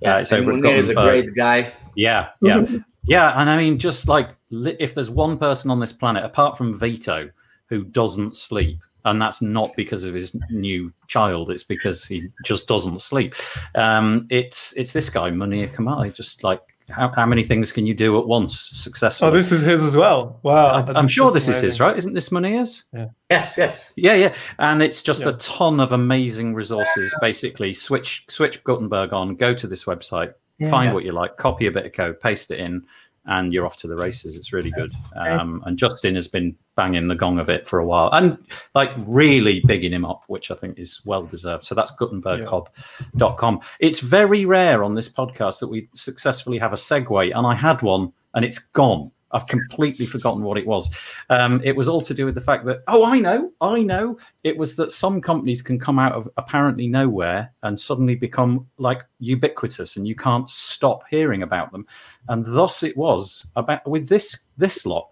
Yeah, 0.00 0.16
uh, 0.16 0.24
so 0.24 0.64
is 0.64 0.90
a 0.90 0.94
great 0.94 1.34
guy. 1.36 1.72
Yeah, 1.94 2.30
yeah, 2.42 2.64
yeah. 3.04 3.40
And 3.40 3.48
I 3.48 3.56
mean, 3.56 3.78
just 3.78 4.08
like 4.08 4.30
if 4.50 4.94
there's 4.94 5.10
one 5.10 5.38
person 5.38 5.70
on 5.70 5.78
this 5.78 5.92
planet, 5.92 6.24
apart 6.24 6.58
from 6.58 6.78
Vito, 6.78 7.30
who 7.66 7.84
doesn't 7.84 8.36
sleep, 8.36 8.80
and 9.04 9.22
that's 9.22 9.40
not 9.40 9.70
because 9.76 10.02
of 10.02 10.14
his 10.14 10.36
new 10.50 10.92
child; 11.06 11.50
it's 11.50 11.62
because 11.62 12.04
he 12.04 12.28
just 12.44 12.66
doesn't 12.66 13.02
sleep. 13.02 13.34
Um, 13.76 14.26
it's 14.30 14.72
it's 14.76 14.92
this 14.92 15.10
guy, 15.10 15.30
Munir 15.30 15.74
Kamal. 15.74 16.10
Just 16.10 16.42
like 16.42 16.60
how, 16.90 17.12
how 17.14 17.26
many 17.26 17.42
things 17.42 17.72
can 17.72 17.86
you 17.86 17.94
do 17.94 18.18
at 18.18 18.26
once 18.26 18.70
successfully? 18.72 19.30
Oh, 19.30 19.34
this 19.34 19.52
is 19.52 19.60
his 19.60 19.82
as 19.82 19.96
well. 19.96 20.40
Wow. 20.42 20.84
I, 20.86 20.98
am 20.98 21.08
sure 21.08 21.30
this 21.30 21.48
is 21.48 21.60
his, 21.60 21.80
right? 21.80 21.96
Isn't 21.96 22.14
this 22.14 22.30
Munir's? 22.30 22.84
Yeah. 22.92 23.06
Yes, 23.30 23.56
yes. 23.56 23.92
Yeah, 23.96 24.14
yeah. 24.14 24.34
And 24.58 24.82
it's 24.82 25.02
just 25.02 25.22
yeah. 25.22 25.30
a 25.30 25.32
ton 25.34 25.80
of 25.80 25.92
amazing 25.92 26.54
resources. 26.54 27.14
Basically, 27.20 27.72
switch 27.72 28.24
switch 28.28 28.62
Gutenberg 28.64 29.12
on, 29.12 29.36
go 29.36 29.54
to 29.54 29.66
this 29.66 29.84
website, 29.84 30.34
yeah. 30.58 30.70
find 30.70 30.92
what 30.92 31.04
you 31.04 31.12
like, 31.12 31.36
copy 31.36 31.66
a 31.66 31.72
bit 31.72 31.86
of 31.86 31.92
code, 31.92 32.20
paste 32.20 32.50
it 32.50 32.60
in, 32.60 32.84
and 33.30 33.52
you're 33.52 33.64
off 33.64 33.76
to 33.78 33.86
the 33.86 33.96
races. 33.96 34.36
It's 34.36 34.52
really 34.52 34.72
good. 34.72 34.92
Um, 35.14 35.62
and 35.64 35.78
Justin 35.78 36.16
has 36.16 36.28
been 36.28 36.56
banging 36.76 37.06
the 37.08 37.14
gong 37.14 37.38
of 37.38 37.48
it 37.48 37.66
for 37.68 37.78
a 37.78 37.86
while 37.86 38.10
and 38.12 38.36
like 38.74 38.90
really 38.98 39.62
bigging 39.66 39.92
him 39.92 40.04
up, 40.04 40.24
which 40.26 40.50
I 40.50 40.56
think 40.56 40.78
is 40.78 41.00
well 41.04 41.24
deserved. 41.24 41.64
So 41.64 41.74
that's 41.74 41.94
gutenberghub.com. 41.96 43.54
Yeah. 43.54 43.68
It's 43.78 44.00
very 44.00 44.44
rare 44.44 44.82
on 44.82 44.94
this 44.94 45.08
podcast 45.08 45.60
that 45.60 45.68
we 45.68 45.88
successfully 45.94 46.58
have 46.58 46.72
a 46.72 46.76
segue, 46.76 47.36
and 47.36 47.46
I 47.46 47.54
had 47.54 47.82
one 47.82 48.12
and 48.34 48.44
it's 48.44 48.58
gone. 48.58 49.12
I've 49.32 49.46
completely 49.46 50.06
forgotten 50.06 50.42
what 50.42 50.58
it 50.58 50.66
was. 50.66 50.94
Um, 51.28 51.60
it 51.64 51.76
was 51.76 51.88
all 51.88 52.00
to 52.02 52.14
do 52.14 52.24
with 52.24 52.34
the 52.34 52.40
fact 52.40 52.64
that, 52.66 52.82
oh, 52.88 53.04
I 53.04 53.20
know, 53.20 53.52
I 53.60 53.82
know. 53.82 54.18
It 54.44 54.56
was 54.56 54.76
that 54.76 54.92
some 54.92 55.20
companies 55.20 55.62
can 55.62 55.78
come 55.78 55.98
out 55.98 56.12
of 56.12 56.28
apparently 56.36 56.88
nowhere 56.88 57.52
and 57.62 57.78
suddenly 57.78 58.14
become 58.14 58.66
like 58.78 59.04
ubiquitous 59.18 59.96
and 59.96 60.06
you 60.06 60.14
can't 60.14 60.48
stop 60.50 61.02
hearing 61.08 61.42
about 61.42 61.72
them. 61.72 61.86
And 62.28 62.44
thus 62.44 62.82
it 62.82 62.96
was 62.96 63.46
about 63.56 63.88
with 63.88 64.08
this 64.08 64.44
this 64.56 64.84
lot. 64.84 65.10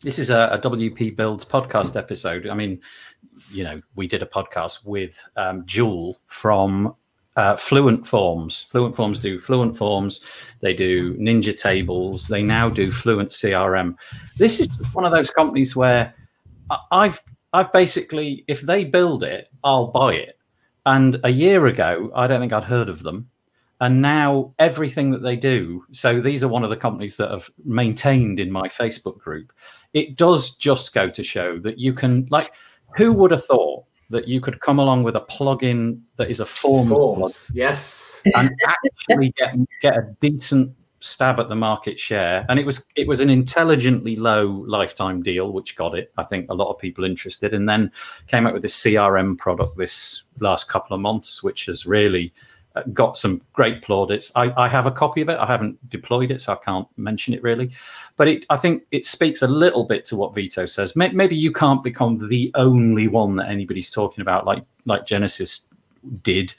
This 0.00 0.18
is 0.18 0.28
a, 0.28 0.48
a 0.52 0.58
WP 0.58 1.16
Builds 1.16 1.44
podcast 1.44 1.96
episode. 1.96 2.46
I 2.46 2.54
mean, 2.54 2.80
you 3.50 3.64
know, 3.64 3.80
we 3.94 4.06
did 4.06 4.22
a 4.22 4.26
podcast 4.26 4.84
with 4.84 5.22
um, 5.36 5.64
Jewel 5.64 6.18
from 6.26 6.94
uh, 7.36 7.56
Fluent 7.56 8.06
Forms. 8.06 8.66
Fluent 8.70 8.94
Forms 8.94 9.18
do 9.18 9.38
Fluent 9.38 9.76
Forms. 9.76 10.20
They 10.60 10.74
do 10.74 11.14
Ninja 11.16 11.56
Tables. 11.56 12.28
They 12.28 12.42
now 12.42 12.68
do 12.68 12.90
Fluent 12.90 13.30
CRM. 13.30 13.96
This 14.38 14.60
is 14.60 14.68
one 14.92 15.04
of 15.04 15.12
those 15.12 15.30
companies 15.30 15.74
where 15.74 16.14
I've 16.90 17.22
I've 17.52 17.72
basically, 17.72 18.44
if 18.48 18.62
they 18.62 18.84
build 18.84 19.22
it, 19.22 19.48
I'll 19.62 19.86
buy 19.86 20.14
it. 20.14 20.38
And 20.86 21.20
a 21.22 21.30
year 21.30 21.66
ago, 21.66 22.10
I 22.14 22.26
don't 22.26 22.40
think 22.40 22.52
I'd 22.52 22.64
heard 22.64 22.88
of 22.88 23.04
them. 23.04 23.30
And 23.80 24.02
now 24.02 24.54
everything 24.58 25.12
that 25.12 25.22
they 25.22 25.36
do, 25.36 25.84
so 25.92 26.20
these 26.20 26.42
are 26.42 26.48
one 26.48 26.64
of 26.64 26.70
the 26.70 26.76
companies 26.76 27.16
that 27.16 27.30
have 27.30 27.48
maintained 27.64 28.40
in 28.40 28.50
my 28.50 28.68
Facebook 28.68 29.18
group. 29.18 29.52
It 29.92 30.16
does 30.16 30.56
just 30.56 30.94
go 30.94 31.08
to 31.10 31.22
show 31.22 31.58
that 31.60 31.78
you 31.78 31.92
can, 31.92 32.26
like, 32.30 32.50
who 32.96 33.12
would 33.12 33.30
have 33.30 33.44
thought 33.44 33.83
that 34.10 34.28
you 34.28 34.40
could 34.40 34.60
come 34.60 34.78
along 34.78 35.02
with 35.02 35.16
a 35.16 35.20
plugin 35.20 36.00
that 36.16 36.30
is 36.30 36.40
a 36.40 36.46
form 36.46 36.88
Forms, 36.88 37.50
yes, 37.54 38.20
and 38.36 38.50
actually 38.66 39.32
get 39.36 39.54
get 39.80 39.96
a 39.96 40.14
decent 40.20 40.74
stab 41.00 41.38
at 41.38 41.50
the 41.50 41.54
market 41.54 42.00
share. 42.00 42.46
And 42.48 42.58
it 42.58 42.66
was 42.66 42.86
it 42.96 43.06
was 43.06 43.20
an 43.20 43.30
intelligently 43.30 44.16
low 44.16 44.64
lifetime 44.66 45.22
deal, 45.22 45.52
which 45.52 45.76
got 45.76 45.96
it. 45.96 46.12
I 46.16 46.22
think 46.22 46.46
a 46.48 46.54
lot 46.54 46.70
of 46.70 46.78
people 46.78 47.04
interested, 47.04 47.54
and 47.54 47.68
then 47.68 47.92
came 48.26 48.46
out 48.46 48.54
with 48.54 48.62
this 48.62 48.80
CRM 48.82 49.38
product 49.38 49.76
this 49.76 50.24
last 50.40 50.68
couple 50.68 50.94
of 50.94 51.00
months, 51.00 51.42
which 51.42 51.66
has 51.66 51.86
really 51.86 52.32
got 52.92 53.16
some 53.16 53.40
great 53.52 53.82
plaudits. 53.82 54.32
I, 54.34 54.52
I, 54.56 54.68
have 54.68 54.86
a 54.86 54.90
copy 54.90 55.20
of 55.20 55.28
it. 55.28 55.38
I 55.38 55.46
haven't 55.46 55.88
deployed 55.88 56.30
it, 56.30 56.42
so 56.42 56.52
I 56.52 56.56
can't 56.56 56.88
mention 56.96 57.32
it 57.32 57.42
really. 57.42 57.70
But 58.16 58.28
it, 58.28 58.46
I 58.50 58.56
think 58.56 58.84
it 58.90 59.06
speaks 59.06 59.42
a 59.42 59.48
little 59.48 59.84
bit 59.84 60.04
to 60.06 60.16
what 60.16 60.34
Vito 60.34 60.66
says. 60.66 60.96
Maybe 60.96 61.36
you 61.36 61.52
can't 61.52 61.84
become 61.84 62.28
the 62.28 62.50
only 62.54 63.08
one 63.08 63.36
that 63.36 63.48
anybody's 63.48 63.90
talking 63.90 64.22
about, 64.22 64.44
like 64.44 64.64
like 64.86 65.06
Genesis 65.06 65.68
did. 66.22 66.54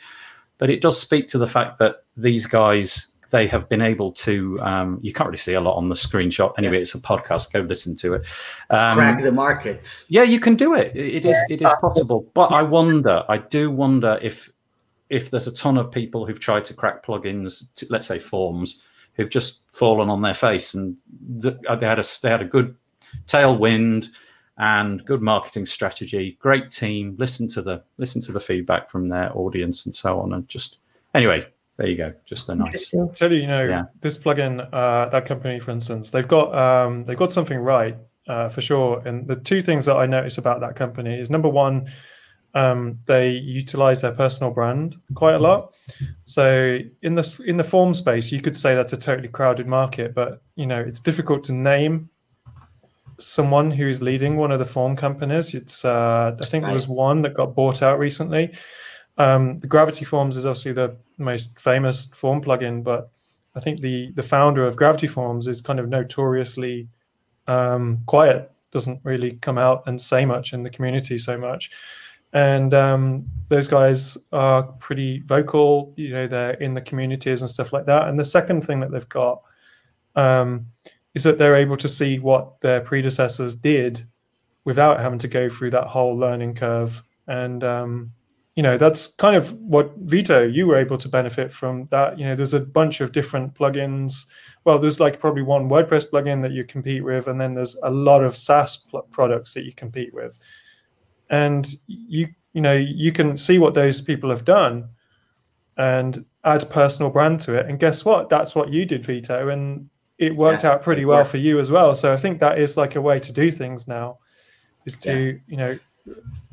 But 0.58 0.70
it 0.70 0.82
does 0.82 1.00
speak 1.00 1.28
to 1.30 1.38
the 1.38 1.48
fact 1.48 1.80
that 1.80 2.04
these 2.16 2.46
guys 2.46 3.12
they 3.32 3.48
have 3.48 3.68
been 3.68 3.82
able 3.82 4.12
to. 4.14 4.58
Um, 4.62 5.00
you 5.02 5.12
can't 5.12 5.28
really 5.28 5.38
see 5.38 5.54
a 5.54 5.62
lot 5.62 5.76
on 5.76 5.90
the 5.90 5.96
screenshot. 5.96 6.54
Anyway, 6.58 6.82
it's 6.82 6.96
a 6.96 7.00
podcast. 7.00 7.52
Go 7.52 7.60
listen 7.60 7.96
to 7.98 8.14
it. 8.16 8.26
Um, 8.70 8.98
Crack 8.98 9.24
the 9.24 9.32
market. 9.32 9.94
Yeah, 10.08 10.24
you 10.24 10.40
can 10.40 10.56
do 10.56 10.76
it. 10.76 10.96
It 10.96 11.26
is. 11.26 11.38
It 11.50 11.62
is 11.62 11.72
possible. 11.82 12.26
But 12.34 12.54
I 12.54 12.62
wonder. 12.62 13.24
I 13.28 13.40
do 13.40 13.70
wonder 13.70 14.18
if 14.22 14.50
if 15.10 15.30
there's 15.30 15.48
a 15.48 15.54
ton 15.54 15.78
of 15.78 15.92
people 15.92 16.26
who've 16.26 16.40
tried 16.40 16.66
to 16.66 16.74
crack 16.74 17.06
plugins, 17.06 17.74
to, 17.76 17.88
let's 17.90 18.08
say 18.08 18.20
forms, 18.20 18.82
who've 19.14 19.30
just 19.30 19.64
fallen 19.72 20.10
on 20.10 20.22
their 20.22 20.34
face, 20.34 20.74
and 20.74 20.96
th- 21.42 21.58
uh, 21.68 21.76
they 21.76 21.86
had 21.86 22.00
a 22.00 22.04
they 22.22 22.30
had 22.30 22.42
a 22.42 22.46
good 22.46 22.76
tailwind 23.28 24.10
and 24.58 25.06
good 25.06 25.22
marketing 25.22 25.66
strategy, 25.66 26.38
great 26.40 26.72
team. 26.72 27.16
Listen 27.18 27.48
to 27.50 27.62
the 27.62 27.84
listen 27.98 28.22
to 28.22 28.32
the 28.32 28.40
feedback 28.40 28.90
from 28.90 29.10
their 29.10 29.36
audience 29.38 29.86
and 29.86 29.96
so 29.96 30.20
on, 30.20 30.34
and 30.34 30.48
just 30.48 30.78
anyway. 31.14 31.48
There 31.78 31.88
you 31.88 31.98
go. 31.98 32.14
Just 32.26 32.48
a 32.48 32.56
nice. 32.56 32.94
Tell 33.16 33.34
you, 33.34 33.42
you 33.42 33.48
know, 33.48 33.66
yeah. 33.66 33.84
this 34.00 34.18
plugin, 34.18 34.66
uh, 34.72 35.10
that 35.10 35.26
company, 35.26 35.60
for 35.60 35.72
instance, 35.72 36.10
they've 36.10 36.26
got 36.26 36.56
um, 36.56 37.04
they've 37.04 37.18
got 37.18 37.34
something 37.34 37.58
right 37.58 37.98
uh, 38.28 38.50
for 38.50 38.62
sure. 38.62 39.02
And 39.06 39.28
the 39.28 39.36
two 39.36 39.62
things 39.62 39.86
that 39.86 39.96
I 39.96 40.06
notice 40.06 40.38
about 40.38 40.62
that 40.62 40.76
company 40.76 41.20
is 41.20 41.30
number 41.30 41.50
one, 41.50 41.88
um, 42.56 43.00
they 43.06 43.32
utilize 43.32 44.02
their 44.02 44.14
personal 44.14 44.52
brand 44.52 44.96
quite 45.14 45.36
a 45.36 45.40
lot. 45.40 45.74
So 46.24 46.80
in 47.02 47.16
the 47.16 47.44
in 47.46 47.58
the 47.58 47.64
form 47.64 47.94
space, 47.94 48.32
you 48.32 48.42
could 48.42 48.56
say 48.56 48.74
that's 48.74 48.94
a 48.94 48.98
totally 48.98 49.28
crowded 49.28 49.68
market, 49.68 50.16
but 50.16 50.42
you 50.56 50.66
know 50.66 50.80
it's 50.80 51.02
difficult 51.02 51.44
to 51.46 51.54
name 51.54 52.10
someone 53.18 53.72
who's 53.72 54.02
leading 54.02 54.38
one 54.38 54.52
of 54.52 54.60
the 54.60 54.66
form 54.66 54.96
companies. 54.96 55.54
It's 55.54 55.84
uh, 55.84 56.38
I 56.42 56.46
think 56.46 56.64
there 56.64 56.74
was 56.74 56.88
one 56.88 57.22
that 57.24 57.34
got 57.34 57.56
bought 57.56 57.82
out 57.84 58.00
recently. 58.00 58.54
Um, 59.18 59.60
the 59.60 59.68
Gravity 59.68 60.06
Forms 60.06 60.38
is 60.38 60.46
obviously 60.46 60.74
the 60.74 60.96
most 61.18 61.60
famous 61.60 62.08
form 62.08 62.42
plugin, 62.42 62.84
but 62.84 63.10
I 63.54 63.60
think 63.60 63.82
the 63.82 64.12
the 64.14 64.24
founder 64.24 64.66
of 64.66 64.78
Gravity 64.78 65.08
Forms 65.08 65.48
is 65.48 65.60
kind 65.60 65.80
of 65.80 65.90
notoriously 65.90 66.88
um, 67.48 68.00
quiet. 68.06 68.50
Doesn't 68.72 69.02
really 69.04 69.34
come 69.34 69.58
out 69.58 69.84
and 69.88 70.02
say 70.02 70.24
much 70.26 70.54
in 70.54 70.64
the 70.64 70.70
community 70.70 71.18
so 71.18 71.38
much 71.38 71.70
and 72.36 72.74
um, 72.74 73.26
those 73.48 73.68
guys 73.68 74.18
are 74.34 74.64
pretty 74.64 75.20
vocal. 75.22 75.94
You 75.96 76.10
know, 76.10 76.28
they're 76.28 76.56
in 76.56 76.74
the 76.74 76.82
communities 76.82 77.42
and 77.42 77.50
stuff 77.50 77.72
like 77.72 77.86
that. 77.86 78.10
And 78.10 78.20
the 78.20 78.26
second 78.26 78.66
thing 78.66 78.82
that 78.82 78.92
they've 78.92 79.08
got 79.08 79.42
um, 80.18 80.66
is 81.14 81.24
that 81.24 81.38
they're 81.38 81.56
able 81.56 81.78
to 81.78 81.88
see 81.88 82.20
what 82.20 82.60
their 82.60 82.82
predecessors 82.82 83.56
did 83.56 84.06
without 84.66 85.00
having 85.00 85.20
to 85.20 85.30
go 85.30 85.48
through 85.48 85.72
that 85.72 85.88
whole 85.88 86.14
learning 86.14 86.56
curve. 86.56 87.02
And 87.28 87.64
um, 87.64 88.12
you 88.58 88.64
know, 88.64 88.78
that's 88.78 89.08
kind 89.08 89.38
of 89.38 89.54
what 89.54 89.94
Vito 90.00 90.44
you 90.44 90.68
were 90.68 90.76
able 90.76 90.98
to 90.98 91.08
benefit 91.08 91.54
from. 91.54 91.88
That 91.90 92.20
you 92.20 92.26
know, 92.26 92.36
there's 92.36 92.54
a 92.54 92.60
bunch 92.60 93.00
of 93.00 93.14
different 93.14 93.54
plugins. 93.54 94.26
Well, 94.66 94.78
there's 94.78 95.00
like 95.00 95.22
probably 95.22 95.44
one 95.44 95.70
WordPress 95.70 96.10
plugin 96.10 96.42
that 96.42 96.52
you 96.52 96.66
compete 96.66 97.06
with, 97.06 97.28
and 97.28 97.40
then 97.40 97.54
there's 97.54 97.78
a 97.82 97.90
lot 97.90 98.26
of 98.26 98.36
SaaS 98.36 98.76
pl- 98.76 99.08
products 99.10 99.54
that 99.54 99.64
you 99.64 99.72
compete 99.72 100.14
with 100.14 100.38
and 101.30 101.76
you 101.88 102.28
you 102.54 102.62
know 102.62 102.74
you 102.74 103.12
can 103.12 103.38
see 103.38 103.60
what 103.60 103.74
those 103.74 104.02
people 104.02 104.30
have 104.30 104.46
done 104.46 104.90
and 105.78 106.26
add 106.44 106.70
personal 106.70 107.12
brand 107.12 107.40
to 107.42 107.54
it. 107.56 107.66
And 107.68 107.80
guess 107.80 108.06
what? 108.06 108.30
That's 108.30 108.56
what 108.56 108.70
you 108.70 108.86
did 108.86 109.06
vito 109.06 109.50
and 109.50 109.90
it 110.18 110.34
worked 110.36 110.64
yeah, 110.64 110.72
out 110.72 110.82
pretty 110.82 111.04
well 111.04 111.26
for 111.26 111.38
you 111.38 111.60
as 111.60 111.70
well. 111.70 111.96
So 111.96 112.14
i 112.14 112.18
think 112.18 112.40
that 112.40 112.58
is 112.58 112.78
like 112.78 112.96
a 112.96 113.02
way 113.02 113.20
to 113.20 113.32
do 113.34 113.52
things 113.52 113.88
now 113.88 114.20
is 114.86 114.98
to 115.00 115.34
yeah. 115.34 115.40
you 115.48 115.58
know 115.58 115.80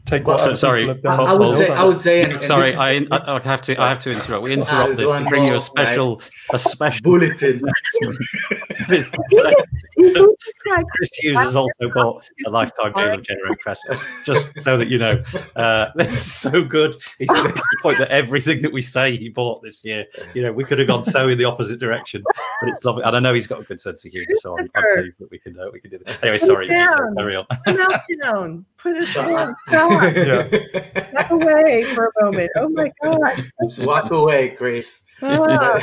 take 0.07 0.27
well, 0.27 0.39
so, 0.39 0.55
sorry. 0.55 0.91
I, 0.91 1.17
I, 1.17 1.35
would 1.35 1.55
say 1.55 1.69
i 1.69 1.85
would 1.85 2.01
say 2.01 2.23
and, 2.23 2.33
and 2.33 2.45
sorry 2.45 2.73
I, 2.75 3.07
I, 3.11 3.41
have 3.43 3.63
to 3.63 3.81
i 3.81 3.89
have 3.89 4.01
to 4.01 4.11
interrupt. 4.11 4.43
We 4.43 4.53
interrupt 4.53 4.97
this 4.97 5.11
to 5.11 5.25
bring 5.29 5.45
you 5.45 5.55
a 5.55 5.61
special 5.61 6.17
right? 6.17 6.31
a 6.55 6.59
special 6.59 7.03
bulletin. 7.03 7.63
Chris 8.87 9.11
hughes 11.19 11.39
has 11.39 11.57
also 11.57 11.91
bought 11.95 12.25
a 12.47 12.51
lifetime 12.51 12.93
deal 12.93 13.13
of 13.13 13.23
GeneratePress 13.23 13.79
just, 13.87 14.05
just 14.25 14.61
so 14.61 14.77
that 14.77 14.89
you 14.89 14.99
know. 14.99 15.23
Uh 15.57 15.87
this 15.95 16.11
is 16.11 16.33
so 16.33 16.65
good. 16.65 16.97
He's 17.19 17.31
makes 17.45 17.61
the 17.61 17.79
point 17.83 17.99
that 17.99 18.09
everything 18.09 18.63
that 18.63 18.73
we 18.73 18.83
say 18.83 19.17
he 19.17 19.29
bought 19.29 19.63
this 19.63 19.85
year 19.85 20.07
you 20.35 20.43
know 20.43 20.53
we 20.53 20.65
could 20.65 20.79
have 20.79 20.89
gone 20.89 21.05
so 21.05 21.29
in 21.29 21.39
the 21.39 21.45
opposite 21.45 21.79
direction 21.79 22.23
but 22.61 22.69
it's 22.69 22.85
lovely. 22.85 23.03
And 23.05 23.17
i 23.17 23.21
know 23.21 23.35
he's 23.35 23.47
got 23.47 23.61
a 23.61 23.65
good 23.65 23.81
sense 23.81 24.05
of 24.05 24.13
humor 24.13 24.27
so 24.35 24.59
i'm, 24.59 24.67
I'm 24.75 24.85
pleased 24.95 25.19
that 25.21 25.31
we 25.31 25.39
can 25.39 25.59
uh, 25.59 25.71
we 25.73 25.81
can 25.81 25.91
do 25.91 25.99
this. 25.99 26.17
Anyway 26.23 26.39
sorry 26.39 26.69
carry 26.69 27.37
on 27.37 27.47
put 28.83 28.97
it 28.97 29.15
down 29.15 29.55
yeah. 29.71 31.09
Walk 31.15 31.31
away 31.31 31.85
for 31.95 32.07
a 32.07 32.25
moment. 32.25 32.51
Oh 32.57 32.69
my 32.69 32.91
god! 33.03 33.45
Just 33.63 33.85
walk 33.85 34.11
away, 34.11 34.51
Grace. 34.51 35.07
Ah. 35.23 35.81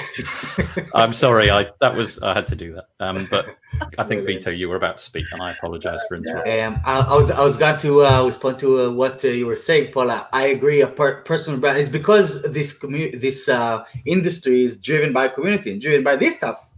I'm 0.93 1.14
sorry. 1.14 1.50
I 1.50 1.68
that 1.80 1.95
was 1.95 2.20
I 2.20 2.34
had 2.34 2.47
to 2.47 2.56
do 2.56 2.74
that. 2.74 2.88
Um, 3.00 3.28
but 3.32 3.56
I 3.97 4.04
think 4.04 4.26
Vito, 4.26 4.50
you 4.50 4.68
were 4.68 4.76
about 4.76 4.97
to 4.97 5.04
speak, 5.04 5.26
and 5.32 5.41
I 5.41 5.52
apologize 5.52 6.02
for 6.08 6.16
interrupting. 6.16 6.62
Um, 6.62 6.82
I, 6.86 7.00
I, 7.00 7.16
was 7.16 7.32
I 7.32 7.43
was 7.43 7.58
going 7.58 7.80
to 7.80 8.06
uh, 8.06 8.26
respond 8.26 8.60
to 8.60 8.82
uh, 8.82 8.91
what 8.91 9.24
uh, 9.24 9.30
you 9.30 9.45
were 9.45 9.56
saying, 9.56 9.93
Paula. 9.93 10.28
I 10.34 10.47
agree. 10.47 10.82
A 10.82 10.88
per- 10.88 11.22
personal 11.22 11.60
brand 11.60 11.78
is 11.78 11.89
because 11.89 12.41
this 12.43 12.78
community, 12.78 13.18
this 13.18 13.47
uh, 13.47 13.86
industry 14.06 14.64
is 14.64 14.78
driven 14.78 15.14
by 15.14 15.30
community 15.30 15.72
and 15.72 15.82
driven 15.82 16.04
by 16.04 16.16
this 16.16 16.38
stuff. 16.38 16.70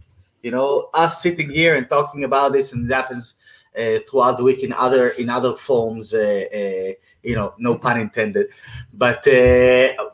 You 0.42 0.50
know, 0.50 0.90
us 0.94 1.22
sitting 1.22 1.50
here 1.50 1.74
and 1.74 1.88
talking 1.88 2.24
about 2.24 2.52
this, 2.52 2.72
and 2.72 2.90
it 2.90 2.94
happens 2.94 3.41
throughout 3.74 4.36
the 4.36 4.44
week 4.44 4.60
in 4.60 4.72
other 4.72 5.08
in 5.08 5.28
other 5.28 5.54
forms. 5.54 6.14
Uh, 6.14 6.44
uh, 6.54 6.92
you 7.22 7.34
know, 7.34 7.54
no 7.58 7.76
pun 7.76 8.00
intended. 8.00 8.48
But 8.92 9.24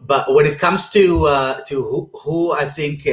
but 0.01 0.33
when 0.35 0.47
it 0.47 0.59
comes 0.59 0.91
to 0.91 1.63
to 1.67 1.83
who, 1.83 2.11
who 2.15 2.53
I 2.53 2.67
think 2.67 3.07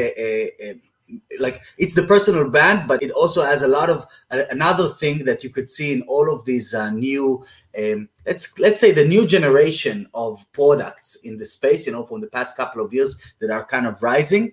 like 1.40 1.62
it's 1.78 1.94
the 1.94 2.04
personal 2.04 2.50
brand 2.50 2.88
but 2.88 3.02
it 3.04 3.12
also 3.12 3.44
has 3.44 3.62
a 3.62 3.68
lot 3.68 3.90
of 3.90 4.08
uh, 4.32 4.44
another 4.50 4.90
thing 4.94 5.24
that 5.26 5.44
you 5.44 5.50
could 5.50 5.70
see 5.70 5.94
in 5.94 6.02
all 6.04 6.34
of 6.34 6.46
these 6.46 6.74
uh, 6.74 6.90
new 6.90 7.46
um, 7.78 8.10
let's 8.26 8.58
let's 8.60 8.80
say 8.80 8.92
the 8.92 9.08
new 9.08 9.28
generation 9.28 10.08
of 10.14 10.46
products 10.52 11.16
in 11.24 11.38
the 11.38 11.46
space 11.46 11.86
you 11.86 11.94
know 11.94 12.06
from 12.06 12.22
the 12.22 12.28
past 12.28 12.58
couple 12.58 12.84
of 12.84 12.94
years 12.94 13.22
that 13.40 13.52
are 13.52 13.66
kind 13.66 13.86
of 13.86 14.02
rising 14.02 14.52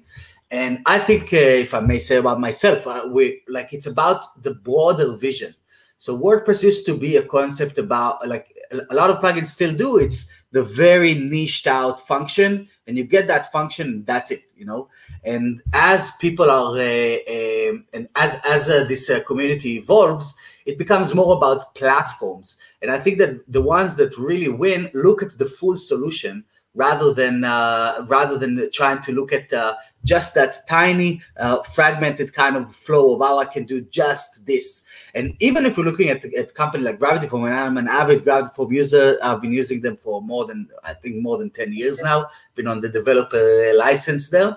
and 0.51 0.80
i 0.86 0.99
think 0.99 1.32
uh, 1.32 1.36
if 1.36 1.72
i 1.72 1.80
may 1.80 1.99
say 1.99 2.16
about 2.16 2.40
myself 2.40 2.86
we 3.09 3.43
like 3.49 3.72
it's 3.72 3.86
about 3.86 4.43
the 4.43 4.55
broader 4.55 5.16
vision 5.16 5.55
so 6.03 6.18
WordPress 6.18 6.64
used 6.64 6.84
to 6.86 6.98
be 6.98 7.14
a 7.14 7.22
concept 7.22 7.78
about 7.78 8.26
like 8.26 8.53
a 8.72 8.92
lot 8.92 9.09
of 9.09 9.20
plugins 9.20 9.46
still 9.46 9.72
do. 9.72 9.98
It's 9.98 10.32
the 10.50 10.64
very 10.64 11.14
niched 11.14 11.68
out 11.68 12.05
function, 12.05 12.66
and 12.88 12.98
you 12.98 13.05
get 13.05 13.28
that 13.28 13.53
function. 13.53 14.03
That's 14.05 14.32
it, 14.32 14.40
you 14.57 14.64
know. 14.64 14.88
And 15.22 15.62
as 15.72 16.16
people 16.16 16.50
are, 16.50 16.76
uh, 16.76 16.80
uh, 16.80 17.72
and 17.94 18.09
as 18.16 18.40
as 18.44 18.68
uh, 18.68 18.82
this 18.82 19.11
uh, 19.11 19.22
community 19.22 19.76
evolves, 19.76 20.36
it 20.66 20.76
becomes 20.76 21.14
more 21.14 21.36
about 21.36 21.76
platforms. 21.76 22.59
And 22.80 22.90
I 22.90 22.98
think 22.98 23.18
that 23.18 23.40
the 23.46 23.62
ones 23.62 23.94
that 23.94 24.18
really 24.18 24.48
win 24.48 24.90
look 24.94 25.22
at 25.22 25.38
the 25.38 25.46
full 25.46 25.78
solution 25.78 26.44
rather 26.75 27.12
than 27.12 27.45
uh, 27.45 28.05
rather 28.09 28.39
than 28.39 28.70
trying 28.73 29.03
to 29.03 29.12
look 29.12 29.33
at 29.33 29.53
uh, 29.53 29.75
just 30.05 30.35
that 30.35 30.57
tiny 30.68 31.20
uh, 31.39 31.62
fragmented 31.62 32.33
kind 32.33 32.57
of 32.57 32.75
flow 32.75 33.14
of 33.14 33.20
how 33.20 33.39
I 33.39 33.45
can 33.45 33.64
do 33.64 33.83
just 33.83 34.47
this. 34.47 34.87
And 35.14 35.37
even 35.41 35.66
if 35.66 35.77
we're 35.77 35.85
looking 35.85 36.09
at 36.09 36.25
at 36.25 36.51
a 36.51 36.55
company 36.55 36.85
like 36.85 36.99
Gravity 36.99 37.27
Form, 37.27 37.45
and 37.45 37.55
I'm 37.55 37.77
an 37.77 37.89
avid 37.89 38.25
Gravity 38.25 38.55
Form 38.55 38.73
user, 38.73 39.18
I've 39.23 39.43
been 39.43 39.53
using 39.53 39.83
them 39.83 39.97
for 39.97 40.23
more 40.23 40.47
than 40.47 40.68
I 40.85 40.95
think 40.95 41.16
more 41.16 41.39
than 41.39 41.51
ten 41.51 41.73
years 41.73 42.03
now. 42.03 42.29
Been 42.55 42.68
on 42.68 42.81
the 42.81 42.89
developer 42.89 43.73
license 43.75 44.31
there, 44.31 44.57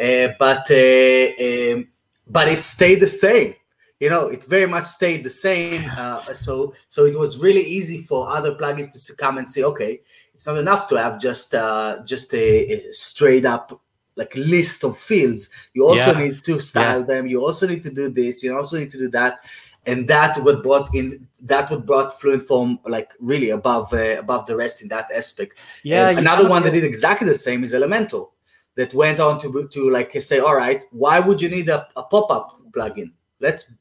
uh, 0.00 0.32
but 0.38 0.70
uh, 0.70 1.74
um, 1.74 1.88
but 2.28 2.48
it 2.48 2.62
stayed 2.62 3.00
the 3.00 3.08
same 3.08 3.54
you 4.00 4.08
know 4.08 4.28
it 4.28 4.44
very 4.44 4.66
much 4.66 4.84
stayed 4.84 5.24
the 5.24 5.30
same 5.30 5.90
uh, 5.96 6.22
so 6.34 6.72
so 6.88 7.04
it 7.04 7.18
was 7.18 7.38
really 7.38 7.62
easy 7.62 8.02
for 8.02 8.28
other 8.28 8.54
plugins 8.54 9.06
to 9.06 9.16
come 9.16 9.38
and 9.38 9.48
say 9.48 9.62
okay 9.62 10.00
it's 10.38 10.46
not 10.46 10.56
enough 10.56 10.86
to 10.86 10.94
have 10.94 11.18
just 11.18 11.52
uh, 11.52 11.98
just 12.04 12.32
a, 12.32 12.72
a, 12.72 12.92
straight 12.92 13.44
up 13.44 13.82
like 14.14 14.32
list 14.36 14.84
of 14.84 14.96
fields. 14.96 15.50
You 15.74 15.84
also 15.84 16.12
yeah. 16.12 16.26
need 16.26 16.44
to 16.44 16.60
style 16.60 17.00
yeah. 17.00 17.06
them. 17.06 17.26
You 17.26 17.44
also 17.44 17.66
need 17.66 17.82
to 17.82 17.90
do 17.90 18.08
this. 18.08 18.44
You 18.44 18.56
also 18.56 18.78
need 18.78 18.90
to 18.92 18.98
do 18.98 19.08
that, 19.08 19.44
and 19.84 20.06
that 20.06 20.38
what 20.44 20.62
brought 20.62 20.94
in 20.94 21.26
that 21.42 21.68
what 21.72 21.84
brought 21.84 22.20
Fluent 22.20 22.44
Form 22.44 22.78
like 22.86 23.10
really 23.18 23.50
above 23.50 23.92
uh, 23.92 24.20
above 24.20 24.46
the 24.46 24.54
rest 24.54 24.80
in 24.80 24.86
that 24.90 25.10
aspect. 25.12 25.56
Yeah. 25.82 26.10
another 26.10 26.48
one 26.48 26.62
that 26.62 26.72
did 26.72 26.84
exactly 26.84 27.26
the 27.26 27.34
same 27.34 27.64
is 27.64 27.74
Elementor, 27.74 28.28
that 28.76 28.94
went 28.94 29.18
on 29.18 29.40
to 29.40 29.66
to 29.72 29.90
like 29.90 30.12
say, 30.22 30.38
all 30.38 30.54
right, 30.54 30.84
why 30.92 31.18
would 31.18 31.42
you 31.42 31.48
need 31.48 31.68
a, 31.68 31.88
a 31.96 32.04
pop 32.04 32.30
up 32.30 32.60
plugin? 32.70 33.10
Let's 33.40 33.74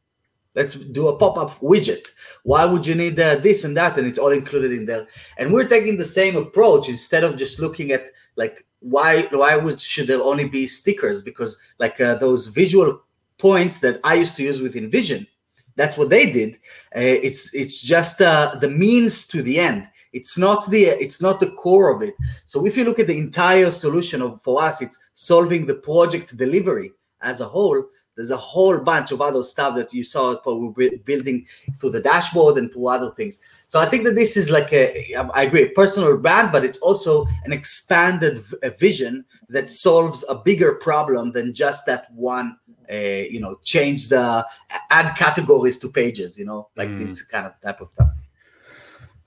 Let's 0.58 0.74
do 0.74 1.08
a 1.08 1.16
pop-up 1.16 1.52
widget. 1.60 2.08
Why 2.42 2.66
would 2.66 2.84
you 2.88 2.96
need 2.96 3.20
uh, 3.20 3.36
this 3.36 3.64
and 3.64 3.78
that? 3.78 3.96
And 3.96 4.08
it's 4.08 4.18
all 4.18 4.32
included 4.32 4.72
in 4.72 4.88
there. 4.88 5.06
And 5.38 5.54
we're 5.54 5.70
taking 5.70 5.98
the 5.98 6.04
same 6.20 6.36
approach 6.36 6.90
instead 6.90 7.24
of 7.24 7.38
just 7.38 7.60
looking 7.60 7.92
at 7.92 8.08
like 8.38 8.66
why 8.80 9.28
why 9.32 9.56
would 9.56 9.80
should 9.80 10.08
there 10.08 10.22
only 10.22 10.46
be 10.46 10.66
stickers? 10.66 11.22
Because 11.22 11.62
like 11.78 12.02
uh, 12.02 12.16
those 12.16 12.48
visual 12.48 13.04
points 13.38 13.80
that 13.82 14.00
I 14.04 14.16
used 14.16 14.36
to 14.38 14.44
use 14.44 14.60
with 14.60 14.74
InVision, 14.74 15.28
that's 15.76 15.96
what 15.96 16.10
they 16.10 16.32
did. 16.32 16.56
Uh, 16.96 17.22
it's 17.28 17.54
it's 17.54 17.80
just 17.80 18.20
uh, 18.20 18.58
the 18.60 18.70
means 18.70 19.28
to 19.28 19.44
the 19.44 19.60
end. 19.60 19.88
It's 20.12 20.40
not 20.40 20.72
the 20.72 20.86
it's 20.86 21.22
not 21.22 21.40
the 21.40 21.52
core 21.52 21.96
of 21.96 22.02
it. 22.02 22.16
So 22.46 22.66
if 22.66 22.76
you 22.78 22.84
look 22.84 22.98
at 22.98 23.06
the 23.06 23.20
entire 23.20 23.70
solution 23.70 24.24
of 24.24 24.42
for 24.42 24.60
us, 24.60 24.82
it's 24.82 24.98
solving 25.14 25.68
the 25.68 25.76
project 25.76 26.36
delivery 26.36 26.94
as 27.22 27.42
a 27.42 27.46
whole 27.46 27.84
there's 28.18 28.32
a 28.32 28.38
whole 28.38 28.80
bunch 28.80 29.12
of 29.12 29.22
other 29.22 29.44
stuff 29.44 29.76
that 29.76 29.94
you 29.94 30.04
saw 30.04 30.36
we're 30.46 30.98
building 31.06 31.46
through 31.78 31.92
the 31.92 32.02
dashboard 32.02 32.58
and 32.58 32.74
through 32.74 32.88
other 32.88 33.12
things. 33.12 33.42
So 33.68 33.80
I 33.80 33.86
think 33.86 34.06
that 34.06 34.16
this 34.16 34.36
is 34.36 34.50
like 34.50 34.74
a, 34.74 35.14
I 35.34 35.44
agree, 35.44 35.62
a 35.62 35.70
personal 35.70 36.18
brand, 36.18 36.52
but 36.52 36.66
it's 36.66 36.80
also 36.80 37.28
an 37.46 37.54
expanded 37.54 38.44
vision 38.80 39.24
that 39.50 39.70
solves 39.70 40.26
a 40.28 40.36
bigger 40.36 40.74
problem 40.74 41.32
than 41.32 41.54
just 41.54 41.86
that 41.86 42.12
one. 42.14 42.58
Uh, 42.90 43.28
you 43.30 43.42
know, 43.42 43.60
change 43.66 44.08
the 44.08 44.46
add 44.90 45.14
categories 45.18 45.78
to 45.78 45.90
pages. 45.90 46.40
You 46.40 46.46
know, 46.46 46.70
like 46.78 46.88
mm. 46.88 47.00
this 47.00 47.22
kind 47.22 47.46
of 47.46 47.52
type 47.62 47.82
of 47.82 47.90
stuff. 47.94 48.08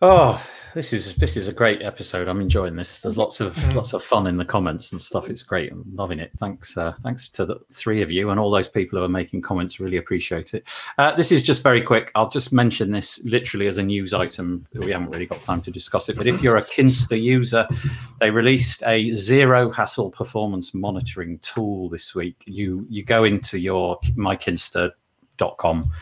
Oh, 0.02 0.42
this 0.72 0.92
is 0.94 1.16
this 1.16 1.36
is 1.36 1.48
a 1.48 1.52
great 1.52 1.82
episode. 1.82 2.26
I'm 2.26 2.40
enjoying 2.40 2.74
this. 2.74 3.00
There's 3.00 3.18
lots 3.18 3.40
of 3.40 3.54
mm. 3.54 3.74
lots 3.74 3.92
of 3.92 4.02
fun 4.02 4.26
in 4.26 4.38
the 4.38 4.44
comments 4.46 4.92
and 4.92 5.00
stuff. 5.00 5.28
It's 5.28 5.42
great. 5.42 5.70
I'm 5.70 5.84
loving 5.94 6.20
it. 6.20 6.30
Thanks, 6.36 6.78
uh, 6.78 6.94
thanks 7.02 7.28
to 7.30 7.44
the 7.44 7.56
three 7.70 8.00
of 8.00 8.10
you 8.10 8.30
and 8.30 8.40
all 8.40 8.50
those 8.50 8.68
people 8.68 8.98
who 8.98 9.04
are 9.04 9.08
making 9.08 9.42
comments. 9.42 9.78
Really 9.78 9.98
appreciate 9.98 10.54
it. 10.54 10.66
Uh, 10.96 11.14
this 11.16 11.32
is 11.32 11.42
just 11.42 11.62
very 11.62 11.82
quick. 11.82 12.10
I'll 12.14 12.30
just 12.30 12.50
mention 12.52 12.92
this 12.92 13.22
literally 13.24 13.66
as 13.66 13.76
a 13.76 13.82
news 13.82 14.14
item. 14.14 14.66
That 14.72 14.84
we 14.84 14.92
haven't 14.92 15.10
really 15.10 15.26
got 15.26 15.42
time 15.42 15.60
to 15.62 15.70
discuss 15.70 16.08
it, 16.08 16.16
but 16.16 16.26
if 16.26 16.40
you're 16.40 16.56
a 16.56 16.64
Kinsta 16.64 17.20
user, 17.20 17.66
they 18.20 18.30
released 18.30 18.82
a 18.86 19.12
zero 19.12 19.70
hassle 19.70 20.10
performance 20.10 20.72
monitoring 20.72 21.38
tool 21.40 21.90
this 21.90 22.14
week. 22.14 22.42
You 22.46 22.86
you 22.88 23.04
go 23.04 23.24
into 23.24 23.58
your 23.58 24.00
mykinsta.com 24.16 25.92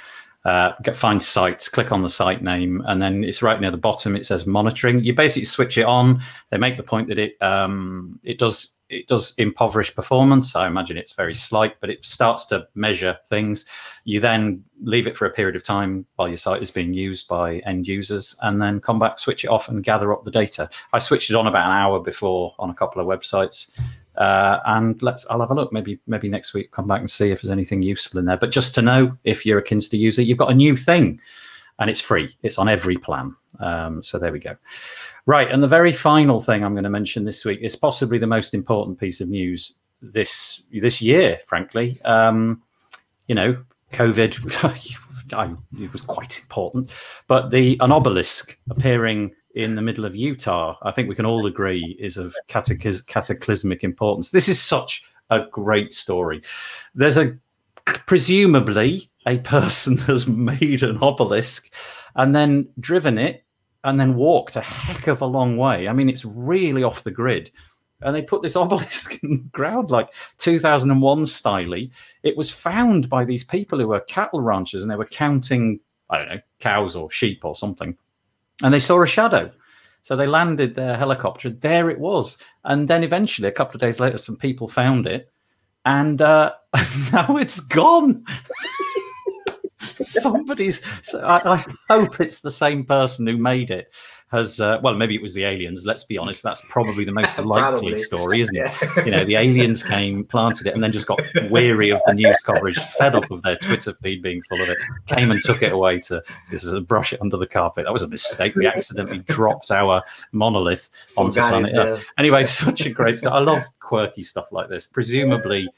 uh, 0.44 0.72
get, 0.82 0.96
find 0.96 1.22
sites, 1.22 1.68
click 1.68 1.92
on 1.92 2.02
the 2.02 2.08
site 2.08 2.42
name, 2.42 2.82
and 2.86 3.02
then 3.02 3.24
it's 3.24 3.42
right 3.42 3.60
near 3.60 3.70
the 3.70 3.76
bottom. 3.76 4.16
It 4.16 4.26
says 4.26 4.46
monitoring. 4.46 5.02
You 5.04 5.14
basically 5.14 5.44
switch 5.44 5.76
it 5.76 5.84
on. 5.84 6.22
They 6.50 6.58
make 6.58 6.76
the 6.76 6.82
point 6.82 7.08
that 7.08 7.18
it 7.18 7.40
um, 7.42 8.20
it 8.22 8.38
does 8.38 8.70
it 8.88 9.06
does 9.06 9.34
impoverish 9.36 9.94
performance. 9.94 10.56
I 10.56 10.66
imagine 10.66 10.96
it's 10.96 11.12
very 11.12 11.34
slight, 11.34 11.74
but 11.80 11.90
it 11.90 12.04
starts 12.04 12.46
to 12.46 12.66
measure 12.74 13.18
things. 13.26 13.66
You 14.04 14.20
then 14.20 14.64
leave 14.82 15.06
it 15.06 15.16
for 15.16 15.26
a 15.26 15.30
period 15.30 15.56
of 15.56 15.62
time 15.62 16.06
while 16.16 16.28
your 16.28 16.38
site 16.38 16.62
is 16.62 16.70
being 16.70 16.94
used 16.94 17.28
by 17.28 17.58
end 17.66 17.86
users, 17.86 18.34
and 18.42 18.62
then 18.62 18.80
come 18.80 18.98
back, 18.98 19.18
switch 19.18 19.44
it 19.44 19.48
off, 19.48 19.68
and 19.68 19.84
gather 19.84 20.12
up 20.12 20.24
the 20.24 20.30
data. 20.30 20.70
I 20.92 21.00
switched 21.00 21.30
it 21.30 21.36
on 21.36 21.46
about 21.46 21.66
an 21.66 21.76
hour 21.76 22.00
before 22.00 22.54
on 22.58 22.70
a 22.70 22.74
couple 22.74 23.02
of 23.02 23.08
websites. 23.08 23.78
Uh, 24.18 24.58
and 24.66 25.00
let's 25.00 25.24
I'll 25.30 25.40
have 25.40 25.52
a 25.52 25.54
look. 25.54 25.72
Maybe 25.72 26.00
maybe 26.08 26.28
next 26.28 26.52
week 26.52 26.72
come 26.72 26.88
back 26.88 27.00
and 27.00 27.10
see 27.10 27.30
if 27.30 27.40
there's 27.40 27.52
anything 27.52 27.82
useful 27.82 28.18
in 28.18 28.26
there. 28.26 28.36
But 28.36 28.50
just 28.50 28.74
to 28.74 28.82
know 28.82 29.16
if 29.22 29.46
you're 29.46 29.58
a 29.58 29.64
Kinsta 29.64 29.96
user, 29.96 30.22
you've 30.22 30.38
got 30.38 30.50
a 30.50 30.54
new 30.54 30.76
thing, 30.76 31.20
and 31.78 31.88
it's 31.88 32.00
free. 32.00 32.36
It's 32.42 32.58
on 32.58 32.68
every 32.68 32.96
plan. 32.96 33.36
Um, 33.60 34.02
so 34.02 34.18
there 34.18 34.32
we 34.32 34.40
go. 34.40 34.56
Right, 35.26 35.50
and 35.50 35.62
the 35.62 35.68
very 35.68 35.92
final 35.92 36.40
thing 36.40 36.64
I'm 36.64 36.74
going 36.74 36.84
to 36.84 36.90
mention 36.90 37.24
this 37.24 37.44
week 37.44 37.60
is 37.62 37.76
possibly 37.76 38.18
the 38.18 38.26
most 38.26 38.54
important 38.54 38.98
piece 38.98 39.20
of 39.20 39.28
news 39.28 39.74
this 40.02 40.62
this 40.72 41.00
year. 41.00 41.38
Frankly, 41.46 42.00
um, 42.04 42.62
you 43.28 43.34
know, 43.34 43.56
COVID. 43.92 44.96
It 45.78 45.92
was 45.92 46.00
quite 46.00 46.40
important, 46.40 46.88
but 47.26 47.50
the 47.50 47.76
an 47.80 47.92
obelisk 47.92 48.58
appearing 48.70 49.34
in 49.58 49.74
the 49.74 49.82
middle 49.82 50.04
of 50.04 50.14
Utah, 50.14 50.76
I 50.82 50.92
think 50.92 51.08
we 51.08 51.16
can 51.16 51.26
all 51.26 51.44
agree 51.44 51.96
is 51.98 52.16
of 52.16 52.34
cataclysmic 52.46 53.82
importance. 53.82 54.30
This 54.30 54.48
is 54.48 54.62
such 54.62 55.02
a 55.30 55.46
great 55.50 55.92
story. 55.92 56.42
There's 56.94 57.18
a 57.18 57.36
presumably 57.84 59.10
a 59.26 59.38
person 59.38 59.96
has 60.06 60.28
made 60.28 60.84
an 60.84 60.98
obelisk 60.98 61.72
and 62.14 62.36
then 62.36 62.68
driven 62.78 63.18
it 63.18 63.44
and 63.82 63.98
then 63.98 64.14
walked 64.14 64.54
a 64.54 64.60
heck 64.60 65.08
of 65.08 65.22
a 65.22 65.26
long 65.26 65.56
way. 65.56 65.88
I 65.88 65.92
mean, 65.92 66.08
it's 66.08 66.24
really 66.24 66.84
off 66.84 67.02
the 67.02 67.10
grid. 67.10 67.50
And 68.00 68.14
they 68.14 68.22
put 68.22 68.42
this 68.42 68.54
obelisk 68.56 69.20
in 69.24 69.30
the 69.30 69.50
ground 69.50 69.90
like 69.90 70.14
2001 70.38 71.22
styly. 71.24 71.90
It 72.22 72.36
was 72.36 72.48
found 72.48 73.08
by 73.08 73.24
these 73.24 73.42
people 73.42 73.80
who 73.80 73.88
were 73.88 74.00
cattle 74.02 74.40
ranchers 74.40 74.82
and 74.82 74.90
they 74.90 74.94
were 74.94 75.06
counting, 75.06 75.80
I 76.10 76.18
don't 76.18 76.28
know, 76.28 76.40
cows 76.60 76.94
or 76.94 77.10
sheep 77.10 77.44
or 77.44 77.56
something 77.56 77.96
and 78.62 78.72
they 78.72 78.78
saw 78.78 79.02
a 79.02 79.06
shadow. 79.06 79.50
So 80.02 80.16
they 80.16 80.26
landed 80.26 80.74
their 80.74 80.96
helicopter. 80.96 81.50
There 81.50 81.90
it 81.90 81.98
was. 81.98 82.42
And 82.64 82.88
then 82.88 83.02
eventually, 83.02 83.48
a 83.48 83.52
couple 83.52 83.74
of 83.74 83.80
days 83.80 84.00
later, 84.00 84.18
some 84.18 84.36
people 84.36 84.68
found 84.68 85.06
it, 85.06 85.30
and 85.84 86.20
uh, 86.22 86.52
now 87.12 87.36
it's 87.36 87.60
gone. 87.60 88.24
Somebody's. 89.78 90.82
So 91.02 91.20
I, 91.20 91.54
I, 91.54 91.64
hope 91.88 92.20
it's 92.20 92.40
the 92.40 92.50
same 92.50 92.84
person 92.84 93.26
who 93.26 93.36
made 93.36 93.70
it 93.70 93.92
has 94.30 94.60
uh, 94.60 94.78
well 94.82 94.94
maybe 94.94 95.14
it 95.14 95.22
was 95.22 95.34
the 95.34 95.44
aliens. 95.44 95.86
Let's 95.86 96.04
be 96.04 96.18
honest 96.18 96.42
that's 96.42 96.62
probably 96.68 97.04
the 97.04 97.12
most 97.12 97.38
likely 97.44 97.98
story 97.98 98.40
isn't 98.40 98.56
it? 98.56 99.06
You 99.06 99.12
know 99.12 99.24
the 99.24 99.36
aliens 99.36 99.82
came 99.94 100.24
planted 100.24 100.66
it 100.66 100.74
and 100.74 100.82
then 100.82 100.92
just 100.92 101.06
got 101.06 101.20
weary 101.50 101.90
of 101.90 102.00
the 102.06 102.14
news 102.14 102.38
coverage 102.44 102.78
fed 102.78 103.14
up 103.14 103.30
of 103.30 103.42
their 103.42 103.56
twitter 103.56 103.94
feed 104.02 104.22
being 104.22 104.42
full 104.42 104.60
of 104.60 104.68
it 104.68 104.78
came 105.06 105.30
and 105.30 105.42
took 105.42 105.62
it 105.62 105.72
away 105.72 106.00
to 106.00 106.22
just 106.50 106.86
brush 106.86 107.12
it 107.12 107.20
under 107.20 107.36
the 107.36 107.46
carpet. 107.46 107.84
That 107.84 107.92
was 107.92 108.02
a 108.02 108.08
mistake. 108.08 108.54
We 108.54 108.66
accidentally 108.66 109.20
dropped 109.20 109.70
our 109.70 110.02
monolith 110.32 110.90
onto 111.16 111.40
planet 111.40 111.74
earth. 111.76 112.04
anyway 112.18 112.44
such 112.58 112.82
a 112.82 112.90
great 112.90 113.24
i 113.26 113.38
love 113.38 113.64
quirky 113.80 114.22
stuff 114.22 114.52
like 114.52 114.68
this. 114.68 114.86
Presumably 114.86 115.68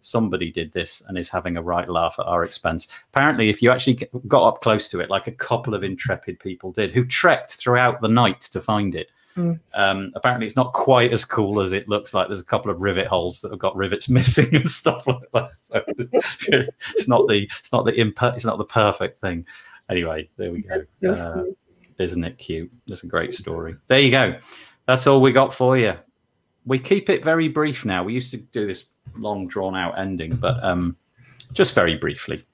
somebody 0.00 0.50
did 0.50 0.72
this 0.72 1.02
and 1.06 1.18
is 1.18 1.28
having 1.28 1.56
a 1.56 1.62
right 1.62 1.88
laugh 1.88 2.16
at 2.18 2.26
our 2.26 2.42
expense. 2.42 2.88
Apparently, 3.12 3.48
if 3.48 3.62
you 3.62 3.70
actually 3.70 4.00
got 4.26 4.46
up 4.46 4.60
close 4.60 4.88
to 4.90 5.00
it, 5.00 5.10
like 5.10 5.26
a 5.26 5.32
couple 5.32 5.74
of 5.74 5.84
intrepid 5.84 6.38
people 6.40 6.72
did, 6.72 6.92
who 6.92 7.04
trekked 7.04 7.54
throughout 7.54 8.00
the 8.00 8.08
night 8.08 8.40
to 8.42 8.60
find 8.60 8.94
it. 8.94 9.10
Mm. 9.36 9.60
Um, 9.74 10.12
apparently, 10.16 10.46
it's 10.46 10.56
not 10.56 10.72
quite 10.72 11.12
as 11.12 11.24
cool 11.24 11.60
as 11.60 11.72
it 11.72 11.88
looks 11.88 12.12
like. 12.12 12.28
There's 12.28 12.40
a 12.40 12.44
couple 12.44 12.70
of 12.70 12.80
rivet 12.80 13.06
holes 13.06 13.40
that 13.40 13.50
have 13.50 13.60
got 13.60 13.76
rivets 13.76 14.08
missing 14.08 14.54
and 14.54 14.68
stuff 14.68 15.06
like 15.06 15.30
that. 15.32 15.52
So 15.60 15.82
it's 16.96 17.08
not 17.08 17.28
the 17.28 17.48
it's 17.58 17.72
not 17.72 17.84
the 17.84 17.92
imper- 17.92 18.34
it's 18.34 18.44
not 18.44 18.58
the 18.58 18.64
perfect 18.64 19.18
thing. 19.18 19.46
Anyway, 19.88 20.28
there 20.36 20.52
we 20.52 20.62
go. 20.62 20.82
So 20.82 21.12
uh, 21.12 21.44
isn't 21.98 22.24
it 22.24 22.38
cute? 22.38 22.70
That's 22.86 23.04
a 23.04 23.06
great 23.06 23.34
story. 23.34 23.76
There 23.88 24.00
you 24.00 24.10
go. 24.10 24.38
That's 24.86 25.06
all 25.06 25.20
we 25.20 25.32
got 25.32 25.54
for 25.54 25.76
you. 25.76 25.94
We 26.66 26.78
keep 26.78 27.08
it 27.08 27.24
very 27.24 27.48
brief 27.48 27.84
now. 27.84 28.04
We 28.04 28.14
used 28.14 28.30
to 28.32 28.36
do 28.36 28.66
this 28.66 28.90
long 29.16 29.48
drawn 29.48 29.76
out 29.76 29.98
ending, 29.98 30.36
but 30.36 30.62
um, 30.62 30.96
just 31.52 31.74
very 31.74 31.96
briefly. 31.96 32.44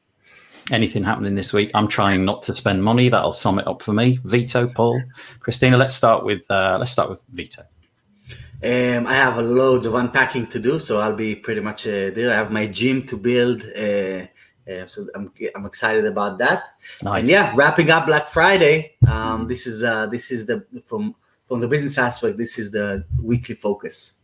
Anything 0.73 1.05
happening 1.05 1.35
this 1.35 1.53
week? 1.53 1.71
I'm 1.75 1.87
trying 1.87 2.25
not 2.25 2.43
to 2.45 2.53
spend 2.53 2.83
money. 2.83 3.09
That'll 3.09 3.33
sum 3.33 3.59
it 3.59 3.69
up 3.69 3.83
for 3.83 3.93
me. 3.93 4.19
Vito, 4.25 4.67
Paul, 4.67 5.01
Christina. 5.39 5.77
Let's 5.77 5.95
start 5.95 6.25
with 6.25 6.51
uh, 6.51 6.77
let's 6.79 6.91
start 6.91 7.09
with 7.09 7.23
Vito. 7.33 7.63
Um, 8.65 9.07
I 9.07 9.15
have 9.15 9.37
loads 9.39 9.87
of 9.87 9.95
unpacking 9.95 10.47
to 10.47 10.59
do, 10.59 10.79
so 10.79 10.99
I'll 10.99 11.15
be 11.15 11.37
pretty 11.37 11.61
much 11.61 11.87
uh, 11.87 12.11
there. 12.11 12.33
I 12.33 12.35
have 12.35 12.51
my 12.51 12.67
gym 12.67 13.07
to 13.07 13.17
build, 13.17 13.65
uh, 13.79 14.27
uh, 14.69 14.87
so 14.87 15.07
I'm, 15.15 15.31
I'm 15.55 15.67
excited 15.67 16.07
about 16.07 16.39
that. 16.39 16.69
Nice. 17.03 17.21
And 17.21 17.29
yeah, 17.29 17.53
wrapping 17.55 17.91
up 17.91 18.07
Black 18.07 18.27
Friday. 18.27 18.95
Um, 19.07 19.47
this 19.47 19.67
is 19.67 19.85
uh, 19.85 20.07
this 20.07 20.33
is 20.33 20.47
the 20.47 20.65
from 20.83 21.15
from 21.49 21.61
the 21.61 21.69
business 21.69 21.99
aspect. 21.99 22.39
This 22.39 22.59
is 22.59 22.71
the 22.71 23.05
weekly 23.23 23.55
focus. 23.55 24.21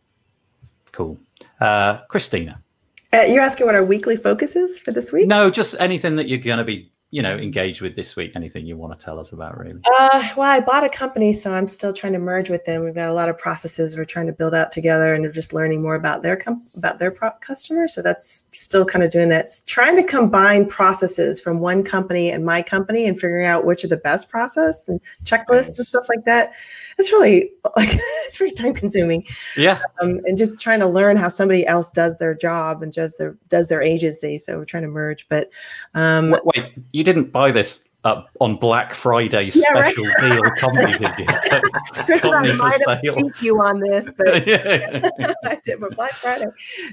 Cool. 0.91 1.17
Uh, 1.59 1.97
Christina. 2.07 2.61
Uh, 3.13 3.21
you're 3.21 3.41
asking 3.41 3.65
what 3.65 3.75
our 3.75 3.85
weekly 3.85 4.17
focus 4.17 4.55
is 4.55 4.79
for 4.79 4.91
this 4.91 5.11
week? 5.11 5.27
No, 5.27 5.51
just 5.51 5.75
anything 5.79 6.15
that 6.15 6.27
you're 6.27 6.39
going 6.39 6.57
to 6.57 6.63
be, 6.63 6.91
you 7.13 7.21
know, 7.21 7.37
engaged 7.37 7.79
with 7.79 7.95
this 7.95 8.15
week. 8.15 8.31
Anything 8.35 8.65
you 8.65 8.75
want 8.75 8.99
to 8.99 9.05
tell 9.05 9.19
us 9.19 9.33
about, 9.33 9.55
really? 9.59 9.79
Uh, 9.99 10.29
well, 10.35 10.49
I 10.49 10.59
bought 10.59 10.83
a 10.83 10.89
company, 10.89 11.31
so 11.31 11.53
I'm 11.53 11.67
still 11.67 11.93
trying 11.93 12.13
to 12.13 12.19
merge 12.19 12.49
with 12.49 12.65
them. 12.65 12.83
We've 12.83 12.95
got 12.95 13.07
a 13.07 13.13
lot 13.13 13.29
of 13.29 13.37
processes 13.37 13.95
we're 13.95 14.03
trying 14.03 14.25
to 14.25 14.33
build 14.33 14.55
out 14.55 14.71
together, 14.71 15.13
and 15.13 15.31
just 15.31 15.53
learning 15.53 15.83
more 15.83 15.93
about 15.93 16.23
their 16.23 16.35
com- 16.35 16.63
about 16.75 16.97
their 16.97 17.11
pro- 17.11 17.29
customers. 17.39 17.93
So 17.93 18.01
that's 18.01 18.47
still 18.51 18.83
kind 18.83 19.03
of 19.03 19.11
doing 19.11 19.29
that. 19.29 19.41
It's 19.41 19.61
trying 19.61 19.95
to 19.97 20.03
combine 20.03 20.67
processes 20.67 21.39
from 21.39 21.59
one 21.59 21.83
company 21.83 22.31
and 22.31 22.43
my 22.43 22.63
company, 22.63 23.05
and 23.05 23.15
figuring 23.15 23.45
out 23.45 23.63
which 23.63 23.85
are 23.85 23.89
the 23.89 23.97
best 23.97 24.27
process 24.27 24.87
and 24.87 24.99
checklists 25.23 25.69
nice. 25.69 25.77
and 25.77 25.85
stuff 25.85 26.09
like 26.09 26.25
that 26.25 26.55
it's 26.97 27.11
really 27.11 27.51
like 27.75 27.89
it's 28.25 28.37
very 28.37 28.51
time 28.51 28.73
consuming. 28.73 29.25
Yeah. 29.57 29.79
Um, 30.01 30.21
and 30.25 30.37
just 30.37 30.59
trying 30.59 30.79
to 30.79 30.87
learn 30.87 31.17
how 31.17 31.27
somebody 31.27 31.65
else 31.65 31.91
does 31.91 32.17
their 32.17 32.33
job 32.33 32.81
and 32.81 32.91
does 32.91 33.17
their 33.17 33.37
does 33.49 33.69
their 33.69 33.81
agency. 33.81 34.37
So 34.37 34.57
we're 34.57 34.65
trying 34.65 34.83
to 34.83 34.89
merge. 34.89 35.27
But 35.29 35.49
um, 35.93 36.31
wait, 36.31 36.41
wait 36.45 36.93
you 37.03 37.13
didn't 37.13 37.31
buy 37.31 37.51
this 37.51 37.83
on 38.05 38.57
Black 38.57 38.93
Friday 38.93 39.49
special 39.49 39.75
yeah, 39.75 39.81
right? 39.81 39.95
deal 39.95 40.51
company 40.51 40.93
company 40.93 42.51
I 42.51 42.55
might 42.55 42.81
have 42.87 42.99
thank 43.01 43.41
you 43.41 43.61
on 43.61 43.79
this, 43.79 44.11
but 44.17 44.47
yeah. 44.47 45.09
I 45.43 45.59
did 45.63 45.79
for 45.79 45.89
Black 45.91 46.13
Friday. 46.13 46.47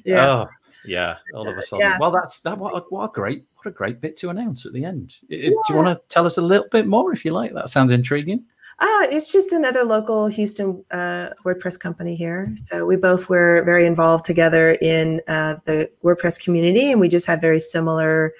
Yeah. 0.05 0.27
Oh, 0.27 0.49
yeah, 0.85 1.17
all 1.35 1.47
of 1.47 1.57
a 1.57 1.63
sudden. 1.63 1.81
Yeah. 1.87 1.99
Well, 2.01 2.11
that's 2.11 2.41
that. 2.41 2.57
What 2.59 2.75
a, 2.75 2.81
what 2.89 3.05
a 3.05 3.13
great, 3.13 3.45
what 3.57 3.67
a 3.67 3.71
great 3.71 4.01
bit 4.01 4.17
to 4.19 4.31
announce 4.31 4.67
at 4.67 4.73
the 4.73 4.85
end. 4.85 5.17
Yeah. 5.29 5.51
Do 5.51 5.63
you 5.69 5.75
want 5.75 5.89
to 5.89 6.01
tell 6.09 6.27
us 6.27 6.39
a 6.39 6.43
little 6.43 6.69
bit 6.71 6.87
more, 6.87 7.13
if 7.13 7.25
you 7.25 7.33
like? 7.33 7.53
That 7.53 7.69
sounds 7.69 7.91
intriguing. 7.91 8.45
Uh, 8.79 9.07
it's 9.11 9.31
just 9.31 9.53
another 9.53 9.85
local 9.85 10.27
Houston 10.27 10.83
uh, 10.91 11.29
WordPress 11.45 11.79
company 11.79 12.17
here. 12.17 12.51
So 12.55 12.87
we 12.87 12.97
both 12.97 13.29
were 13.29 13.63
very 13.67 13.85
involved 13.85 14.25
together 14.25 14.79
in 14.81 15.21
uh, 15.29 15.57
the 15.67 15.91
WordPress 16.03 16.43
community, 16.43 16.91
and 16.91 16.99
we 16.99 17.09
just 17.09 17.27
had 17.27 17.43
very 17.43 17.61
similar 17.61 18.33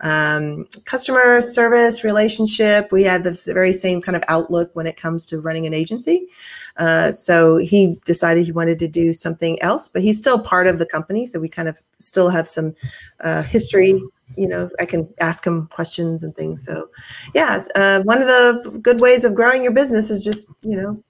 um, 0.00 0.66
customer 0.84 1.40
service 1.40 2.04
relationship. 2.04 2.92
We 2.92 3.02
had 3.02 3.24
the 3.24 3.38
very 3.52 3.72
same 3.72 4.00
kind 4.00 4.16
of 4.16 4.22
outlook 4.28 4.70
when 4.74 4.86
it 4.86 4.96
comes 4.96 5.24
to 5.26 5.40
running 5.40 5.66
an 5.66 5.74
agency. 5.74 6.28
Uh, 6.76 7.12
so 7.12 7.56
he 7.56 7.98
decided 8.04 8.44
he 8.44 8.52
wanted 8.52 8.78
to 8.80 8.88
do 8.88 9.12
something 9.12 9.60
else, 9.62 9.88
but 9.88 10.02
he's 10.02 10.18
still 10.18 10.38
part 10.38 10.66
of 10.66 10.78
the 10.78 10.86
company. 10.86 11.26
So 11.26 11.40
we 11.40 11.48
kind 11.48 11.68
of 11.68 11.78
still 11.98 12.28
have 12.28 12.46
some 12.46 12.74
uh, 13.20 13.42
history 13.42 14.00
you 14.36 14.48
know, 14.48 14.68
I 14.80 14.86
can 14.86 15.08
ask 15.20 15.46
him 15.46 15.68
questions 15.68 16.22
and 16.22 16.34
things. 16.34 16.64
So, 16.64 16.90
yeah, 17.34 17.62
uh, 17.74 18.02
one 18.02 18.20
of 18.20 18.26
the 18.26 18.78
good 18.82 19.00
ways 19.00 19.24
of 19.24 19.34
growing 19.34 19.62
your 19.62 19.72
business 19.72 20.10
is 20.10 20.24
just, 20.24 20.48
you 20.62 20.76
know, 20.76 21.02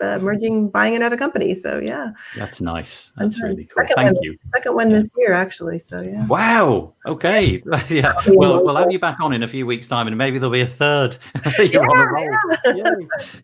uh, 0.00 0.18
merging, 0.18 0.68
buying 0.68 0.94
another 0.96 1.16
company. 1.16 1.54
So 1.54 1.78
yeah, 1.78 2.10
that's 2.36 2.60
nice. 2.60 3.12
That's 3.16 3.40
really 3.42 3.64
cool. 3.64 3.86
Thank 3.94 4.18
you. 4.22 4.36
second 4.54 4.74
one 4.74 4.92
this 4.92 5.10
year, 5.16 5.32
actually. 5.32 5.78
So 5.78 6.00
yeah. 6.00 6.26
Wow. 6.26 6.94
Okay. 7.06 7.62
yeah. 7.88 8.14
Well, 8.26 8.64
we'll 8.64 8.76
have 8.76 8.90
you 8.90 8.98
back 8.98 9.20
on 9.20 9.32
in 9.32 9.42
a 9.42 9.48
few 9.48 9.66
weeks' 9.66 9.86
time, 9.86 10.06
and 10.06 10.16
maybe 10.16 10.38
there'll 10.38 10.52
be 10.52 10.60
a 10.60 10.66
third. 10.66 11.16
You're 11.58 11.66
yeah, 11.66 11.78
on 11.80 12.08
a 12.08 12.10
roll. 12.10 12.76
Yeah. 12.76 12.94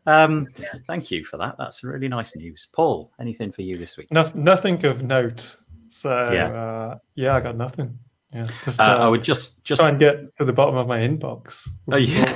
Um, 0.07 0.49
thank 0.87 1.11
you 1.11 1.25
for 1.25 1.37
that. 1.39 1.57
That's 1.59 1.85
really 1.85 2.09
nice 2.09 2.37
news. 2.37 2.69
Paul, 2.73 3.13
anything 3.21 3.53
for 3.53 3.63
you 3.63 3.77
this 3.77 3.97
week? 3.97 4.11
No, 4.11 4.31
nothing 4.35 4.85
of 4.85 5.03
note. 5.03 5.57
So 5.89 6.29
yeah, 6.33 6.47
uh, 6.47 6.99
yeah 7.15 7.37
I 7.37 7.41
got 7.41 7.57
nothing. 7.57 7.99
Yeah, 8.35 8.49
just 8.65 8.81
uh, 8.81 8.83
uh, 8.83 8.97
I 8.99 9.07
would 9.07 9.23
just 9.23 9.63
just 9.63 9.81
try 9.81 9.91
and 9.91 9.99
get 9.99 10.37
to 10.39 10.45
the 10.45 10.53
bottom 10.53 10.77
of 10.77 10.89
my 10.89 10.99
inbox. 10.99 11.69
Oh 11.93 11.97
yeah, 11.97 12.33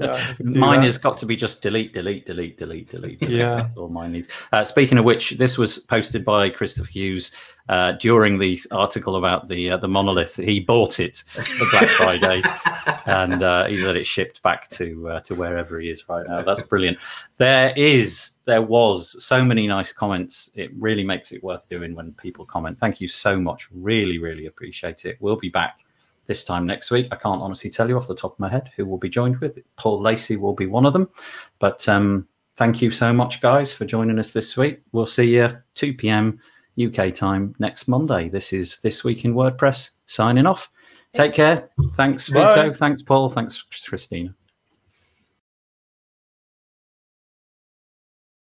yeah 0.00 0.34
mine 0.40 0.80
that. 0.80 0.86
has 0.86 0.96
got 0.98 1.18
to 1.18 1.26
be 1.26 1.36
just 1.36 1.60
delete, 1.60 1.92
delete, 1.92 2.24
delete, 2.24 2.56
delete, 2.58 2.88
delete. 2.88 3.20
delete. 3.20 3.36
Yeah, 3.36 3.56
that's 3.56 3.76
all 3.76 3.88
mine 3.88 4.12
needs. 4.12 4.28
Uh, 4.52 4.64
speaking 4.64 4.96
of 4.96 5.04
which, 5.04 5.32
this 5.32 5.58
was 5.58 5.80
posted 5.80 6.24
by 6.24 6.48
Christopher 6.48 6.88
Hughes 6.88 7.32
uh, 7.68 7.92
during 7.92 8.38
the 8.38 8.58
article 8.70 9.16
about 9.16 9.48
the 9.48 9.70
uh, 9.70 9.76
the 9.76 9.88
monolith. 9.88 10.36
He 10.36 10.60
bought 10.60 11.00
it 11.00 11.18
for 11.28 11.66
Black 11.70 11.88
Friday, 11.90 12.42
and 13.06 13.42
uh, 13.42 13.66
he 13.66 13.76
said 13.76 13.96
it 13.96 14.06
shipped 14.06 14.42
back 14.42 14.68
to 14.70 15.08
uh, 15.08 15.20
to 15.20 15.34
wherever 15.34 15.78
he 15.78 15.90
is 15.90 16.08
right 16.08 16.26
now. 16.26 16.42
That's 16.42 16.62
brilliant. 16.62 16.98
There 17.36 17.72
is, 17.76 18.38
there 18.46 18.62
was 18.62 19.22
so 19.22 19.44
many 19.44 19.66
nice 19.66 19.92
comments. 19.92 20.50
It 20.54 20.70
really 20.76 21.04
makes 21.04 21.32
it 21.32 21.42
worth 21.42 21.68
doing 21.68 21.94
when 21.94 22.12
people 22.12 22.44
comment. 22.44 22.78
Thank 22.78 23.00
you 23.00 23.08
so 23.08 23.38
much. 23.38 23.68
Really, 23.70 24.18
really 24.18 24.46
appreciate 24.46 25.04
it. 25.04 25.16
We'll 25.20 25.36
be 25.36 25.50
back 25.50 25.84
this 26.26 26.44
time 26.44 26.66
next 26.66 26.90
week. 26.90 27.08
I 27.10 27.16
can't 27.16 27.42
honestly 27.42 27.70
tell 27.70 27.88
you 27.88 27.96
off 27.96 28.06
the 28.06 28.14
top 28.14 28.32
of 28.32 28.38
my 28.38 28.48
head 28.48 28.70
who 28.76 28.86
will 28.86 28.98
be 28.98 29.08
joined 29.08 29.38
with. 29.38 29.58
Paul 29.76 30.00
Lacey 30.00 30.36
will 30.36 30.54
be 30.54 30.66
one 30.66 30.86
of 30.86 30.92
them, 30.92 31.08
but. 31.58 31.88
Um, 31.88 32.28
thank 32.54 32.82
you 32.82 32.90
so 32.90 33.12
much, 33.12 33.40
guys, 33.40 33.72
for 33.72 33.84
joining 33.84 34.18
us 34.18 34.32
this 34.32 34.56
week. 34.56 34.80
We'll 34.90 35.06
see 35.06 35.36
you 35.36 35.56
2 35.74 35.94
p.m. 35.94 36.40
UK 36.78 37.14
time 37.14 37.54
next 37.58 37.88
Monday. 37.88 38.28
This 38.28 38.52
is 38.52 38.78
This 38.80 39.04
Week 39.04 39.24
in 39.24 39.34
WordPress 39.34 39.90
signing 40.06 40.46
off. 40.46 40.70
Take 41.14 41.32
care. 41.34 41.70
Thanks, 41.96 42.28
Vito. 42.28 42.72
Thanks, 42.72 43.02
Paul. 43.02 43.28
Thanks, 43.28 43.62
Christina. 43.62 44.34